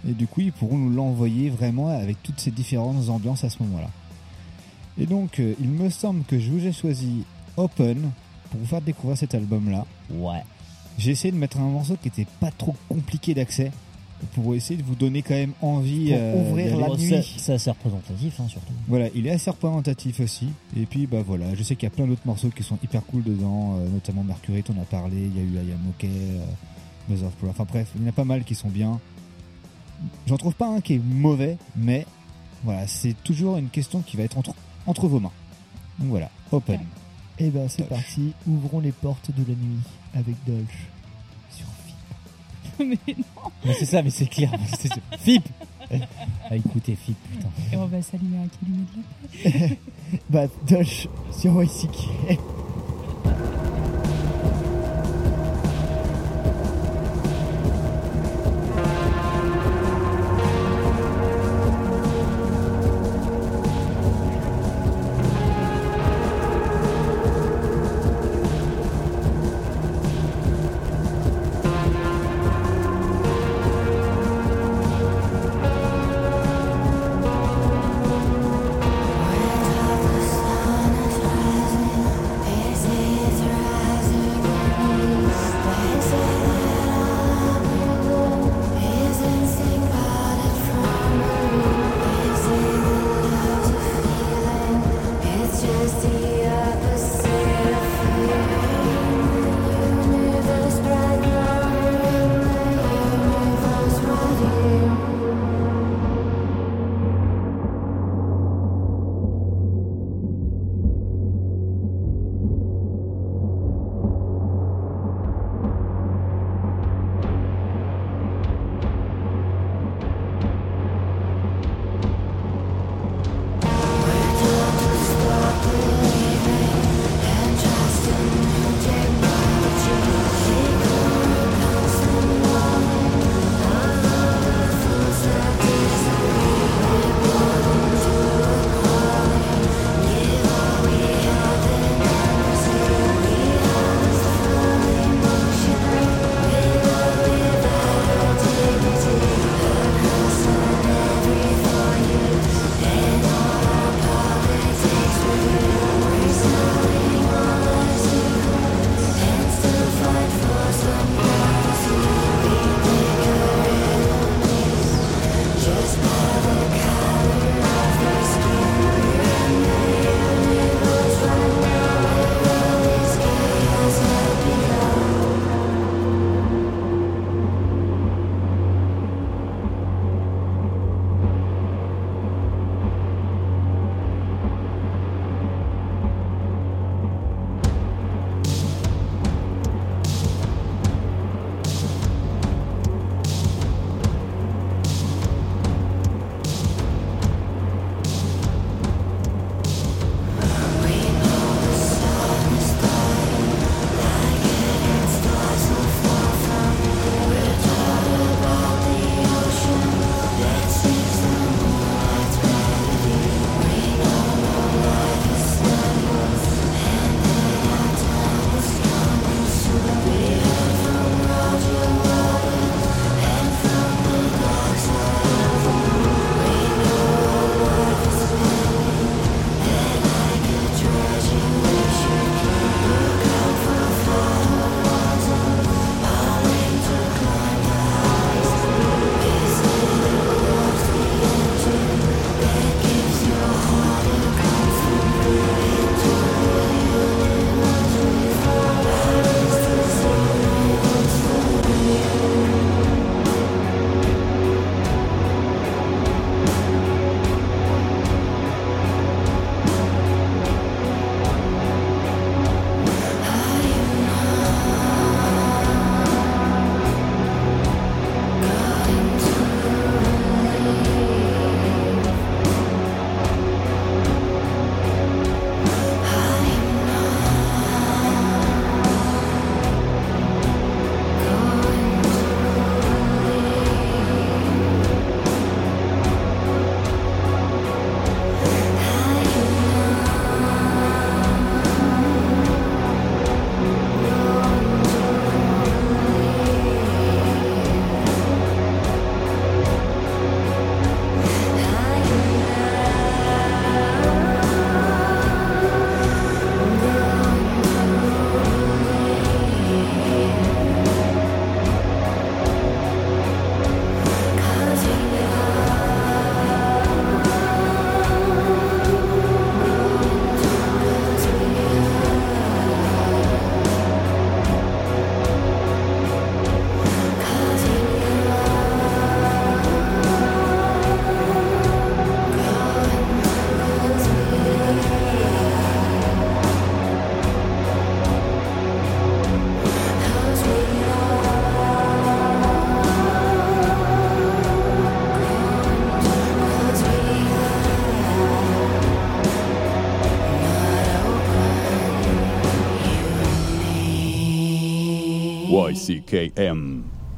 Et 0.08 0.14
du 0.14 0.26
coup, 0.26 0.42
ils 0.42 0.52
pourront 0.52 0.78
nous 0.78 0.90
l'envoyer 0.90 1.50
vraiment 1.52 1.88
avec 1.90 2.22
toutes 2.24 2.40
ces 2.40 2.50
différentes 2.52 3.10
ambiances 3.10 3.44
à 3.44 3.50
ce 3.52 3.62
moment-là. 3.62 3.90
Et 4.98 5.06
donc, 5.06 5.40
euh, 5.40 5.54
il 5.62 5.70
me 5.70 5.90
semble 5.90 6.24
que 6.24 6.40
je 6.40 6.50
vous 6.52 6.66
ai 6.66 6.72
choisi 6.72 7.24
Open 7.58 8.10
pour 8.50 8.60
vous 8.60 8.66
faire 8.66 8.82
découvrir 8.82 9.18
cet 9.18 9.36
album-là. 9.36 9.86
Ouais. 10.12 10.42
J'ai 10.98 11.12
essayé 11.12 11.32
de 11.32 11.38
mettre 11.38 11.58
un 11.60 11.70
morceau 11.70 11.96
qui 12.02 12.08
était 12.08 12.28
pas 12.40 12.52
trop 12.52 12.76
compliqué 12.90 13.34
d'accès 13.34 13.72
pour 14.34 14.56
essayer 14.56 14.78
de 14.78 14.86
vous 14.86 14.95
donner 14.95 15.22
quand 15.22 15.34
même 15.34 15.54
envie 15.62 16.10
Pour 16.10 16.18
euh, 16.20 16.50
ouvrir 16.50 16.78
la 16.78 16.90
nuit. 16.90 17.24
C'est 17.38 17.54
assez 17.54 17.70
représentatif, 17.70 18.40
hein, 18.40 18.48
surtout. 18.48 18.74
Voilà, 18.88 19.08
il 19.16 19.28
est 19.28 19.32
assez 19.32 19.50
représentatif 19.50 20.20
aussi. 20.20 20.48
Et 20.78 20.86
puis 20.86 21.08
bah 21.08 21.24
voilà, 21.26 21.54
je 21.56 21.64
sais 21.64 21.76
qu'il 21.76 21.88
y 21.88 21.91
a 21.91 21.95
plein 21.95 22.08
d'autres 22.08 22.26
morceaux 22.26 22.50
qui 22.50 22.64
sont 22.64 22.78
hyper 22.84 23.04
cool 23.06 23.24
dedans, 23.24 23.78
euh, 23.78 23.90
notamment 23.90 24.24
Mercury, 24.24 24.64
t'en 24.64 24.74
as 24.82 24.86
parlé, 24.86 25.18
il 25.18 25.36
y 25.36 25.40
a 25.40 25.44
eu 25.44 25.68
I 25.68 25.72
Am 25.72 25.88
OK, 25.90 26.06
euh, 26.06 26.45
Mother 27.10 27.28
of 27.28 27.34
Pearl. 27.36 27.52
Enfin 27.52 27.66
bref, 27.68 27.91
il 27.95 28.02
y 28.02 28.06
en 28.06 28.10
a 28.10 28.14
pas 28.14 28.26
mal 28.26 28.44
qui 28.44 28.56
sont 28.56 28.70
bien. 28.70 29.00
J'en 30.28 30.38
trouve 30.38 30.56
pas 30.56 30.68
un 30.68 30.82
qui 30.82 30.95
est 30.95 31.02
mauvais, 31.04 31.58
mais 31.76 32.06
voilà, 32.64 32.88
c'est 32.88 33.16
toujours 33.24 33.58
une 33.58 33.70
question 33.70 34.02
qui 34.02 34.18
va 34.18 34.24
être 34.24 34.38
entre, 34.38 34.54
entre 34.86 35.08
vos 35.08 35.20
mains. 35.20 35.32
Donc 36.00 36.10
voilà, 36.10 36.30
open. 36.52 36.80
Et 37.40 37.50
ben 37.50 37.68
c'est 37.68 37.88
parti, 37.88 38.34
ouvrons 38.48 38.80
les 38.80 38.91
portes 38.91 39.32
de 39.32 39.41
la 39.41 39.56
nuit 39.56 39.80
avec 40.14 40.36
Dolch 40.45 40.88
mais 42.80 42.98
non. 43.08 43.52
Mais 43.66 43.74
c'est 43.74 43.86
ça, 43.86 44.02
mais 44.02 44.10
c'est 44.10 44.28
clair. 44.28 44.52
Fip 45.20 45.44
Ah, 46.50 46.56
écoutez, 46.56 46.95
Fip, 46.95 47.16
putain. 47.32 47.50
Et 47.72 47.78
on 47.78 47.86
va 47.86 48.02
s'allumer 48.02 48.38
un 48.38 48.48
calumet 48.48 48.86
de 48.94 49.70
la. 49.70 49.76
Bah 50.30 50.45
Dolch 50.68 51.08
sur 51.32 51.62
YCK. 51.64 52.38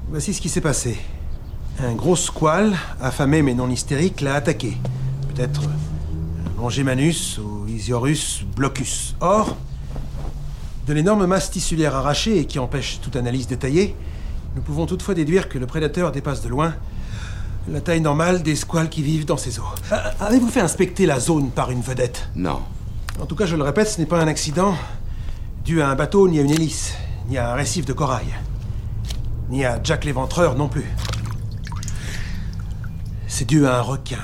Voici 0.09 0.33
ce 0.33 0.41
qui 0.41 0.49
s'est 0.49 0.61
passé. 0.61 0.97
Un 1.83 1.93
gros 1.93 2.15
squale, 2.15 2.75
affamé 3.01 3.41
mais 3.41 3.53
non 3.53 3.69
hystérique, 3.69 4.21
l'a 4.21 4.35
attaqué. 4.35 4.77
Peut-être 5.33 5.63
euh, 5.63 6.61
Longimanus 6.61 7.37
ou 7.37 7.67
Isiorus 7.67 8.43
blocus. 8.55 9.15
Or, 9.19 9.57
de 10.87 10.93
l'énorme 10.93 11.25
masse 11.25 11.51
tissulaire 11.51 11.95
arrachée 11.95 12.39
et 12.39 12.45
qui 12.45 12.59
empêche 12.59 12.99
toute 13.01 13.15
analyse 13.15 13.47
détaillée, 13.47 13.95
nous 14.55 14.61
pouvons 14.61 14.85
toutefois 14.85 15.15
déduire 15.15 15.49
que 15.49 15.57
le 15.57 15.65
prédateur 15.67 16.11
dépasse 16.11 16.41
de 16.41 16.49
loin 16.49 16.73
la 17.67 17.81
taille 17.81 18.01
normale 18.01 18.43
des 18.43 18.55
squales 18.55 18.89
qui 18.89 19.01
vivent 19.01 19.25
dans 19.25 19.37
ces 19.37 19.59
eaux. 19.59 19.63
Euh, 19.91 19.97
Avez-vous 20.19 20.49
fait 20.49 20.61
inspecter 20.61 21.05
la 21.05 21.19
zone 21.19 21.49
par 21.49 21.71
une 21.71 21.81
vedette? 21.81 22.29
Non. 22.35 22.61
En 23.19 23.25
tout 23.25 23.35
cas, 23.35 23.45
je 23.45 23.55
le 23.55 23.63
répète, 23.63 23.89
ce 23.89 23.99
n'est 23.99 24.05
pas 24.05 24.21
un 24.21 24.27
accident 24.27 24.75
dû 25.63 25.81
à 25.81 25.89
un 25.89 25.95
bateau, 25.95 26.27
ni 26.27 26.37
à 26.37 26.43
une 26.43 26.51
hélice, 26.51 26.93
ni 27.27 27.37
à 27.37 27.51
un 27.51 27.55
récif 27.55 27.85
de 27.85 27.93
corail, 27.93 28.27
ni 29.49 29.65
à 29.65 29.79
Jack 29.83 30.05
l'éventreur 30.05 30.55
non 30.55 30.67
plus. 30.67 30.85
C'est 33.27 33.45
dû 33.45 33.65
à 33.65 33.77
un 33.77 33.81
requin. 33.81 34.23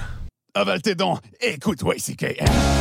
Avale 0.54 0.82
tes 0.82 0.96
dents, 0.96 1.18
écoute 1.42 1.82
YCKM. 1.84 2.81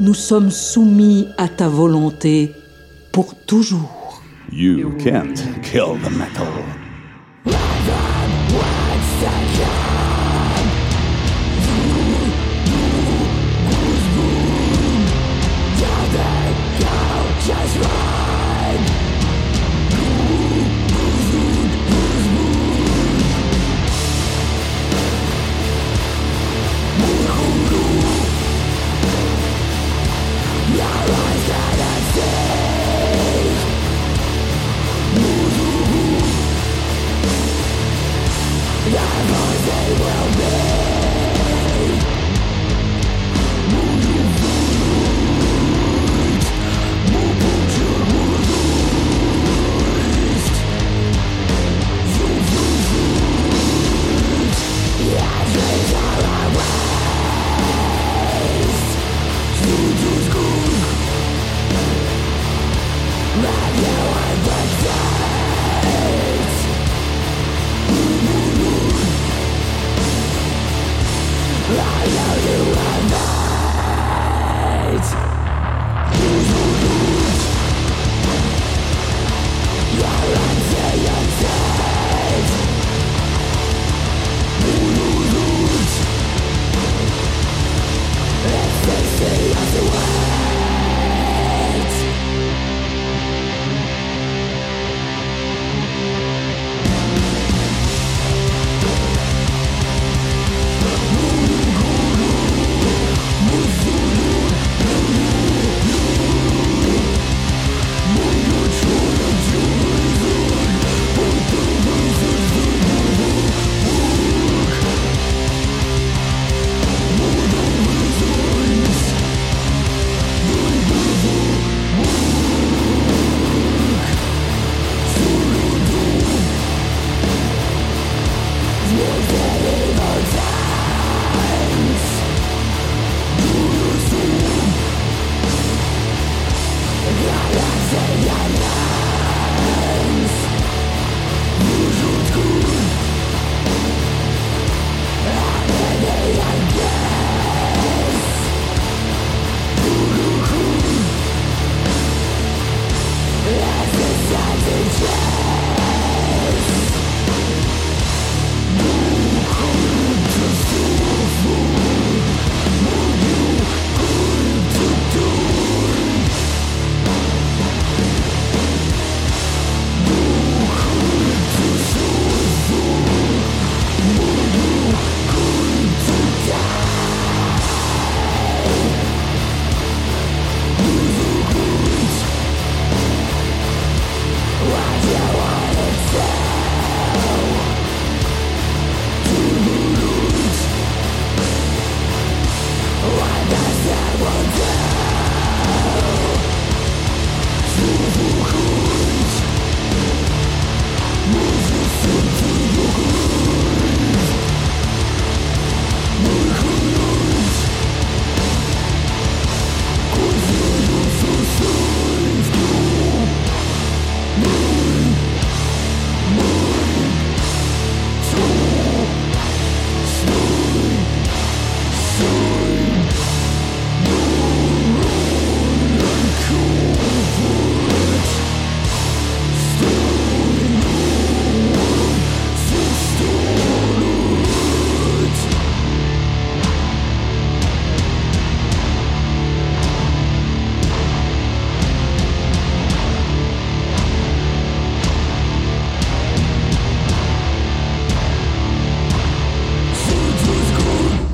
nous 0.00 0.14
sommes 0.14 0.50
soumis 0.50 1.28
à 1.38 1.48
ta 1.48 1.68
volonté 1.68 2.52
pour 3.12 3.34
toujours. 3.34 4.22
You 4.52 4.92
can't 4.98 5.42
kill 5.62 5.96
the 6.02 6.10
metal. 6.10 6.46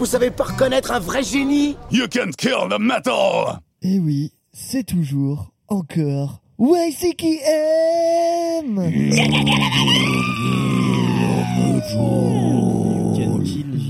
Vous 0.00 0.06
savez 0.06 0.30
pas 0.30 0.44
reconnaître 0.44 0.92
un 0.92 0.98
vrai 0.98 1.22
génie? 1.22 1.76
You 1.92 2.06
can 2.10 2.30
kill 2.38 2.70
the 2.70 2.80
metal! 2.80 3.60
Et 3.82 3.98
oui, 3.98 4.32
c'est 4.50 4.82
toujours, 4.82 5.52
encore, 5.68 6.40
YCKM 6.58 7.20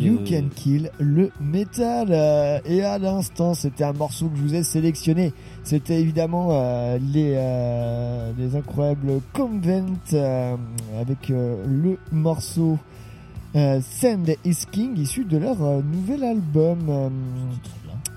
You 0.00 0.18
can 0.28 0.48
kill 0.52 0.90
le 0.98 1.30
métal. 1.40 2.60
Et 2.64 2.82
à 2.82 2.98
l'instant, 2.98 3.54
c'était 3.54 3.84
un 3.84 3.92
morceau 3.92 4.28
que 4.30 4.36
je 4.36 4.42
vous 4.42 4.54
ai 4.56 4.64
sélectionné. 4.64 5.32
C'était 5.62 6.00
évidemment 6.00 6.48
euh, 6.50 6.98
les, 6.98 7.34
euh, 7.36 8.32
les 8.36 8.56
incroyables 8.56 9.20
Convent 9.32 9.96
euh, 10.14 10.56
avec 11.00 11.30
euh, 11.30 11.64
le 11.68 12.00
morceau 12.10 12.78
euh, 13.56 13.80
Sand 13.80 14.28
is 14.44 14.66
King 14.70 14.96
issu 14.96 15.24
de 15.24 15.36
leur 15.36 15.60
euh, 15.62 15.82
nouvel 15.82 16.22
album 16.22 16.78
euh, 16.88 17.08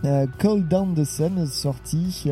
euh, 0.06 0.28
Call 0.38 0.68
Down 0.68 0.94
the 0.94 1.04
Sun 1.04 1.48
sorti 1.48 2.30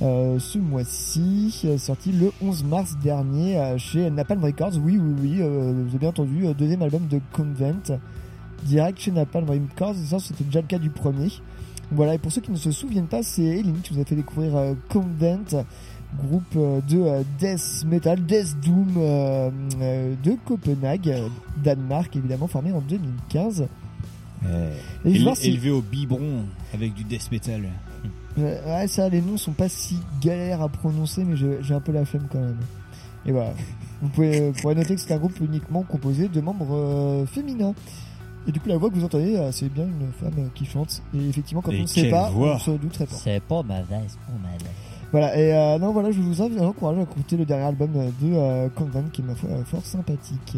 euh, 0.00 0.38
ce 0.38 0.58
mois-ci, 0.58 1.66
sorti 1.78 2.12
le 2.12 2.30
11 2.40 2.62
mars 2.64 2.96
dernier 3.02 3.74
chez 3.78 4.08
Napalm 4.10 4.44
Records. 4.44 4.74
Oui, 4.80 4.96
oui, 4.96 5.14
oui, 5.20 5.36
vous 5.38 5.88
avez 5.88 5.98
bien 5.98 6.10
entendu, 6.10 6.46
deuxième 6.56 6.82
album 6.82 7.08
de 7.08 7.20
Convent, 7.32 7.98
direct 8.62 9.00
chez 9.00 9.10
Napalm 9.10 9.50
Records. 9.50 9.96
Ça, 9.96 10.20
c'était 10.20 10.44
déjà 10.44 10.60
le 10.60 10.68
cas 10.68 10.78
du 10.78 10.90
premier. 10.90 11.32
Voilà, 11.90 12.14
et 12.14 12.18
pour 12.18 12.30
ceux 12.30 12.42
qui 12.42 12.52
ne 12.52 12.56
se 12.56 12.70
souviennent 12.70 13.08
pas, 13.08 13.24
c'est 13.24 13.42
Eline 13.42 13.80
qui 13.82 13.94
vous 13.94 14.00
a 14.00 14.04
fait 14.04 14.14
découvrir 14.14 14.52
Convent, 14.88 15.64
groupe 16.16 16.54
euh, 16.56 16.80
de 16.88 16.98
euh, 17.00 17.22
death 17.38 17.84
metal, 17.86 18.24
death 18.24 18.56
doom 18.60 18.94
euh, 18.96 19.50
euh, 19.80 20.14
de 20.22 20.36
Copenhague, 20.44 21.08
euh, 21.10 21.28
Danemark, 21.62 22.14
évidemment, 22.16 22.46
formé 22.46 22.72
en 22.72 22.80
2015. 22.80 23.66
Et 25.04 25.14
je 25.14 25.24
vais 25.24 25.30
Éle- 25.30 25.34
si- 25.34 25.48
Élevé 25.48 25.70
au 25.70 25.82
biberon 25.82 26.44
avec 26.72 26.94
du 26.94 27.04
death 27.04 27.30
metal. 27.30 27.62
Ouais, 28.36 28.60
ouais, 28.66 28.86
ça, 28.86 29.08
les 29.08 29.20
noms 29.20 29.36
sont 29.36 29.52
pas 29.52 29.68
si 29.68 29.96
galères 30.22 30.62
à 30.62 30.68
prononcer, 30.68 31.24
mais 31.24 31.36
j'ai 31.36 31.74
un 31.74 31.80
peu 31.80 31.90
la 31.92 32.04
flemme 32.04 32.28
quand 32.30 32.38
même. 32.40 32.58
Et 33.26 33.32
voilà. 33.32 33.52
Vous 34.00 34.08
pouvez, 34.10 34.52
pourrez 34.62 34.76
noter 34.76 34.94
que 34.94 35.00
c'est 35.00 35.12
un 35.12 35.18
groupe 35.18 35.38
uniquement 35.40 35.82
composé 35.82 36.28
de 36.28 36.40
membres 36.40 36.68
euh, 36.72 37.26
féminins. 37.26 37.74
Et 38.46 38.52
du 38.52 38.60
coup, 38.60 38.68
la 38.68 38.76
voix 38.76 38.88
que 38.90 38.94
vous 38.94 39.04
entendez, 39.04 39.34
euh, 39.36 39.50
c'est 39.50 39.68
bien 39.68 39.84
une 39.84 40.12
femme 40.12 40.32
euh, 40.38 40.46
qui 40.54 40.64
chante. 40.64 41.02
Et 41.12 41.28
effectivement, 41.28 41.60
quand 41.60 41.72
Et 41.72 41.80
on 41.80 41.82
ne 41.82 41.86
sait 41.86 42.08
pas, 42.08 42.30
voix. 42.30 42.54
on 42.54 42.58
se 42.60 42.70
douterait 42.70 43.06
pas. 43.06 43.16
C'est 43.16 43.40
pas 43.42 43.62
mauvaise, 43.64 43.88
pas 44.24 44.32
mauvaise. 44.32 44.68
Voilà, 45.10 45.38
et 45.38 45.54
euh, 45.54 45.78
non, 45.78 45.92
voilà, 45.92 46.10
je 46.10 46.20
vous 46.20 46.42
invite 46.42 46.60
à 46.60 46.66
encourager 46.66 47.00
à 47.00 47.02
écouter 47.04 47.36
le 47.36 47.46
dernier 47.46 47.64
album 47.64 47.90
euh, 47.96 48.10
de 48.20 48.34
euh, 48.34 48.68
qui 49.12 49.22
est 49.22 49.24
ma 49.24 49.34
foi 49.34 49.48
euh, 49.50 49.64
fort 49.64 49.84
sympathique. 49.84 50.56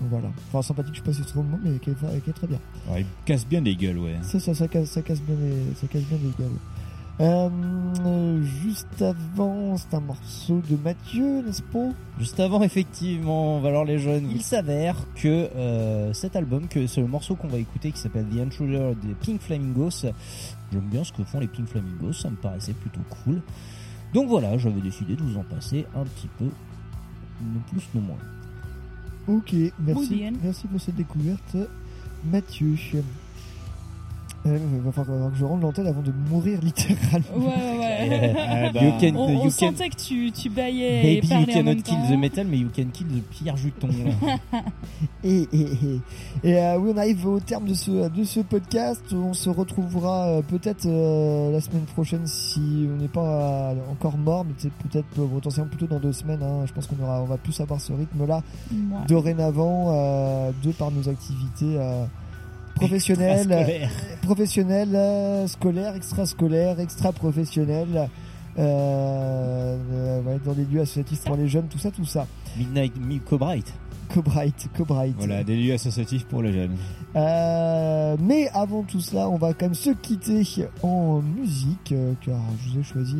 Donc 0.00 0.10
Voilà. 0.10 0.28
Enfin, 0.48 0.62
sympathique, 0.62 0.94
je 0.94 1.00
sais 1.00 1.04
pas 1.04 1.12
si 1.12 1.22
c'est 1.22 1.28
trop 1.28 1.42
le 1.42 1.48
mot, 1.48 1.58
mais 1.62 1.78
qui 1.78 1.90
est, 1.90 1.94
qui 2.22 2.30
est 2.30 2.32
très 2.32 2.46
bien. 2.46 2.60
Ouais, 2.88 3.00
il 3.00 3.06
casse 3.24 3.46
bien 3.46 3.60
les 3.60 3.74
gueules, 3.74 3.98
ouais. 3.98 4.16
Ça, 4.22 4.38
ça, 4.38 4.54
ça, 4.54 4.68
casse, 4.68 4.90
ça 4.90 5.02
casse 5.02 5.20
bien 5.20 5.34
les, 5.34 5.74
ça 5.74 5.88
casse 5.88 6.02
bien 6.02 6.18
les 6.22 6.30
gueules. 6.38 6.56
Euh, 7.20 8.40
juste 8.62 9.02
avant, 9.02 9.76
c'est 9.76 9.92
un 9.94 10.00
morceau 10.00 10.62
de 10.70 10.76
Mathieu, 10.76 11.42
n'est-ce 11.42 11.62
pas? 11.62 11.88
Juste 12.20 12.38
avant, 12.38 12.62
effectivement, 12.62 13.58
Valeur 13.58 13.84
les 13.84 13.98
jeunes, 13.98 14.30
il 14.30 14.42
s'avère 14.42 14.94
que 15.16 15.48
euh, 15.56 16.12
cet 16.12 16.36
album, 16.36 16.68
que 16.68 16.86
c'est 16.86 17.00
le 17.00 17.08
morceau 17.08 17.34
qu'on 17.34 17.48
va 17.48 17.58
écouter 17.58 17.90
qui 17.90 17.98
s'appelle 17.98 18.26
The 18.26 18.38
Intruder 18.38 18.92
des 19.02 19.14
Pink 19.14 19.40
Flamingos, 19.40 20.06
j'aime 20.72 20.88
bien 20.88 21.02
ce 21.02 21.10
que 21.12 21.24
font 21.24 21.40
les 21.40 21.48
Pink 21.48 21.66
Flamingos, 21.66 22.12
ça 22.12 22.30
me 22.30 22.36
paraissait 22.36 22.72
plutôt 22.74 23.00
cool. 23.24 23.42
Donc 24.14 24.28
voilà, 24.28 24.56
j'avais 24.58 24.80
décidé 24.80 25.16
de 25.16 25.22
vous 25.22 25.38
en 25.38 25.44
passer 25.44 25.86
un 25.94 26.04
petit 26.04 26.28
peu, 26.38 26.46
non 26.46 27.60
plus, 27.70 27.82
non 27.94 28.00
moins. 28.00 28.16
Ok, 29.28 29.54
merci, 29.78 30.24
merci 30.42 30.66
pour 30.66 30.80
cette 30.80 30.96
découverte, 30.96 31.56
Mathieu. 32.24 32.74
Euh, 34.46 34.56
il 34.76 34.80
va 34.80 34.92
falloir 34.92 35.30
que 35.30 35.36
je 35.36 35.44
rende 35.44 35.60
l'antenne 35.62 35.88
avant 35.88 36.00
de 36.00 36.12
mourir 36.30 36.60
littéralement. 36.62 37.26
Ouais, 37.36 37.78
ouais. 37.80 38.32
Bah. 38.72 38.80
You 38.82 38.92
can- 39.00 39.16
on 39.18 39.24
on 39.26 39.30
you 39.30 39.42
can- 39.44 39.50
sentait 39.50 39.88
que 39.90 39.96
tu, 39.96 40.30
tu 40.32 40.48
baillais 40.48 41.02
Baby, 41.02 41.08
et 41.08 41.14
you 41.16 41.28
parlais 41.28 41.42
en 41.42 41.46
cannot 41.56 41.64
même 41.64 41.82
kill 41.82 41.94
temps. 41.96 42.08
the 42.14 42.18
metal, 42.18 42.46
mais 42.46 42.58
you 42.58 42.68
can 42.74 42.84
kill 42.92 43.06
the 43.08 43.22
Pierre 43.30 43.56
Juton. 43.56 43.88
Et, 45.24 45.48
et, 45.52 45.60
et, 45.60 46.00
et, 46.44 46.56
euh, 46.58 46.78
oui, 46.78 46.92
on 46.94 46.96
arrive 46.96 47.26
au 47.26 47.40
terme 47.40 47.66
de 47.66 47.74
ce, 47.74 48.08
de 48.08 48.24
ce 48.24 48.40
podcast. 48.40 49.02
On 49.12 49.32
se 49.34 49.50
retrouvera 49.50 50.28
euh, 50.28 50.42
peut-être 50.42 50.86
euh, 50.86 51.50
la 51.52 51.60
semaine 51.60 51.82
prochaine 51.84 52.26
si 52.26 52.88
on 52.92 52.96
n'est 53.00 53.08
pas 53.08 53.70
euh, 53.70 53.74
encore 53.90 54.16
mort, 54.16 54.44
mais 54.44 54.54
peut-être 54.88 55.06
euh, 55.18 55.26
potentiellement 55.26 55.68
plutôt 55.68 55.86
dans 55.86 55.98
deux 56.00 56.12
semaines. 56.12 56.42
hein. 56.42 56.64
Je 56.66 56.72
pense 56.72 56.86
qu'on 56.86 57.02
aura, 57.02 57.20
on 57.22 57.26
va 57.26 57.36
plus 57.36 57.60
avoir 57.60 57.80
ce 57.80 57.92
rythme-là 57.92 58.42
Ouais. 58.72 58.76
dorénavant, 59.08 59.86
euh, 59.88 60.50
de 60.62 60.70
par 60.72 60.90
nos 60.90 61.08
activités 61.08 61.76
euh, 62.82 63.86
professionnelles, 64.22 64.94
euh, 64.94 65.46
scolaires, 65.46 65.94
extrascolaires, 65.94 66.80
extra-professionnelles. 66.80 68.08
Euh, 68.58 69.76
euh, 69.92 70.22
ouais, 70.22 70.38
dans 70.44 70.52
des 70.52 70.64
lieux 70.64 70.80
associatifs 70.80 71.22
pour 71.22 71.36
les 71.36 71.46
jeunes, 71.48 71.68
tout 71.68 71.78
ça, 71.78 71.90
tout 71.90 72.04
ça. 72.04 72.26
Midnight 72.56 72.92
Mi- 73.00 73.20
Cobright. 73.20 73.72
Cobright, 74.12 74.68
Cobright. 74.76 75.14
Voilà, 75.18 75.44
des 75.44 75.54
lieux 75.54 75.74
associatifs 75.74 76.24
pour 76.26 76.42
les 76.42 76.52
jeunes. 76.52 76.76
Euh, 77.14 78.16
mais 78.20 78.48
avant 78.54 78.82
tout 78.82 79.00
cela, 79.00 79.28
on 79.28 79.36
va 79.36 79.52
quand 79.52 79.66
même 79.66 79.74
se 79.74 79.90
quitter 79.90 80.42
en 80.82 81.20
musique, 81.20 81.92
euh, 81.92 82.14
car 82.24 82.38
je 82.64 82.72
vous 82.72 82.80
ai 82.80 82.82
choisi 82.82 83.16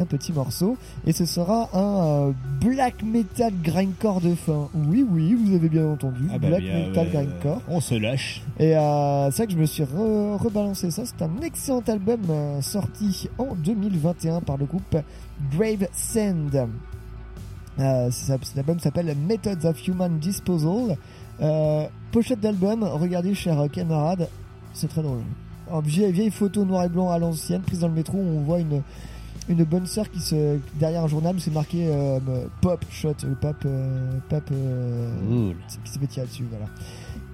euh, 0.00 0.02
un 0.02 0.06
petit 0.06 0.32
morceau, 0.32 0.76
et 1.06 1.12
ce 1.12 1.24
sera 1.26 1.68
un 1.74 2.28
euh, 2.28 2.32
black 2.60 3.02
metal 3.02 3.52
grindcore 3.62 4.20
de 4.20 4.34
fin. 4.34 4.68
Oui, 4.74 5.04
oui, 5.08 5.34
vous 5.34 5.54
avez 5.54 5.68
bien 5.68 5.86
entendu, 5.86 6.28
Ah 6.32 6.38
bah 6.38 6.48
black 6.48 6.62
bien, 6.62 6.88
metal 6.88 7.06
ouais, 7.06 7.12
grindcore. 7.12 7.62
On 7.68 7.80
se 7.80 7.94
lâche. 7.94 8.42
Et 8.58 8.76
euh, 8.76 9.30
c'est 9.30 9.36
vrai 9.38 9.46
que 9.46 9.52
je 9.52 9.58
me 9.58 9.66
suis 9.66 9.82
re- 9.82 10.36
rebalancé 10.36 10.90
ça. 10.90 11.02
C'est 11.04 11.22
un 11.22 11.40
excellent 11.42 11.82
album 11.88 12.20
euh, 12.30 12.60
sorti 12.62 13.28
en 13.38 13.54
2021 13.54 14.40
par 14.40 14.56
le 14.56 14.64
groupe 14.66 14.96
Grave 15.52 15.86
Sand. 15.92 16.68
Euh, 17.78 18.10
cet 18.10 18.58
album 18.58 18.78
s'appelle 18.80 19.14
Methods 19.16 19.66
of 19.66 19.86
Human 19.88 20.18
Disposal. 20.18 20.96
Pochette 22.12 22.40
d'album, 22.40 22.82
regardez 22.82 23.34
chers 23.34 23.70
camarades, 23.70 24.28
c'est 24.74 24.88
très 24.88 25.02
drôle. 25.02 25.20
Alors, 25.68 25.80
vieille, 25.82 26.12
vieille 26.12 26.30
photo 26.32 26.64
noir 26.64 26.84
et 26.84 26.88
blanc 26.88 27.10
à 27.10 27.18
l'ancienne, 27.18 27.62
prise 27.62 27.78
dans 27.80 27.88
le 27.88 27.94
métro, 27.94 28.18
où 28.18 28.20
on 28.38 28.40
voit 28.40 28.58
une, 28.58 28.82
une 29.50 29.64
bonne 29.64 29.86
sœur 29.86 30.08
qui 30.10 30.20
se 30.20 30.58
derrière 30.74 31.02
un 31.04 31.08
journal 31.08 31.34
où 31.34 31.38
c'est 31.40 31.52
marqué 31.52 31.86
euh, 31.88 32.20
pop 32.62 32.82
shot, 32.90 33.14
le 33.24 33.34
pop, 33.34 33.56
euh, 33.66 34.18
pop 34.28 34.44
euh, 34.52 35.10
Cool. 35.28 35.56
qui 35.84 35.90
se 35.92 35.98
met 35.98 36.06
tirer 36.06 36.26
dessus, 36.26 36.46
voilà. 36.48 36.66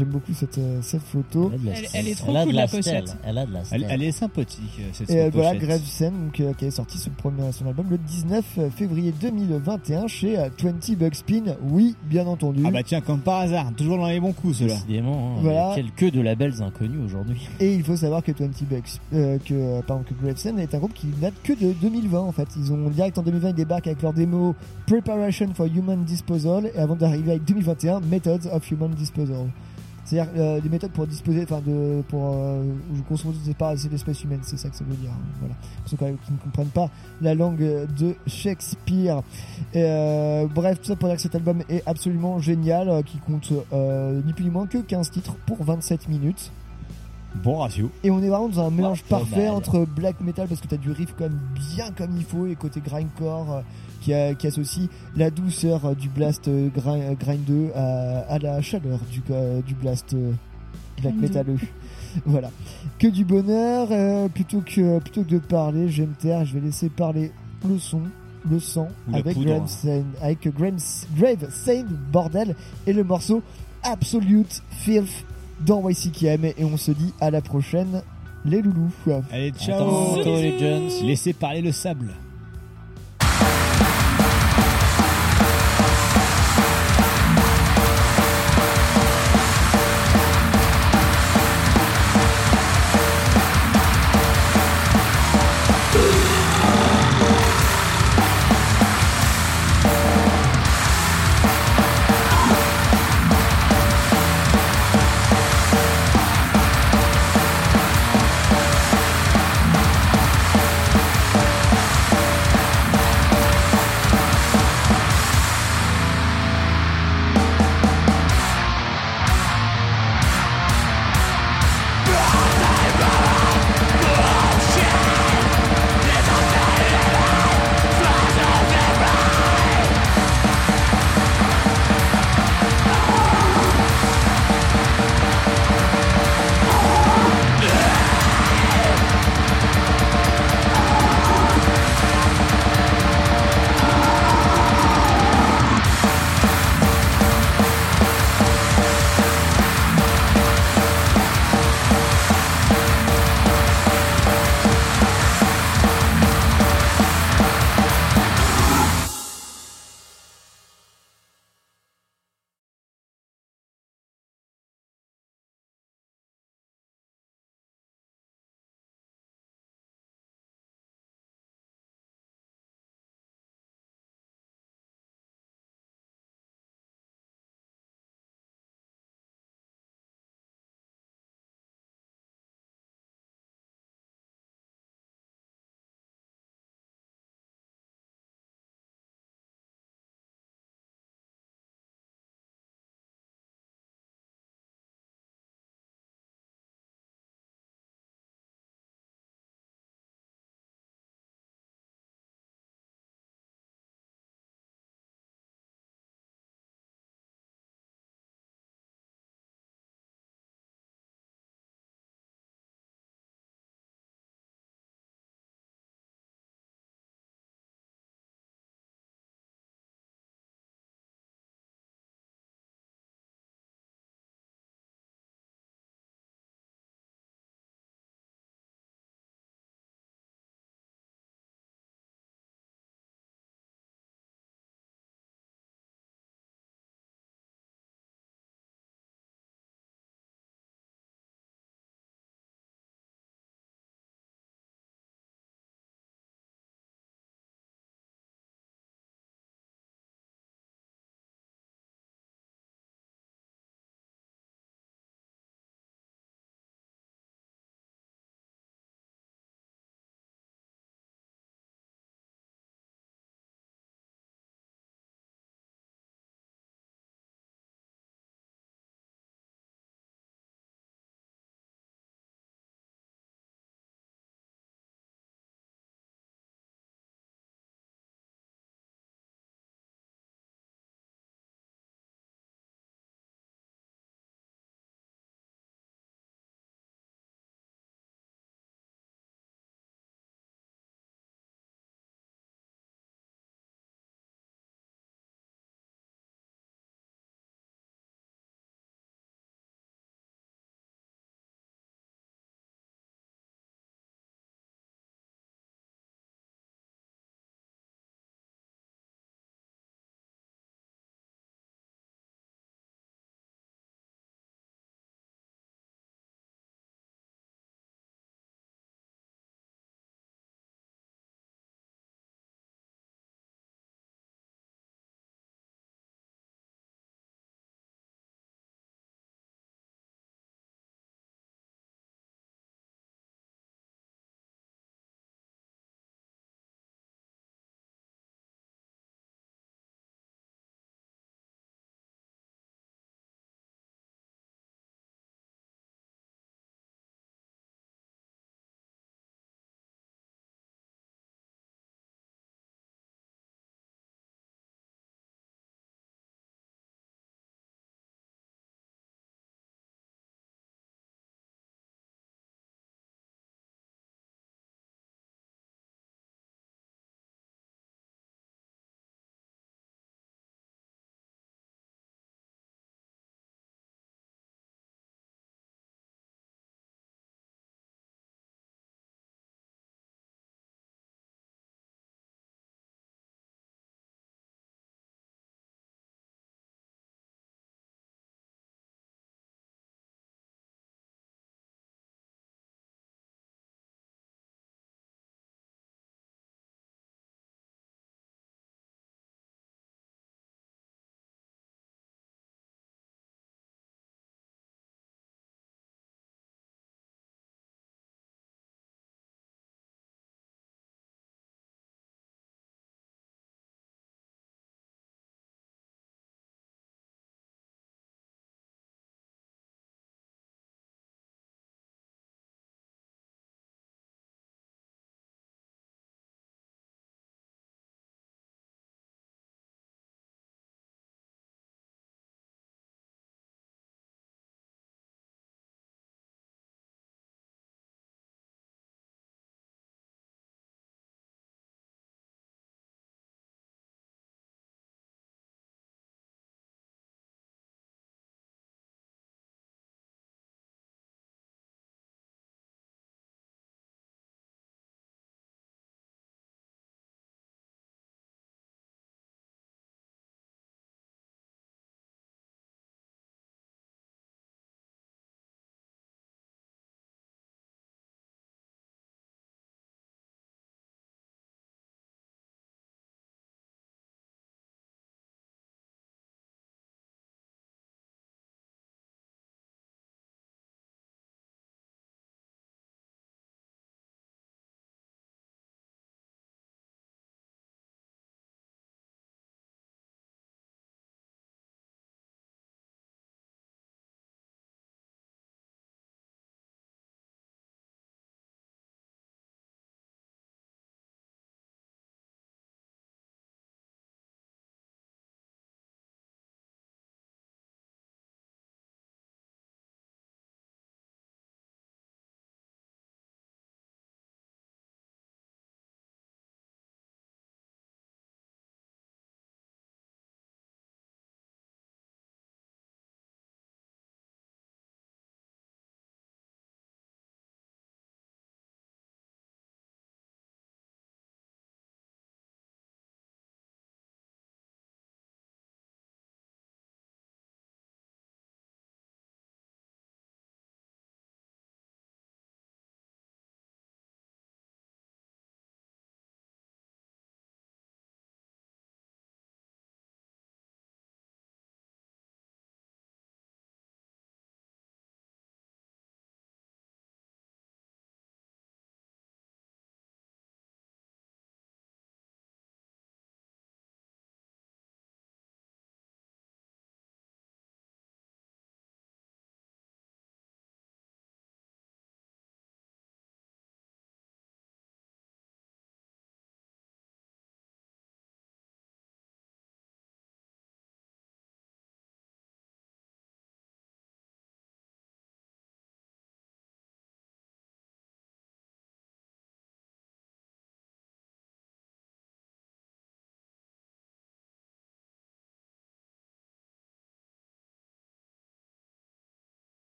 J'aime 0.00 0.08
beaucoup 0.08 0.32
cette, 0.32 0.56
euh, 0.56 0.78
cette 0.80 1.02
photo. 1.02 1.52
Elle- 1.54 1.74
elle 1.92 2.08
est 2.08 2.14
trop 2.14 2.30
Elle 2.30 2.36
a 2.38 2.42
cool 2.44 2.52
de 2.52 2.56
la 2.56 2.62
la 2.62 2.68
pochette. 2.68 3.16
Elle 3.22 3.36
a 3.38 3.44
de 3.44 3.52
la 3.52 3.58
Elle, 3.60 3.66
stèle. 3.66 3.86
elle 3.90 4.02
est 4.02 4.12
sympathique, 4.12 4.60
euh, 4.80 4.84
cette 4.94 5.10
Et 5.10 5.20
euh, 5.20 5.30
voilà, 5.30 5.50
pochette. 5.52 5.68
Grave 5.68 5.82
Sen, 5.84 6.12
donc, 6.24 6.40
euh, 6.40 6.52
qui 6.54 6.64
est 6.64 6.70
sorti 6.70 6.96
son, 6.96 7.10
premier, 7.10 7.52
son 7.52 7.66
album 7.66 7.86
le 7.90 7.98
19 7.98 8.44
février 8.74 9.12
2021 9.20 10.06
chez 10.06 10.38
euh, 10.38 10.48
20 10.58 10.96
Bugspin. 10.96 11.42
Oui, 11.62 11.96
bien 12.04 12.26
entendu. 12.26 12.62
Ah 12.66 12.70
bah 12.70 12.82
tiens, 12.82 13.02
comme 13.02 13.20
par 13.20 13.40
hasard, 13.40 13.70
toujours 13.76 13.98
dans 13.98 14.06
les 14.08 14.20
bons 14.20 14.32
coups, 14.32 14.56
ceux-là. 14.58 14.72
Décidément, 14.74 15.36
hein, 15.36 15.40
Voilà. 15.42 15.72
a 15.72 15.74
quelques 15.74 16.10
de 16.14 16.22
labels 16.22 16.62
inconnus 16.62 17.00
aujourd'hui. 17.04 17.46
Et 17.60 17.74
il 17.74 17.82
faut 17.84 17.96
savoir 17.96 18.22
que 18.22 18.32
20 18.32 18.48
Bucks, 18.70 19.00
euh, 19.12 19.36
que, 19.44 19.52
euh, 19.52 19.82
pardon, 19.86 20.02
que 20.02 20.14
Gravesen 20.24 20.58
est 20.58 20.74
un 20.74 20.78
groupe 20.78 20.94
qui 20.94 21.08
date 21.20 21.34
que 21.44 21.52
de 21.52 21.74
2020 21.74 22.20
en 22.20 22.32
fait. 22.32 22.48
Ils 22.56 22.72
ont 22.72 22.88
direct 22.88 23.18
en 23.18 23.22
2020 23.22 23.50
ils 23.50 23.54
débarquent 23.54 23.88
avec 23.88 24.00
leur 24.00 24.14
démo 24.14 24.54
Preparation 24.86 25.48
for 25.54 25.66
Human 25.66 26.04
Disposal 26.04 26.70
et 26.74 26.78
avant 26.78 26.96
d'arriver 26.96 27.32
avec 27.32 27.44
2021 27.44 28.00
Methods 28.00 28.48
of 28.52 28.70
Human 28.70 28.90
Disposal. 28.90 29.46
C'est-à-dire 30.10 30.32
euh, 30.36 30.60
des 30.60 30.68
méthodes 30.68 30.90
pour 30.90 31.06
disposer, 31.06 31.44
enfin 31.44 31.62
de 31.64 32.02
pour 32.08 32.32
euh, 32.34 32.64
modo 32.92 33.38
c'est 33.44 33.56
pas 33.56 33.76
c'est 33.76 33.88
l'espèce 33.88 34.24
humaine, 34.24 34.40
c'est 34.42 34.56
ça 34.56 34.68
que 34.68 34.74
ça 34.74 34.82
veut 34.82 34.96
dire. 34.96 35.10
hein, 35.10 35.36
voilà. 35.38 35.54
Pour 35.54 35.88
ceux 35.88 35.96
qui 35.96 36.32
ne 36.32 36.38
comprennent 36.38 36.66
pas 36.66 36.90
la 37.20 37.34
langue 37.36 37.86
de 37.96 38.16
Shakespeare. 38.26 39.22
Et, 39.72 39.84
euh, 39.84 40.48
bref, 40.52 40.80
tout 40.80 40.86
ça 40.86 40.96
pour 40.96 41.08
dire 41.08 41.14
que 41.14 41.22
cet 41.22 41.36
album 41.36 41.62
est 41.68 41.84
absolument 41.86 42.40
génial, 42.40 42.88
euh, 42.88 43.02
qui 43.02 43.18
compte 43.18 43.52
ni 43.52 44.32
plus 44.32 44.44
ni 44.44 44.50
moins 44.50 44.66
que 44.66 44.78
15 44.78 45.12
titres 45.12 45.36
pour 45.46 45.62
27 45.62 46.08
minutes. 46.08 46.50
Bon 47.44 47.58
ratio. 47.58 47.88
Et 48.02 48.10
on 48.10 48.20
est 48.20 48.28
vraiment 48.28 48.48
dans 48.48 48.66
un 48.66 48.70
mélange 48.70 49.04
parfait 49.04 49.48
entre 49.48 49.86
black 49.86 50.20
metal 50.20 50.48
parce 50.48 50.60
que 50.60 50.66
t'as 50.66 50.76
du 50.76 50.90
riff 50.90 51.14
quand 51.16 51.24
même 51.24 51.38
bien 51.76 51.92
comme 51.92 52.16
il 52.16 52.24
faut 52.24 52.46
et 52.46 52.56
côté 52.56 52.80
grindcore 52.80 53.62
qui, 54.00 54.12
a- 54.14 54.34
qui 54.34 54.46
associe 54.46 54.88
la 55.16 55.30
douceur 55.30 55.94
du 55.96 56.08
blast 56.08 56.48
euh, 56.48 56.68
grind, 56.74 57.02
euh, 57.02 57.14
grindeux 57.14 57.70
à, 57.74 58.20
à 58.28 58.38
la 58.38 58.60
chaleur 58.62 58.98
du, 59.10 59.22
euh, 59.30 59.60
du 59.62 59.74
blast 59.74 60.14
black 61.02 61.14
metalleux. 61.16 61.58
voilà. 62.26 62.50
Que 62.98 63.06
du 63.06 63.24
bonheur. 63.24 63.88
euh, 63.90 64.28
plutôt, 64.28 64.60
que, 64.60 64.98
plutôt 64.98 65.22
que 65.24 65.30
de 65.30 65.38
parler, 65.38 65.88
je 65.88 66.02
vais 66.02 66.08
me 66.08 66.14
taire. 66.14 66.44
Je 66.44 66.54
vais 66.54 66.60
laisser 66.60 66.88
parler 66.88 67.32
le 67.68 67.78
son, 67.78 68.02
le 68.50 68.58
sang, 68.58 68.88
Ou 69.08 69.14
avec, 69.14 69.36
avec 69.36 70.48
Graham- 70.54 70.78
Grave 71.16 71.50
Saint, 71.50 71.84
bordel, 72.12 72.54
et 72.86 72.92
le 72.92 73.04
morceau 73.04 73.42
Absolute 73.82 74.62
Filth 74.70 75.24
dans 75.64 75.88
YCKM. 75.88 76.44
Et 76.46 76.64
on 76.64 76.76
se 76.76 76.90
dit 76.92 77.12
à 77.20 77.30
la 77.30 77.40
prochaine, 77.40 78.02
les 78.44 78.62
loulous. 78.62 78.90
Allez, 79.30 79.52
ciao. 79.52 79.76
Attends, 79.76 80.22
ciao, 80.22 80.34
les 80.36 80.58
Jones. 80.58 80.88
Laissez 81.06 81.32
parler 81.32 81.60
le 81.62 81.72
sable. 81.72 82.12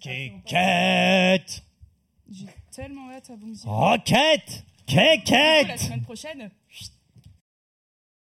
Kékette 0.00 1.62
J'ai 2.30 2.46
tellement 2.70 3.10
hâte 3.10 3.30
à 3.30 3.36
vous 3.36 3.46
me 3.46 3.54
dire. 3.54 3.70
Roquette. 3.70 4.64
Coup, 4.88 4.96
La 4.96 5.16
Kékette 5.16 5.78
semaine 5.78 6.02
prochaine, 6.02 6.50
chut, 6.68 6.90